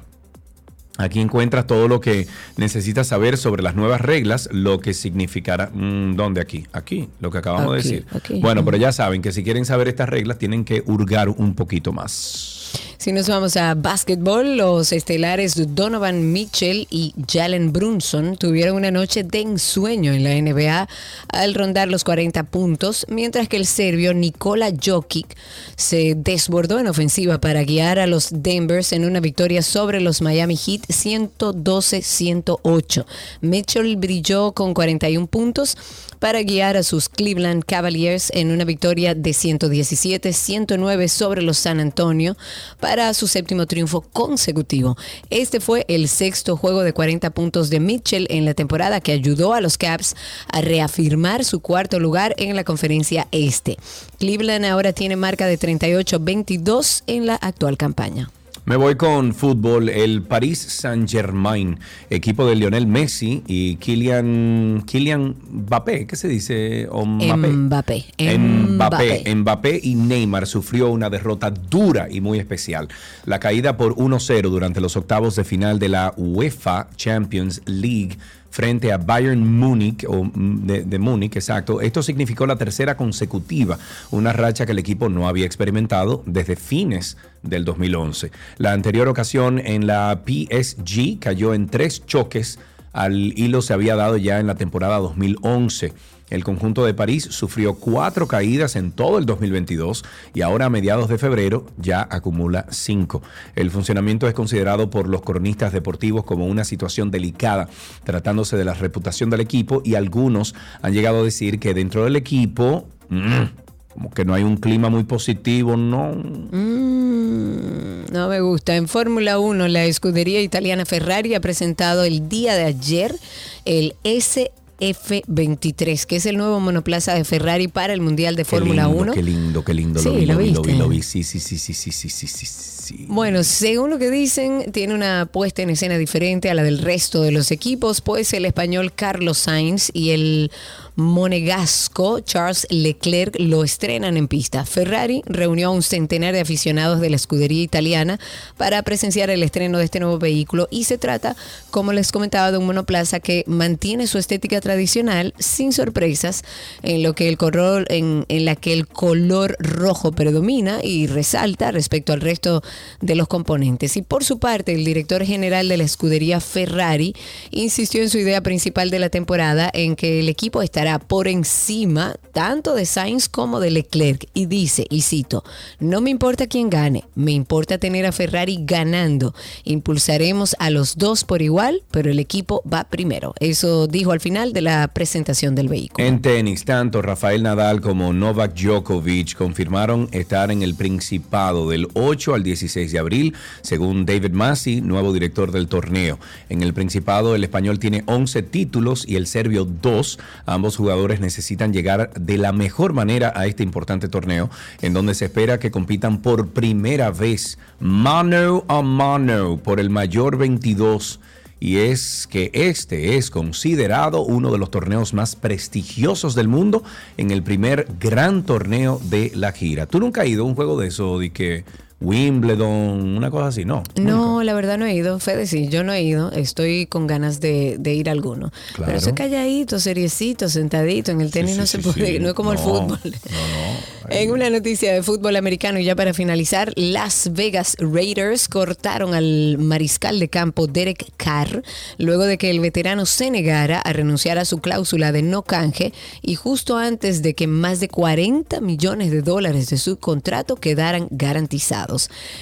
Aquí 0.97 1.19
encuentras 1.19 1.67
todo 1.67 1.87
lo 1.87 1.99
que 1.99 2.25
necesitas 2.55 3.07
saber 3.07 3.37
sobre 3.37 3.61
las 3.61 3.75
nuevas 3.75 3.99
reglas, 3.99 4.47
lo 4.51 4.79
que 4.79 4.93
significará... 4.93 5.69
Mm, 5.73 6.15
¿Dónde 6.15 6.39
aquí? 6.39 6.67
Aquí, 6.71 7.09
lo 7.19 7.31
que 7.31 7.37
acabamos 7.37 7.71
de 7.71 7.77
decir. 7.77 8.05
Bueno, 8.41 8.63
pero 8.63 8.77
ya 8.77 8.93
saben 8.93 9.21
que 9.21 9.33
si 9.33 9.43
quieren 9.43 9.65
saber 9.65 9.89
estas 9.89 10.07
reglas 10.07 10.37
tienen 10.37 10.63
que 10.63 10.83
hurgar 10.85 11.29
un 11.29 11.53
poquito 11.53 11.91
más. 11.91 12.84
Si 13.05 13.13
nos 13.13 13.29
vamos 13.29 13.55
a 13.55 13.75
básquetbol, 13.75 14.57
los 14.57 14.91
estelares 14.91 15.75
Donovan 15.75 16.33
Mitchell 16.33 16.87
y 16.89 17.13
Jalen 17.31 17.71
Brunson 17.71 18.35
tuvieron 18.35 18.77
una 18.77 18.89
noche 18.89 19.21
de 19.21 19.41
ensueño 19.41 20.11
en 20.11 20.23
la 20.23 20.33
NBA 20.41 20.87
al 21.27 21.53
rondar 21.53 21.87
los 21.87 22.03
40 22.03 22.41
puntos, 22.45 23.05
mientras 23.07 23.47
que 23.47 23.57
el 23.57 23.67
serbio 23.67 24.15
Nikola 24.15 24.73
Jokic 24.83 25.37
se 25.75 26.15
desbordó 26.15 26.79
en 26.79 26.87
ofensiva 26.87 27.39
para 27.39 27.63
guiar 27.63 27.99
a 27.99 28.07
los 28.07 28.29
Denvers 28.31 28.91
en 28.91 29.05
una 29.05 29.19
victoria 29.19 29.61
sobre 29.61 30.01
los 30.01 30.23
Miami 30.23 30.57
Heat 30.57 30.87
112-108. 30.87 33.05
Mitchell 33.41 33.97
brilló 33.97 34.53
con 34.53 34.73
41 34.73 35.27
puntos 35.27 35.77
para 36.19 36.41
guiar 36.43 36.77
a 36.77 36.83
sus 36.83 37.09
Cleveland 37.09 37.63
Cavaliers 37.65 38.31
en 38.33 38.51
una 38.51 38.65
victoria 38.65 39.15
de 39.15 39.31
117-109 39.31 41.07
sobre 41.07 41.41
los 41.41 41.57
San 41.57 41.79
Antonio 41.79 42.35
para 42.79 43.13
su 43.13 43.27
séptimo 43.27 43.65
triunfo 43.65 44.01
consecutivo. 44.01 44.97
Este 45.29 45.59
fue 45.59 45.85
el 45.87 46.07
sexto 46.07 46.57
juego 46.57 46.83
de 46.83 46.93
40 46.93 47.29
puntos 47.31 47.69
de 47.69 47.79
Mitchell 47.79 48.27
en 48.29 48.45
la 48.45 48.53
temporada 48.53 49.01
que 49.01 49.11
ayudó 49.11 49.53
a 49.53 49.61
los 49.61 49.77
Caps 49.77 50.15
a 50.51 50.61
reafirmar 50.61 51.45
su 51.45 51.59
cuarto 51.59 51.99
lugar 51.99 52.35
en 52.37 52.55
la 52.55 52.63
conferencia 52.63 53.27
este. 53.31 53.77
Cleveland 54.19 54.65
ahora 54.65 54.93
tiene 54.93 55.15
marca 55.15 55.47
de 55.47 55.59
38-22 55.59 57.03
en 57.07 57.25
la 57.25 57.35
actual 57.35 57.77
campaña. 57.77 58.29
Me 58.65 58.77
voy 58.77 58.95
con 58.95 59.35
fútbol. 59.35 59.89
El 59.89 60.23
Paris 60.23 60.57
Saint-Germain, 60.57 61.77
equipo 62.09 62.47
de 62.47 62.55
Lionel 62.55 62.87
Messi 62.87 63.43
y 63.45 63.75
Kylian, 63.75 64.83
Kylian 64.87 65.35
Mbappé, 65.51 66.07
¿qué 66.07 66.15
se 66.15 66.27
dice? 66.27 66.89
Mbappé. 66.91 67.47
Mbappé. 67.47 68.05
Mbappé. 68.39 69.35
Mbappé 69.35 69.79
y 69.83 69.93
Neymar 69.93 70.47
sufrió 70.47 70.89
una 70.89 71.11
derrota 71.11 71.51
dura 71.51 72.07
y 72.09 72.21
muy 72.21 72.39
especial. 72.39 72.87
La 73.25 73.39
caída 73.39 73.77
por 73.77 73.95
1-0 73.97 74.49
durante 74.49 74.81
los 74.81 74.97
octavos 74.97 75.35
de 75.35 75.43
final 75.43 75.77
de 75.77 75.89
la 75.89 76.15
UEFA 76.17 76.87
Champions 76.95 77.61
League 77.65 78.17
frente 78.55 78.93
a 78.93 78.97
Bayern 78.97 79.45
Múnich, 79.59 80.05
o 80.07 80.23
mm, 80.23 80.65
de, 80.65 80.83
de 80.83 80.97
Múnich, 80.97 81.35
exacto. 81.35 81.81
Esto 81.81 82.01
significó 82.01 82.45
la 82.45 82.55
tercera 82.55 82.95
consecutiva, 82.95 83.77
una 84.11 84.31
racha 84.31 84.65
que 84.65 84.71
el 84.71 84.79
equipo 84.79 85.09
no 85.09 85.27
había 85.27 85.45
experimentado 85.45 86.23
desde 86.25 86.55
fines 86.55 87.17
del 87.43 87.65
2011. 87.65 88.31
La 88.57 88.71
anterior 88.71 89.09
ocasión 89.09 89.59
en 89.59 89.87
la 89.87 90.21
PSG 90.25 91.19
cayó 91.19 91.53
en 91.53 91.67
tres 91.67 92.05
choques 92.05 92.57
al 92.93 93.37
hilo 93.37 93.61
se 93.61 93.73
había 93.73 93.97
dado 93.97 94.15
ya 94.15 94.39
en 94.39 94.47
la 94.47 94.55
temporada 94.55 94.99
2011. 94.99 95.91
El 96.29 96.43
conjunto 96.43 96.85
de 96.85 96.93
París 96.93 97.27
sufrió 97.29 97.75
cuatro 97.75 98.27
caídas 98.27 98.75
en 98.75 98.91
todo 98.91 99.19
el 99.19 99.25
2022 99.25 100.03
y 100.33 100.41
ahora 100.41 100.65
a 100.65 100.69
mediados 100.69 101.07
de 101.07 101.17
febrero 101.17 101.67
ya 101.77 102.07
acumula 102.09 102.65
cinco. 102.71 103.21
El 103.55 103.69
funcionamiento 103.69 104.27
es 104.27 104.33
considerado 104.33 104.89
por 104.89 105.07
los 105.07 105.21
cronistas 105.21 105.71
deportivos 105.71 106.23
como 106.23 106.47
una 106.47 106.63
situación 106.63 107.11
delicada, 107.11 107.69
tratándose 108.03 108.57
de 108.57 108.65
la 108.65 108.73
reputación 108.73 109.29
del 109.29 109.41
equipo 109.41 109.81
y 109.85 109.95
algunos 109.95 110.55
han 110.81 110.93
llegado 110.93 111.19
a 111.19 111.23
decir 111.23 111.59
que 111.59 111.73
dentro 111.73 112.03
del 112.03 112.15
equipo... 112.15 112.87
Mm, 113.09 113.65
como 113.95 114.11
que 114.11 114.25
no 114.25 114.33
hay 114.33 114.43
un 114.43 114.57
clima 114.57 114.89
muy 114.89 115.05
positivo, 115.05 115.77
no. 115.77 116.11
Mm, 116.11 118.11
no 118.11 118.27
me 118.27 118.41
gusta. 118.41 118.75
En 118.75 118.89
Fórmula 118.89 119.39
1, 119.39 119.69
la 119.69 119.85
escudería 119.85 120.41
italiana 120.41 120.85
Ferrari 120.85 121.33
ha 121.33 121.39
presentado 121.39 122.03
el 122.03 122.27
día 122.27 122.55
de 122.55 122.65
ayer 122.65 123.15
el 123.63 123.95
S 124.03 124.51
F23, 124.79 126.05
que 126.05 126.17
es 126.17 126.25
el 126.25 126.37
nuevo 126.37 126.59
monoplaza 126.59 127.13
de 127.13 127.23
Ferrari 127.23 127.67
para 127.67 127.93
el 127.93 128.01
Mundial 128.01 128.35
de 128.35 128.45
Fórmula 128.45 128.87
1. 128.87 129.13
Qué 129.13 129.23
lindo, 129.23 129.63
qué 129.63 129.73
lindo. 129.73 129.99
Sí, 129.99 130.25
lo, 130.25 130.37
vi, 130.37 130.51
lo, 130.51 130.61
vi, 130.61 130.73
lo 130.73 130.89
vi, 130.89 131.01
Sí, 131.01 131.23
sí, 131.23 131.39
sí, 131.39 131.57
sí, 131.57 131.73
sí, 131.73 131.91
sí, 131.91 132.09
sí, 132.09 132.27
sí. 132.27 133.05
Bueno, 133.07 133.43
según 133.43 133.89
lo 133.89 133.97
que 133.97 134.11
dicen, 134.11 134.71
tiene 134.71 134.93
una 134.93 135.25
puesta 135.25 135.61
en 135.61 135.71
escena 135.71 135.97
diferente 135.97 136.49
a 136.49 136.53
la 136.53 136.63
del 136.63 136.79
resto 136.79 137.21
de 137.21 137.31
los 137.31 137.51
equipos, 137.51 138.01
pues 138.01 138.33
el 138.33 138.45
español 138.45 138.93
Carlos 138.93 139.37
Sainz 139.39 139.89
y 139.93 140.11
el 140.11 140.51
monegasco 140.95 142.21
Charles 142.21 142.67
Leclerc 142.69 143.35
lo 143.39 143.63
estrenan 143.63 144.17
en 144.17 144.27
pista. 144.27 144.65
Ferrari 144.65 145.21
reunió 145.25 145.67
a 145.67 145.71
un 145.71 145.83
centenar 145.83 146.33
de 146.33 146.39
aficionados 146.39 147.01
de 147.01 147.09
la 147.09 147.17
escudería 147.17 147.61
italiana 147.61 148.19
para 148.57 148.81
presenciar 148.83 149.29
el 149.29 149.43
estreno 149.43 149.77
de 149.77 149.85
este 149.85 149.99
nuevo 149.99 150.19
vehículo 150.19 150.67
y 150.71 150.85
se 150.85 150.97
trata, 150.97 151.35
como 151.71 151.91
les 151.91 152.11
comentaba, 152.11 152.51
de 152.51 152.57
un 152.57 152.65
monoplaza 152.65 153.19
que 153.19 153.43
mantiene 153.47 154.07
su 154.07 154.17
estética 154.17 154.61
tradicional 154.61 155.33
sin 155.37 155.73
sorpresas 155.73 156.43
en 156.81 157.03
lo 157.03 157.13
que 157.13 157.27
el 157.27 157.37
color 157.37 157.85
en, 157.89 158.25
en 158.29 158.45
la 158.45 158.55
que 158.55 158.73
el 158.73 158.87
color 158.87 159.57
rojo 159.59 160.13
predomina 160.13 160.79
y 160.81 161.07
resalta 161.07 161.71
respecto 161.71 162.13
al 162.13 162.21
resto 162.21 162.63
de 163.01 163.15
los 163.15 163.27
componentes. 163.27 163.97
Y 163.97 164.01
por 164.01 164.23
su 164.23 164.39
parte, 164.39 164.73
el 164.73 164.85
director 164.85 165.25
general 165.25 165.67
de 165.67 165.77
la 165.77 165.83
escudería 165.83 166.39
Ferrari 166.39 167.15
insistió 167.51 168.01
en 168.01 168.09
su 168.09 168.17
idea 168.17 168.41
principal 168.41 168.89
de 168.89 168.99
la 168.99 169.09
temporada 169.09 169.69
en 169.73 169.95
que 169.95 170.19
el 170.19 170.29
equipo 170.29 170.61
estará 170.61 170.84
por 170.99 171.27
encima 171.27 172.15
tanto 172.31 172.75
de 172.75 172.85
Sainz 172.85 173.29
como 173.29 173.59
de 173.59 173.71
Leclerc 173.71 174.27
y 174.33 174.45
dice, 174.45 174.85
y 174.89 175.01
cito, 175.01 175.43
no 175.79 176.01
me 176.01 176.09
importa 176.09 176.47
quién 176.47 176.69
gane, 176.69 177.05
me 177.15 177.31
importa 177.31 177.77
tener 177.77 178.05
a 178.05 178.11
Ferrari 178.11 178.59
ganando. 178.61 179.33
Impulsaremos 179.63 180.55
a 180.59 180.69
los 180.69 180.97
dos 180.97 181.23
por 181.23 181.41
igual, 181.41 181.83
pero 181.91 182.11
el 182.11 182.19
equipo 182.19 182.61
va 182.71 182.83
primero. 182.83 183.33
Eso 183.39 183.87
dijo 183.87 184.11
al 184.11 184.19
final 184.19 184.53
de 184.53 184.61
la 184.61 184.87
presentación 184.89 185.55
del 185.55 185.69
vehículo. 185.69 186.05
En 186.05 186.21
tenis, 186.21 186.65
tanto 186.65 187.01
Rafael 187.01 187.43
Nadal 187.43 187.81
como 187.81 188.13
Novak 188.13 188.53
Djokovic 188.53 189.35
confirmaron 189.35 190.09
estar 190.11 190.51
en 190.51 190.61
el 190.61 190.75
Principado 190.75 191.69
del 191.69 191.87
8 191.93 192.35
al 192.35 192.43
16 192.43 192.91
de 192.91 192.99
abril, 192.99 193.35
según 193.61 194.05
David 194.05 194.31
Massey, 194.31 194.81
nuevo 194.81 195.13
director 195.13 195.51
del 195.51 195.67
torneo. 195.67 196.19
En 196.49 196.61
el 196.61 196.73
Principado 196.73 197.33
el 197.33 197.43
español 197.43 197.79
tiene 197.79 198.03
11 198.05 198.43
títulos 198.43 199.05
y 199.07 199.15
el 199.15 199.27
serbio 199.27 199.65
2, 199.65 200.19
ambos 200.45 200.74
jugadores 200.75 201.19
necesitan 201.19 201.73
llegar 201.73 202.11
de 202.13 202.37
la 202.37 202.51
mejor 202.51 202.93
manera 202.93 203.33
a 203.35 203.45
este 203.45 203.63
importante 203.63 204.07
torneo, 204.07 204.49
en 204.81 204.93
donde 204.93 205.13
se 205.13 205.25
espera 205.25 205.59
que 205.59 205.71
compitan 205.71 206.21
por 206.21 206.49
primera 206.49 207.11
vez 207.11 207.57
mano 207.79 208.63
a 208.67 208.81
mano 208.81 209.57
por 209.57 209.79
el 209.79 209.89
mayor 209.89 210.37
22 210.37 211.19
y 211.59 211.77
es 211.77 212.27
que 212.27 212.51
este 212.53 213.17
es 213.17 213.31
considerado 213.31 214.21
uno 214.21 214.51
de 214.51 214.57
los 214.57 214.69
torneos 214.71 215.13
más 215.13 215.35
prestigiosos 215.35 216.35
del 216.35 216.47
mundo 216.47 216.83
en 217.17 217.31
el 217.31 217.43
primer 217.43 217.87
gran 217.99 218.43
torneo 218.43 218.99
de 219.05 219.31
la 219.35 219.51
gira. 219.51 219.85
¿Tú 219.85 219.99
nunca 219.99 220.21
has 220.21 220.27
ido 220.27 220.43
a 220.43 220.47
un 220.47 220.55
juego 220.55 220.79
de 220.79 220.87
eso 220.87 221.19
de 221.19 221.31
que 221.31 221.63
Wimbledon, 222.01 223.17
una 223.17 223.31
cosa 223.31 223.47
así, 223.47 223.65
¿no? 223.65 223.83
No, 223.99 224.43
la 224.43 224.53
verdad 224.53 224.77
no 224.77 224.85
he 224.85 224.93
ido. 224.93 225.19
Fede, 225.19 225.47
sí, 225.47 225.69
yo 225.69 225.83
no 225.83 225.93
he 225.93 226.03
ido. 226.03 226.31
Estoy 226.31 226.85
con 226.87 227.07
ganas 227.07 227.39
de, 227.39 227.79
ir 227.83 228.09
a 228.09 228.11
alguno. 228.11 228.51
Pero 228.77 228.97
eso 228.97 229.09
es 229.09 229.15
calladito, 229.15 229.79
seriecito, 229.79 230.49
sentadito. 230.49 231.11
En 231.11 231.21
el 231.21 231.31
tenis 231.31 231.57
no 231.57 231.65
se 231.65 231.79
puede, 231.79 232.19
no 232.19 232.29
es 232.29 232.33
como 232.33 232.51
el 232.51 232.57
fútbol. 232.57 232.99
No, 233.01 233.07
no. 233.09 233.95
En 234.09 234.31
una 234.31 234.51
noticia 234.51 234.93
de 234.93 235.01
fútbol 235.01 235.35
americano, 235.35 235.79
y 235.79 235.83
ya 235.83 235.95
para 235.95 236.13
finalizar, 236.13 236.71
Las 236.75 237.33
Vegas 237.33 237.75
Raiders 237.79 238.47
cortaron 238.47 239.15
al 239.15 239.57
mariscal 239.57 240.19
de 240.19 240.29
campo 240.29 240.67
Derek 240.67 241.11
Carr 241.17 241.63
luego 241.97 242.25
de 242.25 242.37
que 242.37 242.51
el 242.51 242.59
veterano 242.59 243.07
se 243.07 243.31
negara 243.31 243.79
a 243.79 243.93
renunciar 243.93 244.37
a 244.37 244.45
su 244.45 244.59
cláusula 244.59 245.11
de 245.11 245.23
no 245.23 245.41
canje 245.41 245.91
y 246.21 246.35
justo 246.35 246.77
antes 246.77 247.23
de 247.23 247.33
que 247.33 247.47
más 247.47 247.79
de 247.79 247.87
40 247.87 248.61
millones 248.61 249.09
de 249.09 249.23
dólares 249.23 249.69
de 249.69 249.77
su 249.77 249.97
contrato 249.97 250.55
quedaran 250.55 251.07
garantizados. 251.09 251.84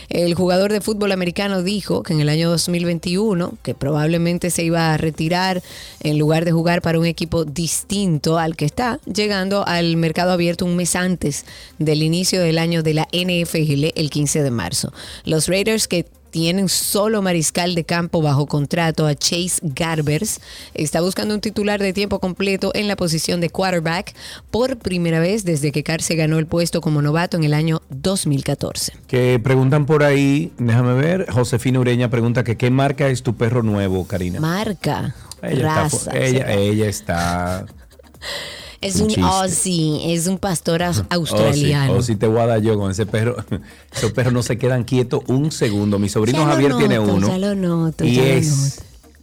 El 0.10 0.34
jugador 0.36 0.72
de 0.72 0.82
fútbol 0.82 1.12
americano 1.12 1.64
dijo 1.64 2.04
que 2.04 2.14
en 2.14 2.20
el 2.20 2.30
año 2.30 2.50
2021, 2.50 3.54
que 3.62 3.74
probablemente 3.74 4.50
se 4.50 4.64
iba 4.64 4.94
a 4.94 4.98
retirar 4.98 5.62
en 6.02 6.18
lugar 6.18 6.46
de 6.46 6.52
jugar 6.52 6.82
para 6.82 7.00
un 7.00 7.06
equipo 7.06 7.46
distinto 7.46 8.38
al 8.38 8.56
que 8.56 8.66
está, 8.66 9.00
llegando 9.12 9.66
al 9.68 9.98
mercado 9.98 10.32
abierto 10.32 10.66
un 10.66 10.76
mes 10.76 10.96
antes 10.96 11.46
del 11.80 12.04
inicio 12.04 12.42
del 12.42 12.58
año 12.58 12.84
de 12.84 12.94
la 12.94 13.08
NFL 13.12 13.92
el 13.96 14.10
15 14.10 14.44
de 14.44 14.52
marzo. 14.52 14.94
Los 15.26 15.48
Raiders 15.48 15.88
que 15.88 16.06
tienen 16.34 16.68
solo 16.68 17.22
mariscal 17.22 17.76
de 17.76 17.84
campo 17.84 18.20
bajo 18.24 18.48
contrato 18.48 19.06
a 19.06 19.14
Chase 19.14 19.60
Garbers. 19.62 20.42
Está 20.74 21.00
buscando 21.00 21.36
un 21.36 21.42
titular 21.42 21.80
de 21.80 21.94
tiempo 21.94 22.18
completo 22.18 22.72
en 22.74 22.88
la 22.88 22.96
posición 22.96 23.40
de 23.40 23.52
quarterback 23.52 24.16
por 24.50 24.80
primera 24.80 25.20
vez 25.20 25.46
desde 25.46 25.72
que 25.72 25.84
Carr 25.84 26.02
se 26.02 26.16
ganó 26.16 26.40
el 26.40 26.48
puesto 26.48 26.82
como 26.82 27.04
novato 27.04 27.38
en 27.38 27.44
el 27.44 27.54
año 27.54 27.84
2014. 27.92 28.94
Que 29.06 29.40
preguntan 29.44 29.86
por 29.86 30.02
ahí, 30.02 30.52
déjame 30.58 30.96
ver, 30.96 31.32
Josefina 31.32 31.80
Ureña 31.80 32.10
pregunta 32.10 32.44
que 32.44 32.58
qué 32.58 32.72
marca 32.72 33.10
es 33.10 33.22
tu 33.22 33.36
perro 33.36 33.62
nuevo, 33.62 34.08
Karina. 34.08 34.40
Marca. 34.40 35.14
Ella 35.44 35.84
raza. 35.84 36.12
Está, 36.14 36.18
ella, 36.18 36.52
ella 36.52 36.88
está 36.88 37.68
Es 38.84 38.98
un, 38.98 39.24
Aussie, 39.24 40.14
es 40.14 40.28
un 40.28 40.38
pastor 40.38 40.84
australiano. 40.84 41.94
Aussie, 41.94 42.16
te 42.16 42.28
voy 42.28 42.40
a 42.40 42.48
dar 42.48 42.62
yo 42.62 42.78
con 42.78 42.92
ese 42.92 43.06
perro. 43.06 43.38
Esos 43.96 44.12
perros 44.12 44.34
no 44.34 44.44
se 44.44 44.58
quedan 44.58 44.84
quietos 44.84 45.22
un 45.28 45.52
segundo. 45.52 46.00
Mi 46.00 46.10
sobrino 46.10 46.46
Javier 46.46 46.76
tiene 46.78 47.00
uno. 47.00 47.28
Ya 47.28 47.38
lo 47.38 47.56
noto, 47.56 48.04
y 48.04 48.16
ya 48.16 48.24
es 48.26 48.82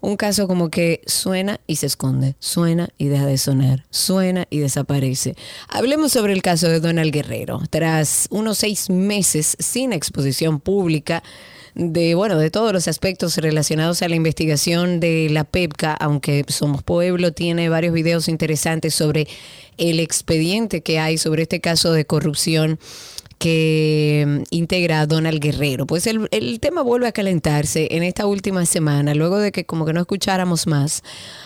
un 0.00 0.16
caso 0.16 0.48
como 0.48 0.70
que 0.70 1.00
suena 1.06 1.60
y 1.66 1.76
se 1.76 1.86
esconde, 1.86 2.36
suena 2.38 2.88
y 2.98 3.06
deja 3.06 3.26
de 3.26 3.38
sonar, 3.38 3.84
suena 3.90 4.46
y 4.50 4.58
desaparece. 4.58 5.36
Hablemos 5.68 6.12
sobre 6.12 6.32
el 6.32 6.42
caso 6.42 6.68
de 6.68 6.80
Donald 6.80 7.12
Guerrero. 7.12 7.60
Tras 7.70 8.26
unos 8.30 8.58
seis 8.58 8.90
meses 8.90 9.56
sin 9.58 9.92
exposición 9.92 10.60
pública, 10.60 11.22
de 11.76 12.14
bueno 12.14 12.38
de 12.38 12.50
todos 12.50 12.72
los 12.72 12.88
aspectos 12.88 13.36
relacionados 13.36 14.00
a 14.00 14.08
la 14.08 14.16
investigación 14.16 14.98
de 14.98 15.28
la 15.30 15.44
PEPCA, 15.44 15.92
aunque 15.92 16.44
Somos 16.48 16.82
Pueblo 16.82 17.32
tiene 17.32 17.68
varios 17.68 17.92
videos 17.92 18.28
interesantes 18.28 18.94
sobre 18.94 19.28
el 19.76 20.00
expediente 20.00 20.80
que 20.80 20.98
hay 20.98 21.18
sobre 21.18 21.42
este 21.42 21.60
caso 21.60 21.92
de 21.92 22.06
corrupción 22.06 22.78
que 23.38 24.24
mm, 24.26 24.42
integra 24.50 25.00
a 25.00 25.06
Donald 25.06 25.40
Guerrero. 25.40 25.86
Pues 25.86 26.06
el, 26.06 26.28
el, 26.30 26.60
tema 26.60 26.82
vuelve 26.82 27.06
a 27.06 27.12
calentarse 27.12 27.88
en 27.90 28.02
esta 28.02 28.26
última 28.26 28.64
semana, 28.66 29.14
luego 29.14 29.38
de 29.38 29.52
que 29.52 29.66
como 29.66 29.84
que 29.84 29.92
no 29.92 30.00
escucháramos 30.00 30.66
más 30.66 31.02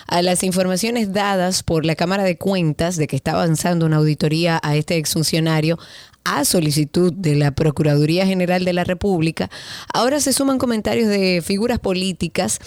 a 0.07 0.23
las 0.23 0.43
informaciones 0.43 1.13
dadas 1.13 1.63
por 1.63 1.85
la 1.85 1.97
Cámara 1.97 2.25
de 2.25 2.37
Cuentas 2.37 2.97
de 2.97 3.07
que 3.07 3.17
está 3.17 3.33
avanzando 3.33 3.87
una 3.87 3.97
auditoría 3.97 4.61
a 4.63 4.77
este 4.77 4.97
exfuncionario 4.97 5.79
a 6.25 6.45
solicitud 6.45 7.13
de 7.13 7.35
la 7.35 7.53
Procuraduría 7.53 8.27
General 8.27 8.65
de 8.65 8.73
la 8.73 8.85
República, 8.85 9.51
ahora 9.93 10.21
se 10.21 10.33
suman 10.33 10.59
comentarios 10.59 11.09
de 11.09 11.43
figuras 11.45 11.79
políticas 11.79 12.59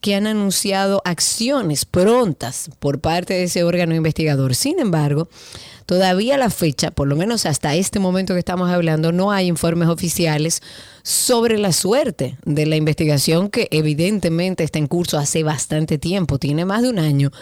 que 0.00 0.14
han 0.14 0.26
anunciado 0.26 1.02
acciones 1.04 1.84
prontas 1.84 2.70
por 2.78 3.00
parte 3.00 3.34
de 3.34 3.44
ese 3.44 3.64
órgano 3.64 3.94
investigador. 3.94 4.54
Sin 4.54 4.80
embargo, 4.80 5.28
Todavía 5.86 6.38
la 6.38 6.50
fecha, 6.50 6.90
por 6.90 7.08
lo 7.08 7.16
menos 7.16 7.46
hasta 7.46 7.74
este 7.74 7.98
momento 7.98 8.34
que 8.34 8.38
estamos 8.38 8.70
hablando, 8.70 9.12
no 9.12 9.32
hay 9.32 9.46
informes 9.46 9.88
oficiales 9.88 10.62
sobre 11.02 11.58
la 11.58 11.72
suerte 11.72 12.36
de 12.44 12.64
la 12.66 12.76
investigación 12.76 13.50
que 13.50 13.66
evidentemente 13.70 14.62
está 14.62 14.78
en 14.78 14.86
curso 14.86 15.18
hace 15.18 15.42
bastante 15.42 15.98
tiempo, 15.98 16.38
tiene 16.38 16.64
más 16.64 16.82
de 16.82 16.90
un 16.90 16.98
año, 16.98 17.32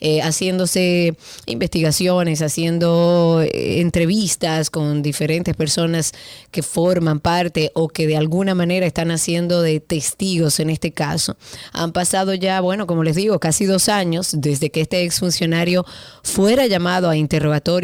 eh, 0.00 0.20
haciéndose 0.22 1.16
investigaciones, 1.46 2.42
haciendo 2.42 3.42
eh, 3.42 3.80
entrevistas 3.80 4.70
con 4.70 5.02
diferentes 5.02 5.56
personas 5.56 6.12
que 6.52 6.62
forman 6.62 7.18
parte 7.18 7.72
o 7.74 7.88
que 7.88 8.06
de 8.06 8.16
alguna 8.16 8.54
manera 8.54 8.86
están 8.86 9.10
haciendo 9.10 9.62
de 9.62 9.80
testigos 9.80 10.60
en 10.60 10.70
este 10.70 10.92
caso. 10.92 11.36
Han 11.72 11.92
pasado 11.92 12.34
ya, 12.34 12.60
bueno, 12.60 12.86
como 12.86 13.02
les 13.02 13.16
digo, 13.16 13.40
casi 13.40 13.64
dos 13.64 13.88
años 13.88 14.30
desde 14.38 14.70
que 14.70 14.80
este 14.80 15.02
exfuncionario 15.02 15.84
fuera 16.22 16.66
llamado 16.66 17.10
a 17.10 17.16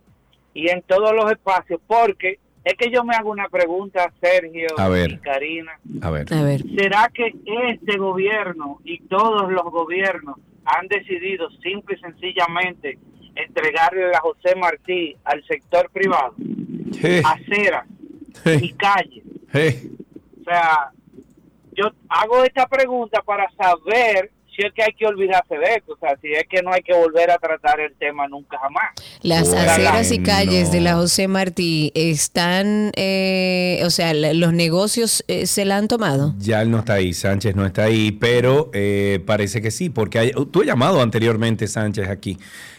y 0.54 0.68
en 0.68 0.80
todos 0.82 1.12
los 1.12 1.28
espacios, 1.28 1.80
porque 1.88 2.38
es 2.64 2.74
que 2.74 2.88
yo 2.88 3.02
me 3.02 3.16
hago 3.16 3.32
una 3.32 3.48
pregunta, 3.48 4.12
Sergio 4.20 4.68
y 4.76 5.16
Karina. 5.16 5.72
A 6.02 6.10
ver. 6.12 6.28
¿Será 6.28 7.10
que 7.12 7.34
este 7.68 7.98
gobierno 7.98 8.78
y 8.84 9.00
todos 9.08 9.50
los 9.50 9.64
gobiernos 9.64 10.36
han 10.64 10.88
decidido 10.88 11.50
simple 11.62 11.96
y 11.96 12.00
sencillamente 12.00 12.98
entregarle 13.34 14.14
a 14.14 14.20
José 14.20 14.54
Martí 14.56 15.16
al 15.24 15.44
sector 15.44 15.90
privado? 15.90 16.34
Aceras 17.24 17.86
y 18.44 18.72
calles. 18.74 19.24
O 20.40 20.44
sea, 20.44 20.90
yo 21.72 21.90
hago 22.08 22.44
esta 22.44 22.66
pregunta 22.66 23.22
para 23.22 23.50
saber 23.52 24.30
si 24.54 24.64
es 24.66 24.72
que 24.72 24.82
hay 24.82 24.92
que 24.92 25.06
olvidarse 25.06 25.56
de 25.56 25.74
esto, 25.76 25.94
o 25.94 25.98
sea, 25.98 26.16
si 26.20 26.32
es 26.32 26.44
que 26.48 26.62
no 26.62 26.72
hay 26.72 26.82
que 26.82 26.94
volver 26.94 27.30
a 27.30 27.38
tratar 27.38 27.80
el 27.80 27.94
tema 27.94 28.28
nunca 28.28 28.58
jamás. 28.58 28.92
Las 29.22 29.52
aceras 29.52 30.12
y 30.12 30.22
calles 30.22 30.70
de 30.70 30.80
la 30.80 30.94
José 30.94 31.28
Martí 31.28 31.90
están, 31.94 32.92
eh, 32.96 33.80
o 33.84 33.90
sea, 33.90 34.12
los 34.14 34.52
negocios 34.52 35.24
eh, 35.28 35.46
se 35.46 35.64
la 35.64 35.78
han 35.78 35.88
tomado. 35.88 36.34
Ya 36.38 36.62
él 36.62 36.70
no 36.70 36.80
está 36.80 36.94
ahí, 36.94 37.14
Sánchez 37.14 37.56
no 37.56 37.64
está 37.64 37.84
ahí, 37.84 38.12
pero 38.12 38.70
eh, 38.74 39.20
parece 39.26 39.62
que 39.62 39.70
sí, 39.70 39.88
porque 39.88 40.18
hay, 40.18 40.32
tú 40.50 40.60
has 40.60 40.66
llamado 40.66 41.00
anteriormente, 41.00 41.66
Sánchez, 41.66 42.08
aquí. 42.08 42.38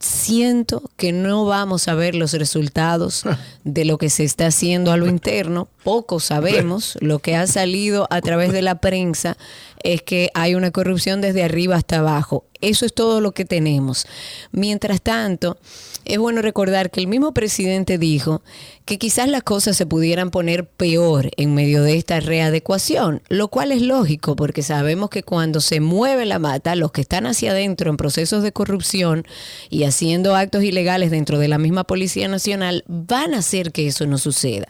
siento 0.00 0.90
que 0.96 1.12
no 1.12 1.44
vamos 1.44 1.88
a 1.88 1.94
ver 1.94 2.14
los 2.14 2.32
resultados 2.32 3.24
de 3.64 3.84
lo 3.84 3.98
que 3.98 4.10
se 4.10 4.24
está 4.24 4.46
haciendo 4.46 4.92
a 4.92 4.96
lo 4.96 5.06
interno. 5.06 5.68
Poco 5.82 6.20
sabemos. 6.20 6.98
Lo 7.00 7.20
que 7.20 7.36
ha 7.36 7.46
salido 7.46 8.06
a 8.10 8.20
través 8.20 8.52
de 8.52 8.62
la 8.62 8.80
prensa 8.80 9.36
es 9.82 10.02
que 10.02 10.30
hay 10.34 10.54
una 10.54 10.72
corrupción 10.72 11.20
desde 11.20 11.44
arriba 11.44 11.76
hasta 11.76 11.98
abajo. 11.98 12.44
Eso 12.60 12.86
es 12.86 12.94
todo 12.94 13.20
lo 13.20 13.32
que 13.32 13.44
tenemos. 13.44 14.06
Mientras 14.52 15.00
tanto, 15.00 15.58
es 16.04 16.18
bueno 16.18 16.40
recordar 16.40 16.90
que 16.90 17.00
el 17.00 17.08
mismo 17.08 17.32
presidente 17.32 17.98
dijo 17.98 18.42
que 18.84 18.98
quizás 18.98 19.28
las 19.28 19.42
cosas 19.42 19.76
se 19.76 19.86
pudieran 19.86 20.30
poner 20.30 20.64
peor 20.64 21.30
en 21.36 21.54
medio 21.54 21.82
de 21.82 21.96
esta 21.96 22.20
readecuación, 22.20 23.22
lo 23.28 23.48
cual 23.48 23.72
es 23.72 23.82
lógico 23.82 24.36
porque 24.36 24.62
sabemos 24.62 25.10
que 25.10 25.24
cuando 25.24 25.60
se 25.60 25.80
mueve 25.80 26.24
la 26.24 26.38
mata, 26.38 26.76
los 26.76 26.92
que 26.92 27.00
están 27.00 27.26
hacia 27.26 27.50
adentro 27.50 27.90
en 27.90 27.96
procesos 27.96 28.42
de 28.42 28.52
corrupción 28.52 29.26
y 29.68 29.82
haciendo 29.84 30.36
actos 30.36 30.62
ilegales 30.62 31.10
dentro 31.10 31.38
de 31.38 31.48
la 31.48 31.58
misma 31.58 31.84
Policía 31.84 32.28
Nacional 32.28 32.84
van 32.86 33.34
a 33.34 33.38
hacer 33.38 33.72
que 33.72 33.88
eso 33.88 34.06
no 34.06 34.18
suceda. 34.18 34.68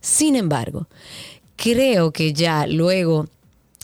Sin 0.00 0.34
embargo, 0.34 0.88
creo 1.56 2.10
que 2.10 2.32
ya 2.32 2.66
luego 2.66 3.28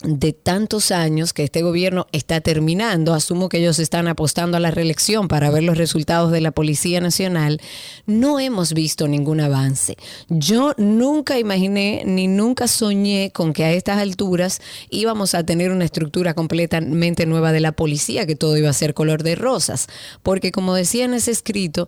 de 0.03 0.33
tantos 0.33 0.91
años 0.91 1.33
que 1.33 1.43
este 1.43 1.61
gobierno 1.61 2.07
está 2.11 2.41
terminando, 2.41 3.13
asumo 3.13 3.49
que 3.49 3.57
ellos 3.57 3.79
están 3.79 4.07
apostando 4.07 4.57
a 4.57 4.59
la 4.59 4.71
reelección 4.71 5.27
para 5.27 5.49
ver 5.49 5.63
los 5.63 5.77
resultados 5.77 6.31
de 6.31 6.41
la 6.41 6.51
Policía 6.51 7.01
Nacional, 7.01 7.59
no 8.05 8.39
hemos 8.39 8.73
visto 8.73 9.07
ningún 9.07 9.41
avance. 9.41 9.97
Yo 10.29 10.73
nunca 10.77 11.37
imaginé 11.37 12.03
ni 12.05 12.27
nunca 12.27 12.67
soñé 12.67 13.31
con 13.33 13.53
que 13.53 13.65
a 13.65 13.73
estas 13.73 13.99
alturas 13.99 14.61
íbamos 14.89 15.35
a 15.35 15.43
tener 15.43 15.71
una 15.71 15.85
estructura 15.85 16.33
completamente 16.33 17.25
nueva 17.25 17.51
de 17.51 17.59
la 17.59 17.71
policía, 17.71 18.25
que 18.25 18.35
todo 18.35 18.57
iba 18.57 18.69
a 18.69 18.73
ser 18.73 18.93
color 18.93 19.23
de 19.23 19.35
rosas, 19.35 19.87
porque 20.23 20.51
como 20.51 20.73
decía 20.75 21.05
en 21.05 21.13
ese 21.13 21.31
escrito, 21.31 21.87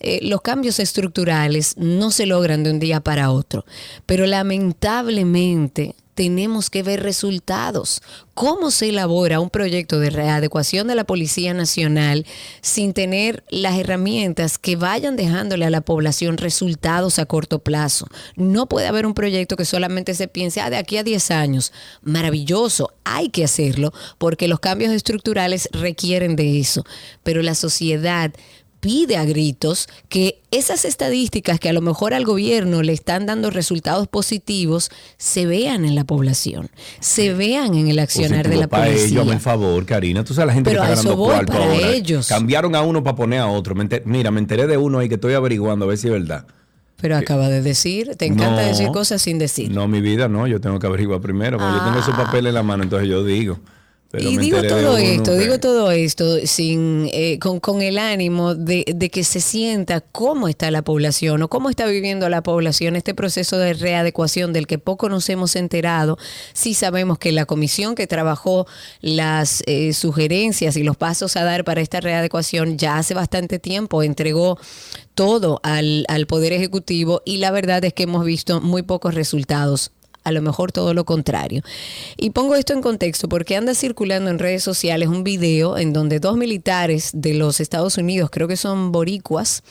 eh, 0.00 0.18
los 0.22 0.40
cambios 0.40 0.80
estructurales 0.80 1.76
no 1.76 2.10
se 2.10 2.26
logran 2.26 2.64
de 2.64 2.70
un 2.72 2.80
día 2.80 3.00
para 3.00 3.30
otro, 3.30 3.64
pero 4.04 4.26
lamentablemente 4.26 5.94
tenemos 6.14 6.70
que 6.70 6.82
ver 6.82 7.02
resultados. 7.02 8.02
¿Cómo 8.34 8.70
se 8.70 8.88
elabora 8.88 9.40
un 9.40 9.50
proyecto 9.50 9.98
de 9.98 10.10
readecuación 10.10 10.86
de 10.88 10.94
la 10.94 11.04
Policía 11.04 11.54
Nacional 11.54 12.26
sin 12.60 12.92
tener 12.92 13.44
las 13.50 13.78
herramientas 13.78 14.58
que 14.58 14.76
vayan 14.76 15.16
dejándole 15.16 15.64
a 15.64 15.70
la 15.70 15.80
población 15.80 16.38
resultados 16.38 17.18
a 17.18 17.26
corto 17.26 17.58
plazo? 17.58 18.06
No 18.36 18.66
puede 18.66 18.86
haber 18.86 19.06
un 19.06 19.14
proyecto 19.14 19.56
que 19.56 19.64
solamente 19.64 20.14
se 20.14 20.28
piense 20.28 20.60
ah, 20.60 20.70
de 20.70 20.76
aquí 20.76 20.96
a 20.96 21.04
10 21.04 21.30
años. 21.30 21.72
Maravilloso, 22.02 22.92
hay 23.04 23.28
que 23.28 23.44
hacerlo 23.44 23.92
porque 24.18 24.48
los 24.48 24.60
cambios 24.60 24.92
estructurales 24.92 25.68
requieren 25.72 26.36
de 26.36 26.58
eso. 26.58 26.84
Pero 27.22 27.42
la 27.42 27.54
sociedad 27.54 28.32
pide 28.82 29.16
a 29.16 29.24
gritos 29.24 29.88
que 30.08 30.42
esas 30.50 30.84
estadísticas 30.84 31.60
que 31.60 31.68
a 31.68 31.72
lo 31.72 31.80
mejor 31.80 32.14
al 32.14 32.24
gobierno 32.24 32.82
le 32.82 32.92
están 32.92 33.26
dando 33.26 33.50
resultados 33.50 34.08
positivos 34.08 34.90
se 35.18 35.46
vean 35.46 35.84
en 35.84 35.94
la 35.94 36.02
población, 36.02 36.68
se 36.98 37.32
vean 37.32 37.74
en 37.74 37.86
el 37.86 38.00
accionar 38.00 38.48
de 38.48 38.56
la 38.56 38.66
para 38.66 38.86
policía. 38.86 39.22
Ellos, 39.22 39.40
favor, 39.40 39.86
Karina, 39.86 40.24
tú 40.24 40.34
sabes 40.34 40.48
la 40.48 40.54
gente 40.54 40.70
que 40.70 40.76
está 40.76 40.88
ganando 40.88 41.16
cuarto 41.16 41.52
para 41.52 41.76
Ellos. 41.76 42.26
Cambiaron 42.26 42.74
a 42.74 42.82
uno 42.82 43.04
para 43.04 43.14
poner 43.14 43.38
a 43.38 43.46
otro. 43.46 43.76
mira, 44.04 44.32
me 44.32 44.40
enteré 44.40 44.66
de 44.66 44.76
uno 44.76 44.98
ahí 44.98 45.08
que 45.08 45.14
estoy 45.14 45.34
averiguando 45.34 45.84
a 45.84 45.88
ver 45.88 45.96
si 45.96 46.08
es 46.08 46.12
verdad. 46.12 46.44
Pero 47.00 47.16
acaba 47.16 47.48
de 47.48 47.62
decir, 47.62 48.16
te 48.16 48.26
encanta 48.26 48.62
decir 48.62 48.88
cosas 48.88 49.22
sin 49.22 49.38
decir. 49.38 49.70
No, 49.70 49.86
mi 49.86 50.00
vida 50.00 50.26
no, 50.26 50.48
yo 50.48 50.60
tengo 50.60 50.80
que 50.80 50.88
averiguar 50.88 51.20
primero. 51.20 51.56
yo 51.56 51.84
tengo 51.84 52.02
su 52.02 52.10
ah. 52.10 52.24
papel 52.24 52.48
en 52.48 52.54
la 52.54 52.64
mano, 52.64 52.82
entonces 52.82 53.08
yo 53.08 53.24
digo 53.24 53.60
y 54.18 54.36
digo 54.36 54.62
todo 54.62 54.98
esto, 54.98 55.36
digo 55.36 55.58
todo 55.58 55.90
esto 55.90 56.46
sin, 56.46 57.08
eh, 57.12 57.38
con, 57.38 57.60
con, 57.60 57.80
el 57.80 57.96
ánimo 57.96 58.54
de, 58.54 58.84
de, 58.94 59.10
que 59.10 59.24
se 59.24 59.40
sienta 59.40 60.02
cómo 60.02 60.48
está 60.48 60.70
la 60.70 60.82
población 60.82 61.42
o 61.42 61.48
cómo 61.48 61.70
está 61.70 61.86
viviendo 61.86 62.28
la 62.28 62.42
población 62.42 62.94
este 62.96 63.14
proceso 63.14 63.56
de 63.56 63.72
readecuación 63.72 64.52
del 64.52 64.66
que 64.66 64.78
poco 64.78 65.08
nos 65.08 65.28
hemos 65.30 65.56
enterado. 65.56 66.18
Sí 66.52 66.74
sabemos 66.74 67.18
que 67.18 67.32
la 67.32 67.46
comisión 67.46 67.94
que 67.94 68.06
trabajó 68.06 68.66
las 69.00 69.62
eh, 69.66 69.94
sugerencias 69.94 70.76
y 70.76 70.82
los 70.82 70.98
pasos 70.98 71.36
a 71.36 71.44
dar 71.44 71.64
para 71.64 71.80
esta 71.80 72.00
readecuación 72.00 72.76
ya 72.76 72.98
hace 72.98 73.14
bastante 73.14 73.58
tiempo 73.58 74.02
entregó 74.02 74.58
todo 75.14 75.60
al, 75.62 76.04
al 76.08 76.26
Poder 76.26 76.52
Ejecutivo 76.52 77.22
y 77.24 77.38
la 77.38 77.50
verdad 77.50 77.82
es 77.84 77.94
que 77.94 78.02
hemos 78.02 78.24
visto 78.24 78.60
muy 78.60 78.82
pocos 78.82 79.14
resultados 79.14 79.90
a 80.24 80.32
lo 80.32 80.42
mejor 80.42 80.72
todo 80.72 80.94
lo 80.94 81.04
contrario. 81.04 81.62
Y 82.16 82.30
pongo 82.30 82.54
esto 82.54 82.72
en 82.72 82.82
contexto 82.82 83.28
porque 83.28 83.56
anda 83.56 83.74
circulando 83.74 84.30
en 84.30 84.38
redes 84.38 84.62
sociales 84.62 85.08
un 85.08 85.24
video 85.24 85.78
en 85.78 85.92
donde 85.92 86.20
dos 86.20 86.36
militares 86.36 87.10
de 87.12 87.34
los 87.34 87.60
Estados 87.60 87.98
Unidos, 87.98 88.30
creo 88.30 88.48
que 88.48 88.56
son 88.56 88.92
boricuas, 88.92 89.62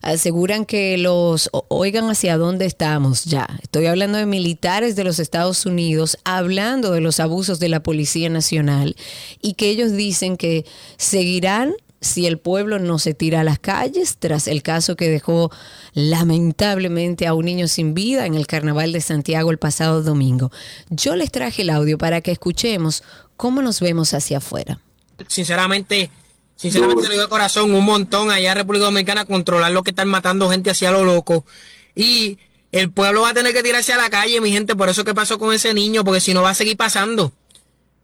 aseguran 0.00 0.64
que 0.64 0.98
los 0.98 1.50
oigan 1.68 2.10
hacia 2.10 2.36
dónde 2.36 2.66
estamos 2.66 3.24
ya. 3.24 3.48
Estoy 3.62 3.86
hablando 3.86 4.18
de 4.18 4.26
militares 4.26 4.96
de 4.96 5.04
los 5.04 5.18
Estados 5.18 5.66
Unidos 5.66 6.18
hablando 6.24 6.92
de 6.92 7.00
los 7.00 7.20
abusos 7.20 7.60
de 7.60 7.68
la 7.68 7.82
Policía 7.82 8.28
Nacional 8.28 8.96
y 9.40 9.54
que 9.54 9.68
ellos 9.68 9.92
dicen 9.92 10.36
que 10.36 10.64
seguirán 10.96 11.74
si 12.02 12.26
el 12.26 12.38
pueblo 12.38 12.80
no 12.80 12.98
se 12.98 13.14
tira 13.14 13.40
a 13.40 13.44
las 13.44 13.60
calles 13.60 14.16
tras 14.18 14.48
el 14.48 14.62
caso 14.62 14.96
que 14.96 15.08
dejó 15.08 15.50
lamentablemente 15.94 17.26
a 17.28 17.32
un 17.34 17.46
niño 17.46 17.68
sin 17.68 17.94
vida 17.94 18.26
en 18.26 18.34
el 18.34 18.48
Carnaval 18.48 18.92
de 18.92 19.00
Santiago 19.00 19.50
el 19.52 19.58
pasado 19.58 20.02
domingo. 20.02 20.50
Yo 20.90 21.14
les 21.14 21.30
traje 21.30 21.62
el 21.62 21.70
audio 21.70 21.96
para 21.98 22.20
que 22.20 22.32
escuchemos 22.32 23.04
cómo 23.36 23.62
nos 23.62 23.80
vemos 23.80 24.14
hacia 24.14 24.38
afuera. 24.38 24.80
Sinceramente, 25.28 26.10
sinceramente 26.56 27.08
digo 27.08 27.22
de 27.22 27.28
corazón, 27.28 27.72
un 27.72 27.84
montón 27.84 28.32
allá 28.32 28.50
en 28.50 28.58
República 28.58 28.86
Dominicana 28.86 29.24
controlar 29.24 29.70
lo 29.70 29.84
que 29.84 29.90
están 29.90 30.08
matando 30.08 30.50
gente 30.50 30.70
hacia 30.70 30.90
lo 30.90 31.04
loco. 31.04 31.46
Y 31.94 32.38
el 32.72 32.90
pueblo 32.90 33.22
va 33.22 33.30
a 33.30 33.34
tener 33.34 33.52
que 33.52 33.62
tirarse 33.62 33.92
a 33.92 33.96
la 33.96 34.10
calle, 34.10 34.40
mi 34.40 34.50
gente, 34.50 34.74
por 34.74 34.88
eso 34.88 35.04
que 35.04 35.14
pasó 35.14 35.38
con 35.38 35.54
ese 35.54 35.72
niño, 35.72 36.02
porque 36.02 36.20
si 36.20 36.34
no 36.34 36.42
va 36.42 36.50
a 36.50 36.54
seguir 36.54 36.76
pasando. 36.76 37.32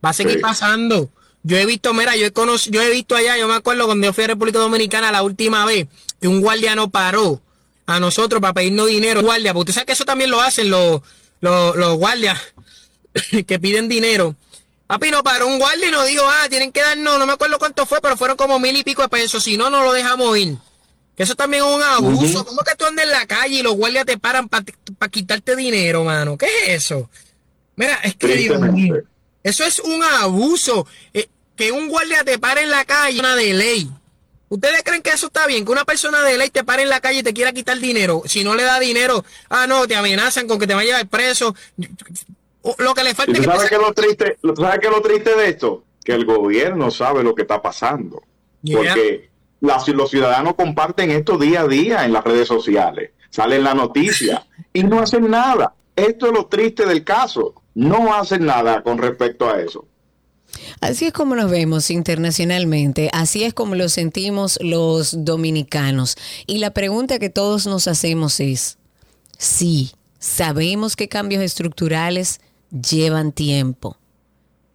Va 0.04 0.10
a 0.10 0.12
seguir 0.12 0.40
pasando. 0.40 1.10
Yo 1.42 1.56
he 1.56 1.66
visto, 1.66 1.94
mira, 1.94 2.16
yo 2.16 2.26
he 2.26 2.32
conocido, 2.32 2.74
yo 2.74 2.82
he 2.82 2.90
visto 2.90 3.14
allá, 3.14 3.36
yo 3.36 3.48
me 3.48 3.54
acuerdo 3.54 3.86
cuando 3.86 4.06
yo 4.06 4.12
fui 4.12 4.24
a 4.24 4.28
República 4.28 4.58
Dominicana 4.58 5.12
la 5.12 5.22
última 5.22 5.64
vez, 5.64 5.86
que 6.20 6.28
un 6.28 6.40
guardia 6.40 6.74
no 6.74 6.90
paró 6.90 7.40
a 7.86 8.00
nosotros 8.00 8.40
para 8.40 8.54
pedirnos 8.54 8.88
dinero, 8.88 9.22
guardia, 9.22 9.54
porque 9.54 9.70
usted 9.70 9.74
sabe 9.74 9.86
que 9.86 9.92
eso 9.92 10.04
también 10.04 10.30
lo 10.30 10.40
hacen 10.40 10.68
los, 10.68 11.00
los, 11.40 11.96
guardias 11.96 12.38
que 13.46 13.58
piden 13.58 13.88
dinero. 13.88 14.34
Papi, 14.86 15.10
no 15.10 15.22
paró 15.22 15.46
un 15.46 15.58
guardia 15.58 15.88
y 15.88 15.90
nos 15.90 16.06
dijo, 16.06 16.24
ah, 16.26 16.48
tienen 16.48 16.72
que 16.72 16.80
darnos, 16.80 17.18
no 17.18 17.26
me 17.26 17.34
acuerdo 17.34 17.58
cuánto 17.58 17.86
fue, 17.86 18.00
pero 18.00 18.16
fueron 18.16 18.36
como 18.36 18.58
mil 18.58 18.76
y 18.76 18.82
pico 18.82 19.02
de 19.02 19.08
pesos, 19.08 19.42
si 19.44 19.56
no, 19.56 19.70
no 19.70 19.84
lo 19.84 19.92
dejamos 19.92 20.36
ir. 20.38 20.56
Que 21.16 21.24
eso 21.24 21.34
también 21.34 21.64
es 21.64 21.74
un 21.74 21.82
abuso. 21.82 22.44
¿Cómo 22.44 22.62
que 22.62 22.76
tú 22.76 22.84
andas 22.84 23.04
en 23.04 23.10
la 23.10 23.26
calle 23.26 23.56
y 23.56 23.62
los 23.62 23.74
guardias 23.74 24.06
te 24.06 24.18
paran 24.18 24.48
para 24.48 24.64
quitarte 25.10 25.56
dinero, 25.56 26.04
mano? 26.04 26.38
¿Qué 26.38 26.46
es 26.46 26.84
eso? 26.84 27.10
Mira, 27.74 27.94
es 28.02 28.14
que 28.16 28.28
mío, 28.72 29.02
eso 29.42 29.64
es 29.64 29.78
un 29.80 30.02
abuso. 30.02 30.86
Eh, 31.12 31.28
que 31.56 31.72
un 31.72 31.88
guardia 31.88 32.22
te 32.24 32.38
pare 32.38 32.62
en 32.62 32.70
la 32.70 32.84
calle, 32.84 33.18
una 33.18 33.34
de 33.34 33.52
ley. 33.52 33.90
¿Ustedes 34.48 34.82
creen 34.82 35.02
que 35.02 35.10
eso 35.10 35.26
está 35.26 35.46
bien? 35.46 35.64
Que 35.64 35.72
una 35.72 35.84
persona 35.84 36.22
de 36.22 36.38
ley 36.38 36.48
te 36.50 36.64
pare 36.64 36.82
en 36.82 36.88
la 36.88 37.00
calle 37.00 37.18
y 37.18 37.22
te 37.22 37.34
quiera 37.34 37.52
quitar 37.52 37.78
dinero. 37.78 38.22
Si 38.24 38.44
no 38.44 38.54
le 38.54 38.62
da 38.62 38.78
dinero, 38.78 39.24
ah, 39.50 39.66
no, 39.66 39.86
te 39.86 39.96
amenazan 39.96 40.46
con 40.46 40.58
que 40.58 40.66
te 40.66 40.74
vaya 40.74 40.94
a 40.94 40.98
llevar 40.98 41.08
preso. 41.08 41.54
Lo 42.78 42.94
que 42.94 43.04
le 43.04 43.14
falta 43.14 43.32
es 43.32 43.38
que... 43.40 43.44
¿Sabes 43.44 43.68
qué 43.68 43.74
es 43.74 43.80
lo 43.80 43.92
triste, 43.92 44.38
¿sabes 44.56 44.78
qué 44.80 44.86
es 44.86 44.92
lo 44.92 45.02
triste 45.02 45.36
de 45.36 45.48
esto? 45.48 45.84
Que 46.02 46.12
el 46.12 46.24
gobierno 46.24 46.90
sabe 46.90 47.22
lo 47.22 47.34
que 47.34 47.42
está 47.42 47.60
pasando. 47.60 48.22
Porque 48.72 49.28
los 49.60 50.10
ciudadanos 50.10 50.54
comparten 50.54 51.10
esto 51.10 51.36
día 51.36 51.62
a 51.62 51.68
día 51.68 52.04
en 52.04 52.12
las 52.12 52.24
redes 52.24 52.48
sociales. 52.48 53.10
Salen 53.30 53.64
la 53.64 53.74
noticia 53.74 54.46
y 54.72 54.84
no 54.84 55.00
hacen 55.00 55.30
nada. 55.30 55.74
Esto 55.94 56.28
es 56.28 56.32
lo 56.32 56.46
triste 56.46 56.86
del 56.86 57.04
caso. 57.04 57.54
No 57.78 58.12
hacen 58.12 58.44
nada 58.44 58.82
con 58.82 58.98
respecto 58.98 59.48
a 59.48 59.60
eso. 59.60 59.86
Así 60.80 61.04
es 61.04 61.12
como 61.12 61.36
nos 61.36 61.48
vemos 61.48 61.92
internacionalmente, 61.92 63.08
así 63.12 63.44
es 63.44 63.54
como 63.54 63.76
lo 63.76 63.88
sentimos 63.88 64.58
los 64.60 65.24
dominicanos. 65.24 66.16
Y 66.48 66.58
la 66.58 66.72
pregunta 66.72 67.20
que 67.20 67.30
todos 67.30 67.68
nos 67.68 67.86
hacemos 67.86 68.40
es, 68.40 68.78
sí, 69.38 69.92
sabemos 70.18 70.96
que 70.96 71.08
cambios 71.08 71.40
estructurales 71.40 72.40
llevan 72.72 73.30
tiempo, 73.30 73.96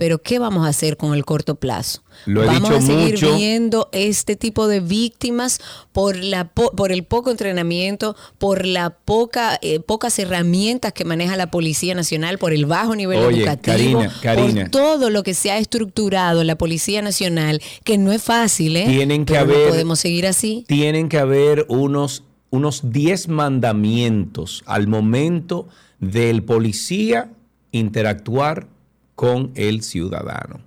pero 0.03 0.21
¿qué 0.21 0.37
vamos 0.37 0.65
a 0.65 0.67
hacer 0.67 0.97
con 0.97 1.13
el 1.13 1.23
corto 1.23 1.55
plazo? 1.55 2.03
vamos 2.27 2.71
a 2.71 2.81
seguir 2.81 3.17
viendo 3.21 3.87
este 3.93 4.35
tipo 4.35 4.67
de 4.67 4.81
víctimas 4.81 5.61
por 5.93 6.17
la 6.17 6.49
por 6.49 6.91
el 6.91 7.05
poco 7.05 7.31
entrenamiento, 7.31 8.13
por 8.37 8.65
la 8.65 8.89
poca 8.89 9.57
eh, 9.61 9.79
pocas 9.79 10.19
herramientas 10.19 10.91
que 10.91 11.05
maneja 11.05 11.37
la 11.37 11.49
Policía 11.51 11.95
Nacional, 11.95 12.37
por 12.37 12.51
el 12.51 12.65
bajo 12.65 12.97
nivel 12.97 13.17
educativo, 13.33 14.03
por 14.21 14.69
todo 14.71 15.09
lo 15.09 15.23
que 15.23 15.33
se 15.33 15.51
ha 15.51 15.57
estructurado 15.57 16.41
en 16.41 16.47
la 16.47 16.57
Policía 16.57 17.01
Nacional, 17.01 17.61
que 17.85 17.97
no 17.97 18.11
es 18.11 18.21
fácil, 18.21 18.75
¿eh? 18.75 18.83
Tienen 18.85 19.23
que 19.23 19.37
haber 19.37 19.69
podemos 19.69 19.99
seguir 19.99 20.27
así. 20.27 20.65
Tienen 20.67 21.07
que 21.07 21.17
haber 21.17 21.65
unos 21.69 22.25
unos 22.49 22.91
10 22.91 23.29
mandamientos 23.29 24.63
al 24.65 24.87
momento 24.87 25.69
del 26.01 26.43
policía 26.43 27.31
interactuar 27.71 28.67
con 29.15 29.51
el 29.55 29.83
ciudadano. 29.83 30.61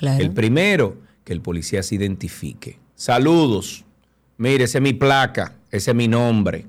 El 0.00 0.30
primero, 0.32 0.96
que 1.24 1.32
el 1.32 1.40
policía 1.40 1.82
se 1.82 1.96
identifique. 1.96 2.78
Saludos. 2.94 3.84
Mire, 4.38 4.64
esa 4.64 4.78
es 4.78 4.82
mi 4.82 4.94
placa, 4.94 5.54
ese 5.70 5.90
es 5.90 5.96
mi 5.96 6.08
nombre. 6.08 6.66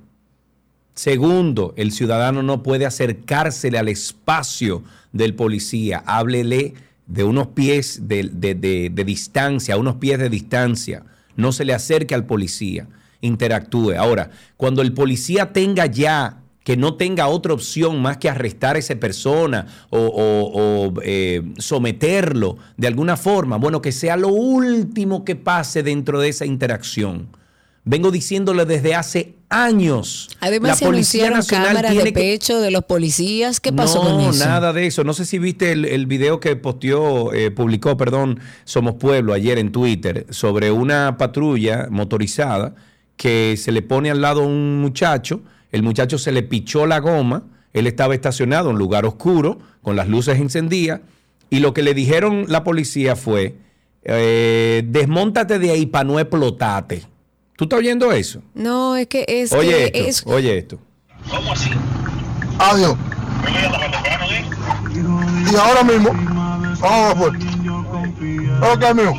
Segundo, 0.93 1.73
el 1.77 1.91
ciudadano 1.91 2.43
no 2.43 2.61
puede 2.63 2.85
acercársele 2.85 3.77
al 3.77 3.87
espacio 3.87 4.83
del 5.13 5.33
policía. 5.35 6.03
Háblele 6.05 6.73
de 7.07 7.23
unos 7.23 7.47
pies 7.47 8.07
de, 8.07 8.23
de, 8.23 9.03
distancia, 9.05 9.77
unos 9.77 9.95
pies 9.95 10.19
de 10.19 10.29
distancia. 10.29 11.03
No 11.37 11.53
se 11.53 11.65
le 11.65 11.73
acerque 11.73 12.13
al 12.13 12.25
policía. 12.25 12.87
Interactúe. 13.21 13.93
Ahora, 13.97 14.31
cuando 14.57 14.81
el 14.81 14.93
policía 14.93 15.53
tenga 15.53 15.85
ya 15.85 16.40
que 16.71 16.77
no 16.77 16.93
tenga 16.93 17.27
otra 17.27 17.51
opción 17.51 18.01
más 18.01 18.15
que 18.15 18.29
arrestar 18.29 18.77
a 18.77 18.79
esa 18.79 18.95
persona 18.95 19.67
o, 19.89 20.93
eh, 21.03 21.41
someterlo 21.57 22.59
de 22.77 22.87
alguna 22.87 23.17
forma, 23.17 23.57
bueno, 23.57 23.81
que 23.81 23.91
sea 23.91 24.15
lo 24.15 24.29
último 24.29 25.25
que 25.25 25.35
pase 25.35 25.83
dentro 25.83 26.21
de 26.21 26.29
esa 26.29 26.45
interacción. 26.45 27.27
Vengo 27.83 28.09
diciéndole 28.09 28.63
desde 28.63 28.95
hace 28.95 29.35
años. 29.49 30.29
Además, 30.39 30.79
la 30.79 30.87
Policía 30.87 31.29
Nacional 31.29 31.67
cámaras 31.67 31.93
de 31.93 32.13
pecho 32.13 32.61
de 32.61 32.71
los 32.71 32.85
policías. 32.85 33.59
¿Qué 33.59 33.73
pasó 33.73 33.99
con 33.99 34.21
eso? 34.21 34.45
No, 34.45 34.49
nada 34.49 34.71
de 34.71 34.87
eso. 34.87 35.03
No 35.03 35.11
sé 35.11 35.25
si 35.25 35.39
viste 35.39 35.73
el, 35.73 36.05
video 36.05 36.39
que 36.39 36.55
posteó, 36.55 37.33
eh, 37.33 37.51
publicó, 37.51 37.97
perdón, 37.97 38.39
Somos 38.63 38.95
Pueblo 38.95 39.33
ayer 39.33 39.57
en 39.57 39.73
Twitter 39.73 40.25
sobre 40.29 40.71
una 40.71 41.17
patrulla 41.17 41.87
motorizada 41.89 42.75
que 43.17 43.57
se 43.57 43.73
le 43.73 43.81
pone 43.81 44.09
al 44.09 44.21
lado 44.21 44.43
a 44.43 44.45
un 44.45 44.79
muchacho 44.79 45.41
el 45.71 45.83
muchacho 45.83 46.17
se 46.17 46.31
le 46.31 46.43
pichó 46.43 46.85
la 46.85 46.99
goma, 46.99 47.43
él 47.73 47.87
estaba 47.87 48.13
estacionado 48.13 48.69
en 48.69 48.75
un 48.75 48.79
lugar 48.79 49.05
oscuro, 49.05 49.59
con 49.81 49.95
las 49.95 50.07
luces 50.07 50.39
encendidas, 50.39 51.01
y 51.49 51.59
lo 51.59 51.73
que 51.73 51.81
le 51.81 51.93
dijeron 51.93 52.45
la 52.47 52.63
policía 52.63 53.15
fue, 53.15 53.55
eh, 54.03 54.83
desmontate 54.85 55.59
de 55.59 55.71
ahí 55.71 55.85
para 55.85 56.03
no 56.03 56.19
explotarte. 56.19 57.03
¿Tú 57.55 57.65
estás 57.65 57.79
oyendo 57.79 58.11
eso? 58.11 58.41
No, 58.53 58.95
es 58.95 59.07
que 59.07 59.25
es... 59.27 59.51
Oye 59.53 59.91
que 59.91 60.09
esto, 60.09 60.29
oye 60.29 60.57
esto. 60.57 60.79
¿Cómo 61.29 61.51
así? 61.53 61.69
Adiós. 62.57 62.95
Y 65.51 65.55
ahora 65.55 65.83
mismo, 65.83 66.11
vamos 66.81 67.15
pues. 67.15 67.33
Ok, 68.73 68.95
mío. 68.95 69.13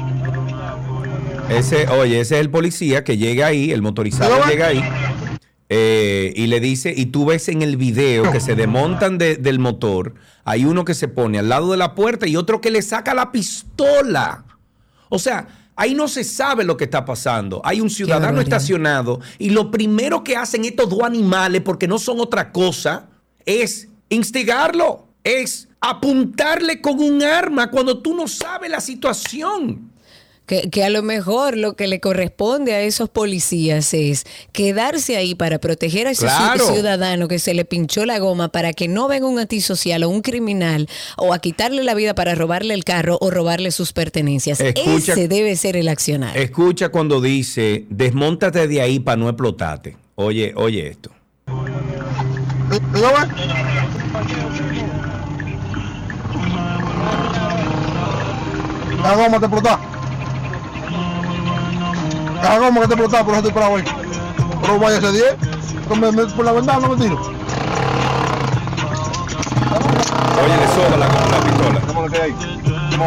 Ese, 1.49 1.87
oye, 1.89 2.21
ese 2.21 2.37
es 2.37 2.41
el 2.41 2.51
policía 2.51 3.05
que 3.05 3.17
llega 3.17 3.47
ahí, 3.47 3.73
el 3.73 3.83
motorizado 3.83 4.45
llega 4.47 4.69
ahí 4.69 4.83
eh, 5.75 6.35
y 6.37 6.49
le 6.49 6.61
dice, 6.61 6.93
y 6.95 7.07
tú 7.07 7.25
ves 7.25 7.49
en 7.49 7.63
el 7.63 7.79
video 7.79 8.31
que 8.31 8.41
se 8.41 8.55
desmontan 8.55 9.17
del 9.17 9.59
motor, 9.59 10.13
hay 10.45 10.67
uno 10.67 10.85
que 10.85 10.93
se 10.93 11.09
pone 11.09 11.39
al 11.39 11.49
lado 11.49 11.71
de 11.71 11.79
la 11.79 11.95
puerta 11.95 12.27
y 12.27 12.37
otro 12.37 12.61
que 12.61 12.71
le 12.71 12.83
saca 12.83 13.15
la 13.15 13.33
pistola. 13.33 14.45
O 15.09 15.19
sea, 15.19 15.49
ahí 15.75 15.95
no 15.95 16.09
se 16.09 16.25
sabe 16.25 16.65
lo 16.65 16.77
que 16.77 16.85
está 16.85 17.07
pasando. 17.07 17.63
Hay 17.65 17.81
un 17.81 17.89
ciudadano 17.89 18.43
estacionado 18.43 19.21
y 19.39 19.49
lo 19.49 19.71
primero 19.71 20.23
que 20.23 20.37
hacen 20.37 20.67
estos 20.67 20.91
dos 20.91 21.05
animales, 21.05 21.63
porque 21.63 21.89
no 21.89 21.99
son 21.99 22.21
otra 22.21 22.53
cosa, 22.53 23.09
es 23.47 23.89
instigarlo, 24.11 25.09
es 25.25 25.69
apuntarle 25.81 26.83
con 26.83 27.01
un 27.01 27.23
arma 27.23 27.71
cuando 27.71 28.03
tú 28.03 28.15
no 28.15 28.29
sabes 28.29 28.71
la 28.71 28.83
situación. 28.83 29.91
Que, 30.71 30.85
a 30.85 30.91
lo 30.91 31.03
mejor 31.03 31.57
lo 31.57 31.77
que 31.77 31.87
le 31.87 31.99
corresponde 31.99 32.75
a 32.75 32.83
esos 32.83 33.09
policías 33.09 33.95
es 33.95 34.25
quedarse 34.53 35.17
ahí 35.17 35.35
para 35.35 35.59
proteger 35.59 36.07
a 36.07 36.11
ese 36.11 36.29
ciudadano 36.59 37.27
que 37.27 37.39
se 37.39 37.55
le 37.55 37.65
pinchó 37.65 38.05
la 38.05 38.19
goma 38.19 38.49
para 38.51 38.75
que 38.75 38.87
no 38.87 39.09
venga 39.09 39.27
un 39.27 39.39
antisocial 39.39 40.05
o 40.05 40.11
un 40.11 40.21
criminal 40.21 40.89
o 41.17 41.33
a 41.33 41.39
quitarle 41.39 41.85
la 41.85 41.95
vida 41.95 42.15
para 42.15 42.35
robarle 42.35 42.75
el 42.75 42.85
carro 42.85 43.17
o 43.23 43.31
robarle 43.31 43.71
sus 43.71 43.95
pertenencias. 43.95 44.61
Ese 44.61 45.27
debe 45.27 45.57
ser 45.57 45.77
el 45.77 45.89
accionar. 45.89 46.37
Escucha 46.37 46.91
cuando 46.91 47.23
dice, 47.23 47.87
desmontate 47.89 48.69
de 48.69 48.83
ahí 48.83 49.01
para 49.01 49.17
no 49.17 49.31
explotarte. 49.31 49.97
Oye, 50.17 50.53
oye 50.55 50.89
esto. 50.89 51.11
La 59.03 59.15
goma 59.17 59.41
te 59.41 59.47
explotó. 59.47 60.02
Ah, 62.43 62.59
¿cómo 62.59 62.81
que 62.81 62.89
te 62.89 62.95
explotaba? 62.95 63.25
Por 63.25 63.35
eso 63.35 63.47
estoy 63.47 63.53
parado 63.53 63.77
ahí. 63.77 63.85
Pero 64.63 64.79
vaya 64.79 64.99
ese 64.99 65.13
10. 65.13 65.37
Por 66.35 66.45
la 66.45 66.53
ventana 66.53 66.81
no 66.81 66.95
me 66.95 67.03
tiro. 67.03 67.21
Oye, 70.43 70.57
le 70.57 70.69
sobra 70.69 70.97
la, 70.97 71.07
la 71.07 71.41
pistola. 71.45 71.81
Démosle 71.87 72.23
ahí. 72.23 72.35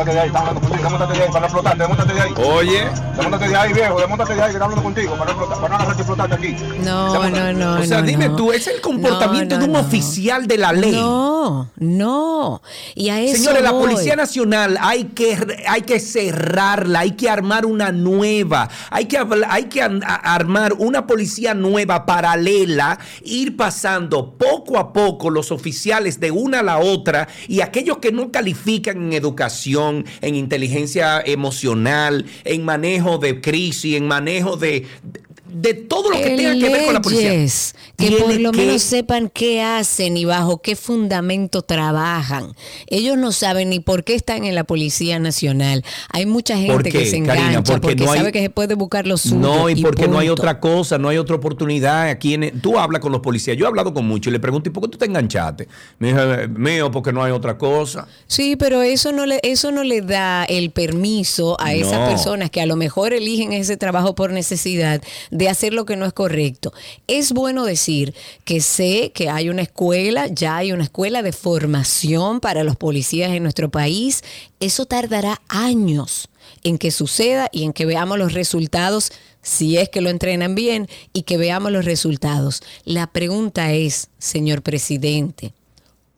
De 0.04 0.20
ahí. 0.20 0.28
Está 0.28 0.40
hablando 0.40 0.62
contigo. 0.62 0.84
Démosle 0.84 1.08
de 1.08 1.24
ahí 1.24 1.28
para 1.28 1.40
no 1.40 1.46
explotar. 1.46 1.78
Démosle 1.78 2.14
de 2.14 2.22
ahí. 2.22 2.34
Oye. 2.38 2.90
Démosle 3.16 3.48
de 3.48 3.56
ahí, 3.56 3.74
viejo. 3.74 4.00
Démosle 4.00 4.26
de 4.26 4.42
ahí 4.42 4.48
que 4.48 4.54
está 4.54 4.66
hablando 4.66 4.84
contigo 4.84 5.12
para 5.18 5.26
no 5.26 5.32
explotar. 5.32 5.62
Para 5.62 5.78
no 5.78 5.84
hacerte 5.84 6.02
explotarte 6.02 6.36
aquí. 6.36 6.56
No, 6.84 7.30
no, 7.30 7.54
no. 7.54 7.80
O 7.80 7.84
sea, 7.86 8.02
dime 8.02 8.30
tú, 8.30 8.52
¿es 8.52 8.68
el 8.68 8.82
comportamiento 8.82 9.58
de 9.58 9.66
un 9.66 9.76
oficial 9.76 10.48
de 10.48 10.58
la 10.58 10.74
ley? 10.74 10.92
No, 10.92 11.70
no. 11.78 12.62
Y 12.94 13.10
a 13.10 13.22
eso 13.22 13.36
Señores, 13.38 13.64
la 13.64 13.72
Policía 13.72 14.16
Nacional 14.16 14.78
hay 14.82 15.06
que, 15.06 15.38
hay 15.68 15.82
que 15.82 16.00
cerrarla, 16.00 17.02
hay 17.02 17.12
que 17.12 17.30
armar 17.30 17.66
una 17.66 17.92
nueva, 17.92 18.70
hay 18.90 19.06
que, 19.06 19.18
hay 19.48 19.66
que 19.66 19.82
armar 19.82 20.74
una 20.74 21.06
policía 21.08 21.54
nueva, 21.54 22.06
paralela, 22.06 23.00
ir 23.24 23.56
pasando 23.58 24.36
poco 24.38 24.78
a 24.78 24.94
poco 24.94 25.30
los 25.30 25.52
oficiales 25.52 26.20
de 26.20 26.32
una 26.32 26.60
a 26.60 26.64
la 26.64 26.80
otra 26.80 27.28
y 27.48 27.62
aquellos 27.62 27.98
que 27.98 28.12
no 28.12 28.32
califican 28.32 28.98
en 28.98 29.14
educación, 29.14 29.85
en 30.22 30.36
inteligencia 30.36 31.22
emocional, 31.26 32.26
en 32.44 32.66
manejo 32.66 33.18
de 33.18 33.41
crisis, 33.41 33.95
en 33.95 34.07
manejo 34.07 34.57
de, 34.57 34.86
de 35.56 35.73
todo 35.73 36.10
lo 36.10 36.18
que 36.18 36.36
tenga 36.36 36.53
que 36.53 36.69
ver 36.69 36.86
con 36.86 36.94
la 36.94 37.02
policía. 37.02 37.45
Que 37.95 38.11
por 38.11 38.40
lo 38.40 38.52
menos 38.52 38.82
sepan 38.82 39.30
qué 39.34 39.61
hacen 39.61 40.18
y 40.18 40.26
bajo 40.26 40.61
qué 40.61 40.76
fundamento 40.76 41.61
trabajan. 41.61 42.53
Ellos 42.88 43.18
no 43.18 43.32
saben 43.32 43.69
ni 43.69 43.80
por 43.80 44.03
qué 44.03 44.15
están 44.15 44.44
en 44.44 44.53
la 44.53 44.65
Policía 44.65 45.18
Nacional. 45.18 45.86
Hay 46.11 46.26
mucha 46.26 46.57
gente 46.57 46.91
que 46.91 47.06
se 47.06 47.18
engancha 47.18 47.80
porque, 47.80 48.06
sabe 48.06 48.34
que 48.34 48.41
se 48.41 48.49
puede 48.49 48.76
buscar 48.76 49.07
los 49.07 49.22
suyo. 49.22 49.38
No, 49.38 49.69
y, 49.69 49.82
porque 49.82 50.10
no 50.10 50.19
hay 50.19 50.27
otra 50.27 50.60
cosa, 50.60 50.98
no 50.98 51.07
hay 51.07 51.18
otra 51.18 51.38
oportunidad. 51.38 52.10
Aquí 52.10 52.34
en, 52.34 52.60
tú 52.60 52.77
hablas 52.77 53.02
con 53.02 53.14
los 53.14 53.22
policías. 53.22 53.56
Yo 53.56 53.64
he 53.65 53.68
hablado 53.69 53.94
con 53.94 54.06
muchos 54.06 54.27
y 54.27 54.32
le 54.32 54.41
pregunto, 54.41 54.68
¿y 54.69 54.73
por 54.73 54.84
qué 54.84 54.90
tú 54.90 54.98
te 54.98 55.06
enganchaste? 55.06 55.69
Me 55.99 56.10
dice, 56.10 56.49
mío, 56.49 56.91
porque 56.91 57.14
no 57.14 57.23
hay 57.23 57.32
otra 57.32 57.57
cosa. 57.57 58.07
Sí, 58.27 58.57
pero 58.57 58.82
eso 58.82 59.14
no 59.14 59.26
le, 59.26 59.40
eso 59.41 59.72
no 59.72 59.86
le 59.86 60.02
da 60.02 60.44
el 60.44 60.72
permiso 60.72 61.56
a 61.61 61.73
esas 61.73 62.10
personas 62.10 62.49
que 62.49 62.60
a 62.60 62.65
lo 62.65 62.76
mejor 62.76 63.14
eligen 63.14 63.53
ese 63.53 63.77
trabajo 63.77 64.15
por 64.15 64.32
necesidad 64.32 65.02
de 65.32 65.45
hacer 65.50 65.74
lo 65.74 65.86
que 65.86 65.96
no 65.96 66.06
es 66.06 66.14
correcto. 66.14 66.74
Es 67.08 67.32
bueno 67.32 67.66
decir 67.66 68.14
que 68.44 68.62
sé 68.62 69.12
que 69.14 69.30
hay 69.30 69.50
una 69.50 69.62
escuela, 69.62 70.28
ya 70.28 70.58
hay 70.58 70.72
una 70.72 70.84
escuela 70.84 71.22
de 71.22 71.32
formación 71.32 72.40
para 72.40 72.64
los 72.64 72.76
policías 72.76 73.32
en 73.32 73.44
nuestro 73.44 73.70
país. 73.70 74.24
Eso 74.60 74.86
tardará 74.86 75.42
años 75.48 76.30
en 76.64 76.78
que 76.78 76.92
suceda 76.92 77.50
y 77.52 77.64
en 77.64 77.74
que 77.74 77.86
veamos 77.86 78.18
los 78.18 78.34
resultados, 78.34 79.12
si 79.42 79.78
es 79.78 79.90
que 79.90 80.02
lo 80.02 80.10
entrenan 80.10 80.56
bien, 80.56 80.88
y 81.14 81.24
que 81.24 81.38
veamos 81.38 81.72
los 81.72 81.86
resultados. 81.86 82.62
La 82.84 83.08
pregunta 83.08 83.72
es, 83.74 84.10
señor 84.18 84.64
presidente, 84.64 85.54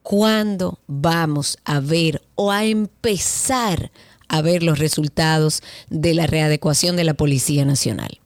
¿cuándo 0.04 0.80
vamos 0.88 1.58
a 1.66 1.80
ver 1.82 2.22
o 2.36 2.52
a 2.52 2.64
empezar 2.66 3.91
a 4.30 4.41
ver 4.41 4.64
los 4.64 4.80
resultados 4.80 5.62
de 5.90 6.14
la 6.14 6.28
readecuación 6.28 6.95
de 6.95 7.04
la 7.04 7.14
Policía 7.14 7.66
Nacional? 7.66 8.20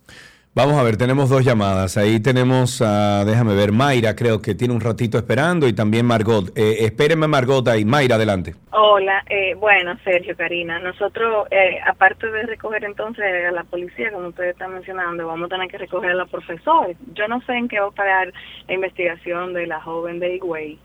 Vamos 0.54 0.78
a 0.78 0.84
ver, 0.84 0.98
tenemos 0.98 1.30
dos 1.30 1.46
llamadas. 1.46 1.96
Ahí 1.96 2.20
tenemos, 2.20 2.82
a, 2.82 3.24
déjame 3.24 3.56
ver, 3.56 3.72
Mayra 3.72 4.18
creo 4.18 4.42
que 4.42 4.54
tiene 4.54 4.74
un 4.74 4.82
ratito 4.82 5.18
esperando 5.18 5.66
y 5.66 5.72
también 5.72 6.06
Margot. 6.06 6.50
Eh, 6.58 6.80
espérenme 6.80 7.26
Margot 7.26 7.66
ahí. 7.70 7.86
Mayra, 7.86 8.16
adelante. 8.16 8.56
Hola, 8.72 9.24
eh, 9.30 9.54
bueno, 9.56 9.98
Sergio, 10.04 10.36
Karina. 10.36 10.78
Nosotros, 10.80 11.48
eh, 11.52 11.80
aparte 11.88 12.30
de 12.30 12.44
recoger 12.48 12.84
entonces 12.84 13.24
a 13.48 13.52
la 13.52 13.64
policía, 13.64 14.12
como 14.12 14.28
ustedes 14.28 14.52
están 14.52 14.74
mencionando, 14.74 15.26
vamos 15.26 15.46
a 15.46 15.56
tener 15.56 15.70
que 15.70 15.78
recoger 15.78 16.12
a 16.12 16.16
los 16.16 16.30
profesores. 16.30 16.98
Yo 17.14 17.30
no 17.30 17.40
sé 17.44 17.54
en 17.54 17.70
qué 17.70 17.80
va 17.80 17.88
a 17.88 17.92
parar 17.92 18.34
la 18.68 18.74
investigación 18.74 19.54
de 19.54 19.68
la 19.68 19.80
joven 19.80 20.20
de 20.20 20.36
Higüey, 20.36 20.78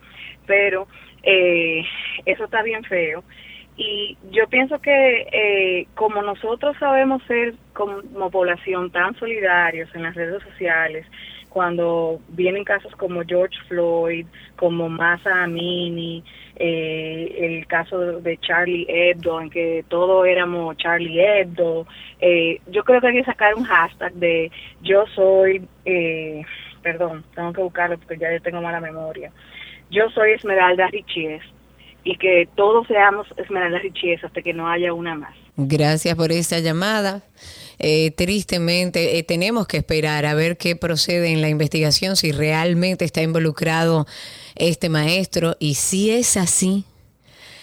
pero 0.46 0.86
eh, 1.24 1.82
eso 2.24 2.44
está 2.44 2.62
bien 2.62 2.84
feo 2.84 3.24
y 3.76 4.16
yo 4.30 4.48
pienso 4.48 4.80
que 4.80 5.26
eh, 5.32 5.86
como 5.94 6.22
nosotros 6.22 6.76
sabemos 6.78 7.22
ser 7.24 7.54
como 7.74 8.30
población 8.30 8.90
tan 8.90 9.14
solidarios 9.16 9.94
en 9.94 10.02
las 10.02 10.14
redes 10.14 10.42
sociales, 10.42 11.06
cuando 11.56 12.20
vienen 12.28 12.64
casos 12.64 12.94
como 12.96 13.22
George 13.24 13.56
Floyd, 13.66 14.26
como 14.56 14.90
Masa 14.90 15.44
Amini, 15.44 16.22
eh, 16.54 17.34
el 17.38 17.66
caso 17.66 18.20
de 18.20 18.36
Charlie 18.38 18.86
Hebdo, 18.88 19.40
en 19.40 19.48
que 19.48 19.82
todos 19.88 20.26
éramos 20.26 20.76
Charlie 20.76 21.18
Hebdo, 21.18 21.86
eh, 22.20 22.60
yo 22.66 22.84
creo 22.84 23.00
que 23.00 23.06
hay 23.06 23.14
que 23.14 23.24
sacar 23.24 23.54
un 23.54 23.64
hashtag 23.64 24.12
de 24.12 24.50
yo 24.82 25.06
soy, 25.14 25.66
eh, 25.86 26.44
perdón, 26.82 27.24
tengo 27.34 27.54
que 27.54 27.62
buscarlo 27.62 27.96
porque 27.96 28.18
ya 28.18 28.32
yo 28.32 28.42
tengo 28.42 28.60
mala 28.60 28.80
memoria, 28.80 29.32
yo 29.90 30.10
soy 30.10 30.32
Esmeralda 30.32 30.88
Richies 30.88 31.42
y 32.06 32.16
que 32.18 32.48
todos 32.54 32.86
seamos 32.86 33.26
Esmeralda 33.36 33.80
Richies 33.80 34.22
hasta 34.22 34.40
que 34.40 34.52
no 34.52 34.68
haya 34.68 34.92
una 34.92 35.16
más. 35.16 35.34
Gracias 35.56 36.14
por 36.14 36.30
esa 36.30 36.60
llamada. 36.60 37.22
Eh, 37.80 38.12
tristemente, 38.12 39.18
eh, 39.18 39.24
tenemos 39.24 39.66
que 39.66 39.78
esperar 39.78 40.24
a 40.24 40.34
ver 40.34 40.56
qué 40.56 40.76
procede 40.76 41.32
en 41.32 41.42
la 41.42 41.48
investigación, 41.48 42.14
si 42.14 42.30
realmente 42.30 43.04
está 43.04 43.22
involucrado 43.22 44.06
este 44.54 44.88
maestro 44.88 45.56
y 45.58 45.74
si 45.74 46.10
es 46.10 46.36
así, 46.36 46.84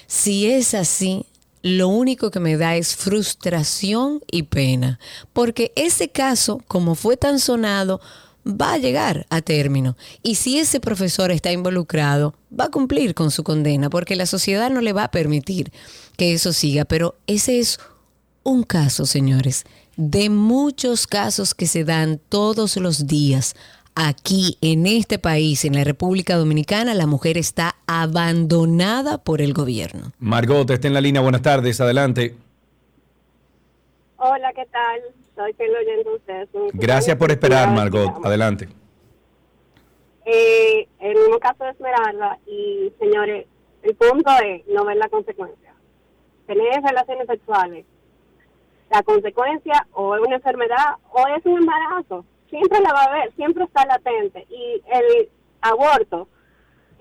si 0.06 0.52
es 0.52 0.74
así, 0.74 1.26
lo 1.61 1.88
único 1.88 2.30
que 2.30 2.41
me 2.41 2.57
da 2.57 2.76
es 2.76 2.98
frustración 2.98 4.22
y 4.30 4.44
pena, 4.44 4.99
porque 5.32 5.72
ese 5.78 6.10
caso, 6.10 6.61
como 6.68 6.95
fue 6.95 7.15
tan 7.15 7.40
sonado, 7.40 8.02
va 8.45 8.74
a 8.74 8.78
llegar 8.78 9.26
a 9.30 9.41
término. 9.41 9.95
Y 10.22 10.36
si 10.36 10.60
ese 10.60 10.80
profesor 10.80 11.32
está 11.32 11.52
involucrado, 11.52 12.34
va 12.57 12.65
a 12.65 12.72
cumplir 12.72 13.14
con 13.14 13.32
su 13.32 13.44
condena, 13.44 13.90
porque 13.90 14.15
la 14.15 14.26
sociedad 14.26 14.70
no 14.70 14.82
le 14.82 14.94
va 14.94 15.06
a 15.06 15.11
permitir 15.11 15.72
que 16.18 16.34
eso 16.34 16.53
siga. 16.53 16.86
Pero 16.86 17.15
ese 17.28 17.60
es 17.60 17.80
un 18.44 18.64
caso, 18.64 19.06
señores, 19.06 19.65
de 19.95 20.30
muchos 20.30 21.07
casos 21.07 21.53
que 21.53 21.68
se 21.68 21.84
dan 21.84 22.20
todos 22.30 22.78
los 22.78 23.07
días. 23.07 23.56
Aquí 23.95 24.57
en 24.61 24.88
este 24.88 25.20
país, 25.20 25.65
en 25.65 25.76
la 25.76 25.84
República 25.84 26.36
Dominicana, 26.36 26.95
la 26.95 27.06
mujer 27.06 27.38
está 27.38 27.76
abandonada 27.86 29.20
por 29.20 29.40
el 29.40 29.53
gobierno. 29.53 30.11
Margot, 30.18 30.70
está 30.72 30.88
en 30.88 30.95
la 30.95 31.02
línea. 31.02 31.22
Buenas 31.22 31.44
tardes, 31.44 31.80
adelante. 31.80 32.36
Hola, 34.18 34.52
¿qué 34.56 34.65
tal? 34.72 35.23
Estoy 35.35 35.68
oyendo 35.68 36.15
ustedes. 36.15 36.49
Gracias 36.73 37.18
por 37.18 37.31
esperar, 37.31 37.69
Margot. 37.72 38.23
Adelante. 38.23 38.68
Eh, 40.26 40.88
el 40.99 41.15
mismo 41.15 41.39
caso 41.39 41.64
de 41.64 41.72
Esmeralda, 41.72 42.38
y 42.45 42.93
señores, 42.99 43.47
el 43.81 43.95
punto 43.95 44.31
es 44.45 44.65
no 44.68 44.85
ver 44.85 44.97
la 44.97 45.10
consecuencia. 45.10 45.73
Tener 46.45 46.81
relaciones 46.81 47.27
sexuales, 47.27 47.85
la 48.91 49.01
consecuencia 49.03 49.88
o 49.93 50.15
es 50.15 50.22
una 50.22 50.35
enfermedad 50.35 50.97
o 51.11 51.27
es 51.35 51.45
un 51.45 51.57
embarazo. 51.57 52.26
Siempre 52.49 52.80
la 52.81 52.93
va 52.93 53.01
a 53.01 53.05
haber, 53.05 53.34
siempre 53.35 53.64
está 53.64 53.85
latente. 53.85 54.45
Y 54.49 54.81
el 54.85 55.30
aborto 55.61 56.27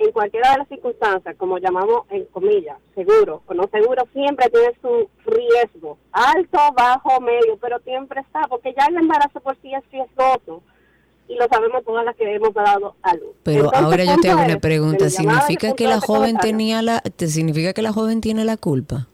en 0.05 0.13
cualquiera 0.13 0.53
de 0.53 0.59
las 0.59 0.69
circunstancias, 0.69 1.37
como 1.37 1.59
llamamos 1.59 2.03
en 2.11 2.25
comillas, 2.27 2.79
seguro 2.95 3.43
o 3.47 3.55
no 3.55 3.69
seguro, 3.69 4.05
siempre 4.13 4.49
tiene 4.51 4.73
su 4.81 5.09
riesgo, 5.25 5.99
alto, 6.13 6.59
bajo, 6.77 7.21
medio, 7.21 7.57
pero 7.61 7.79
siempre 7.81 8.21
está, 8.21 8.43
porque 8.49 8.75
ya 8.77 8.87
el 8.87 8.97
embarazo 8.97 9.41
por 9.41 9.57
sí 9.61 9.73
es 9.75 9.83
riesgoso 9.91 10.63
y 11.29 11.37
lo 11.37 11.47
sabemos 11.49 11.85
todas 11.85 12.05
las 12.05 12.17
que 12.17 12.35
hemos 12.35 12.53
dado 12.53 12.97
a 13.03 13.15
luz. 13.15 13.31
Pero 13.43 13.75
ahora 13.75 14.05
yo 14.05 14.17
te 14.21 14.31
hago 14.31 14.43
una 14.43 14.59
pregunta, 14.59 15.09
¿significa 15.09 15.73
que 15.75 15.87
la 15.87 16.01
joven 16.01 16.37
tenía 16.39 16.83
la 16.83 17.01
te 17.01 17.29
significa 17.29 17.73
que 17.73 17.83
la 17.83 17.93
joven 17.93 18.21
tiene 18.21 18.45
la 18.45 18.57
culpa? 18.57 19.09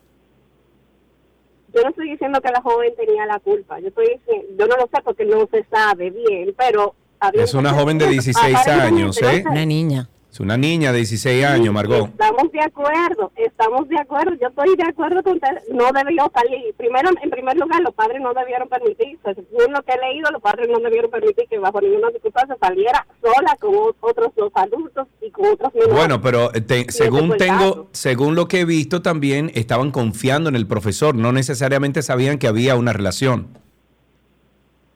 Yo 1.75 1.83
no 1.83 1.91
estoy 1.91 2.11
diciendo 2.11 2.41
que 2.41 2.51
la 2.51 2.63
joven 2.63 2.95
tenía 2.97 3.27
la 3.27 3.39
culpa, 3.41 3.79
yo 3.79 3.89
estoy 3.89 4.09
diciendo, 4.17 4.47
yo 4.59 4.67
no 4.67 4.77
lo 4.77 4.89
sé 4.93 5.03
porque 5.05 5.25
no 5.27 5.47
se 5.51 5.65
sabe 5.65 6.11
bien, 6.11 6.55
pero 6.57 6.95
es 7.35 7.55
una 7.55 7.73
joven 7.73 7.99
de 7.99 8.09
16 8.09 8.67
años, 8.69 9.21
¿eh? 9.23 9.45
Una 9.49 9.67
niña. 9.67 10.09
Es 10.39 10.41
una 10.41 10.57
niña 10.57 10.93
de 10.93 10.99
16 10.99 11.45
años, 11.45 11.75
Margot. 11.75 12.11
Estamos 12.11 12.53
de 12.53 12.61
acuerdo, 12.61 13.33
estamos 13.35 13.89
de 13.89 13.99
acuerdo. 13.99 14.37
Yo 14.41 14.47
estoy 14.47 14.77
de 14.77 14.85
acuerdo 14.85 15.21
con 15.25 15.33
usted. 15.33 15.49
No 15.73 15.91
debió 15.91 16.31
salir. 16.33 16.73
Primero, 16.77 17.11
en 17.21 17.29
primer 17.29 17.57
lugar, 17.57 17.81
los 17.83 17.93
padres 17.93 18.23
no 18.23 18.33
debieron 18.33 18.69
permitir, 18.69 19.19
según 19.25 19.73
lo 19.73 19.83
que 19.83 19.95
he 19.95 19.99
leído, 19.99 20.31
los 20.31 20.41
padres 20.41 20.69
no 20.69 20.79
debieron 20.79 21.11
permitir 21.11 21.49
que 21.51 21.59
bajo 21.59 21.81
ninguna 21.81 22.13
circunstancia 22.13 22.57
saliera 22.61 23.05
sola 23.21 23.57
con 23.59 23.75
otros 23.99 24.33
dos 24.37 24.53
adultos 24.55 25.09
y 25.21 25.29
con 25.33 25.47
otros 25.47 25.75
menores. 25.75 25.97
Bueno, 25.97 26.21
pero 26.21 26.55
eh, 26.55 26.87
según 26.89 27.37
tengo, 27.37 27.89
según 27.91 28.37
lo 28.37 28.47
que 28.47 28.61
he 28.61 28.65
visto 28.65 29.03
también, 29.03 29.51
estaban 29.57 29.91
confiando 29.91 30.49
en 30.49 30.55
el 30.55 30.69
profesor. 30.69 31.17
No 31.17 31.33
necesariamente 31.33 32.01
sabían 32.01 32.39
que 32.39 32.47
había 32.47 32.77
una 32.77 32.93
relación. 32.93 33.49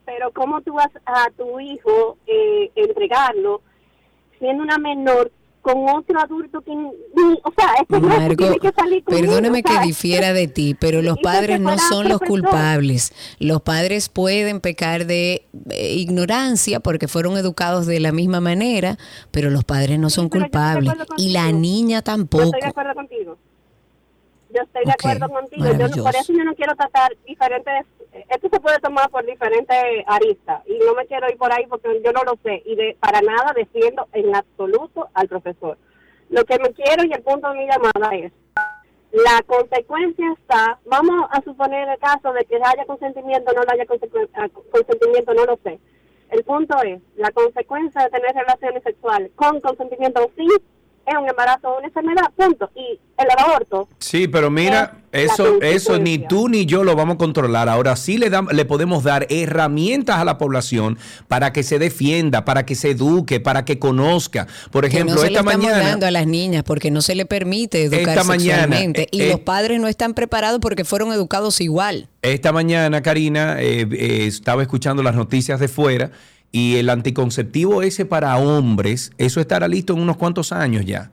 Pero 0.05 0.31
¿cómo 0.31 0.61
tú 0.61 0.75
vas 0.75 0.91
a 1.05 1.29
tu 1.35 1.59
hijo 1.59 2.17
eh, 2.27 2.71
entregarlo? 2.75 3.61
Siendo 4.43 4.61
una 4.63 4.77
menor 4.77 5.31
con 5.61 5.87
otro 5.87 6.19
adulto 6.19 6.59
que 6.59 6.71
o 6.71 7.53
sea 7.57 7.69
es 7.79 7.87
tiene 8.37 8.59
que 8.59 8.71
salir 8.73 9.01
perdóname 9.05 9.63
que 9.63 9.79
difiera 9.79 10.33
de 10.33 10.49
ti 10.49 10.75
pero 10.77 11.01
los 11.01 11.17
padres 11.19 11.61
no 11.61 11.77
son 11.77 12.09
los 12.09 12.19
culpables. 12.19 13.13
Los 13.39 13.61
padres 13.61 14.09
pueden 14.09 14.59
pecar 14.59 15.05
de 15.05 15.47
eh, 15.69 15.93
ignorancia 15.93 16.81
porque 16.81 17.07
fueron 17.07 17.37
educados 17.37 17.85
de 17.85 18.01
la 18.01 18.11
misma 18.11 18.41
manera 18.41 18.97
pero 19.31 19.49
los 19.49 19.63
padres 19.63 19.97
no 19.97 20.09
son 20.09 20.27
culpables. 20.27 20.93
y 21.15 21.31
la 21.31 21.53
niña 21.53 22.01
tampoco 22.01 22.43
yo 22.43 22.49
estoy 22.49 22.61
de 22.61 22.67
acuerdo 22.67 22.93
contigo. 22.93 23.37
Yo 24.53 24.61
estoy 24.61 24.85
de 24.85 24.91
acuerdo 24.91 25.29
contigo. 25.29 25.65
Yo 25.95 26.03
por 26.03 26.15
eso 26.15 26.33
yo 26.33 26.43
no 26.43 26.53
quiero 26.55 26.75
tratar 26.75 27.15
diferentes 27.25 27.85
esto 28.29 28.49
se 28.51 28.59
puede 28.59 28.79
tomar 28.79 29.09
por 29.09 29.25
diferentes 29.25 29.75
aristas 30.07 30.61
y 30.67 30.77
no 30.85 30.93
me 30.93 31.05
quiero 31.05 31.29
ir 31.29 31.37
por 31.37 31.51
ahí 31.51 31.65
porque 31.67 32.01
yo 32.03 32.11
no 32.11 32.23
lo 32.23 32.37
sé 32.43 32.61
y 32.65 32.75
de 32.75 32.95
para 32.99 33.21
nada 33.21 33.53
defiendo 33.55 34.07
en 34.13 34.35
absoluto 34.35 35.09
al 35.13 35.27
profesor. 35.27 35.77
Lo 36.29 36.45
que 36.45 36.57
me 36.59 36.71
quiero 36.73 37.03
y 37.05 37.13
el 37.13 37.21
punto 37.21 37.49
de 37.49 37.59
mi 37.59 37.67
llamada 37.67 38.15
es 38.15 38.31
la 39.13 39.43
consecuencia 39.45 40.25
está, 40.33 40.79
vamos 40.85 41.27
a 41.29 41.41
suponer 41.43 41.87
el 41.87 41.99
caso 41.99 42.33
de 42.33 42.45
que 42.45 42.55
haya 42.55 42.85
consentimiento, 42.87 43.53
no 43.53 43.61
haya 43.71 43.85
ah, 44.33 44.47
consentimiento, 44.71 45.33
no 45.35 45.45
lo 45.45 45.59
sé. 45.63 45.79
El 46.31 46.43
punto 46.43 46.75
es, 46.81 46.99
la 47.15 47.29
consecuencia 47.29 48.01
de 48.01 48.09
tener 48.09 48.33
relaciones 48.33 48.81
sexuales 48.81 49.31
con 49.35 49.61
consentimiento 49.61 50.31
sí 50.35 50.47
es 51.05 51.15
un 51.15 51.29
embarazo 51.29 51.69
o 51.69 51.77
una 51.77 51.87
enfermedad, 51.87 52.31
punto. 52.35 52.71
Y 52.73 52.99
el 53.17 53.27
aborto. 53.37 53.87
Sí, 53.99 54.27
pero 54.27 54.49
mira, 54.49 55.02
eso, 55.13 55.61
eso 55.61 55.99
ni 55.99 56.17
tú 56.17 56.49
ni 56.49 56.65
yo 56.65 56.83
lo 56.83 56.95
vamos 56.95 57.15
a 57.15 57.17
controlar. 57.19 57.69
Ahora 57.69 57.95
sí 57.95 58.17
le, 58.17 58.31
le 58.51 58.65
podemos 58.65 59.03
dar 59.03 59.27
herramientas 59.29 60.17
a 60.17 60.25
la 60.25 60.39
población 60.39 60.97
para 61.27 61.53
que 61.53 61.61
se 61.61 61.77
defienda, 61.77 62.45
para 62.45 62.65
que 62.65 62.73
se 62.73 62.89
eduque, 62.91 63.39
para 63.39 63.63
que 63.63 63.77
conozca. 63.77 64.47
Por 64.71 64.85
ejemplo, 64.85 65.15
que 65.15 65.21
no 65.21 65.27
esta 65.27 65.39
le 65.41 65.57
mañana. 65.57 65.79
dando 65.87 66.07
a 66.07 66.11
las 66.11 66.25
niñas 66.25 66.63
porque 66.63 66.89
no 66.89 67.03
se 67.03 67.13
le 67.13 67.27
permite 67.27 67.83
educar 67.83 68.09
Esta 68.09 68.23
mañana, 68.23 68.63
sexualmente. 68.63 69.07
y 69.11 69.21
eh, 69.21 69.29
los 69.29 69.41
padres 69.41 69.79
no 69.79 69.87
están 69.87 70.15
preparados 70.15 70.59
porque 70.59 70.83
fueron 70.83 71.13
educados 71.13 71.61
igual. 71.61 72.09
Esta 72.23 72.51
mañana, 72.51 73.03
Karina, 73.03 73.61
eh, 73.61 73.87
eh, 73.91 74.25
estaba 74.25 74.63
escuchando 74.63 75.03
las 75.03 75.13
noticias 75.15 75.59
de 75.59 75.67
fuera 75.67 76.09
y 76.51 76.77
el 76.77 76.89
anticonceptivo 76.89 77.83
ese 77.83 78.05
para 78.05 78.35
hombres, 78.37 79.11
eso 79.19 79.39
estará 79.39 79.67
listo 79.67 79.93
en 79.93 79.99
unos 79.99 80.17
cuantos 80.17 80.51
años 80.51 80.85
ya. 80.85 81.11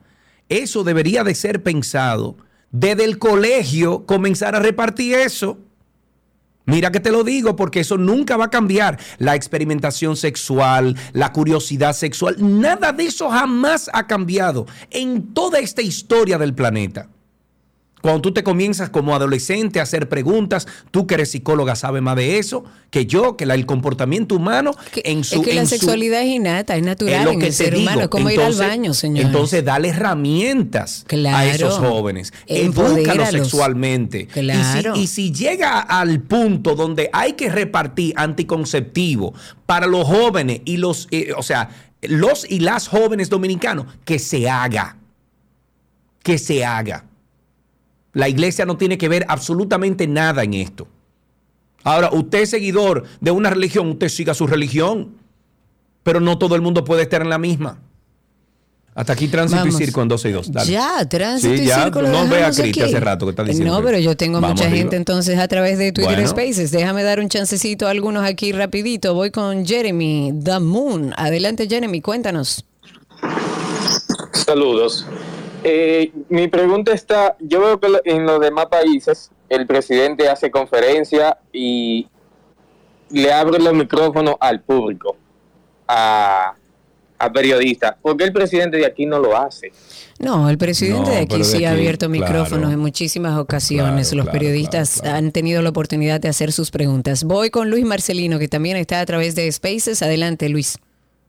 Eso 0.49 0.83
debería 0.83 1.23
de 1.23 1.35
ser 1.35 1.61
pensado 1.63 2.35
desde 2.71 3.03
el 3.03 3.17
colegio, 3.17 4.05
comenzar 4.05 4.55
a 4.55 4.59
repartir 4.59 5.15
eso. 5.15 5.57
Mira 6.65 6.91
que 6.91 6.99
te 6.99 7.11
lo 7.11 7.23
digo 7.23 7.55
porque 7.55 7.81
eso 7.81 7.97
nunca 7.97 8.37
va 8.37 8.45
a 8.45 8.49
cambiar. 8.49 8.99
La 9.17 9.35
experimentación 9.35 10.15
sexual, 10.15 10.95
la 11.11 11.33
curiosidad 11.33 11.93
sexual, 11.93 12.35
nada 12.39 12.93
de 12.93 13.05
eso 13.05 13.29
jamás 13.29 13.89
ha 13.93 14.07
cambiado 14.07 14.67
en 14.89 15.33
toda 15.33 15.59
esta 15.59 15.81
historia 15.81 16.37
del 16.37 16.53
planeta. 16.53 17.09
Cuando 18.01 18.21
tú 18.21 18.33
te 18.33 18.43
comienzas 18.43 18.89
como 18.89 19.15
adolescente 19.15 19.79
a 19.79 19.83
hacer 19.83 20.09
preguntas, 20.09 20.67
tú 20.91 21.05
que 21.07 21.15
eres 21.15 21.31
psicóloga 21.31 21.75
sabes 21.75 22.01
más 22.01 22.15
de 22.15 22.37
eso 22.39 22.63
que 22.89 23.05
yo, 23.05 23.37
que 23.37 23.45
la- 23.45 23.55
el 23.55 23.65
comportamiento 23.65 24.35
humano 24.35 24.71
en 24.95 25.23
su... 25.23 25.35
es 25.35 25.41
que 25.47 25.53
la 25.53 25.61
en 25.61 25.67
su- 25.67 25.75
sexualidad 25.75 26.21
es 26.21 26.27
innata, 26.27 26.73
es 26.75 26.79
es 26.81 26.85
natural 26.85 27.25
lo 27.25 27.31
en 27.31 27.39
que 27.39 27.47
el 27.47 27.53
ser 27.53 27.75
humano. 27.75 27.89
digo. 27.91 28.01
Es 28.01 28.07
como 28.09 28.29
ir 28.29 28.39
Entonces- 28.39 28.61
al 28.61 28.67
baño, 28.69 28.93
señores. 28.93 29.25
Entonces, 29.27 29.63
dale 29.65 29.89
herramientas 29.89 31.05
a 31.31 31.45
esos 31.45 31.77
jóvenes. 31.77 32.33
Edúcalos 32.47 33.29
sexualmente. 33.29 34.27
Claro. 34.27 34.93
Y, 34.95 35.07
si, 35.07 35.23
y 35.25 35.29
si 35.29 35.33
llega 35.33 35.79
al 35.79 36.21
punto 36.21 36.75
donde 36.75 37.09
hay 37.13 37.33
que 37.33 37.49
repartir 37.49 38.13
anticonceptivo 38.17 39.33
para 39.65 39.87
los 39.87 40.05
jóvenes 40.07 40.61
y 40.65 40.77
los, 40.77 41.07
eh, 41.11 41.33
o 41.37 41.43
sea, 41.43 41.69
los 42.01 42.49
y 42.49 42.59
las 42.59 42.87
jóvenes 42.87 43.29
dominicanos, 43.29 43.85
que 44.05 44.17
se 44.19 44.49
haga. 44.49 44.97
Que 46.23 46.37
se 46.37 46.65
haga. 46.65 47.05
La 48.13 48.27
iglesia 48.29 48.65
no 48.65 48.77
tiene 48.77 48.97
que 48.97 49.07
ver 49.09 49.25
absolutamente 49.29 50.07
nada 50.07 50.43
en 50.43 50.53
esto. 50.53 50.87
Ahora, 51.83 52.09
usted 52.11 52.41
es 52.41 52.49
seguidor 52.51 53.05
de 53.21 53.31
una 53.31 53.49
religión, 53.49 53.89
usted 53.89 54.09
siga 54.09 54.33
su 54.33 54.45
religión, 54.47 55.15
pero 56.03 56.19
no 56.19 56.37
todo 56.37 56.55
el 56.55 56.61
mundo 56.61 56.83
puede 56.83 57.03
estar 57.03 57.21
en 57.21 57.29
la 57.29 57.37
misma. 57.37 57.79
Hasta 58.93 59.13
aquí 59.13 59.29
tránsito 59.29 59.61
Vamos. 59.61 59.75
y 59.79 59.85
circo 59.85 60.01
en 60.01 60.09
12 60.09 60.29
y 60.29 60.31
2. 60.33 60.51
Dale. 60.51 60.71
Ya, 60.71 61.07
tránsito 61.07 61.55
Sí, 61.55 61.61
y 61.63 61.65
ya, 61.65 61.83
circo 61.85 62.01
lo 62.01 62.09
no 62.09 62.27
ve 62.27 62.43
a 62.43 62.51
Cristi 62.51 62.81
hace 62.81 62.99
rato 62.99 63.25
que 63.25 63.29
está 63.29 63.43
diciendo. 63.45 63.73
No, 63.73 63.81
pero 63.85 63.97
yo 63.97 64.17
tengo 64.17 64.41
Vamos 64.41 64.49
mucha 64.57 64.65
arriba. 64.65 64.79
gente 64.79 64.97
entonces 64.97 65.39
a 65.39 65.47
través 65.47 65.77
de 65.77 65.93
Twitter 65.93 66.15
Bueno. 66.15 66.27
Spaces. 66.27 66.71
Déjame 66.71 67.01
dar 67.03 67.21
un 67.21 67.29
chancecito 67.29 67.87
a 67.87 67.91
algunos 67.91 68.25
aquí 68.25 68.51
rapidito. 68.51 69.13
Voy 69.13 69.31
con 69.31 69.65
Jeremy, 69.65 70.33
The 70.43 70.59
Moon. 70.59 71.13
Adelante 71.15 71.67
Jeremy, 71.69 72.01
cuéntanos. 72.01 72.65
Saludos. 74.33 75.05
Eh, 75.63 76.11
mi 76.29 76.47
pregunta 76.47 76.91
está, 76.93 77.35
yo 77.39 77.59
veo 77.61 77.79
que 77.79 77.87
en 78.05 78.25
los 78.25 78.39
demás 78.39 78.65
países 78.67 79.31
el 79.49 79.67
presidente 79.67 80.27
hace 80.29 80.49
conferencia 80.49 81.37
y 81.53 82.07
le 83.09 83.31
abre 83.31 83.59
los 83.59 83.73
micrófonos 83.73 84.35
al 84.39 84.61
público, 84.61 85.17
a, 85.87 86.53
a 87.19 87.31
periodistas. 87.31 87.95
¿Por 88.01 88.17
qué 88.17 88.23
el 88.23 88.33
presidente 88.33 88.77
de 88.77 88.85
aquí 88.85 89.05
no 89.05 89.19
lo 89.19 89.37
hace? 89.37 89.71
No, 90.19 90.49
el 90.49 90.57
presidente 90.57 91.09
No, 91.09 91.15
de 91.15 91.17
aquí 91.19 91.37
de 91.39 91.43
sí 91.43 91.65
ha 91.65 91.71
abierto 91.71 92.07
claro. 92.07 92.21
micrófonos 92.25 92.71
en 92.71 92.79
muchísimas 92.79 93.37
ocasiones. 93.37 94.09
Claro, 94.09 94.17
Los 94.23 94.25
claro, 94.31 94.39
periodistas 94.39 95.03
han 95.03 95.31
tenido 95.31 95.61
la 95.61 95.69
oportunidad 95.69 96.19
de 96.21 96.29
hacer 96.29 96.51
sus 96.51 96.71
preguntas. 96.71 97.23
Voy 97.23 97.49
con 97.49 97.69
Luis 97.69 97.85
Marcelino, 97.85 98.39
que 98.39 98.47
también 98.47 98.77
está 98.77 98.99
a 99.01 99.05
través 99.05 99.35
de 99.35 99.51
Spaces. 99.51 100.01
Adelante, 100.01 100.47
Luis. 100.49 100.77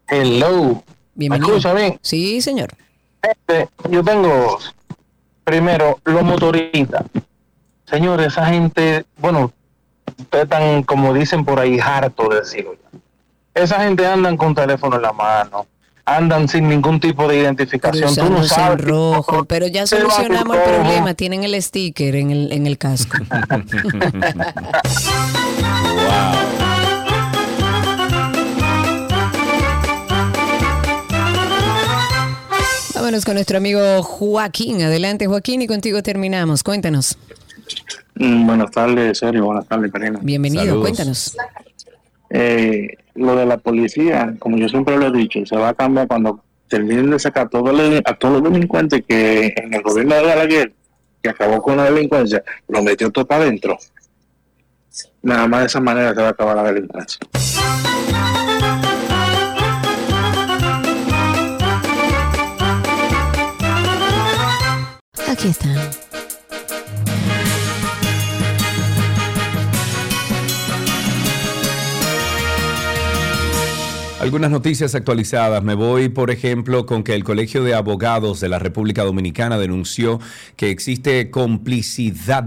Hello. 0.09 0.83
Bienvenido. 1.15 1.49
¿Me 1.51 1.57
escucha 1.59 1.75
bien? 1.75 1.99
Sí, 2.03 2.41
señor. 2.41 2.69
Este, 3.23 3.69
yo 3.89 4.03
tengo, 4.03 4.59
primero, 5.45 5.99
los 6.05 6.23
motoristas. 6.23 7.05
Señores, 7.85 8.29
esa 8.29 8.47
gente, 8.47 9.05
bueno, 9.19 9.53
ustedes 10.19 10.45
están, 10.45 10.83
como 10.83 11.15
dicen 11.15 11.45
por 11.45 11.61
ahí, 11.61 11.79
harto 11.79 12.29
de 12.29 12.41
decirlo. 12.41 12.75
ya. 12.75 12.99
Esa 13.55 13.81
gente 13.81 14.07
andan 14.07 14.37
con 14.37 14.55
teléfono 14.55 14.97
en 14.97 15.03
la 15.03 15.13
mano, 15.13 15.67
andan 16.05 16.49
sin 16.49 16.69
ningún 16.69 16.99
tipo 16.99 17.29
de 17.29 17.39
identificación. 17.39 18.15
Tú 18.15 18.31
no 18.31 18.39
en 18.39 18.49
sabes. 18.49 18.85
rojo, 18.85 19.45
pero 19.45 19.67
ya 19.67 19.87
solucionamos 19.87 20.57
el 20.57 20.63
problema. 20.63 21.15
Tienen 21.15 21.45
el 21.45 21.61
sticker 21.63 22.17
en 22.17 22.31
el, 22.31 22.53
en 22.53 22.67
el 22.67 22.79
casco. 22.79 23.19
Vámonos 33.13 33.27
con 33.27 33.35
nuestro 33.35 33.59
amigo 33.59 34.03
Joaquín. 34.03 34.81
Adelante, 34.81 35.27
Joaquín, 35.27 35.61
y 35.61 35.67
contigo 35.67 36.03
terminamos. 36.03 36.63
Cuéntanos. 36.63 37.19
Mm, 38.15 38.47
Buenas 38.47 38.71
tardes, 38.71 39.19
Sergio. 39.19 39.45
Buenas 39.45 39.67
tardes, 39.69 39.93
Karina. 39.93 40.19
Bienvenido, 40.23 40.81
cuéntanos. 40.81 41.37
Eh, 42.31 42.97
lo 43.17 43.37
de 43.37 43.45
la 43.45 43.59
policía, 43.59 44.35
como 44.39 44.57
yo 44.57 44.67
siempre 44.67 44.97
lo 44.97 45.09
he 45.09 45.13
dicho, 45.13 45.45
se 45.45 45.55
va 45.57 45.69
a 45.69 45.75
cambiar 45.75 46.09
cuando 46.09 46.43
terminen 46.69 47.11
de 47.11 47.19
sacar 47.19 47.51
todos 47.51 47.77
los- 47.77 48.01
a 48.03 48.15
todos 48.15 48.41
los 48.43 48.51
delincuentes 48.51 49.03
que 49.07 49.53
en 49.59 49.75
el 49.75 49.83
gobierno 49.83 50.15
de 50.15 50.23
Balaguer, 50.23 50.73
que 51.23 51.29
acabó 51.29 51.61
con 51.61 51.77
la 51.77 51.91
delincuencia, 51.91 52.43
lo 52.69 52.83
metió 52.83 53.11
todo 53.11 53.27
para 53.27 53.43
adentro. 53.43 53.77
Nada 55.21 55.47
más 55.49 55.61
de 55.61 55.67
esa 55.67 55.81
manera 55.81 56.15
se 56.15 56.21
va 56.23 56.29
a 56.29 56.31
acabar 56.31 56.57
la 56.57 56.73
delincuencia. 56.73 57.19
Aquí 65.33 65.49
está. 65.49 66.03
Algunas 74.23 74.53
noticias 74.53 74.95
actualizadas. 74.95 75.65
Me 75.65 75.75
voy, 75.75 76.09
por 76.09 76.31
ejemplo, 76.31 76.87
con 76.87 77.03
que 77.03 77.15
el 77.15 77.25
Colegio 77.25 77.65
de 77.65 77.75
Abogados 77.75 78.39
de 78.39 78.49
la 78.49 78.61
República 78.61 79.03
Dominicana 79.03 79.59
denunció 79.59 80.21
que 80.55 80.71
existe 80.71 81.29
complicidad 81.31 82.47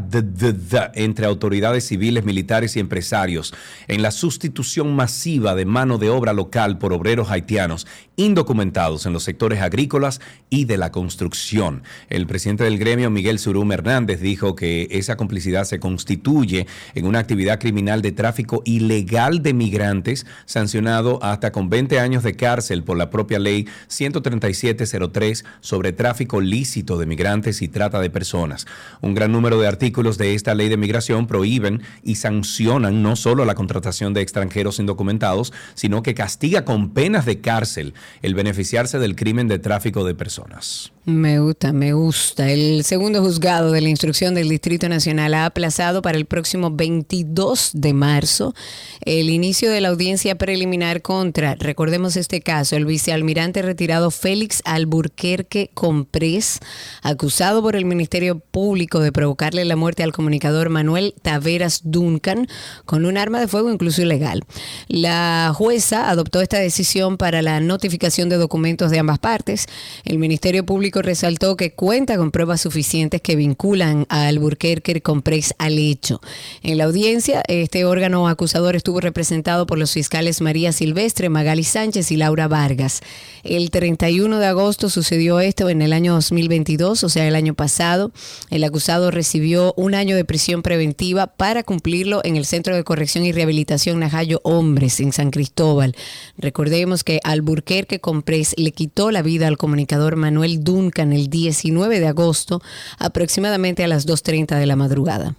entre 0.93 1.25
autoridades 1.25 1.85
civiles, 1.85 2.23
militares 2.23 2.77
y 2.77 2.79
empresarios 2.79 3.53
en 3.89 4.03
la 4.03 4.11
sustitución 4.11 4.95
masiva 4.95 5.53
de 5.53 5.65
mano 5.65 5.97
de 5.97 6.09
obra 6.09 6.31
local 6.31 6.77
por 6.77 6.93
obreros 6.93 7.29
haitianos 7.29 7.87
indocumentados 8.15 9.05
en 9.05 9.13
los 9.13 9.23
sectores 9.23 9.61
agrícolas 9.61 10.21
y 10.49 10.65
de 10.65 10.77
la 10.77 10.91
construcción. 10.91 11.83
El 12.09 12.27
presidente 12.27 12.63
del 12.63 12.77
gremio, 12.77 13.09
Miguel 13.09 13.39
Surum 13.39 13.71
Hernández, 13.71 14.21
dijo 14.21 14.55
que 14.55 14.87
esa 14.91 15.17
complicidad 15.17 15.65
se 15.65 15.79
constituye 15.79 16.67
en 16.93 17.05
una 17.05 17.19
actividad 17.19 17.59
criminal 17.59 18.01
de 18.01 18.11
tráfico 18.11 18.61
ilegal 18.65 19.41
de 19.41 19.53
migrantes, 19.53 20.25
sancionado 20.45 21.21
hasta 21.23 21.51
con 21.51 21.69
20 21.69 21.99
años 21.99 22.23
de 22.23 22.35
cárcel 22.35 22.83
por 22.83 22.97
la 22.97 23.09
propia 23.09 23.39
ley 23.39 23.67
13703 23.87 25.45
sobre 25.61 25.93
tráfico 25.93 26.41
lícito 26.41 26.97
de 26.97 27.05
migrantes 27.05 27.61
y 27.61 27.67
trata 27.67 27.99
de 27.99 28.09
personas. 28.09 28.65
Un 29.01 29.13
gran 29.13 29.31
número 29.31 29.59
de 29.59 29.67
artículos 29.67 30.17
de 30.17 30.35
esta 30.35 30.55
ley 30.55 30.69
de 30.69 30.77
migración 30.77 31.27
prohíben 31.27 31.81
y 32.03 32.15
sancionan 32.15 33.03
no 33.03 33.15
solo 33.15 33.45
la 33.45 33.55
contratación 33.55 34.13
de 34.13 34.21
extranjeros 34.21 34.79
indocumentados, 34.79 35.53
sino 35.73 36.03
que 36.03 36.13
castiga 36.13 36.65
con 36.65 36.89
penas 36.91 37.25
de 37.25 37.41
cárcel 37.41 37.93
el 38.22 38.36
beneficiarse 38.36 38.99
del 38.99 39.15
crimen 39.15 39.48
de 39.48 39.60
tráfico 39.60 40.03
de 40.03 40.15
personas. 40.15 40.94
Me 41.07 41.38
gusta, 41.40 41.72
me 41.72 41.94
gusta. 41.94 42.49
El 42.49 42.84
segundo 42.84 43.22
juzgado 43.22 43.72
de 43.72 43.80
la 43.80 43.90
instrucción 43.90 44.34
del 44.34 44.49
Distrito 44.49 44.90
Nacional 44.90 45.36
ha 45.36 45.45
aplazado 45.45 46.02
para 46.02 46.18
el 46.18 46.26
próximo 46.26 46.72
22 46.72 47.73
de 47.76 47.94
marzo 47.94 48.56
el 49.02 49.30
inicio 49.30 49.69
de 49.69 49.82
la 49.82 49.90
audiencia 49.90 50.36
preliminar 50.36 51.03
contra, 51.03 51.53
recordemos 51.53 52.15
este 52.18 52.41
caso, 52.41 52.76
el 52.76 52.86
vicealmirante 52.86 53.61
retirado 53.61 54.10
Félix 54.10 54.64
Alburquerque 54.65 55.69
Comprés, 55.76 56.60
acusado 57.03 57.61
por 57.61 57.76
el 57.76 57.86
Ministerio 57.86 58.40
Público 58.40 58.99
de 58.99 59.11
provocarle 59.11 59.64
la 59.64 59.76
muerte 59.76 60.02
al 60.02 60.11
comunicador 60.11 60.69
Manuel 60.69 61.14
Taveras 61.22 61.82
Duncan 61.84 62.48
con 62.86 63.06
un 63.06 63.19
arma 63.19 63.40
de 63.40 63.48
fuego 63.48 63.72
incluso 63.72 64.02
ilegal. 64.02 64.44
La 64.88 65.53
jueza 65.56 66.10
adoptó 66.10 66.41
esta 66.41 66.57
decisión 66.57 67.18
para 67.18 67.44
la 67.44 67.60
notificación 67.60 68.27
de 68.27 68.38
documentos 68.38 68.90
de 68.90 68.98
ambas 68.98 69.19
partes. 69.19 69.68
El 70.03 70.18
Ministerio 70.18 70.65
Público 70.65 70.94
resaltó 71.01 71.57
que 71.57 71.73
cuenta 71.73 72.17
con 72.17 72.31
pruebas 72.31 72.61
suficientes 72.61 73.22
que 73.22 73.35
vinculan 73.35 74.05
a 74.09 74.27
Alburquerque 74.27 75.01
Comprés 75.01 75.53
al 75.57 75.77
hecho. 75.77 76.22
En 76.63 76.77
la 76.77 76.85
audiencia, 76.85 77.43
este 77.47 77.85
órgano 77.85 78.27
acusador 78.27 78.76
estuvo 78.76 79.01
representado 79.01 79.65
por 79.65 79.77
los 79.77 79.91
fiscales 79.91 80.41
María 80.41 80.72
Silvestre, 80.72 81.30
Magali 81.30 81.63
Sánchez 81.63 82.11
y 82.11 82.17
Laura 82.17 82.47
Vargas. 82.47 83.01
El 83.43 83.69
31 83.69 84.39
de 84.39 84.45
agosto 84.47 84.89
sucedió 84.89 85.39
esto 85.39 85.69
en 85.69 85.81
el 85.81 85.93
año 85.93 86.13
2022, 86.13 87.03
o 87.03 87.09
sea, 87.09 87.27
el 87.27 87.35
año 87.35 87.53
pasado. 87.53 88.11
El 88.49 88.63
acusado 88.63 89.11
recibió 89.11 89.73
un 89.77 89.93
año 89.93 90.15
de 90.15 90.26
prisión 90.26 90.61
preventiva 90.61 91.27
para 91.27 91.63
cumplirlo 91.63 92.22
en 92.23 92.35
el 92.35 92.45
Centro 92.45 92.76
de 92.76 92.84
Corrección 92.84 93.26
y 93.26 93.31
Rehabilitación 93.31 93.99
Najayo 93.99 94.41
Hombres 94.43 94.99
en 94.99 95.13
San 95.13 95.31
Cristóbal. 95.31 95.95
Recordemos 96.38 97.03
que 97.03 97.19
Alburquerque 97.23 97.99
Comprés 97.99 98.55
le 98.57 98.72
quitó 98.72 99.11
la 99.11 99.22
vida 99.22 99.47
al 99.47 99.57
comunicador 99.57 100.15
Manuel 100.15 100.63
Duncan 100.85 101.13
el 101.13 101.29
19 101.29 101.99
de 101.99 102.07
agosto, 102.07 102.61
aproximadamente 102.99 103.83
a 103.83 103.87
las 103.87 104.07
2.30 104.07 104.59
de 104.59 104.65
la 104.67 104.75
madrugada. 104.75 105.35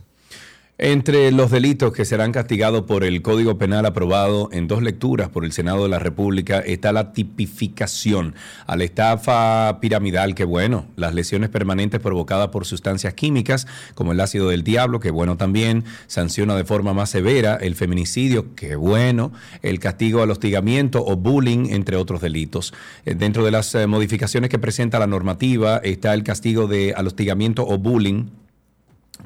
Entre 0.78 1.32
los 1.32 1.50
delitos 1.50 1.94
que 1.94 2.04
serán 2.04 2.32
castigados 2.32 2.82
por 2.82 3.02
el 3.02 3.22
Código 3.22 3.56
Penal 3.56 3.86
aprobado 3.86 4.50
en 4.52 4.68
dos 4.68 4.82
lecturas 4.82 5.30
por 5.30 5.46
el 5.46 5.52
Senado 5.52 5.84
de 5.84 5.88
la 5.88 5.98
República 5.98 6.58
está 6.58 6.92
la 6.92 7.14
tipificación 7.14 8.34
a 8.66 8.76
la 8.76 8.84
estafa 8.84 9.80
piramidal, 9.80 10.34
que 10.34 10.44
bueno, 10.44 10.84
las 10.96 11.14
lesiones 11.14 11.48
permanentes 11.48 11.98
provocadas 11.98 12.48
por 12.48 12.66
sustancias 12.66 13.14
químicas, 13.14 13.66
como 13.94 14.12
el 14.12 14.20
ácido 14.20 14.50
del 14.50 14.64
diablo, 14.64 15.00
que 15.00 15.10
bueno 15.10 15.38
también, 15.38 15.84
sanciona 16.08 16.54
de 16.54 16.64
forma 16.64 16.92
más 16.92 17.08
severa 17.08 17.56
el 17.56 17.74
feminicidio, 17.74 18.54
que 18.54 18.76
bueno, 18.76 19.32
el 19.62 19.78
castigo 19.80 20.22
al 20.22 20.30
hostigamiento 20.30 21.02
o 21.06 21.16
bullying, 21.16 21.70
entre 21.70 21.96
otros 21.96 22.20
delitos. 22.20 22.74
Eh, 23.06 23.14
dentro 23.14 23.46
de 23.46 23.50
las 23.50 23.74
eh, 23.74 23.86
modificaciones 23.86 24.50
que 24.50 24.58
presenta 24.58 24.98
la 24.98 25.06
normativa 25.06 25.78
está 25.78 26.12
el 26.12 26.22
castigo 26.22 26.66
de 26.66 26.92
al 26.94 27.06
hostigamiento 27.06 27.66
o 27.66 27.78
bullying 27.78 28.26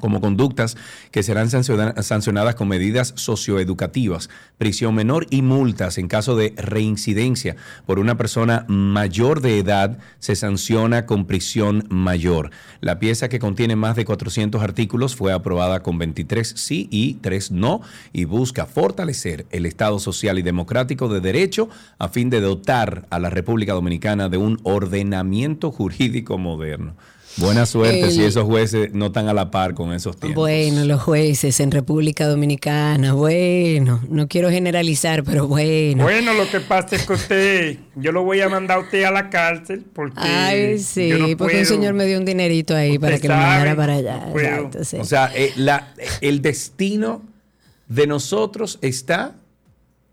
como 0.01 0.19
conductas 0.19 0.75
que 1.11 1.23
serán 1.23 1.49
sancionadas 1.49 2.55
con 2.55 2.67
medidas 2.67 3.13
socioeducativas, 3.15 4.29
prisión 4.57 4.95
menor 4.95 5.27
y 5.29 5.41
multas 5.41 5.97
en 5.97 6.09
caso 6.09 6.35
de 6.35 6.53
reincidencia 6.57 7.55
por 7.85 7.99
una 7.99 8.17
persona 8.17 8.65
mayor 8.67 9.41
de 9.41 9.59
edad 9.59 9.97
se 10.19 10.35
sanciona 10.35 11.05
con 11.05 11.25
prisión 11.25 11.85
mayor. 11.89 12.51
La 12.81 12.99
pieza 12.99 13.29
que 13.29 13.39
contiene 13.39 13.75
más 13.75 13.95
de 13.95 14.05
400 14.05 14.61
artículos 14.61 15.15
fue 15.15 15.31
aprobada 15.31 15.83
con 15.83 15.97
23 15.97 16.53
sí 16.57 16.87
y 16.91 17.15
3 17.15 17.51
no 17.51 17.81
y 18.11 18.25
busca 18.25 18.65
fortalecer 18.65 19.45
el 19.51 19.65
Estado 19.65 19.99
social 19.99 20.39
y 20.39 20.41
democrático 20.41 21.07
de 21.07 21.21
derecho 21.21 21.69
a 21.99 22.09
fin 22.09 22.29
de 22.29 22.41
dotar 22.41 23.05
a 23.09 23.19
la 23.19 23.29
República 23.29 23.73
Dominicana 23.73 24.29
de 24.29 24.37
un 24.37 24.59
ordenamiento 24.63 25.71
jurídico 25.71 26.37
moderno. 26.37 26.95
Buena 27.37 27.65
suerte 27.65 28.11
si 28.11 28.23
esos 28.23 28.43
jueces 28.43 28.93
no 28.93 29.07
están 29.07 29.27
a 29.27 29.33
la 29.33 29.51
par 29.51 29.73
con 29.73 29.93
esos 29.93 30.17
tiempos. 30.17 30.41
Bueno, 30.41 30.85
los 30.85 31.01
jueces 31.01 31.59
en 31.59 31.71
República 31.71 32.27
Dominicana, 32.27 33.13
bueno, 33.13 34.01
no 34.09 34.27
quiero 34.27 34.49
generalizar, 34.49 35.23
pero 35.23 35.47
bueno. 35.47 36.03
Bueno, 36.03 36.33
lo 36.33 36.49
que 36.49 36.59
pasa 36.59 36.95
es 36.95 37.05
que 37.05 37.13
usted, 37.13 37.77
yo 37.95 38.11
lo 38.11 38.23
voy 38.23 38.41
a 38.41 38.49
mandar 38.49 38.79
a 38.79 38.81
usted 38.81 39.03
a 39.03 39.11
la 39.11 39.29
cárcel 39.29 39.83
porque. 39.93 40.19
Ay, 40.19 40.79
sí, 40.79 41.35
porque 41.37 41.59
un 41.59 41.65
señor 41.65 41.93
me 41.93 42.05
dio 42.05 42.17
un 42.17 42.25
dinerito 42.25 42.75
ahí 42.75 42.99
para 42.99 43.19
que 43.19 43.27
lo 43.27 43.35
mandara 43.35 43.75
para 43.75 43.95
allá. 43.95 44.27
O 44.99 45.05
sea, 45.05 45.31
eh, 45.33 45.53
la, 45.55 45.93
el 46.21 46.41
destino 46.41 47.21
de 47.87 48.07
nosotros 48.07 48.79
está 48.81 49.35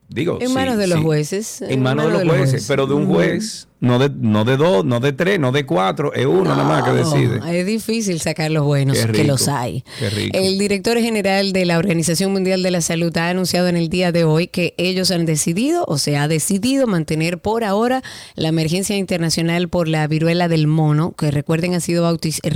Digo, 0.08 0.38
en 0.40 0.54
manos 0.54 0.78
de 0.78 0.86
los 0.86 1.00
jueces. 1.00 1.60
En, 1.60 1.82
manos 1.82 2.06
de 2.06 2.24
los 2.24 2.36
jueces, 2.36 2.64
pero 2.66 2.86
de 2.86 2.94
un 2.94 3.06
juez, 3.06 3.68
no 3.80 3.98
de, 3.98 4.08
no 4.08 4.46
de 4.46 4.56
dos, 4.56 4.82
no 4.82 5.00
de 5.00 5.12
tres, 5.12 5.38
no 5.38 5.52
de 5.52 5.66
cuatro, 5.66 6.14
es 6.14 6.24
uno 6.24 6.44
nada 6.44 6.64
más 6.64 6.82
que 6.82 6.92
decide. 6.92 7.40
Es 7.58 7.66
difícil 7.66 8.18
sacar 8.18 8.50
los 8.50 8.64
buenos, 8.64 8.96
que 9.04 9.24
los 9.24 9.48
hay. 9.48 9.84
El 10.32 10.58
director 10.58 10.98
general 10.98 11.52
de 11.52 11.66
la 11.66 11.76
Organización 11.76 12.32
Mundial 12.32 12.62
de 12.62 12.70
la 12.70 12.80
Salud 12.80 13.14
ha 13.18 13.28
anunciado 13.28 13.68
en 13.68 13.76
el 13.76 13.90
día 13.90 14.10
de 14.10 14.24
hoy 14.24 14.46
que 14.46 14.72
ellos 14.78 15.10
han 15.10 15.26
decidido, 15.26 15.84
o 15.86 15.98
se 15.98 16.16
ha 16.16 16.26
decidido 16.26 16.86
mantener 16.86 17.38
por 17.38 17.62
ahora 17.62 18.02
la 18.34 18.48
emergencia 18.48 18.96
internacional 18.96 19.68
por 19.68 19.88
la 19.88 20.06
viruela 20.06 20.48
del 20.48 20.66
mono, 20.66 21.12
que 21.12 21.30
recuerden 21.30 21.74
ha 21.74 21.80
sido 21.80 22.10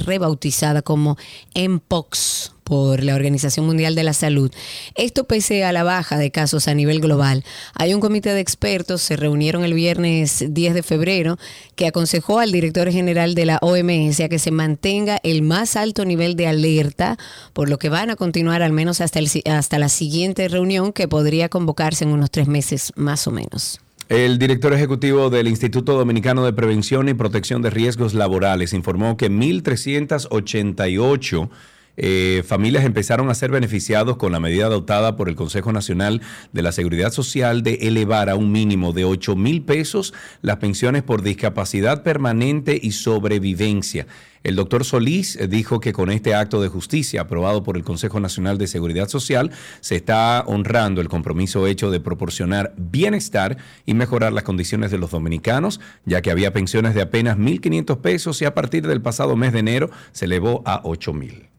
rebautizada 0.07 0.81
como 0.81 1.19
MPOX 1.55 2.52
por 2.65 3.03
la 3.03 3.15
Organización 3.15 3.67
Mundial 3.67 3.95
de 3.95 4.05
la 4.05 4.13
Salud. 4.13 4.51
Esto 4.95 5.25
pese 5.25 5.65
a 5.65 5.73
la 5.73 5.85
baja 5.85 6.19
de 6.19 6.31
casos 6.31 6.69
a 6.69 6.75
nivel 6.75 7.01
global. 7.01 7.45
Hay 7.75 7.95
un 7.95 8.01
comité 8.01 8.35
de 8.35 8.41
expertos, 8.41 9.03
se 9.03 9.17
reunieron 9.17 9.65
el 9.65 9.75
viernes 9.75 10.45
10 10.49 10.75
de 10.75 10.83
febrero, 10.83 11.39
que 11.77 11.87
aconsejó 11.87 12.39
al 12.39 12.53
director 12.53 12.91
general 12.91 13.35
de 13.35 13.47
la 13.47 13.59
OMS 13.63 14.21
a 14.21 14.29
que 14.29 14.39
se 14.39 14.51
mantenga 14.51 15.19
el 15.23 15.43
más 15.43 15.77
alto 15.77 16.05
nivel 16.05 16.37
de 16.37 16.47
alerta, 16.47 17.19
por 17.53 17.69
lo 17.69 17.79
que 17.79 17.89
van 17.89 18.11
a 18.11 18.17
continuar 18.17 18.63
al 18.63 18.73
menos 18.73 19.01
hasta, 19.01 19.19
el, 19.19 19.29
hasta 19.47 19.79
la 19.79 19.89
siguiente 19.89 20.49
reunión 20.49 20.93
que 20.93 21.09
podría 21.09 21.49
convocarse 21.49 22.05
en 22.05 22.11
unos 22.11 22.31
tres 22.31 22.49
meses 22.49 22.93
más 22.97 23.27
o 23.27 23.31
menos. 23.31 23.81
El 24.09 24.39
director 24.39 24.75
ejecutivo 24.75 25.31
del 25.31 25.49
Instituto 25.49 25.95
Dominicano 25.95 26.45
de 26.45 26.53
Prevención 26.53 27.09
y 27.09 27.15
Protección 27.15 27.63
de 27.63 27.71
Riesgos 27.71 28.13
Laborales 28.13 28.75
informó 28.75 29.17
que 29.17 29.31
1.388 29.31 31.49
eh, 31.97 32.43
familias 32.47 32.85
empezaron 32.85 33.29
a 33.29 33.35
ser 33.35 33.51
beneficiados 33.51 34.17
con 34.17 34.33
la 34.33 34.41
medida 34.41 34.67
adoptada 34.67 35.17
por 35.17 35.29
el 35.29 35.37
Consejo 35.37 35.73
Nacional 35.73 36.23
de 36.53 36.63
la 36.63 36.73
Seguridad 36.73 37.13
Social 37.13 37.63
de 37.63 37.75
elevar 37.83 38.31
a 38.31 38.37
un 38.37 38.51
mínimo 38.51 38.93
de 38.93 39.05
8 39.05 39.37
mil 39.37 39.63
pesos 39.63 40.15
las 40.41 40.57
pensiones 40.57 41.03
por 41.03 41.23
discapacidad 41.23 42.03
permanente 42.03 42.79
y 42.83 42.93
sobrevivencia. 42.93 44.07
El 44.43 44.57
doctor 44.57 44.85
Solís 44.85 45.39
dijo 45.49 45.79
que 45.79 45.93
con 45.93 46.11
este 46.11 46.35
acto 46.35 46.61
de 46.61 46.69
justicia 46.69 47.21
aprobado 47.21 47.63
por 47.63 47.77
el 47.77 47.85
Consejo 47.85 48.19
Nacional 48.19 48.59
de 48.59 48.67
Seguridad 48.67 49.09
Social 49.09 49.53
se 49.81 49.95
está 49.95 50.43
honrando 50.47 51.01
el 51.01 51.09
compromiso 51.09 51.67
hecho 51.69 51.91
de 51.93 52.01
proporcionar 52.01 52.75
bienestar 52.77 53.59
y 53.87 53.95
mejorar 53.95 54.33
las 54.33 54.43
condiciones 54.43 54.91
de 54.91 54.99
los 54.99 55.13
dominicanos, 55.13 55.81
ya 56.07 56.23
que 56.23 56.33
había 56.33 56.53
pensiones 56.53 56.95
de 56.95 57.03
apenas 57.03 57.39
1.500 57.39 58.01
pesos 58.01 58.43
y 58.43 58.45
a 58.45 58.55
partir 58.55 58.87
del 58.87 59.01
pasado 59.01 59.37
mes 59.37 59.53
de 59.53 59.61
enero 59.61 59.91
se 60.11 60.25
elevó 60.25 60.63
a 60.65 60.81
8 60.83 61.13
mil. 61.13 61.53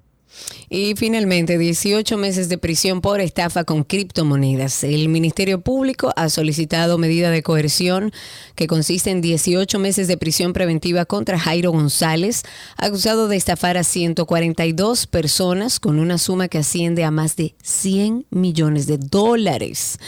Y 0.69 0.95
finalmente, 0.95 1.57
18 1.57 2.17
meses 2.17 2.49
de 2.49 2.57
prisión 2.57 3.01
por 3.01 3.21
estafa 3.21 3.63
con 3.63 3.83
criptomonedas. 3.83 4.83
El 4.83 5.09
Ministerio 5.09 5.61
Público 5.61 6.11
ha 6.15 6.29
solicitado 6.29 6.97
medida 6.97 7.29
de 7.29 7.43
coerción 7.43 8.11
que 8.55 8.67
consiste 8.67 9.11
en 9.11 9.21
18 9.21 9.77
meses 9.79 10.07
de 10.07 10.17
prisión 10.17 10.53
preventiva 10.53 11.05
contra 11.05 11.37
Jairo 11.37 11.71
González, 11.71 12.43
acusado 12.77 13.27
de 13.27 13.35
estafar 13.35 13.77
a 13.77 13.83
142 13.83 15.07
personas 15.07 15.79
con 15.79 15.99
una 15.99 16.17
suma 16.17 16.47
que 16.47 16.59
asciende 16.59 17.03
a 17.03 17.11
más 17.11 17.35
de 17.35 17.55
100 17.63 18.25
millones 18.29 18.87
de 18.87 18.97
dólares. 18.97 19.99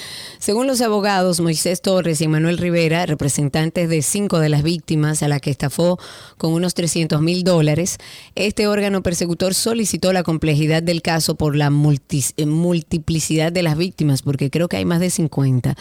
Según 0.46 0.68
los 0.68 0.82
abogados 0.82 1.40
Moisés 1.42 1.82
Torres 1.82 2.22
y 2.22 2.28
Manuel 2.28 2.60
Rivera, 2.60 3.08
representantes 3.08 3.90
de 3.90 4.04
cinco 4.04 4.38
de 4.38 4.50
las 4.50 4.62
víctimas 4.62 5.24
a 5.24 5.28
la 5.28 5.40
que 5.40 5.50
estafó 5.50 5.98
con 6.38 6.54
unos 6.54 6.76
300 6.76 7.20
mil 7.20 7.44
dólares, 7.44 7.98
este 8.36 8.68
órgano 8.68 9.02
persecutor 9.02 9.56
solicitó 9.56 10.14
la 10.14 10.22
complejidad 10.22 10.84
del 10.84 11.02
caso 11.02 11.34
por 11.34 11.56
la 11.56 11.72
eh, 11.72 12.46
multiplicidad 12.46 13.52
de 13.52 13.64
las 13.64 13.76
víctimas, 13.76 14.22
porque 14.22 14.52
creo 14.52 14.68
que 14.68 14.78
hay 14.78 14.86
más 14.86 15.00
de 15.00 15.10
50. 15.10 15.76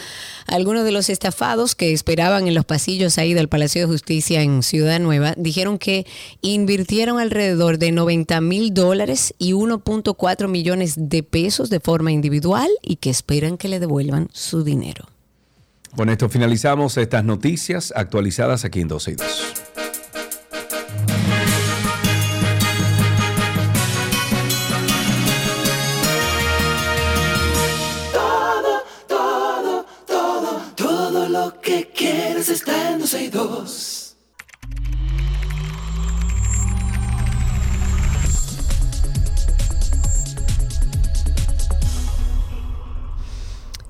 Algunos 0.47 0.87
de 0.87 0.93
los 0.93 1.11
estafados 1.11 1.75
que 1.75 1.93
esperaban 1.93 2.49
en 2.49 2.55
los 2.55 2.65
pasillos 2.65 3.19
ahí 3.19 3.35
del 3.35 3.51
Palacio 3.51 3.83
de 3.83 3.89
Justicia 3.89 4.41
en 4.41 4.63
Ciudad 4.63 4.99
Nueva 4.99 5.35
dijeron 5.37 5.77
que 5.77 6.07
invirtieron 6.41 7.21
alrededor 7.21 7.77
de 7.77 7.93
90 7.93 8.41
mil 8.41 8.73
dólares 8.73 9.35
y 9.37 9.53
1.4 9.53 10.49
millones 10.49 10.95
de 10.97 11.23
pesos 11.23 11.69
de 11.69 11.81
forma 11.81 12.13
individual 12.13 12.71
y 12.81 12.97
que 12.97 13.11
esperan 13.11 13.59
que 13.59 13.69
le 13.69 13.79
devuelvan 13.79 14.31
su 14.33 14.54
dinero. 14.63 15.07
Con 15.97 16.11
esto 16.11 16.29
finalizamos 16.29 16.97
estas 16.97 17.25
noticias 17.25 17.93
actualizadas 17.97 18.65
aquí 18.65 18.81
en 18.81 18.89
12 18.89 19.11
y 19.13 19.15
2. 19.15 19.55
que 31.65 31.89
quieres 31.89 32.49
está 32.49 32.93
en 32.93 33.01
262. 33.01 33.84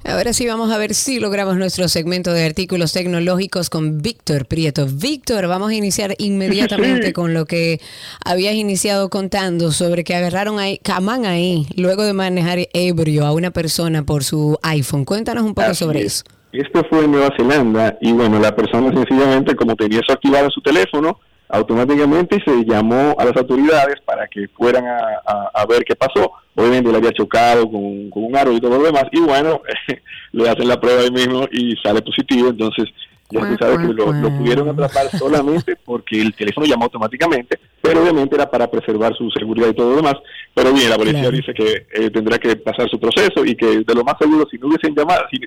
Ahora 0.06 0.34
sí 0.34 0.46
vamos 0.46 0.70
a 0.70 0.76
ver 0.76 0.92
si 0.92 1.18
logramos 1.18 1.56
nuestro 1.56 1.88
segmento 1.88 2.30
de 2.34 2.44
artículos 2.44 2.92
tecnológicos 2.92 3.70
con 3.70 4.02
Víctor 4.02 4.44
Prieto. 4.44 4.86
Víctor, 4.86 5.48
vamos 5.48 5.70
a 5.70 5.74
iniciar 5.74 6.14
inmediatamente 6.18 7.12
con 7.14 7.32
lo 7.32 7.46
que 7.46 7.80
habías 8.22 8.54
iniciado 8.54 9.08
contando 9.08 9.72
sobre 9.72 10.04
que 10.04 10.14
agarraron 10.14 10.58
ahí, 10.58 10.76
Camán 10.76 11.24
ahí, 11.24 11.66
luego 11.76 12.02
de 12.02 12.12
manejar 12.12 12.58
ebrio 12.74 13.24
a 13.24 13.32
una 13.32 13.50
persona 13.50 14.04
por 14.04 14.24
su 14.24 14.58
iPhone. 14.62 15.06
Cuéntanos 15.06 15.42
un 15.42 15.54
poco 15.54 15.72
sobre 15.72 16.02
eso. 16.02 16.22
Esto 16.52 16.84
fue 16.90 17.06
en 17.06 17.12
Nueva 17.12 17.30
Zelanda 17.34 17.96
y 18.02 18.12
bueno, 18.12 18.38
la 18.38 18.54
persona 18.54 18.92
sencillamente 18.92 19.56
como 19.56 19.74
tenía 19.74 20.00
eso 20.00 20.12
activado 20.12 20.44
en 20.44 20.50
su 20.50 20.60
teléfono, 20.60 21.18
automáticamente 21.48 22.42
se 22.44 22.64
llamó 22.64 23.14
a 23.18 23.24
las 23.24 23.36
autoridades 23.36 24.00
para 24.04 24.26
que 24.26 24.48
fueran 24.48 24.84
a, 24.86 25.66
ver 25.66 25.84
qué 25.84 25.94
pasó. 25.94 26.32
Obviamente 26.54 26.90
él 26.90 26.96
había 26.96 27.12
chocado 27.12 27.70
con, 27.70 28.10
un 28.12 28.36
aro 28.36 28.52
y 28.52 28.60
todo 28.60 28.78
lo 28.78 28.84
demás, 28.84 29.04
y 29.12 29.20
bueno, 29.20 29.60
le 30.32 30.48
hacen 30.48 30.68
la 30.68 30.80
prueba 30.80 31.02
ahí 31.02 31.10
mismo 31.10 31.46
y 31.50 31.74
sale 31.82 32.02
positivo, 32.02 32.48
entonces 32.48 32.88
ya 33.30 33.40
tú 33.40 33.56
sabes 33.58 33.78
que 33.78 33.94
lo, 33.94 34.06
pudieron 34.36 34.68
atrapar 34.68 35.08
solamente 35.18 35.76
porque 35.84 36.20
el 36.20 36.34
teléfono 36.34 36.66
llamó 36.66 36.84
automáticamente, 36.84 37.58
pero 37.80 38.02
obviamente 38.02 38.36
era 38.36 38.50
para 38.50 38.70
preservar 38.70 39.14
su 39.16 39.30
seguridad 39.30 39.68
y 39.68 39.74
todo 39.74 39.90
lo 39.90 39.96
demás. 39.96 40.14
Pero 40.52 40.72
bien, 40.72 40.90
la 40.90 40.96
policía 40.96 41.30
dice 41.30 41.52
que 41.54 41.86
eh, 41.92 42.10
tendrá 42.10 42.38
que 42.38 42.56
pasar 42.56 42.88
su 42.88 43.00
proceso 43.00 43.44
y 43.44 43.56
que 43.56 43.80
de 43.80 43.94
lo 43.94 44.04
más 44.04 44.16
seguro, 44.18 44.46
si 44.50 44.58
no 44.58 44.68
hubiesen 44.68 44.94
llamado, 44.94 45.22
si, 45.30 45.38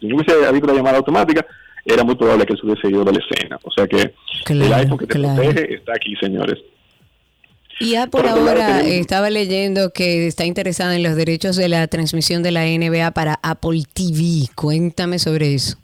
si 0.00 0.06
no 0.08 0.16
hubiese 0.16 0.46
habido 0.46 0.64
una 0.64 0.74
llamada 0.74 0.98
automática, 0.98 1.46
era 1.84 2.04
muy 2.04 2.14
probable 2.14 2.46
que 2.46 2.56
se 2.56 2.66
hubiese 2.66 2.88
ido 2.88 3.04
de 3.04 3.12
la 3.12 3.18
escena. 3.18 3.58
O 3.62 3.70
sea 3.70 3.86
que 3.86 4.14
el 4.48 4.72
iPhone 4.72 4.98
que 4.98 5.06
te 5.06 5.18
protege 5.18 5.74
está 5.74 5.92
aquí, 5.94 6.14
señores. 6.16 6.58
Y 7.80 7.96
Apple 7.96 8.28
ahora 8.28 8.80
estaba 8.82 9.28
leyendo 9.30 9.92
que 9.92 10.26
está 10.26 10.44
interesada 10.44 10.94
en 10.94 11.02
los 11.02 11.16
derechos 11.16 11.56
de 11.56 11.68
la 11.68 11.88
transmisión 11.88 12.42
de 12.42 12.52
la 12.52 12.64
NBA 12.64 13.10
para 13.10 13.40
Apple 13.42 13.82
TV. 13.92 14.46
Cuéntame 14.54 15.18
sobre 15.18 15.54
eso. 15.54 15.76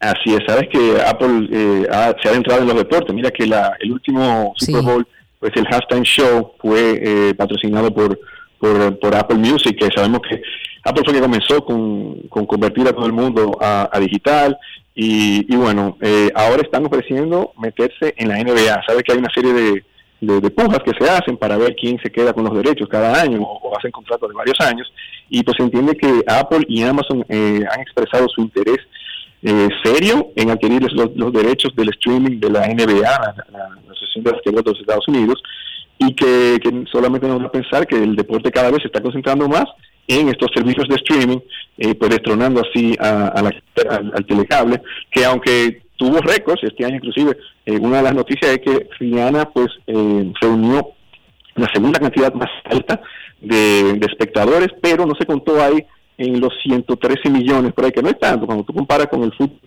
Así 0.00 0.34
es, 0.34 0.40
sabes 0.46 0.68
que 0.68 1.00
Apple 1.06 1.48
eh, 1.52 1.86
se 2.22 2.28
ha 2.28 2.32
entrado 2.32 2.62
en 2.62 2.68
los 2.68 2.76
deportes. 2.76 3.14
Mira 3.14 3.30
que 3.30 3.46
la, 3.46 3.76
el 3.80 3.92
último 3.92 4.52
Super 4.56 4.82
Bowl, 4.82 5.06
pues 5.38 5.52
el 5.54 5.66
halftime 5.66 6.04
show 6.04 6.52
fue 6.58 7.00
eh, 7.02 7.34
patrocinado 7.34 7.92
por, 7.92 8.18
por, 8.58 9.14
Apple 9.14 9.36
Music, 9.36 9.76
que 9.78 9.88
sabemos 9.94 10.20
que 10.28 10.40
Apple 10.84 11.02
fue 11.04 11.14
que 11.14 11.20
comenzó 11.20 11.64
con, 11.64 12.14
convertir 12.46 12.88
a 12.88 12.92
todo 12.92 13.06
el 13.06 13.12
mundo 13.12 13.56
a 13.60 13.90
digital 14.00 14.58
y, 14.94 15.56
bueno, 15.56 15.96
eh, 16.00 16.30
ahora 16.34 16.62
están 16.62 16.84
ofreciendo 16.84 17.52
meterse 17.58 18.14
en 18.16 18.28
la 18.28 18.36
NBA. 18.42 18.82
Sabe 18.86 19.02
que 19.02 19.12
hay 19.12 19.18
una 19.18 19.32
serie 19.32 19.52
de, 19.52 19.84
de, 20.20 20.50
pujas 20.50 20.80
que 20.84 20.92
se 20.98 21.10
hacen 21.10 21.36
para 21.36 21.56
ver 21.56 21.74
quién 21.74 21.98
se 22.02 22.10
queda 22.10 22.32
con 22.32 22.44
los 22.44 22.54
derechos 22.54 22.88
cada 22.88 23.20
año 23.20 23.40
o, 23.42 23.76
hacen 23.76 23.90
contratos 23.90 24.28
de 24.28 24.34
varios 24.34 24.60
años. 24.60 24.92
Y 25.30 25.42
pues 25.42 25.56
se 25.56 25.62
entiende 25.62 25.96
que 25.96 26.22
Apple 26.26 26.64
y 26.68 26.82
Amazon 26.82 27.24
eh, 27.28 27.60
han 27.70 27.80
expresado 27.80 28.28
su 28.28 28.42
interés 28.42 28.78
eh, 29.42 29.68
serio 29.82 30.30
en 30.36 30.50
adquirir 30.50 30.82
los, 30.92 31.32
derechos 31.32 31.74
del 31.74 31.88
streaming 31.88 32.38
de 32.38 32.50
la 32.50 32.68
NBA, 32.68 33.00
la, 33.50 33.68
Asociación 33.90 34.24
de 34.24 34.30
las 34.30 34.40
de 34.44 34.70
los 34.70 34.80
Estados 34.80 35.08
Unidos, 35.08 35.42
y 35.98 36.14
que, 36.14 36.58
que 36.62 36.84
solamente 36.90 37.26
nos 37.26 37.40
va 37.40 37.46
a 37.46 37.52
pensar 37.52 37.86
que 37.86 37.96
el 37.96 38.14
deporte 38.14 38.50
cada 38.50 38.70
vez 38.70 38.82
se 38.82 38.88
está 38.88 39.00
concentrando 39.00 39.48
más 39.48 39.64
en 40.06 40.28
estos 40.28 40.50
servicios 40.54 40.88
de 40.88 40.96
streaming, 40.96 41.38
eh, 41.78 41.94
pues 41.94 42.10
destronando 42.10 42.60
así 42.60 42.96
a, 42.98 43.28
al, 43.28 44.26
telecable, 44.26 44.82
que 45.10 45.24
aunque 45.24 45.82
tuvo 45.96 46.18
récords 46.18 46.62
este 46.64 46.84
año 46.84 46.96
inclusive, 46.96 47.36
eh, 47.64 47.78
una 47.78 47.98
de 47.98 48.02
las 48.02 48.14
noticias 48.14 48.52
es 48.52 48.58
que 48.58 48.88
Rihanna 48.98 49.50
pues 49.50 49.68
eh, 49.86 50.32
se 50.40 50.46
unió 50.46 50.88
la 51.54 51.68
segunda 51.72 52.00
cantidad 52.00 52.32
más 52.34 52.50
alta 52.64 53.00
de, 53.40 53.98
espectadores, 54.10 54.68
pero 54.80 55.06
no 55.06 55.14
se 55.14 55.26
contó 55.26 55.62
ahí 55.62 55.84
en 56.18 56.40
los 56.40 56.52
113 56.62 57.30
millones, 57.30 57.72
por 57.72 57.84
ahí 57.84 57.92
que 57.92 58.02
no 58.02 58.08
es 58.08 58.18
tanto, 58.18 58.46
cuando 58.46 58.64
tú 58.64 58.72
comparas 58.72 59.06
con 59.06 59.22
el 59.22 59.32
fútbol, 59.32 59.58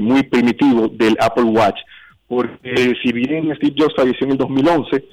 muy 0.00 0.22
primitivo 0.22 0.86
del 0.86 1.16
Apple 1.18 1.44
Watch, 1.44 1.80
porque 2.28 2.94
si 3.02 3.12
bien 3.12 3.52
Steve 3.56 3.74
Jobs 3.76 3.94
falleció 3.96 4.24
en 4.24 4.32
el 4.32 4.38
2011, 4.38 5.04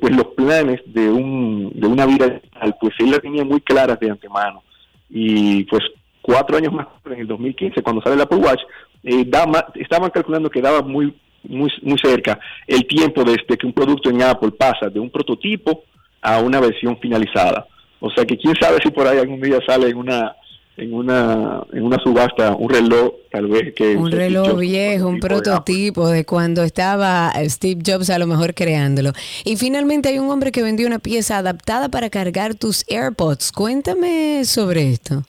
pues 0.00 0.16
los 0.16 0.26
planes 0.34 0.80
de, 0.86 1.08
un, 1.08 1.70
de 1.74 1.86
una 1.86 2.04
vida 2.04 2.28
digital, 2.28 2.76
pues 2.80 2.94
él 2.98 3.12
la 3.12 3.18
tenía 3.18 3.44
muy 3.44 3.60
claras 3.60 4.00
de 4.00 4.10
antemano. 4.10 4.62
Y 5.08 5.64
pues 5.64 5.82
cuatro 6.20 6.56
años 6.56 6.72
más 6.72 6.88
en 7.06 7.20
el 7.20 7.26
2015, 7.28 7.82
cuando 7.82 8.02
sale 8.02 8.16
el 8.16 8.22
Apple 8.22 8.38
Watch, 8.38 8.60
eh, 9.04 9.30
estaban 9.76 10.10
calculando 10.10 10.50
que 10.50 10.60
daba 10.60 10.82
muy, 10.82 11.14
muy, 11.44 11.70
muy 11.82 11.98
cerca 11.98 12.40
el 12.66 12.86
tiempo 12.86 13.22
desde 13.22 13.56
que 13.56 13.66
un 13.66 13.72
producto 13.72 14.10
en 14.10 14.22
Apple 14.22 14.50
pasa 14.50 14.88
de 14.88 14.98
un 14.98 15.10
prototipo 15.10 15.84
a 16.20 16.40
una 16.40 16.60
versión 16.60 16.98
finalizada. 16.98 17.66
O 18.00 18.10
sea 18.10 18.24
que 18.24 18.36
quién 18.36 18.54
sabe 18.60 18.78
si 18.82 18.90
por 18.90 19.06
ahí 19.06 19.18
algún 19.18 19.40
día 19.40 19.58
sale 19.66 19.88
en 19.88 19.96
una 19.96 20.34
en 20.78 20.94
una 20.94 21.62
en 21.72 21.82
una 21.82 21.98
subasta 21.98 22.54
un 22.54 22.70
reloj 22.70 23.12
tal 23.30 23.48
vez 23.48 23.74
que 23.74 23.96
un 23.96 24.10
reloj 24.10 24.56
viejo 24.58 25.08
un 25.08 25.18
prototipo 25.18 26.08
de, 26.08 26.24
cuando 26.24 26.62
estaba 26.62 27.32
Steve 27.46 27.82
Jobs 27.84 28.10
a 28.10 28.18
lo 28.18 28.26
mejor 28.26 28.54
creándolo. 28.54 29.12
Y 29.44 29.56
finalmente 29.56 30.08
hay 30.08 30.18
un 30.18 30.30
hombre 30.30 30.52
que 30.52 30.62
vendió 30.62 30.86
una 30.86 31.00
pieza 31.00 31.38
adaptada 31.38 31.88
para 31.88 32.10
cargar 32.10 32.54
tus 32.54 32.84
AirPods. 32.88 33.52
Cuéntame 33.52 34.44
sobre 34.44 34.90
esto. 34.90 35.24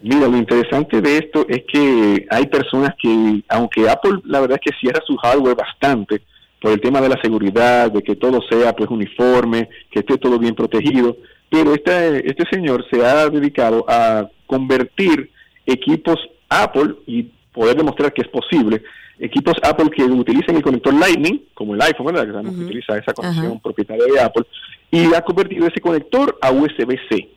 Mira, 0.00 0.28
lo 0.28 0.36
interesante 0.36 1.00
de 1.00 1.18
esto 1.18 1.46
es 1.48 1.64
que 1.66 2.26
hay 2.30 2.46
personas 2.46 2.90
que, 3.00 3.42
aunque 3.48 3.88
Apple 3.88 4.20
la 4.24 4.40
verdad 4.40 4.58
es 4.62 4.72
que 4.72 4.78
cierra 4.78 5.00
su 5.06 5.16
hardware 5.16 5.56
bastante 5.56 6.22
por 6.60 6.72
el 6.72 6.80
tema 6.80 7.00
de 7.00 7.08
la 7.08 7.20
seguridad, 7.20 7.90
de 7.90 8.02
que 8.02 8.14
todo 8.16 8.40
sea 8.48 8.74
pues 8.74 8.90
uniforme, 8.90 9.68
que 9.90 10.00
esté 10.00 10.18
todo 10.18 10.38
bien 10.38 10.54
protegido, 10.54 11.16
pero 11.54 11.72
este, 11.72 12.28
este 12.28 12.44
señor 12.50 12.84
se 12.90 13.04
ha 13.06 13.30
dedicado 13.30 13.84
a 13.86 14.28
convertir 14.44 15.30
equipos 15.64 16.18
Apple 16.48 16.96
y 17.06 17.30
poder 17.52 17.76
demostrar 17.76 18.12
que 18.12 18.22
es 18.22 18.28
posible, 18.28 18.82
equipos 19.20 19.54
Apple 19.62 19.88
que 19.88 20.02
utilizan 20.02 20.56
el 20.56 20.62
conector 20.62 20.92
Lightning, 20.92 21.44
como 21.54 21.74
el 21.74 21.82
iPhone, 21.82 22.06
¿verdad? 22.06 22.42
Que 22.42 22.48
utiliza 22.48 22.98
esa 22.98 23.12
conexión 23.12 23.60
propietaria 23.60 24.04
de 24.04 24.20
Apple, 24.20 24.44
y 24.90 25.14
ha 25.14 25.20
convertido 25.22 25.68
ese 25.68 25.80
conector 25.80 26.36
a 26.40 26.50
USB-C 26.50 27.28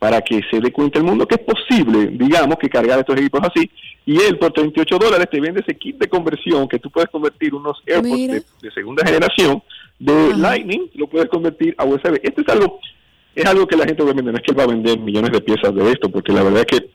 para 0.00 0.20
que 0.20 0.40
se 0.50 0.58
dé 0.58 0.72
cuenta 0.72 0.98
el 0.98 1.04
mundo 1.04 1.28
que 1.28 1.36
es 1.36 1.42
posible, 1.42 2.08
digamos, 2.08 2.56
que 2.58 2.68
cargar 2.68 2.98
estos 2.98 3.16
equipos 3.18 3.42
así. 3.44 3.70
Y 4.04 4.16
él 4.20 4.36
por 4.38 4.52
38 4.52 4.98
dólares 4.98 5.28
te 5.30 5.40
vende 5.40 5.60
ese 5.60 5.76
kit 5.76 5.96
de 5.96 6.08
conversión 6.08 6.66
que 6.66 6.80
tú 6.80 6.90
puedes 6.90 7.10
convertir 7.10 7.54
unos 7.54 7.80
AirPods 7.86 8.44
de, 8.62 8.70
segunda 8.72 9.06
generación 9.06 9.62
de 10.00 10.34
Lightning, 10.36 10.90
lo 10.94 11.06
puedes 11.06 11.28
convertir 11.28 11.74
a 11.78 11.84
USB. 11.84 12.18
Esto 12.22 12.40
es 12.40 12.48
algo, 12.48 12.80
es 13.34 13.46
algo 13.46 13.66
que 13.66 13.76
la 13.76 13.84
gente 13.84 14.02
obviamente 14.02 14.32
no 14.32 14.38
es 14.38 14.44
que 14.44 14.54
va 14.54 14.64
a 14.64 14.68
vender 14.68 14.98
millones 14.98 15.32
de 15.32 15.40
piezas 15.40 15.74
de 15.74 15.90
esto, 15.90 16.10
porque 16.10 16.32
la 16.32 16.42
verdad 16.42 16.64
es 16.68 16.78
que 16.78 16.90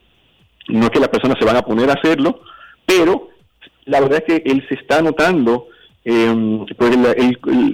no 0.68 0.84
es 0.84 0.90
que 0.90 1.00
las 1.00 1.08
personas 1.08 1.38
se 1.38 1.44
van 1.44 1.56
a 1.56 1.62
poner 1.62 1.88
a 1.90 1.94
hacerlo, 1.94 2.40
pero 2.84 3.30
la 3.84 4.00
verdad 4.00 4.22
es 4.26 4.42
que 4.42 4.50
él 4.50 4.64
se 4.68 4.74
está 4.74 5.00
notando 5.00 5.68
eh, 6.04 6.64
pues 6.76 6.96
la, 6.96 7.14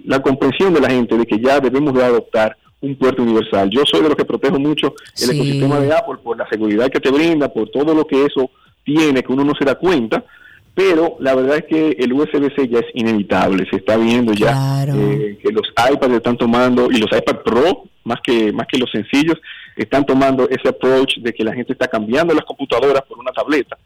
la 0.05 0.21
comprensión 0.21 0.75
de 0.75 0.81
la 0.81 0.91
gente 0.91 1.17
de 1.17 1.27
que 1.27 1.39
ya 1.39 1.61
debemos 1.61 1.95
de 1.95 2.05
adoptar 2.05 2.57
un 2.83 2.97
puerto 2.97 3.23
universal. 3.23 3.71
Yo 3.71 3.83
soy 3.87 4.03
de 4.03 4.09
los 4.09 4.17
que 4.17 4.25
protejo 4.25 4.59
mucho 4.59 4.95
el 5.21 5.31
ecosistema 5.31 5.81
de 5.81 5.95
Apple 5.95 6.17
por 6.23 6.37
la 6.37 6.49
seguridad 6.49 6.89
que 6.89 7.01
te 7.01 7.11
brinda, 7.11 7.49
por 7.49 7.71
todo 7.71 7.95
lo 7.95 8.07
que 8.07 8.25
eso 8.25 8.51
tiene, 8.85 9.23
que 9.23 9.33
uno 9.33 9.45
no 9.45 9.55
se 9.55 9.65
da 9.65 9.77
cuenta, 9.77 10.25
pero 10.75 11.17
la 11.21 11.35
verdad 11.35 11.59
es 11.59 11.65
que 11.67 11.97
el 11.99 12.13
USB-C 12.13 12.69
ya 12.69 12.81
es 12.81 12.87
inevitable, 12.95 13.67
se 13.71 13.77
está 13.77 13.97
viendo 13.97 14.33
ya 14.33 14.85
eh, 14.85 15.39
que 15.41 15.53
los 15.53 15.69
iPads 15.69 16.15
están 16.15 16.37
tomando, 16.37 16.91
y 16.91 16.99
los 16.99 17.11
iPad 17.13 17.37
Pro, 17.45 17.85
más 18.05 18.21
que, 18.23 18.53
más 18.53 18.67
que 18.67 18.79
los 18.79 18.91
sencillos, 18.91 19.41
están 19.77 20.05
tomando 20.05 20.49
ese 20.49 20.69
approach 20.69 21.19
de 21.19 21.33
que 21.33 21.45
la 21.45 21.55
gente 21.55 21.73
está 21.73 21.89
cambiando 21.89 22.35
las 22.35 22.45
computadoras 22.45 23.03
por 23.03 23.19
una 23.19 23.33
tableta 23.33 23.79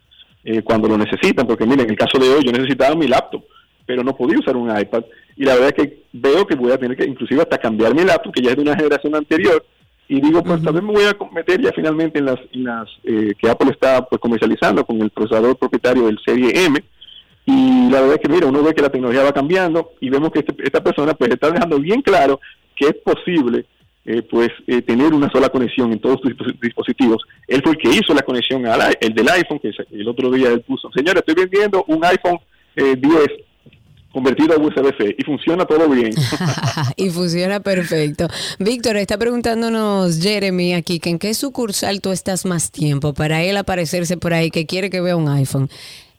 eh, 0.45 0.63
cuando 0.63 0.89
lo 0.89 0.99
necesitan, 0.99 1.47
porque 1.47 1.67
miren, 1.67 1.87
en 1.87 1.91
el 1.91 1.99
caso 1.99 2.19
de 2.19 2.29
hoy 2.29 2.45
yo 2.45 2.53
necesitaba 2.53 2.95
mi 2.95 3.07
laptop, 3.07 3.45
pero 3.85 4.03
no 4.03 4.17
podía 4.17 4.39
usar 4.39 4.57
un 4.57 4.77
iPad 4.77 5.05
y 5.37 5.45
la 5.45 5.55
verdad 5.55 5.75
es 5.77 5.85
que 5.85 5.99
veo 6.13 6.47
que 6.47 6.55
voy 6.55 6.73
a 6.73 6.79
tener 6.79 6.97
que 6.97 7.05
inclusive 7.05 7.43
hasta 7.43 7.59
cambiar 7.59 7.95
mi 7.95 8.05
laptop, 8.05 8.33
que 8.33 8.43
ya 8.43 8.51
es 8.51 8.57
de 8.57 8.63
una 8.63 8.77
generación 8.77 9.15
anterior, 9.15 9.65
y 10.09 10.21
digo, 10.21 10.43
pues 10.43 10.63
también 10.63 10.87
me 10.87 10.93
voy 10.93 11.05
a 11.05 11.17
meter 11.35 11.61
ya 11.61 11.73
finalmente 11.73 12.21
en 12.21 12.27
las, 12.27 12.39
las 12.53 12.89
eh, 13.03 13.33
que 13.37 13.51
Apple 13.51 13.71
está 13.71 14.05
pues 14.07 14.21
comercializando 14.21 14.85
con 14.85 15.03
el 15.03 15.11
procesador 15.11 15.57
propietario 15.57 16.07
del 16.07 16.19
Serie 16.25 16.65
M, 16.65 16.83
y 17.45 17.91
la 17.91 18.01
verdad 18.01 18.17
es 18.17 18.21
que 18.21 18.29
mira, 18.29 18.47
uno 18.47 18.63
ve 18.63 18.75
que 18.75 18.83
la 18.83 18.91
tecnología 18.91 19.23
va 19.23 19.33
cambiando 19.33 19.93
y 20.01 20.11
vemos 20.11 20.31
que 20.33 20.41
este, 20.41 20.55
esta 20.65 20.83
persona 20.83 21.15
pues 21.15 21.31
está 21.31 21.51
dejando 21.51 21.79
bien 21.79 22.03
claro 22.03 22.41
que 22.75 22.87
es 22.87 22.95
posible 22.97 23.67
eh, 24.07 24.23
pues 24.23 24.51
eh, 24.67 24.83
tener 24.83 25.13
una 25.13 25.29
sola 25.31 25.49
conexión 25.49 25.93
en 25.93 25.99
todos 25.99 26.21
tus 26.21 26.33
dispositivos. 26.61 27.23
Él 27.49 27.61
fue 27.63 27.73
el 27.73 27.79
que 27.79 27.91
hizo 27.91 28.15
la 28.15 28.23
conexión 28.23 28.65
al 28.67 28.97
el 29.01 29.13
del 29.13 29.29
iPhone, 29.29 29.59
que 29.59 29.73
el 29.91 30.09
otro 30.09 30.31
día 30.31 30.49
él 30.49 30.61
puso, 30.61 30.91
señores, 30.93 31.25
estoy 31.27 31.45
vendiendo 31.45 31.85
un 31.89 32.05
iPhone 32.05 32.39
10 32.77 33.01
convertido 34.17 34.55
a 34.55 34.59
USB-C 34.59 35.15
y 35.19 35.25
funciona 35.25 35.67
todo 35.67 35.91
bien. 35.91 36.11
y 36.97 37.11
funciona 37.11 37.61
perfecto. 37.61 38.29
Víctor, 38.59 38.97
está 38.97 39.19
preguntándonos 39.19 40.21
Jeremy 40.23 40.73
aquí 40.73 41.01
que 41.01 41.11
en 41.11 41.19
qué 41.19 41.35
sucursal 41.35 42.01
tú 42.01 42.13
estás 42.13 42.47
más 42.47 42.71
tiempo 42.71 43.13
para 43.13 43.43
él 43.43 43.59
aparecerse 43.59 44.17
por 44.17 44.33
ahí 44.33 44.51
que 44.51 44.65
quiere 44.65 44.89
que 44.89 45.03
vea 45.03 45.17
un 45.17 45.29
iPhone. 45.29 45.69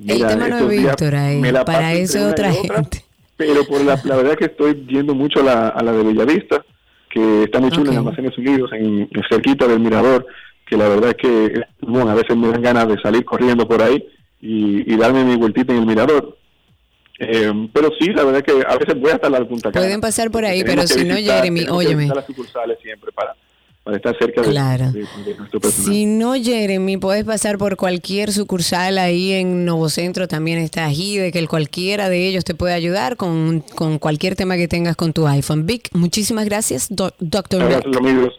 el 0.06 0.28
tema 0.28 0.48
no 0.48 0.58
es 0.60 0.68
Víctor 0.68 1.16
ahí, 1.16 1.42
para 1.66 1.94
eso 1.94 2.20
es 2.20 2.34
otra 2.34 2.52
gente. 2.52 3.04
pero 3.36 3.66
por 3.66 3.84
la, 3.84 3.96
verdad 3.96 4.36
que 4.38 4.46
estoy 4.46 4.74
viendo 4.74 5.16
mucho 5.16 5.42
la, 5.42 5.70
a 5.70 5.82
la 5.82 5.92
de 5.92 6.04
Bellavista, 6.04 6.64
que 7.18 7.44
está 7.44 7.60
muy 7.60 7.72
chula 7.72 7.92
en 7.92 7.98
Almacenes 7.98 8.38
Unidos, 8.38 8.70
en, 8.74 9.10
cerquita 9.30 9.68
del 9.68 9.80
Mirador, 9.80 10.26
que 10.66 10.78
la 10.78 10.88
verdad 10.88 11.10
es 11.10 11.16
que 11.16 11.62
bueno, 11.82 12.12
a 12.12 12.16
veces 12.16 12.36
me 12.36 12.50
dan 12.50 12.62
ganas 12.62 12.88
de 12.88 13.00
salir 13.02 13.26
corriendo 13.26 13.68
por 13.68 13.82
ahí 13.82 14.08
y, 14.42 14.94
y 14.94 14.98
darme 14.98 15.24
mi 15.24 15.36
vueltita 15.36 15.74
en 15.74 15.80
el 15.80 15.86
Mirador 15.86 16.38
eh, 17.20 17.52
pero 17.74 17.90
sí, 18.00 18.10
la 18.10 18.24
verdad 18.24 18.44
es 18.46 18.54
que 18.54 18.68
a 18.68 18.78
veces 18.78 19.00
voy 19.00 19.12
hasta 19.12 19.30
la 19.30 19.44
Punta 19.44 19.72
Cana. 19.72 19.86
Pueden 19.86 20.02
pasar 20.02 20.30
por 20.30 20.46
ahí, 20.46 20.64
pero 20.64 20.86
si 20.86 21.04
no, 21.04 21.16
Jeremy, 21.16 21.66
óyeme. 21.70 22.08
las 22.08 22.26
sucursales 22.26 22.78
siempre 22.82 23.12
para, 23.12 23.36
para 23.88 23.96
estar 23.96 24.18
cerca 24.18 24.42
claro. 24.42 24.92
de, 24.92 25.08
nuestro 25.38 25.62
personal. 25.62 25.94
Si 25.94 26.06
no, 26.06 26.34
Jeremy, 26.34 26.98
puedes 26.98 27.24
pasar 27.24 27.58
por 27.58 27.78
cualquier 27.78 28.34
sucursal 28.34 28.98
ahí 28.98 29.32
en 29.32 29.64
Nuevo 29.64 29.88
Centro, 29.88 30.28
también 30.28 30.60
está 30.60 30.84
de 31.16 31.32
que 31.32 31.40
cualquiera 31.48 32.10
de 32.10 32.28
ellos 32.28 32.44
te 32.44 32.54
puede 32.54 32.74
ayudar 32.74 33.16
con, 33.16 33.62
con 33.76 33.98
cualquier 33.98 34.36
tema 34.36 34.58
que 34.58 34.68
tengas 34.68 34.98
con 34.98 35.14
tu 35.14 35.26
iPhone. 35.26 35.66
Vic, 35.66 35.88
muchísimas 35.94 36.44
gracias, 36.44 36.90
doctor. 36.90 37.64
Gracias, 37.64 37.96
amigos. 37.96 38.34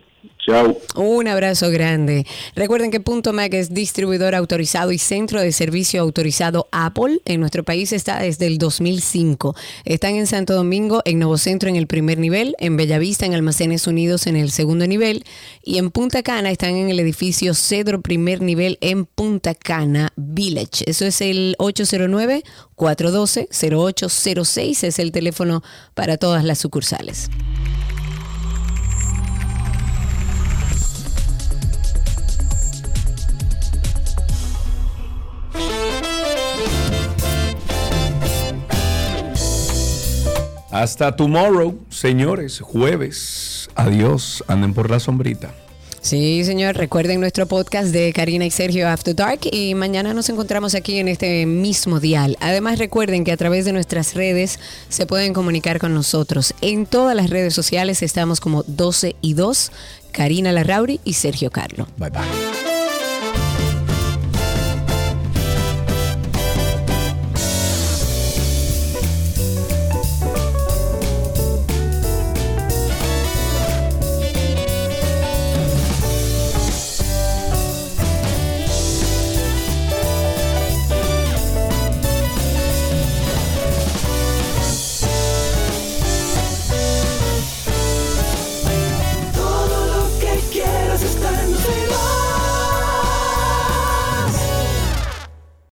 Un 0.95 1.29
abrazo 1.29 1.70
grande. 1.70 2.27
Recuerden 2.55 2.91
que 2.91 3.01
Punto 3.01 3.33
Mac 3.33 3.53
es 3.53 3.75
distribuidor 3.75 4.35
autorizado 4.35 4.93
y 4.93 4.99
centro 4.99 5.41
de 5.41 5.53
servicio 5.53 6.01
autorizado 6.01 6.69
Apple. 6.73 7.20
En 7.27 7.41
nuestro 7.41 7.65
país 7.65 7.93
está 7.93 8.20
desde 8.20 8.47
el 8.47 8.57
2005. 8.57 9.55
Están 9.85 10.15
en 10.15 10.27
Santo 10.27 10.55
Domingo, 10.55 11.03
en 11.05 11.19
Nuevo 11.19 11.37
Centro 11.37 11.69
en 11.69 11.77
el 11.77 11.87
primer 11.87 12.19
nivel, 12.19 12.57
en 12.59 12.77
Bellavista, 12.77 13.27
en 13.27 13.35
Almacenes 13.35 13.87
Unidos 13.87 14.27
en 14.27 14.37
el 14.37 14.51
segundo 14.51 14.87
nivel 14.87 15.25
y 15.62 15.79
en 15.79 15.91
Punta 15.91 16.23
Cana 16.23 16.51
están 16.51 16.77
en 16.77 16.89
el 16.89 17.01
edificio 17.01 17.55
Cedro 17.55 18.01
primer 18.01 18.41
nivel 18.41 18.79
en 18.81 19.05
Punta 19.05 19.55
Cana 19.55 20.12
Village. 20.16 20.85
Eso 20.87 21.05
es 21.05 21.20
el 21.20 21.57
809 21.59 22.43
412 22.75 23.49
0806 23.51 24.85
es 24.85 24.99
el 24.99 25.12
teléfono 25.12 25.62
para 25.95 26.16
todas 26.16 26.45
las 26.45 26.59
sucursales. 26.59 27.29
Hasta 40.79 41.17
tomorrow, 41.17 41.77
señores, 41.91 42.61
jueves. 42.61 43.69
Adiós, 43.75 44.45
anden 44.47 44.75
por 44.75 44.89
la 44.89 45.01
sombrita. 45.01 45.53
Sí, 46.01 46.45
señor. 46.45 46.77
Recuerden 46.77 47.19
nuestro 47.19 47.47
podcast 47.47 47.89
de 47.89 48.13
Karina 48.13 48.47
y 48.47 48.53
Sergio 48.53 48.89
After 48.89 49.13
Dark 49.13 49.41
y 49.51 49.75
mañana 49.75 50.15
nos 50.15 50.29
encontramos 50.29 50.77
aquí 50.77 51.01
en 51.01 51.09
este 51.09 51.47
mismo 51.47 51.99
dial. 51.99 52.37
Además, 52.39 52.79
recuerden 52.79 53.25
que 53.25 53.33
a 53.33 53.37
través 53.37 53.65
de 53.65 53.73
nuestras 53.73 54.15
redes 54.15 54.61
se 54.89 55.05
pueden 55.05 55.33
comunicar 55.33 55.81
con 55.81 55.95
nosotros. 55.95 56.55
En 56.61 56.87
todas 56.87 57.17
las 57.17 57.29
redes 57.29 57.55
sociales 57.55 58.01
estamos 58.05 58.39
como 58.39 58.63
12 58.63 59.17
y 59.21 59.35
2, 59.35 59.73
Karina 60.13 60.53
Larrauri 60.53 61.01
y 61.03 61.15
Sergio 61.15 61.51
Carlo. 61.51 61.89
Bye 61.97 62.11
bye. 62.11 62.78